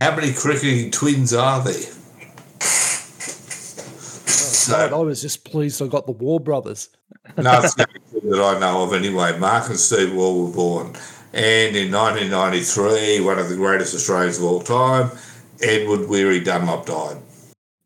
How 0.00 0.14
many 0.14 0.32
cricketing 0.32 0.90
twins 0.90 1.32
are 1.32 1.62
there? 1.62 1.92
God, 4.68 4.92
I 4.92 4.96
was 4.96 5.22
just 5.22 5.44
pleased 5.44 5.80
I 5.80 5.86
got 5.86 6.06
the 6.06 6.12
Waugh 6.12 6.40
Brothers. 6.40 6.88
no, 7.36 7.60
it's 7.60 7.76
not 7.76 7.88
that 8.12 8.56
I 8.56 8.58
know 8.58 8.82
of 8.82 8.92
anyway. 8.92 9.38
Mark 9.38 9.68
and 9.68 9.78
Steve 9.78 10.12
Waugh 10.14 10.46
were 10.46 10.52
born. 10.52 10.86
And 11.32 11.76
in 11.76 11.92
1993, 11.92 13.20
one 13.20 13.38
of 13.38 13.48
the 13.48 13.56
greatest 13.56 13.94
Australians 13.94 14.38
of 14.38 14.44
all 14.44 14.60
time, 14.60 15.10
Edward 15.62 16.08
Weary 16.08 16.40
Dunlop 16.40 16.86
died. 16.86 17.18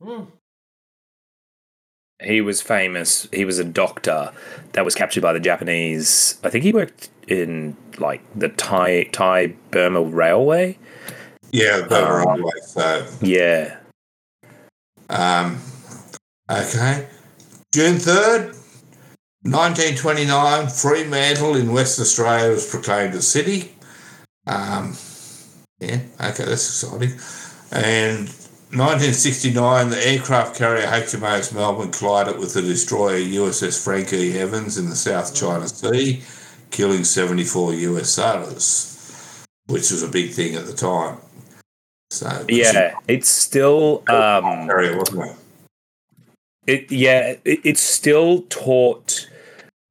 Hmm. 0.03 0.25
He 2.23 2.41
was 2.41 2.61
famous. 2.63 3.29
He 3.33 3.45
was 3.45 3.59
a 3.59 3.65
doctor 3.65 4.33
that 4.73 4.85
was 4.85 4.95
captured 4.95 5.23
by 5.23 5.33
the 5.33 5.41
Japanese. 5.41 6.39
I 6.45 6.51
think 6.51 6.65
he 6.65 6.73
worked 6.73 7.09
in 7.27 7.77
like 7.99 8.23
the 8.39 8.49
Thai 8.49 9.05
Thai 9.13 9.55
Burma 9.71 10.03
Railway. 10.03 10.79
Yeah, 11.53 11.81
the 11.81 12.07
Um, 12.07 12.27
railway. 12.27 12.53
So, 12.65 13.07
Yeah. 13.21 13.77
um, 15.09 15.61
okay. 16.51 17.07
June 17.73 17.97
3rd, 17.97 18.57
1929, 19.43 20.69
Fremantle 20.69 21.57
in 21.57 21.73
Western 21.73 22.03
Australia 22.03 22.51
was 22.51 22.67
proclaimed 22.67 23.15
a 23.15 23.23
city. 23.23 23.75
Um, 24.47 24.97
yeah, 25.81 26.01
okay, 26.21 26.45
that's 26.45 26.85
exciting. 26.85 27.19
And 27.73 28.29
1969, 28.73 29.91
the 29.91 30.07
aircraft 30.07 30.57
carrier 30.57 30.87
HMAS 30.87 31.53
Melbourne 31.53 31.91
collided 31.91 32.39
with 32.39 32.55
the 32.55 32.63
destroyer 32.63 33.19
USS 33.19 33.83
Frank 33.83 34.13
E. 34.13 34.39
Evans 34.39 34.79
in 34.79 34.89
the 34.89 34.95
South 34.95 35.35
China 35.35 35.67
Sea, 35.67 36.23
killing 36.71 37.03
74 37.03 37.75
US 37.75 38.11
sailors, 38.11 39.45
which 39.67 39.91
was 39.91 40.05
a 40.05 40.09
big 40.09 40.31
thing 40.31 40.55
at 40.55 40.67
the 40.67 40.73
time. 40.73 41.19
So, 42.11 42.45
Yeah. 42.49 42.95
It's 43.09 43.29
still 43.29 44.05
um 44.09 44.69
carrier, 44.69 44.99
wasn't 44.99 45.31
it? 45.31 45.37
It 46.67 46.93
yeah, 46.93 47.35
it, 47.45 47.61
it's 47.65 47.81
still 47.81 48.43
taught 48.51 49.29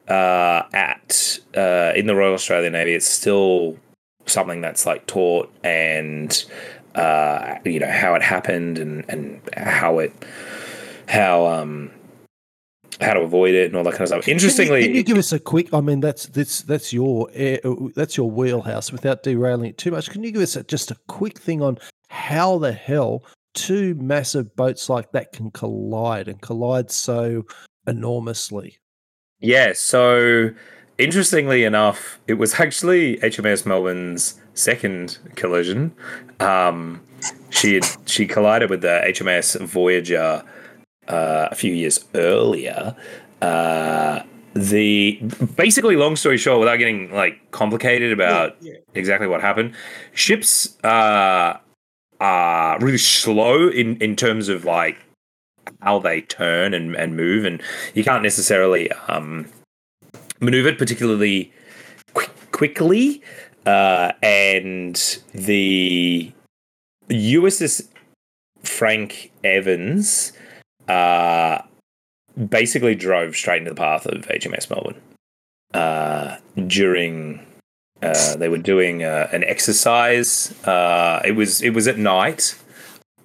uh, 0.08 0.64
at 0.72 1.40
uh, 1.56 1.92
in 1.98 2.08
the 2.08 2.16
Royal 2.16 2.34
Australian 2.34 2.74
Navy. 2.74 2.94
It's 2.94 3.08
still 3.08 3.78
something 4.26 4.62
that's 4.62 4.86
like 4.86 5.06
taught 5.08 5.52
and 5.64 6.46
uh, 7.00 7.60
you 7.66 7.80
know 7.80 7.90
how 7.90 8.16
it 8.16 8.22
happened 8.22 8.78
and 8.78 9.06
and 9.10 9.42
how 9.56 10.00
it 10.00 10.14
how 11.08 11.46
um 11.48 11.92
how 13.00 13.14
to 13.14 13.22
avoid 13.22 13.56
it 13.56 13.68
and 13.68 13.76
all 13.78 13.84
that 13.84 13.92
kind 13.92 14.02
of 14.02 14.08
stuff. 14.10 14.24
Can 14.24 14.32
you- 14.32 14.36
Interestingly, 14.36 14.84
can 14.84 14.96
you, 14.96 15.04
give 15.04 15.18
us 15.18 15.32
a 15.32 15.40
quick? 15.40 15.74
I 15.74 15.80
mean, 15.82 16.02
that's 16.02 16.26
that's 16.26 16.62
that's 16.64 16.92
your 16.92 17.30
that's 17.96 18.18
your 18.18 18.30
wheelhouse. 18.30 18.92
Without 18.92 19.24
derailing 19.24 19.70
it 19.70 19.78
too 19.78 19.92
much, 19.92 20.10
can 20.10 20.24
you 20.24 20.32
give 20.32 20.42
us 20.42 20.56
a, 20.56 20.64
just 20.64 20.92
a 20.92 20.98
quick 21.08 21.40
thing 21.40 21.62
on 21.62 21.78
how 22.10 22.58
the 22.58 22.74
hell 22.74 23.24
two 23.54 23.96
massive 23.96 24.56
boats 24.56 24.90
like 24.90 25.12
that 25.14 25.32
can 25.32 25.52
collide 25.52 26.28
and 26.28 26.42
collide 26.42 26.92
so 26.92 27.46
enormously? 27.88 28.78
Yeah, 29.40 29.72
so 29.74 30.50
interestingly 30.98 31.64
enough, 31.64 32.20
it 32.28 32.34
was 32.34 32.60
actually 32.60 33.18
HMS 33.18 33.66
Melbourne's 33.66 34.40
second 34.60 35.18
collision. 35.36 35.94
Um, 36.40 37.02
she 37.50 37.76
had, 37.76 37.86
she 38.06 38.28
collided 38.28 38.70
with 38.70 38.82
the 38.82 39.02
HMS 39.06 39.60
Voyager 39.66 40.44
uh, 41.08 41.48
a 41.52 41.56
few 41.56 41.74
years 41.74 42.06
earlier. 42.14 42.96
Uh, 43.42 44.22
the 44.54 45.20
basically, 45.56 45.96
long 45.96 46.16
story 46.16 46.38
short, 46.38 46.60
without 46.60 46.78
getting 46.78 47.12
like 47.14 47.52
complicated 47.52 48.12
about 48.12 48.58
exactly 48.94 49.28
what 49.28 49.42
happened, 49.42 49.76
ships 50.14 50.78
uh, 50.84 51.58
are 52.20 52.80
really 52.80 52.98
slow 52.98 53.70
in 53.70 53.98
in 53.98 54.16
terms 54.16 54.50
of 54.50 54.66
like 54.66 54.98
how 55.82 56.00
they 56.00 56.22
turn 56.22 56.74
and, 56.74 56.96
and 56.96 57.16
move, 57.16 57.46
and 57.46 57.62
you 57.94 58.04
can't 58.04 58.24
necessarily 58.24 58.92
um, 59.08 59.48
maneuver 60.40 60.70
it 60.70 60.78
particularly 60.78 61.54
quick, 62.14 62.32
quickly. 62.52 63.22
Uh, 63.70 64.14
and 64.24 65.20
the 65.32 66.32
USS 67.08 67.88
Frank 68.64 69.32
Evans 69.44 70.34
uh, 70.88 71.62
basically 72.50 72.96
drove 72.96 73.36
straight 73.36 73.60
into 73.60 73.70
the 73.70 73.76
path 73.76 74.08
of 74.08 74.26
HMS 74.26 74.72
Melbourne 74.72 75.00
uh, 75.76 76.38
during. 76.66 77.46
Uh, 78.02 78.36
they 78.38 78.50
were 78.50 78.58
doing 78.58 79.04
uh, 79.04 79.28
an 79.32 79.44
exercise. 79.44 80.52
Uh, 80.64 81.22
it 81.24 81.34
was 81.34 81.62
it 81.62 81.76
was 81.76 81.88
at 81.88 82.00
night. 82.00 82.58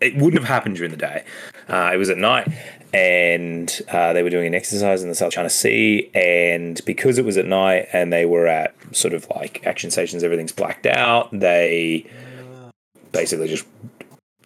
It 0.03 0.15
wouldn't 0.17 0.43
have 0.43 0.49
happened 0.49 0.77
during 0.77 0.91
the 0.91 0.99
day. 0.99 1.25
It 1.71 1.97
was 1.97 2.11
at 2.11 2.19
night, 2.19 2.49
and 2.95 3.83
uh, 3.89 4.13
they 4.13 4.23
were 4.23 4.31
doing 4.31 4.47
an 4.47 4.55
exercise 4.55 5.03
in 5.03 5.09
the 5.09 5.17
South 5.17 5.33
China 5.33 5.51
Sea. 5.51 6.09
And 6.15 6.81
because 6.85 7.19
it 7.19 7.25
was 7.25 7.37
at 7.37 7.45
night, 7.45 7.89
and 7.93 8.13
they 8.13 8.25
were 8.25 8.47
at 8.47 8.73
sort 8.93 9.15
of 9.15 9.27
like 9.35 9.67
action 9.67 9.91
stations, 9.91 10.23
everything's 10.23 10.53
blacked 10.53 10.87
out. 10.87 11.29
They 11.33 12.09
basically 13.11 13.49
just 13.49 13.67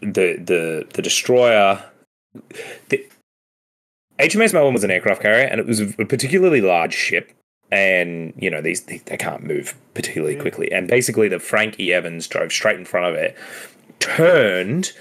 the 0.01 0.37
the 0.39 0.87
the 0.95 1.03
destroyer. 1.03 1.85
The, 2.89 3.07
HMS 4.19 4.53
Melbourne 4.53 4.75
was 4.75 4.83
an 4.83 4.91
aircraft 4.91 5.21
carrier, 5.21 5.47
and 5.47 5.61
it 5.61 5.67
was 5.67 5.81
a 5.81 5.87
particularly 6.07 6.63
large 6.63 6.95
ship. 6.95 7.31
And 7.71 8.33
you 8.39 8.49
know 8.49 8.63
these 8.63 8.85
they, 8.85 8.97
they 9.05 9.19
can't 9.19 9.45
move 9.45 9.75
particularly 9.93 10.37
quickly. 10.37 10.73
And 10.73 10.89
basically, 10.89 11.29
the 11.29 11.39
Frank 11.39 11.79
E. 11.79 11.93
Evans 11.93 12.27
drove 12.27 12.51
straight 12.51 12.79
in 12.79 12.87
front 12.87 13.09
of 13.09 13.15
it, 13.15 13.37
turned 13.99 14.93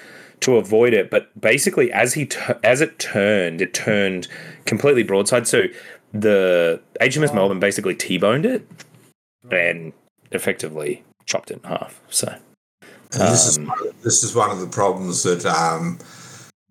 to 0.42 0.58
avoid 0.58 0.94
it, 0.94 1.10
but 1.10 1.40
basically 1.40 1.92
as 1.92 2.14
he 2.14 2.26
tu- 2.26 2.56
as 2.64 2.82
it 2.82 3.00
turned, 3.00 3.62
it 3.62 3.74
turned 3.74 4.28
completely 4.66 5.04
broadside. 5.04 5.48
So 5.48 5.64
the 6.14 6.82
HMS 7.02 7.34
Melbourne 7.34 7.60
basically 7.60 7.96
t-boned 7.96 8.46
it 8.46 8.68
and 9.52 9.94
effectively 10.32 11.04
chopped 11.26 11.52
it 11.52 11.62
in 11.64 11.70
half. 11.70 12.02
So 12.10 12.36
And 13.14 13.22
this 13.22 13.48
is 13.48 13.58
Um, 13.58 13.74
this 14.04 14.24
is 14.24 14.36
one 14.36 14.52
of 14.52 14.60
the 14.60 14.68
problems 14.68 15.24
that 15.24 15.46
um, 15.46 16.00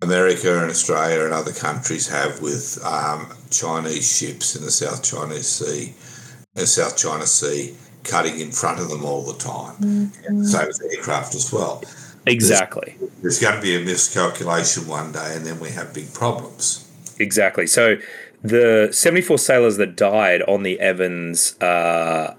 America 0.01 0.61
and 0.61 0.69
Australia 0.69 1.25
and 1.25 1.33
other 1.33 1.53
countries 1.53 2.07
have 2.07 2.41
with 2.41 2.83
um, 2.85 3.27
Chinese 3.49 4.17
ships 4.17 4.55
in 4.55 4.63
the 4.63 4.71
South 4.71 5.03
China 5.03 5.41
Sea, 5.41 5.93
the 6.53 6.67
South 6.67 6.97
China 6.97 7.25
Sea, 7.25 7.75
cutting 8.03 8.39
in 8.39 8.51
front 8.51 8.79
of 8.79 8.89
them 8.89 9.03
all 9.03 9.23
the 9.23 9.37
time. 9.37 10.11
Same 10.43 10.67
with 10.67 10.81
aircraft 10.91 11.35
as 11.35 11.51
well. 11.51 11.83
Exactly. 12.27 12.95
There's 13.21 13.39
going 13.39 13.55
to 13.55 13.61
be 13.61 13.75
a 13.75 13.79
miscalculation 13.79 14.87
one 14.87 15.11
day, 15.11 15.35
and 15.35 15.45
then 15.45 15.59
we 15.59 15.71
have 15.71 15.93
big 15.93 16.13
problems. 16.13 16.87
Exactly. 17.19 17.67
So 17.67 17.97
the 18.43 18.89
74 18.91 19.39
sailors 19.39 19.77
that 19.77 19.95
died 19.95 20.43
on 20.43 20.61
the 20.61 20.79
Evans, 20.79 21.59
uh, 21.59 22.35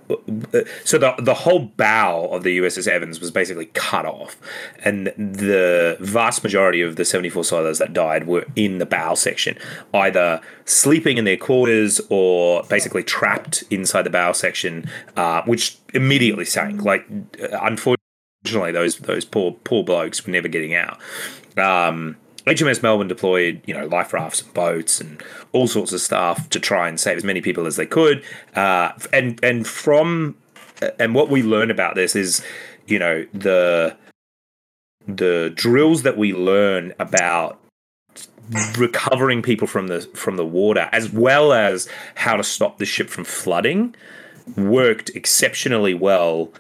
so 0.85 0.97
the, 0.97 1.15
the 1.19 1.35
whole 1.35 1.59
bow 1.59 2.27
of 2.27 2.45
the 2.45 2.59
USS 2.59 2.87
Evans 2.87 3.21
was 3.21 3.33
basically 3.33 3.67
cut 3.67 4.07
off. 4.07 4.37
And 4.85 5.09
the 5.17 5.97
vast 6.01 6.45
majority 6.45 6.83
of 6.83 6.97
the 6.97 7.05
74 7.05 7.45
sailors 7.45 7.79
that 7.79 7.93
died 7.93 8.29
were 8.29 8.47
in 8.55 8.79
the 8.79 8.87
bow 8.87 9.15
section, 9.15 9.59
either 9.93 10.41
sleeping 10.65 11.19
in 11.19 11.25
their 11.25 11.37
quarters 11.37 12.01
or 12.11 12.63
basically 12.65 13.03
trapped 13.03 13.65
inside 13.71 14.03
the 14.03 14.11
bow 14.11 14.33
section, 14.33 14.89
uh, 15.17 15.43
which 15.47 15.79
immediately 15.95 16.45
sank. 16.45 16.83
Like, 16.83 17.07
unfortunately, 17.39 17.98
those, 18.53 18.99
those 18.99 19.25
poor, 19.25 19.53
poor 19.65 19.85
blokes 19.85 20.27
were 20.27 20.33
never 20.33 20.49
getting 20.49 20.75
out. 20.75 20.99
Um, 21.57 22.17
HMS 22.49 22.83
Melbourne 22.83 23.09
deployed, 23.09 23.63
you 23.67 23.75
know, 23.75 23.87
life 23.87 24.13
rafts 24.13 24.43
and 24.43 24.55
boats 24.55 25.01
and 25.01 25.23
all 25.53 25.67
sorts 25.67 25.93
of 25.93 26.01
stuff 26.01 26.49
to 26.51 26.61
try 26.61 26.89
and 26.89 26.99
save 26.99 27.17
as 27.17 27.25
many 27.25 27.41
people 27.41 27.67
as 27.67 27.77
they 27.77 27.87
could. 27.87 28.25
Uh, 28.55 28.93
and 29.13 29.43
and 29.43 29.67
from 29.67 30.35
and 30.99 31.15
what 31.15 31.29
we 31.29 31.43
learn 31.43 31.71
about 31.71 31.95
this 31.95 32.17
is, 32.17 32.43
you 32.87 32.99
know, 32.99 33.27
the 33.35 33.97
the 35.07 35.53
drills 35.55 36.03
that 36.03 36.17
we 36.17 36.33
learn 36.33 36.95
about 36.99 37.59
recovering 38.79 39.43
people 39.43 39.67
from 39.67 39.89
the 39.89 40.01
from 40.15 40.37
the 40.37 40.47
water, 40.47 40.89
as 40.93 41.11
well 41.11 41.53
as 41.53 41.89
how 42.15 42.37
to 42.37 42.45
stop 42.45 42.79
the 42.79 42.87
ship 42.87 43.11
from 43.11 43.25
flooding, 43.25 43.95
worked 44.57 45.11
exceptionally 45.11 45.95
well 45.95 46.53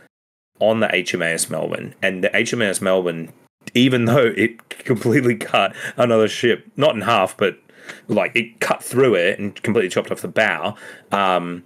on 0.60 0.80
the 0.80 0.89
HMAS 0.89 1.51
Melbourne. 1.51 1.94
And 2.02 2.24
the 2.24 2.30
HMAS 2.30 2.80
Melbourne 2.80 3.32
even 3.74 4.06
though 4.06 4.32
it 4.36 4.68
completely 4.70 5.36
cut 5.36 5.74
another 5.97 6.28
ship, 6.28 6.66
not 6.76 6.94
in 6.94 7.02
half, 7.02 7.36
but 7.36 7.59
like 8.06 8.35
it 8.35 8.60
cut 8.60 8.82
through 8.82 9.14
it 9.14 9.39
and 9.39 9.60
completely 9.62 9.89
chopped 9.89 10.10
off 10.10 10.20
the 10.20 10.28
bow. 10.28 10.74
Um, 11.12 11.64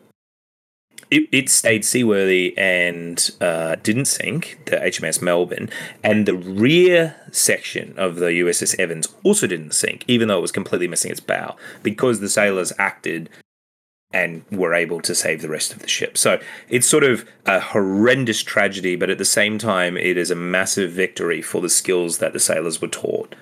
it, 1.11 1.29
it 1.31 1.49
stayed 1.51 1.85
seaworthy 1.85 2.57
and 2.57 3.31
uh, 3.41 3.77
didn't 3.83 4.07
sink, 4.07 4.61
the 4.67 4.77
HMS 4.77 5.21
Melbourne. 5.21 5.69
And 6.03 6.27
the 6.27 6.35
rear 6.35 7.17
section 7.31 7.99
of 7.99 8.17
the 8.17 8.27
USS 8.27 8.79
Evans 8.79 9.09
also 9.23 9.47
didn't 9.47 9.73
sink, 9.73 10.05
even 10.09 10.29
though 10.29 10.39
it 10.39 10.43
was 10.43 10.53
completely 10.53 10.89
missing 10.89 11.11
its 11.11 11.21
bow, 11.21 11.57
because 11.83 12.21
the 12.21 12.31
sailors 12.31 12.73
acted 12.79 13.29
and 14.13 14.45
were 14.51 14.75
able 14.75 15.01
to 15.01 15.15
save 15.15 15.43
the 15.43 15.49
rest 15.49 15.73
of 15.73 15.81
the 15.81 15.89
ship. 15.89 16.19
So 16.19 16.41
it's 16.69 16.87
sort 16.87 17.05
of 17.05 17.27
a 17.47 17.61
horrendous 17.61 18.43
tragedy, 18.43 18.97
but 18.97 19.11
at 19.11 19.19
the 19.19 19.25
same 19.25 19.59
time, 19.59 19.97
it 19.97 20.17
is 20.17 20.31
a 20.31 20.35
massive 20.37 20.93
victory 20.93 21.43
for 21.43 21.61
the 21.61 21.69
skills 21.69 22.19
that 22.19 22.33
the 22.33 22.41
sailors 22.41 22.81
were 22.81 22.89
taught. 22.89 23.35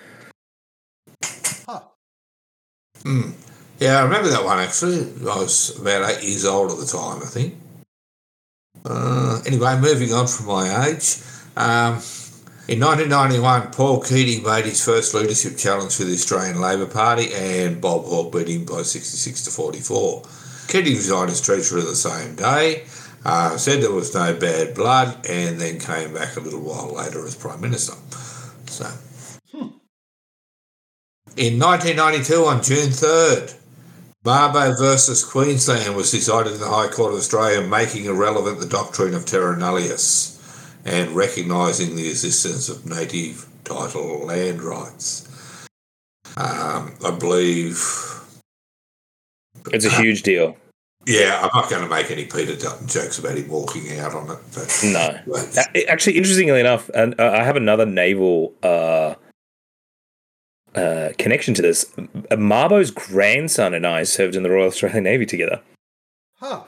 Huh. 1.67 1.81
Mm. 2.99 3.33
Yeah, 3.79 3.99
I 3.99 4.03
remember 4.03 4.29
that 4.29 4.45
one 4.45 4.59
actually. 4.59 5.01
I 5.23 5.37
was 5.37 5.79
about 5.81 6.11
eight 6.11 6.23
years 6.23 6.45
old 6.45 6.71
at 6.71 6.79
the 6.79 6.87
time, 6.87 7.23
I 7.23 7.27
think. 7.27 7.55
Uh, 8.85 9.41
anyway, 9.47 9.79
moving 9.79 10.13
on 10.13 10.27
from 10.27 10.47
my 10.47 10.87
age. 10.87 11.17
Um, 11.57 12.01
in 12.69 12.79
1991, 12.79 13.73
Paul 13.73 14.01
Keating 14.01 14.45
made 14.45 14.65
his 14.65 14.85
first 14.85 15.13
leadership 15.13 15.57
challenge 15.57 15.97
for 15.97 16.05
the 16.05 16.13
Australian 16.13 16.61
Labor 16.61 16.87
Party, 16.87 17.35
and 17.35 17.81
Bob 17.81 18.05
Hawke 18.05 18.33
beat 18.33 18.49
him 18.49 18.65
by 18.65 18.83
66 18.83 19.43
to 19.45 19.51
44. 19.51 20.23
Keating 20.71 20.95
resigned 20.95 21.31
as 21.31 21.41
treasurer 21.41 21.81
the 21.81 21.97
same 21.97 22.37
day, 22.37 22.85
uh, 23.25 23.57
said 23.57 23.83
there 23.83 23.91
was 23.91 24.15
no 24.15 24.33
bad 24.35 24.73
blood, 24.73 25.27
and 25.29 25.61
then 25.61 25.81
came 25.81 26.15
back 26.15 26.37
a 26.37 26.41
little 26.41 26.61
while 26.61 26.95
later 26.95 27.27
as 27.27 27.35
Prime 27.35 27.61
Minister. 27.61 27.95
So, 28.67 28.85
hmm. 29.51 29.69
in 31.37 31.59
1992, 31.59 32.45
on 32.45 32.63
June 32.63 32.91
3rd, 32.91 33.57
Mabo 34.25 34.79
versus 34.79 35.25
Queensland 35.25 35.97
was 35.97 36.13
decided 36.13 36.53
in 36.53 36.61
the 36.61 36.69
High 36.69 36.89
Court 36.89 37.15
of 37.15 37.19
Australia, 37.19 37.67
making 37.67 38.05
irrelevant 38.05 38.61
the 38.61 38.67
doctrine 38.67 39.15
of 39.15 39.27
terra 39.27 39.57
nullius 39.57 40.39
and 40.85 41.11
recognising 41.17 41.97
the 41.97 42.09
existence 42.09 42.69
of 42.69 42.87
native 42.87 43.49
title 43.65 44.27
land 44.27 44.63
rights. 44.63 45.27
Um, 46.37 46.95
I 47.05 47.11
believe 47.19 47.77
it's 49.73 49.85
a 49.85 49.91
huge 49.91 50.23
deal. 50.23 50.57
Yeah, 51.07 51.41
I'm 51.43 51.51
not 51.55 51.71
going 51.71 51.83
to 51.83 51.89
make 51.89 52.11
any 52.11 52.27
Peter 52.27 52.55
Dutton 52.55 52.87
jokes 52.87 53.19
about 53.19 53.39
him 53.39 53.49
walking 53.49 53.99
out 53.99 54.15
on 54.15 54.31
it. 54.31 54.39
But, 54.55 54.81
no, 54.85 55.19
but. 55.27 55.89
actually, 55.89 56.19
interestingly 56.19 56.61
enough, 56.61 56.91
and 56.91 57.19
uh, 57.19 57.31
I 57.31 57.43
have 57.43 57.57
another 57.57 57.87
naval 57.87 58.53
uh, 58.63 59.15
uh, 60.75 61.11
connection 61.17 61.55
to 61.55 61.63
this. 61.63 61.85
Mabo's 62.31 62.91
grandson 62.91 63.73
and 63.73 63.87
I 63.87 64.03
served 64.03 64.37
in 64.37 64.43
the 64.43 64.51
Royal 64.51 64.69
Australian 64.69 65.05
Navy 65.05 65.25
together. 65.25 65.63
Huh? 66.37 66.65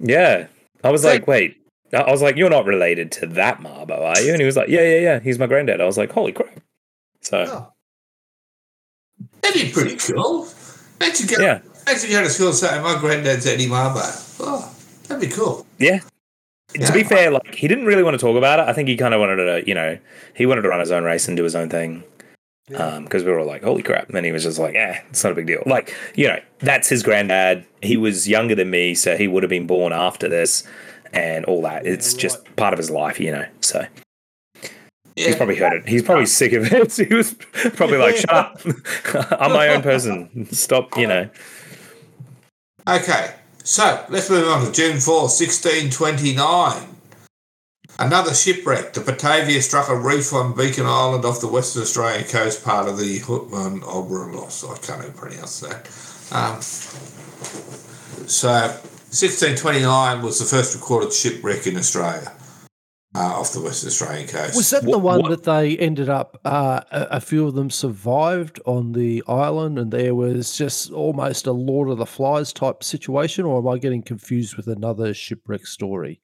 Yeah, 0.00 0.48
I 0.82 0.90
was 0.90 1.02
so, 1.02 1.08
like, 1.08 1.26
wait. 1.26 1.56
I 1.92 2.10
was 2.10 2.22
like, 2.22 2.36
you're 2.36 2.50
not 2.50 2.66
related 2.66 3.10
to 3.12 3.26
that 3.26 3.60
Marbo, 3.60 3.98
are 3.98 4.20
you? 4.20 4.32
And 4.32 4.40
he 4.40 4.46
was 4.46 4.56
like, 4.56 4.68
yeah, 4.68 4.82
yeah, 4.82 5.00
yeah. 5.00 5.20
He's 5.20 5.38
my 5.38 5.46
granddad. 5.46 5.80
I 5.80 5.86
was 5.86 5.98
like, 5.98 6.12
holy 6.12 6.32
crap. 6.32 6.60
So. 7.20 7.38
Oh. 7.48 7.72
That'd 9.40 9.62
be 9.62 9.72
pretty 9.72 9.96
cool. 9.96 10.48
Imagine 11.00 11.26
going, 11.26 11.42
yeah. 11.42 11.60
Imagine 11.90 12.10
going 12.10 12.24
to 12.24 12.30
school 12.30 12.52
saying, 12.52 12.82
my 12.84 12.96
granddad's 13.00 13.46
Eddie 13.48 13.66
Mabo. 13.66 14.36
Oh, 14.38 14.72
that'd 15.08 15.20
be 15.20 15.34
cool. 15.34 15.66
Yeah. 15.80 15.98
yeah. 16.72 16.86
To 16.86 16.92
be 16.92 17.02
fair, 17.02 17.32
like 17.32 17.52
he 17.52 17.66
didn't 17.66 17.86
really 17.86 18.04
want 18.04 18.14
to 18.14 18.24
talk 18.24 18.36
about 18.36 18.60
it. 18.60 18.68
I 18.68 18.72
think 18.72 18.88
he 18.88 18.96
kind 18.96 19.12
of 19.12 19.18
wanted 19.18 19.36
to, 19.36 19.66
you 19.66 19.74
know, 19.74 19.98
he 20.36 20.46
wanted 20.46 20.62
to 20.62 20.68
run 20.68 20.78
his 20.78 20.92
own 20.92 21.02
race 21.02 21.26
and 21.26 21.36
do 21.36 21.42
his 21.42 21.56
own 21.56 21.68
thing. 21.68 22.04
Because 22.68 22.96
um, 22.96 23.08
we 23.10 23.24
were 23.24 23.40
all 23.40 23.46
like, 23.46 23.64
holy 23.64 23.82
crap. 23.82 24.08
And 24.10 24.24
he 24.24 24.30
was 24.30 24.44
just 24.44 24.60
like, 24.60 24.74
yeah, 24.74 25.02
it's 25.08 25.24
not 25.24 25.32
a 25.32 25.34
big 25.34 25.48
deal. 25.48 25.64
Like, 25.66 25.92
you 26.14 26.28
know, 26.28 26.38
that's 26.60 26.88
his 26.88 27.02
granddad. 27.02 27.66
He 27.82 27.96
was 27.96 28.28
younger 28.28 28.54
than 28.54 28.70
me, 28.70 28.94
so 28.94 29.16
he 29.16 29.26
would 29.26 29.42
have 29.42 29.50
been 29.50 29.66
born 29.66 29.92
after 29.92 30.28
this 30.28 30.62
and 31.12 31.44
all 31.46 31.60
that. 31.62 31.86
It's 31.86 32.14
yeah, 32.14 32.20
just 32.20 32.54
part 32.54 32.72
of 32.72 32.78
his 32.78 32.92
life, 32.92 33.18
you 33.18 33.32
know. 33.32 33.46
So 33.62 33.84
yeah. 35.16 35.26
he's 35.26 35.34
probably 35.34 35.56
heard 35.56 35.72
it. 35.72 35.88
He's 35.88 36.04
probably 36.04 36.26
sick 36.26 36.52
of 36.52 36.72
it. 36.72 36.92
he 37.08 37.12
was 37.12 37.34
probably 37.74 37.98
like, 37.98 38.14
shut 38.14 38.30
up. 38.30 38.60
I'm 39.40 39.52
my 39.52 39.66
own 39.70 39.82
person. 39.82 40.46
Stop, 40.52 40.96
you 40.96 41.08
know. 41.08 41.28
Okay, 42.90 43.34
so 43.62 44.04
let's 44.08 44.28
move 44.28 44.48
on 44.48 44.66
to 44.66 44.72
June 44.72 44.98
4, 44.98 45.14
1629. 45.14 46.88
Another 48.00 48.34
shipwreck. 48.34 48.94
The 48.94 49.00
Batavia 49.00 49.62
struck 49.62 49.88
a 49.88 49.94
reef 49.94 50.32
on 50.32 50.56
Beacon 50.56 50.86
Island 50.86 51.24
off 51.24 51.40
the 51.40 51.46
Western 51.46 51.82
Australian 51.82 52.24
coast, 52.24 52.64
part 52.64 52.88
of 52.88 52.98
the 52.98 53.20
Houtman 53.20 53.82
Oberlos. 53.82 54.68
I 54.68 54.76
can't 54.84 55.02
even 55.04 55.14
pronounce 55.14 55.60
that. 55.60 55.86
Um, 56.34 56.60
so, 58.28 58.50
1629 58.50 60.22
was 60.22 60.40
the 60.40 60.44
first 60.44 60.74
recorded 60.74 61.12
shipwreck 61.12 61.68
in 61.68 61.76
Australia 61.76 62.32
uh, 63.14 63.40
off 63.40 63.52
the 63.52 63.60
Western 63.60 63.88
Australian 63.88 64.28
coast. 64.28 64.56
Was 64.56 64.70
that 64.70 64.82
the 64.82 64.90
what, 64.90 65.02
one 65.02 65.22
what? 65.22 65.30
that 65.30 65.44
they 65.44 65.76
ended 65.78 66.08
up? 66.08 66.40
Uh, 66.44 66.80
a, 66.92 67.08
a, 67.12 67.20
few 67.20 67.46
of 67.46 67.54
them 67.54 67.70
survived 67.70 68.60
on 68.66 68.92
the 68.92 69.22
island, 69.26 69.78
and 69.78 69.90
there 69.90 70.14
was 70.14 70.56
just 70.56 70.92
almost 70.92 71.46
a 71.46 71.52
Lord 71.52 71.88
of 71.90 71.98
the 71.98 72.06
Flies 72.06 72.52
type 72.52 72.84
situation, 72.84 73.44
or 73.44 73.58
am 73.58 73.68
I 73.68 73.78
getting 73.78 74.02
confused 74.02 74.56
with 74.56 74.68
another 74.68 75.12
shipwreck 75.12 75.66
story? 75.66 76.20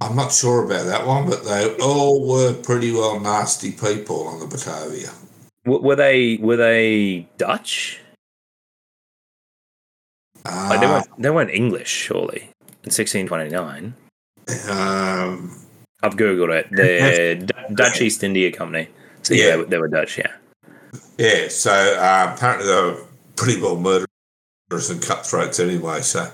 I'm 0.00 0.16
not 0.16 0.32
sure 0.32 0.64
about 0.64 0.86
that 0.86 1.06
one, 1.06 1.28
but 1.28 1.44
they 1.44 1.74
all 1.76 2.28
were 2.28 2.54
pretty 2.54 2.92
well 2.92 3.18
nasty 3.18 3.72
people 3.72 4.28
on 4.28 4.40
the 4.40 4.46
Batavia. 4.46 5.10
Were 5.64 5.96
they 5.96 6.36
were 6.36 6.56
they 6.56 7.28
Dutch? 7.36 8.00
Uh, 10.44 10.66
like 10.70 10.80
they 10.80 10.86
weren't 10.86 11.22
they 11.22 11.30
weren't 11.30 11.50
English, 11.50 11.88
surely. 11.88 12.50
In 12.84 12.90
1629. 12.90 13.94
Um, 14.70 15.54
I've 16.02 16.16
googled 16.16 16.54
it. 16.54 16.70
The 16.70 17.46
D- 17.68 17.74
Dutch 17.74 18.00
East 18.00 18.22
India 18.22 18.52
Company. 18.52 18.88
So 19.22 19.34
yeah, 19.34 19.46
yeah 19.46 19.56
they, 19.56 19.64
they, 19.64 19.78
were 19.78 19.88
Dutch. 19.88 20.18
Yeah. 20.18 20.32
Yeah. 21.18 21.48
So 21.48 21.72
uh, 21.72 22.34
apparently 22.34 22.66
they 22.66 22.74
were 22.74 23.04
pretty 23.36 23.60
well 23.60 23.76
murderers 23.76 24.90
and 24.90 25.02
cutthroats 25.02 25.60
anyway. 25.60 26.00
So, 26.02 26.30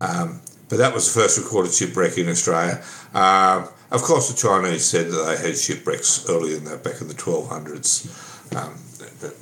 um, 0.00 0.40
but 0.68 0.78
that 0.78 0.92
was 0.92 1.12
the 1.12 1.20
first 1.20 1.38
recorded 1.38 1.72
shipwreck 1.72 2.18
in 2.18 2.28
Australia. 2.28 2.82
Um, 3.14 3.68
of 3.90 4.02
course, 4.02 4.30
the 4.30 4.36
Chinese 4.36 4.84
said 4.84 5.06
that 5.06 5.24
they 5.24 5.48
had 5.48 5.56
shipwrecks 5.56 6.28
earlier 6.28 6.56
than 6.56 6.64
that, 6.64 6.84
back 6.84 7.00
in 7.00 7.08
the 7.08 7.14
1200s. 7.14 8.54
Um, 8.54 8.78
but, 9.20 9.32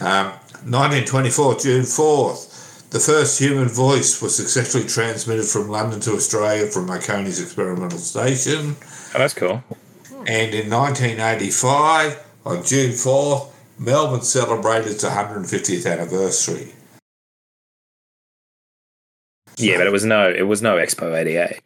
um, 0.00 0.32
1924, 0.64 1.58
June 1.58 1.82
4th. 1.82 2.57
The 2.90 3.00
first 3.00 3.38
human 3.38 3.68
voice 3.68 4.22
was 4.22 4.34
successfully 4.34 4.84
transmitted 4.84 5.44
from 5.44 5.68
London 5.68 6.00
to 6.00 6.12
Australia 6.12 6.66
from 6.66 6.86
Marconi's 6.86 7.40
experimental 7.40 7.98
station. 7.98 8.76
Oh, 9.14 9.18
that's 9.18 9.34
cool. 9.34 9.62
And 10.26 10.54
in 10.54 10.70
1985, 10.70 12.24
on 12.46 12.64
June 12.64 12.92
4th, 12.92 13.50
Melbourne 13.78 14.22
celebrated 14.22 14.92
its 14.92 15.04
150th 15.04 15.90
anniversary. 15.90 16.72
Yeah, 19.58 19.76
but 19.76 19.86
it 19.86 19.92
was 19.92 20.04
no, 20.04 20.30
it 20.30 20.46
was 20.46 20.62
no 20.62 20.76
Expo 20.76 21.14
88. 21.14 21.60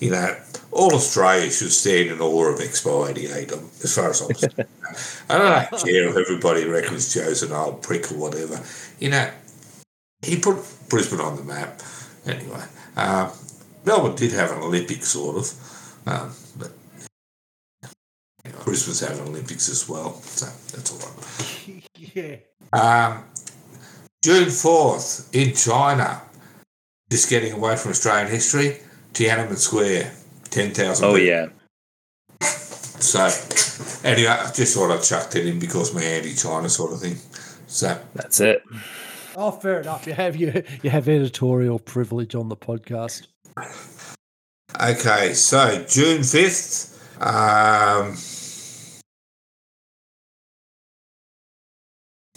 you 0.00 0.10
know, 0.10 0.36
all 0.72 0.94
Australia 0.94 1.50
should 1.50 1.70
stand 1.70 2.10
in 2.10 2.20
awe 2.20 2.46
of 2.46 2.58
Expo 2.58 3.08
88, 3.08 3.52
um, 3.52 3.70
as 3.82 3.94
far 3.94 4.10
as 4.10 4.20
I'm 4.22 4.28
concerned. 4.28 4.68
I 5.28 5.38
don't 5.38 5.84
care 5.84 6.08
if 6.08 6.16
everybody 6.16 6.64
reckons 6.64 7.12
Joe's 7.12 7.42
an 7.42 7.52
old 7.52 7.82
prick 7.82 8.10
or 8.10 8.16
whatever. 8.16 8.60
You 8.98 9.10
know, 9.10 9.30
he 10.22 10.38
put 10.38 10.64
Brisbane 10.88 11.20
on 11.20 11.36
the 11.36 11.44
map. 11.44 11.80
Anyway, 12.24 12.64
um, 12.96 13.30
Melbourne 13.84 14.16
did 14.16 14.32
have 14.32 14.52
an 14.52 14.62
Olympic, 14.62 15.04
sort 15.04 15.36
of. 15.36 16.06
Um, 16.06 16.32
but 16.58 16.72
you 18.44 18.52
know, 18.52 18.58
Brisbane's 18.64 19.00
having 19.00 19.20
an 19.20 19.28
Olympics 19.28 19.68
as 19.68 19.88
well. 19.88 20.14
So 20.22 20.46
that's 20.74 20.90
all 20.92 20.98
right. 20.98 21.82
yeah. 22.14 22.36
Um, 22.72 23.24
June 24.22 24.46
4th 24.46 25.34
in 25.34 25.54
China, 25.54 26.22
just 27.10 27.28
getting 27.28 27.52
away 27.52 27.76
from 27.76 27.90
Australian 27.90 28.30
history, 28.30 28.78
Tiananmen 29.12 29.58
Square, 29.58 30.12
10,000 30.52 31.04
Oh 31.04 31.14
people. 31.14 31.26
yeah. 31.26 31.46
So, 32.40 33.28
anyway, 34.04 34.28
I 34.28 34.52
just 34.52 34.74
thought 34.76 34.92
I'd 34.92 35.02
chuck 35.02 35.30
that 35.30 35.44
in 35.44 35.58
because 35.58 35.92
my 35.92 36.02
anti-China 36.02 36.68
sort 36.68 36.92
of 36.92 37.00
thing. 37.00 37.16
So, 37.66 37.98
That's 38.14 38.38
it. 38.40 38.62
Oh, 39.34 39.50
fair 39.50 39.80
enough. 39.80 40.06
You 40.06 40.12
have 40.12 40.36
you 40.36 40.62
you 40.82 40.90
have 40.90 41.08
editorial 41.08 41.78
privilege 41.78 42.34
on 42.34 42.48
the 42.48 42.56
podcast. 42.56 43.26
okay, 44.80 45.32
so 45.32 45.84
June 45.88 46.20
5th, 46.20 46.92
um, 47.20 48.14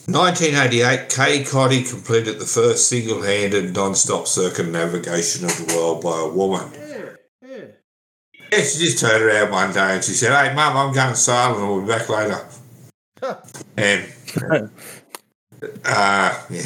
1988, 0.07 1.09
Kay 1.09 1.43
Cottee 1.43 1.89
completed 1.89 2.39
the 2.39 2.45
first 2.45 2.87
single-handed 2.89 3.73
non-stop 3.73 4.27
circumnavigation 4.27 5.45
of 5.45 5.57
the 5.57 5.75
world 5.75 6.03
by 6.03 6.19
a 6.21 6.27
woman. 6.27 6.71
Yeah, 8.51 8.57
yeah. 8.57 8.59
Yeah, 8.59 8.63
she 8.65 8.80
just 8.80 8.99
turned 8.99 9.23
around 9.23 9.51
one 9.51 9.73
day 9.73 9.95
and 9.95 10.03
she 10.03 10.11
said, 10.11 10.31
Hey, 10.31 10.53
Mum, 10.53 10.76
I'm 10.77 10.93
going 10.93 11.15
silent. 11.15 11.61
I'll 11.61 11.81
be 11.81 11.88
back 11.88 12.09
later. 12.09 12.45
and, 13.77 14.09
uh, 15.85 16.41
yeah. 16.49 16.61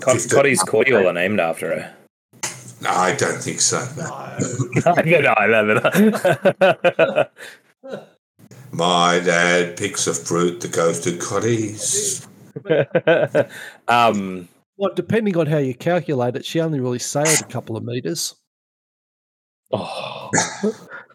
Cod- 0.00 0.14
Just 0.14 0.32
a- 0.32 0.36
Cottee's 0.36 0.62
cordial 0.62 1.06
are 1.08 1.12
named 1.12 1.40
after 1.40 1.68
her. 1.68 1.94
No, 2.80 2.90
I 2.90 3.14
don't 3.14 3.40
think 3.42 3.60
so. 3.60 3.78
No. 3.96 4.04
I 4.92 5.02
know, 5.02 5.34
I 5.36 5.46
love. 5.46 7.28
My 8.72 9.20
dad 9.20 9.76
picks 9.76 10.06
a 10.06 10.14
fruit 10.14 10.60
that 10.60 10.72
goes 10.72 11.00
to 11.00 11.12
Cottee's. 11.12 12.26
um, 13.88 14.48
Well, 14.76 14.92
depending 14.94 15.36
on 15.36 15.46
how 15.46 15.58
you 15.58 15.74
calculate 15.74 16.34
it, 16.36 16.44
she 16.44 16.60
only 16.60 16.80
really 16.80 16.98
sailed 16.98 17.40
a 17.40 17.44
couple 17.44 17.76
of 17.76 17.84
meters. 17.84 18.34
Oh. 19.76 20.30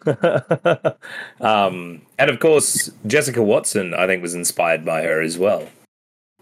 um, 1.40 2.02
and 2.18 2.30
of 2.30 2.40
course, 2.40 2.90
Jessica 3.06 3.42
Watson, 3.42 3.94
I 3.94 4.06
think, 4.06 4.22
was 4.22 4.34
inspired 4.34 4.84
by 4.84 5.02
her 5.02 5.20
as 5.20 5.38
well. 5.38 5.68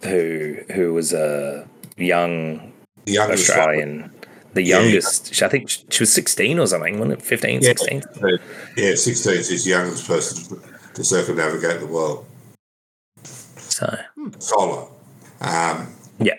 Who 0.03 0.57
who 0.75 0.95
was 0.95 1.13
a 1.13 1.67
young 1.97 2.73
The 3.05 3.19
one. 3.19 3.33
Australian, 3.33 4.13
the 4.55 4.63
Yeah. 4.63 4.81
youngest. 4.81 5.35
she- 5.35 5.45
I 5.45 5.49
think 5.49 5.69
she 5.71 5.85
she 5.91 6.03
was 6.03 6.13
sixteen 6.13 6.59
or 6.59 6.67
something, 6.67 6.99
wasn't 6.99 7.15
it? 7.21 7.23
15, 7.23 7.63
Yeah. 7.63 7.69
16? 7.69 8.03
Yeah, 8.77 8.95
16 8.95 9.33
is 9.35 9.65
the 9.65 9.71
youngest 9.71 10.07
person 10.07 10.61
to 10.95 11.05
circumnavigate 11.05 11.81
the 11.81 11.87
world. 11.87 12.25
So 13.25 13.97
Solid. 14.39 14.89
Um, 15.41 15.95
yeah, 16.19 16.35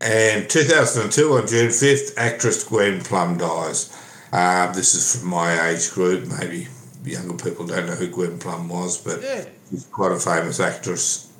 And 0.00 0.48
2002, 0.50 1.32
on 1.34 1.46
June 1.46 1.68
5th, 1.70 2.12
actress 2.18 2.62
Gwen 2.64 3.00
Plumb 3.02 3.38
dies. 3.38 3.90
Um, 4.34 4.74
this 4.74 4.94
is 4.94 5.20
from 5.20 5.28
my 5.30 5.68
age 5.68 5.92
group. 5.92 6.26
Maybe 6.40 6.66
younger 7.04 7.34
people 7.36 7.66
don't 7.66 7.86
know 7.86 7.92
who 7.92 8.08
Gwen 8.08 8.36
Plumb 8.38 8.68
was, 8.68 8.98
but 8.98 9.22
Yeah. 9.22 9.44
she's 9.70 9.84
quite 9.84 10.10
a 10.10 10.18
famous 10.18 10.58
actress. 10.58 11.30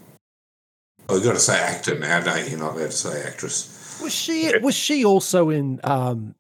Oh, 1.08 1.16
you've 1.16 1.24
got 1.24 1.32
to 1.32 1.40
say 1.40 1.58
actor 1.58 1.98
now, 1.98 2.20
don't 2.20 2.44
you? 2.44 2.50
You're 2.50 2.60
not 2.60 2.76
allowed 2.76 2.92
to 2.92 2.96
say 2.96 3.22
actress. 3.24 3.98
Was 4.00 4.12
she 4.12 4.56
was 4.58 4.74
she 4.76 5.04
also 5.04 5.50
in 5.50 5.80
um 5.84 6.34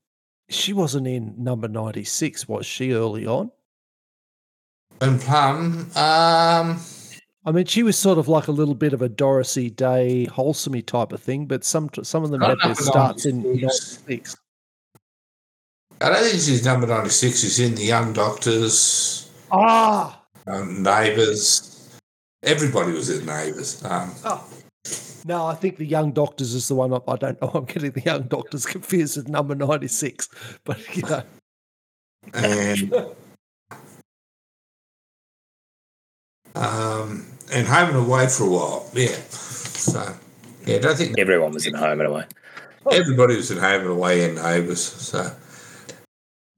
she 0.48 0.72
wasn't 0.72 1.06
in 1.08 1.34
number 1.38 1.66
96 1.68 2.48
was 2.48 2.66
she 2.66 2.92
early 2.92 3.26
on? 3.26 3.50
Gwen 5.00 5.18
Plumb, 5.18 5.90
um, 5.96 6.80
I 7.44 7.52
mean 7.52 7.66
she 7.66 7.82
was 7.82 7.98
sort 7.98 8.18
of 8.18 8.28
like 8.28 8.46
a 8.48 8.52
little 8.52 8.74
bit 8.74 8.92
of 8.92 9.02
a 9.02 9.08
Dorothy 9.08 9.70
Day 9.70 10.26
wholesomey 10.30 10.86
type 10.86 11.12
of 11.12 11.20
thing, 11.20 11.46
but 11.46 11.64
some 11.64 11.90
some 12.02 12.22
of 12.22 12.30
them 12.30 12.44
I 12.44 12.50
had 12.50 12.58
their 12.62 12.74
starts 12.74 13.26
in 13.26 13.42
96. 13.42 14.36
96. 16.04 16.06
I 16.06 16.10
don't 16.10 16.30
think 16.30 16.42
she's 16.42 16.64
number 16.64 16.86
96. 16.86 17.40
She's 17.40 17.60
in 17.60 17.74
The 17.74 17.84
Young 17.84 18.12
Doctors, 18.12 19.30
Ah, 19.50 20.20
um, 20.46 20.82
Neighbours. 20.82 21.98
Everybody 22.42 22.92
was 22.92 23.08
in 23.10 23.24
Neighbours. 23.26 23.82
Um, 23.84 24.14
oh. 24.24 24.46
No, 25.26 25.46
I 25.46 25.54
think 25.54 25.78
the 25.78 25.86
Young 25.86 26.12
Doctors 26.12 26.52
is 26.52 26.68
the 26.68 26.74
one. 26.74 26.92
I, 26.92 26.98
I 27.08 27.16
don't 27.16 27.40
know. 27.40 27.50
I'm 27.54 27.64
getting 27.64 27.92
the 27.92 28.02
Young 28.02 28.22
Doctors 28.24 28.66
confused 28.66 29.16
with 29.16 29.28
number 29.28 29.54
96. 29.54 30.28
But 30.64 30.96
you 30.96 31.02
know, 31.02 31.22
and 32.34 32.94
um, 36.54 37.26
and 37.52 37.66
home 37.66 37.88
and 37.88 37.96
away 37.96 38.26
for 38.28 38.44
a 38.44 38.50
while. 38.50 38.90
Yeah. 38.92 39.08
So 39.30 40.14
yeah, 40.66 40.76
I 40.76 40.78
don't 40.80 40.96
think 40.96 41.18
everyone 41.18 41.52
was 41.52 41.66
in 41.66 41.74
home 41.74 42.00
and 42.00 42.08
away. 42.08 42.24
everybody 42.92 43.36
was 43.36 43.50
in 43.50 43.58
home 43.58 43.82
and 43.82 43.90
away 43.90 44.28
in 44.28 44.34
neighbours. 44.34 44.82
So 44.82 45.34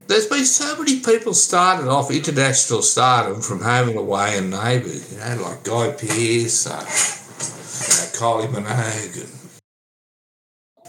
there's 0.07 0.27
been 0.27 0.45
so 0.45 0.77
many 0.79 1.01
people 1.01 1.35
started 1.35 1.89
off 1.89 2.11
international 2.11 2.83
stardom 2.83 3.41
from 3.41 3.61
home 3.61 3.89
and 3.91 3.99
away 3.99 4.39
and 4.39 4.51
neighbours. 4.51 5.13
You 5.13 5.19
know, 5.19 5.43
like 5.43 5.65
Guy 5.65 5.91
Pearce, 5.93 6.67
uh, 6.67 6.81
you 6.81 7.93
know, 7.93 8.07
Kylie 8.17 8.49
Minogue, 8.49 9.21
and 9.23 9.61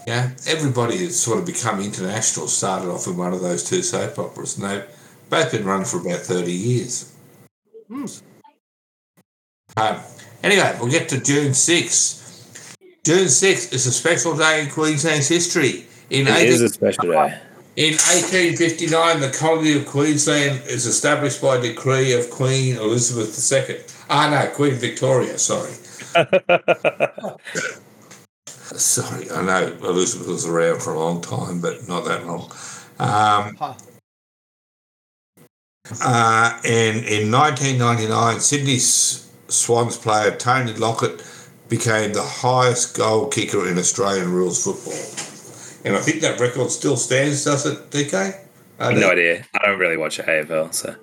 yeah, 0.06 0.30
everybody 0.46 0.98
has 0.98 1.18
sort 1.18 1.38
of 1.38 1.46
become 1.46 1.80
international. 1.80 2.46
Started 2.46 2.88
off 2.90 3.06
in 3.06 3.16
one 3.16 3.32
of 3.32 3.40
those 3.40 3.68
two 3.68 3.82
soap 3.82 4.18
operas, 4.18 4.56
and 4.56 4.68
they've 4.68 4.84
both 5.28 5.52
been 5.52 5.64
running 5.64 5.86
for 5.86 6.00
about 6.00 6.20
thirty 6.20 6.52
years. 6.52 7.12
Hmm. 7.88 8.06
Um, 9.76 10.00
anyway, 10.42 10.76
we'll 10.80 10.90
get 10.90 11.08
to 11.10 11.20
June 11.20 11.52
6th. 11.52 12.76
June 13.04 13.26
6th 13.26 13.72
is 13.72 13.86
a 13.86 13.92
special 13.92 14.36
day 14.36 14.62
in 14.62 14.70
Queensland's 14.70 15.28
history. 15.28 15.86
In, 16.10 16.26
It 16.26 16.36
18 16.36 16.48
is 16.48 16.62
a 16.62 16.68
special 16.68 17.04
day. 17.04 17.40
In 17.78 17.92
1859, 17.92 19.20
the 19.20 19.30
colony 19.30 19.76
of 19.76 19.86
Queensland 19.86 20.62
is 20.66 20.84
established 20.84 21.40
by 21.40 21.58
decree 21.58 22.12
of 22.12 22.28
Queen 22.28 22.74
Elizabeth 22.74 23.52
II. 23.52 23.76
Ah, 24.10 24.28
no, 24.28 24.50
Queen 24.52 24.74
Victoria, 24.74 25.38
sorry. 25.38 25.70
Sorry, 28.46 29.30
I 29.30 29.42
know 29.42 29.76
Elizabeth 29.82 30.28
was 30.28 30.44
around 30.44 30.82
for 30.82 30.92
a 30.92 31.00
long 31.00 31.22
time, 31.22 31.60
but 31.60 31.88
not 31.88 32.04
that 32.04 32.26
long. 32.26 32.52
Um, 32.98 33.56
uh, 36.02 36.60
and 36.64 37.04
in 37.06 37.30
1999, 37.32 38.40
Sydney 38.40 38.78
Swans 38.78 39.96
player 39.96 40.36
Tony 40.36 40.74
Lockett 40.74 41.24
became 41.68 42.12
the 42.12 42.22
highest 42.22 42.96
goal 42.96 43.28
kicker 43.28 43.66
in 43.66 43.78
Australian 43.78 44.32
rules 44.32 44.62
football. 44.62 45.27
And 45.88 45.96
I 45.96 46.00
think 46.00 46.20
that 46.20 46.38
record 46.38 46.70
still 46.70 46.98
stands, 46.98 47.44
does 47.46 47.64
it, 47.64 47.90
DK? 47.90 48.38
I 48.78 48.92
no 48.92 49.00
don't- 49.00 49.12
idea. 49.12 49.46
I 49.54 49.66
don't 49.66 49.78
really 49.78 49.96
watch 49.96 50.18
AFL, 50.18 50.74
so 50.74 50.94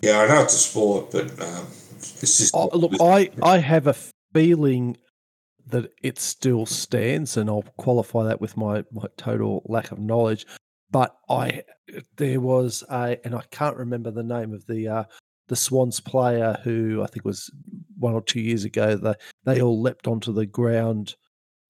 Yeah, 0.00 0.20
I 0.20 0.26
know 0.28 0.42
it's 0.42 0.54
a 0.54 0.58
sport, 0.58 1.10
but 1.12 1.24
um, 1.42 1.66
it's 1.98 2.38
just. 2.38 2.54
Oh, 2.54 2.70
look, 2.72 2.92
I, 3.02 3.30
I 3.42 3.58
have 3.58 3.86
a 3.86 3.94
feeling 4.32 4.96
that 5.66 5.90
it 6.02 6.18
still 6.18 6.64
stands, 6.64 7.36
and 7.36 7.50
I'll 7.50 7.66
qualify 7.76 8.24
that 8.24 8.40
with 8.40 8.56
my, 8.56 8.82
my 8.90 9.04
total 9.18 9.62
lack 9.66 9.92
of 9.92 9.98
knowledge. 9.98 10.46
But 10.90 11.14
I 11.28 11.64
there 12.16 12.40
was 12.40 12.82
a, 12.90 13.18
and 13.26 13.34
I 13.34 13.42
can't 13.50 13.76
remember 13.76 14.10
the 14.10 14.22
name 14.22 14.54
of 14.54 14.66
the 14.66 14.88
uh, 14.88 15.04
the 15.48 15.56
Swans 15.56 16.00
player 16.00 16.58
who 16.64 17.02
I 17.02 17.08
think 17.08 17.26
was 17.26 17.50
one 17.98 18.14
or 18.14 18.22
two 18.22 18.40
years 18.40 18.64
ago. 18.64 18.96
They 18.96 19.14
they 19.44 19.60
all 19.60 19.82
leapt 19.82 20.06
onto 20.06 20.32
the 20.32 20.46
ground 20.46 21.14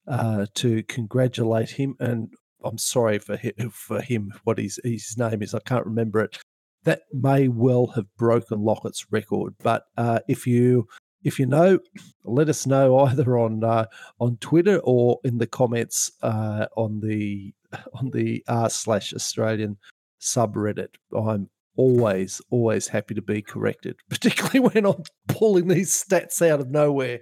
uh, 0.07 0.45
to 0.55 0.83
congratulate 0.83 1.71
him, 1.71 1.95
and 1.99 2.33
I'm 2.63 2.77
sorry 2.77 3.19
for 3.19 3.37
him, 3.37 3.69
for 3.71 4.01
him 4.01 4.33
what 4.43 4.57
his 4.57 4.79
his 4.83 5.17
name 5.17 5.41
is. 5.41 5.53
I 5.53 5.59
can't 5.59 5.85
remember 5.85 6.21
it. 6.21 6.37
That 6.83 7.01
may 7.11 7.47
well 7.47 7.87
have 7.95 8.05
broken 8.17 8.61
Lockett's 8.61 9.05
record, 9.11 9.55
but 9.63 9.85
uh, 9.97 10.19
if 10.27 10.45
you 10.45 10.87
if 11.25 11.39
you 11.39 11.47
know, 11.47 11.79
let 12.23 12.47
us 12.47 12.65
know 12.65 12.99
either 13.05 13.37
on 13.37 13.63
uh, 13.63 13.85
on 14.19 14.37
Twitter 14.37 14.79
or 14.83 15.19
in 15.25 15.39
the 15.39 15.47
comments 15.47 16.11
uh, 16.21 16.67
on 16.77 17.01
the 17.01 17.53
on 17.93 18.11
the 18.11 18.43
r 18.47 18.69
slash 18.69 19.13
Australian 19.13 19.77
subreddit. 20.21 20.95
I'm 21.13 21.49
always 21.75 22.41
always 22.49 22.87
happy 22.87 23.15
to 23.15 23.21
be 23.21 23.41
corrected, 23.41 23.97
particularly 24.09 24.59
when 24.59 24.85
I'm 24.85 25.03
pulling 25.27 25.67
these 25.67 25.91
stats 25.91 26.47
out 26.47 26.61
of 26.61 26.69
nowhere. 26.69 27.19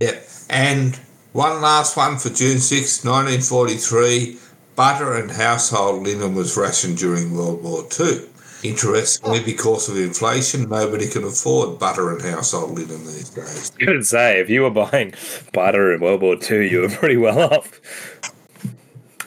Yeah. 0.00 0.20
And 0.50 0.98
one 1.32 1.60
last 1.60 1.96
one 1.96 2.18
for 2.18 2.30
June 2.30 2.58
6, 2.58 3.04
1943. 3.04 4.38
butter 4.76 5.14
and 5.14 5.30
household 5.32 6.04
linen 6.04 6.34
was 6.34 6.56
rationed 6.56 6.96
during 6.98 7.34
World 7.36 7.62
War 7.62 7.84
II. 7.98 8.20
Interestingly, 8.62 9.40
because 9.40 9.88
of 9.88 9.96
inflation, 9.96 10.68
nobody 10.68 11.08
can 11.08 11.24
afford 11.24 11.78
butter 11.78 12.10
and 12.12 12.22
household 12.22 12.78
linen 12.78 13.04
these 13.04 13.30
days. 13.30 13.72
I 13.80 13.84
could 13.84 14.06
say 14.06 14.40
if 14.40 14.48
you 14.50 14.62
were 14.62 14.70
buying 14.70 15.14
butter 15.52 15.92
in 15.94 16.00
World 16.00 16.22
War 16.22 16.36
II, 16.50 16.68
you 16.70 16.80
were 16.80 16.88
pretty 16.88 17.16
well 17.16 17.52
off. 17.54 17.80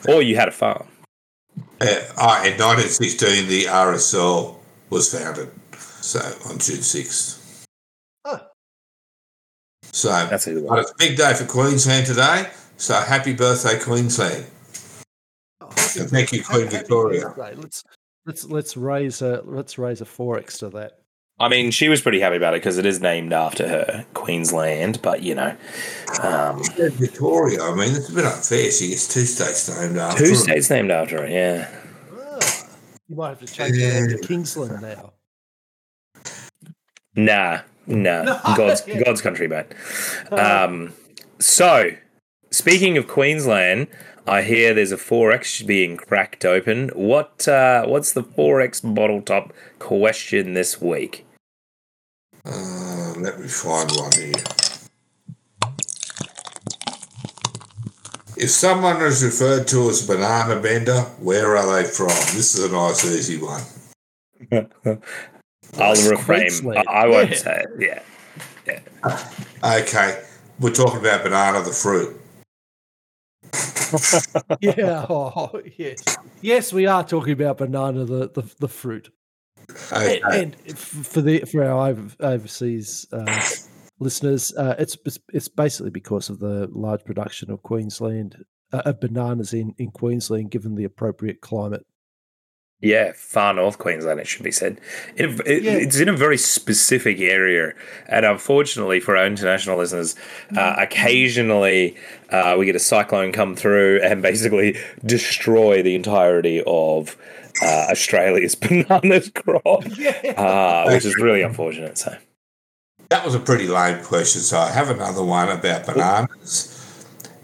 Or 0.08 0.20
you 0.22 0.36
had 0.36 0.48
a 0.48 0.52
farm. 0.52 0.86
Uh, 1.80 1.86
oh, 2.18 2.42
in 2.44 2.58
1916, 2.58 3.48
the 3.48 3.64
RSL 3.64 4.56
was 4.90 5.12
founded, 5.12 5.50
so 6.00 6.18
on 6.48 6.58
June 6.58 6.78
6th. 6.78 7.38
So 9.92 10.08
That's 10.08 10.46
a 10.46 10.54
good 10.54 10.66
but 10.68 10.78
it's 10.80 10.90
a 10.90 10.94
big 10.98 11.16
day 11.16 11.34
for 11.34 11.44
Queensland 11.44 12.06
today. 12.06 12.48
So 12.78 12.94
happy 12.94 13.34
birthday, 13.34 13.78
Queensland! 13.78 14.46
Oh, 15.60 15.68
And 15.98 16.08
thank 16.10 16.32
you, 16.32 16.42
Queen 16.42 16.64
happy 16.64 16.78
Victoria. 16.78 17.28
birthday. 17.28 17.54
Let's 17.56 17.84
let's 18.26 18.44
let's 18.46 18.76
raise 18.76 19.20
a 19.22 19.42
let's 19.44 19.78
raise 19.78 20.00
a 20.00 20.04
XXXX 20.06 20.58
to 20.60 20.70
that. 20.70 20.98
I 21.38 21.48
mean, 21.48 21.70
she 21.70 21.88
was 21.88 22.00
pretty 22.00 22.20
happy 22.20 22.36
about 22.36 22.54
it 22.54 22.58
because 22.62 22.78
it 22.78 22.86
is 22.86 23.00
named 23.00 23.32
after 23.32 23.68
her, 23.68 24.06
Queensland. 24.14 25.00
But 25.02 25.22
you 25.22 25.34
know, 25.34 25.56
um, 26.22 26.62
Victoria, 26.76 27.62
I 27.62 27.74
mean, 27.74 27.94
it's 27.94 28.08
a 28.08 28.14
bit 28.14 28.24
unfair. 28.24 28.70
She 28.70 28.88
gets 28.88 29.12
two 29.12 29.24
states 29.26 29.68
named 29.78 29.98
after 29.98 30.24
two 30.24 30.30
her. 30.30 30.36
states 30.36 30.70
named 30.70 30.90
after 30.90 31.22
her. 31.22 31.28
Yeah. 31.28 31.68
Ah, 32.18 32.66
you 33.08 33.16
might 33.16 33.28
have 33.30 33.40
to 33.40 33.46
change 33.46 33.76
it 33.76 34.08
name 34.08 34.08
to 34.20 34.26
Kingsland 34.26 34.80
now. 34.82 35.12
Nah, 37.14 37.60
nah. 37.86 38.22
No. 38.22 38.40
God's 38.56 38.82
God's 39.04 39.20
country, 39.20 39.48
mate. 39.48 39.66
Um, 40.30 40.92
so, 41.38 41.90
speaking 42.50 42.96
of 42.96 43.08
Queensland, 43.08 43.88
I 44.26 44.42
hear 44.42 44.72
there's 44.72 44.92
a 44.92 44.96
XXXX 44.96 45.66
being 45.66 45.96
cracked 45.96 46.44
open. 46.44 46.90
What 46.94 47.48
uh, 47.48 47.84
what's 47.86 48.12
the 48.12 48.22
XXXX 48.22 48.94
bottle 48.94 49.22
top 49.22 49.52
question 49.78 50.54
this 50.54 50.80
week? 50.80 51.26
Uh, 52.44 53.14
let 53.18 53.40
me 53.40 53.48
find 53.48 53.90
one 53.92 54.12
here. 54.12 54.32
If 58.36 58.50
someone 58.50 59.00
is 59.02 59.22
referred 59.22 59.68
to 59.68 59.90
as 59.90 60.06
banana 60.06 60.60
bender, 60.60 61.02
where 61.20 61.56
are 61.56 61.76
they 61.76 61.88
from? 61.88 62.08
This 62.34 62.54
is 62.56 62.64
a 62.64 62.72
nice, 62.72 63.04
easy 63.04 63.38
one. 63.38 63.62
I'll 65.78 65.94
refrain. 66.10 66.48
I, 66.76 66.84
I 66.88 67.06
won't 67.08 67.30
Yeah. 67.30 67.36
say 67.36 67.64
it. 67.64 68.02
Yeah. 68.66 68.80
yeah. 69.06 69.28
Okay, 69.82 70.22
we're 70.58 70.72
talking 70.72 70.98
about 71.00 71.22
banana, 71.22 71.62
the 71.62 71.70
fruit. 71.70 72.20
Yeah, 74.60 75.06
oh, 75.08 75.60
yes, 75.76 76.02
yes, 76.40 76.72
we 76.72 76.86
are 76.86 77.04
talking 77.04 77.32
about 77.32 77.58
banana, 77.58 78.04
the 78.04 78.28
the, 78.30 78.42
the 78.58 78.68
fruit. 78.68 79.10
Okay. 79.92 80.20
And, 80.30 80.56
and 80.66 80.78
for 80.78 81.20
the 81.20 81.40
for 81.40 81.62
our 81.64 81.94
overseas 82.20 83.06
uh, 83.12 83.42
listeners, 84.00 84.52
uh, 84.56 84.74
it's 84.78 84.94
it's- 85.06 85.18
it's 85.32 85.48
basically 85.48 85.90
because 85.90 86.28
of 86.30 86.38
the 86.40 86.68
large 86.72 87.04
production 87.04 87.50
of 87.50 87.62
Queensland 87.62 88.44
uh, 88.72 88.82
of 88.84 89.00
bananas 89.00 89.52
in 89.54 89.74
in 89.78 89.90
Queensland, 89.90 90.50
given 90.50 90.74
the 90.74 90.84
appropriate 90.84 91.40
climate. 91.40 91.86
Yeah, 92.82 93.12
far 93.14 93.54
north 93.54 93.78
Queensland, 93.78 94.18
it 94.18 94.26
should 94.26 94.42
be 94.42 94.50
said. 94.50 94.80
It, 95.14 95.40
it, 95.46 95.62
Yeah. 95.62 95.72
It's 95.72 96.00
in 96.00 96.08
a 96.08 96.16
very 96.16 96.36
specific 96.36 97.20
area. 97.20 97.74
And 98.08 98.26
unfortunately 98.26 98.98
for 98.98 99.16
our 99.16 99.24
international 99.24 99.78
listeners, 99.78 100.16
uh, 100.56 100.74
occasionally 100.78 101.96
uh, 102.30 102.56
we 102.58 102.66
get 102.66 102.74
a 102.74 102.80
cyclone 102.80 103.30
come 103.30 103.54
through 103.54 104.00
and 104.02 104.20
basically 104.20 104.76
destroy 105.06 105.80
the 105.80 105.94
entirety 105.94 106.60
of 106.66 107.16
uh, 107.62 107.86
Australia's 107.90 108.54
bananas 108.56 109.30
crop, 109.32 109.64
uh, 110.36 110.90
which 110.90 111.04
is 111.04 111.16
really 111.16 111.42
unfortunate. 111.42 111.98
So, 111.98 112.16
That 113.10 113.24
was 113.24 113.36
a 113.36 113.40
pretty 113.40 113.68
lame 113.68 114.02
question, 114.02 114.40
so 114.40 114.58
I 114.58 114.70
have 114.70 114.90
another 114.90 115.22
one 115.22 115.48
about 115.48 115.86
bananas. 115.86 116.68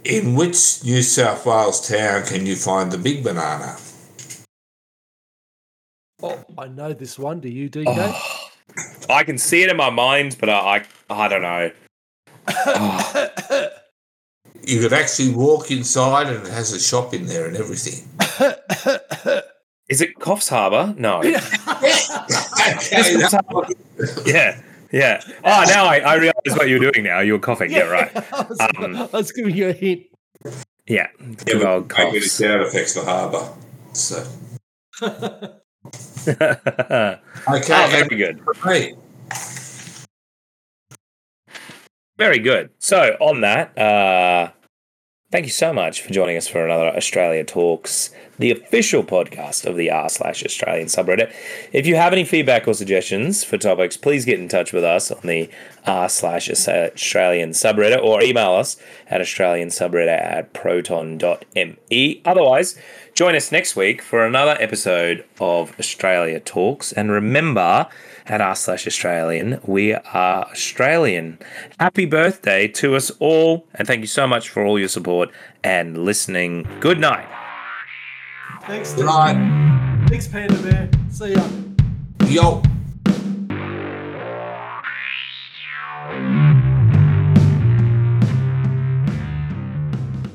In 0.03 0.35
which 0.35 0.83
New 0.85 1.03
South 1.03 1.45
Wales 1.45 1.87
town 1.87 2.25
can 2.25 2.47
you 2.47 2.57
find 2.57 2.91
the 2.91 2.99
big 2.99 3.23
banana? 3.23 3.77
Oh, 6.23 6.45
I 6.57 6.69
know 6.69 6.93
this 6.93 7.19
one. 7.19 7.41
Do 7.41 7.49
you, 7.49 7.71
DK? 7.71 7.85
Oh, 7.87 8.51
I 9.09 9.25
can 9.25 9.39
see 9.39 9.63
it 9.63 9.71
in 9.71 9.77
my 9.77 9.91
mind, 9.91 10.37
but 10.41 10.49
I, 10.49 10.85
I, 11.11 11.25
I 11.25 11.29
don't 11.29 11.43
know. 11.43 11.71
Oh, 12.49 13.69
You 14.63 14.81
could 14.81 14.93
actually 14.93 15.33
walk 15.35 15.71
inside 15.71 16.27
and 16.27 16.45
it 16.47 16.53
has 16.53 16.73
a 16.73 16.81
shop 16.81 17.15
in 17.15 17.27
there 17.27 17.47
and 17.47 17.57
everything. 17.57 18.07
is 19.89 20.01
it 20.01 20.15
Coffs 20.19 20.49
Harbour? 20.49 20.95
No. 20.99 21.19
okay, 21.21 21.39
Harbour. 23.23 23.69
yeah, 24.27 24.61
yeah. 24.93 25.23
Oh, 25.45 25.65
now 25.69 25.85
I, 25.87 25.99
I 26.01 26.15
realize 26.17 26.35
what 26.57 26.69
you're 26.69 26.91
doing 26.91 27.05
now. 27.05 27.21
You're 27.21 27.39
coughing. 27.39 27.71
Yeah, 27.71 27.83
right. 27.89 28.11
I, 28.33 28.43
was, 28.43 28.61
Um, 28.79 28.97
I 28.97 29.07
was 29.13 29.33
giving 29.33 29.55
you 29.55 29.69
a 29.69 29.73
hint. 29.73 30.03
Yeah, 30.45 30.53
Yeah, 30.87 31.07
good 31.45 31.61
but 31.63 31.67
old 31.67 31.93
maybe 31.97 32.11
the 32.19 32.21
coughs. 32.21 32.33
sound 32.33 32.63
effects 32.63 32.95
for 32.99 33.05
harbour. 33.05 33.49
So 33.93 34.27
oh, 36.29 37.19
okay, 37.57 37.91
very 37.91 38.17
good. 38.17 38.41
Hey, 38.63 38.95
Very 42.19 42.41
good. 42.41 42.71
So, 42.79 43.17
on 43.21 43.43
that, 43.43 43.79
uh, 43.79 44.51
thank 45.31 45.45
you 45.45 45.53
so 45.53 45.73
much 45.73 46.01
for 46.01 46.11
joining 46.11 46.37
us 46.37 46.49
for 46.49 46.65
another 46.65 46.89
Australia 46.97 47.45
Talks, 47.45 48.11
the 48.39 48.51
official 48.51 49.03
podcast 49.03 49.67
of 49.67 49.77
the 49.77 49.91
r 49.91 50.09
slash 50.09 50.43
Australian 50.43 50.87
subreddit. 50.87 51.33
If 51.73 51.87
you 51.87 51.97
have 51.97 52.13
any 52.13 52.25
feedback 52.25 52.67
or 52.67 52.73
suggestions 52.73 53.45
for 53.45 53.59
topics, 53.59 53.97
please 53.97 54.25
get 54.25 54.41
in 54.41 54.49
touch 54.49 54.73
with 54.73 54.85
us 54.85 55.11
on 55.11 55.21
the 55.25 55.51
r 55.87 56.09
slash 56.09 56.49
Australian 56.49 57.51
subreddit 57.51 58.03
or 58.03 58.23
email 58.23 58.53
us 58.53 58.79
at 59.09 59.21
Australian 59.21 59.69
subreddit 59.69 60.09
at 60.09 60.55
proton.me. 60.55 62.23
Otherwise, 62.25 62.79
join 63.15 63.35
us 63.35 63.53
next 63.53 63.77
week 63.77 64.01
for 64.01 64.25
another 64.25 64.57
episode 64.61 65.25
of 65.41 65.79
Australia 65.79 66.41
Talks. 66.41 66.93
And 66.93 67.11
remember, 67.11 67.87
at 68.29 68.41
r 68.41 68.55
slash 68.55 68.87
Australian, 68.87 69.61
we 69.65 69.95
are 69.95 70.45
Australian. 70.51 71.39
Happy 71.81 72.07
birthday 72.07 72.69
to 72.69 72.95
us 72.95 73.11
all, 73.19 73.67
and 73.75 73.89
thank 73.89 74.01
you 74.01 74.07
so 74.07 74.27
much 74.27 74.49
for 74.49 74.65
all 74.65 74.79
your 74.79 74.89
support 74.89 75.31
and 75.65 76.05
listening. 76.05 76.69
Good 76.81 77.01
night. 77.01 77.27
Thanks, 78.63 78.93
good 78.95 79.07
night. 79.07 80.07
Thanks, 80.09 80.29
Panda 80.29 80.57
Bear. 80.63 80.91
See 81.11 81.33
ya. 81.33 81.49
Yo. 82.27 82.63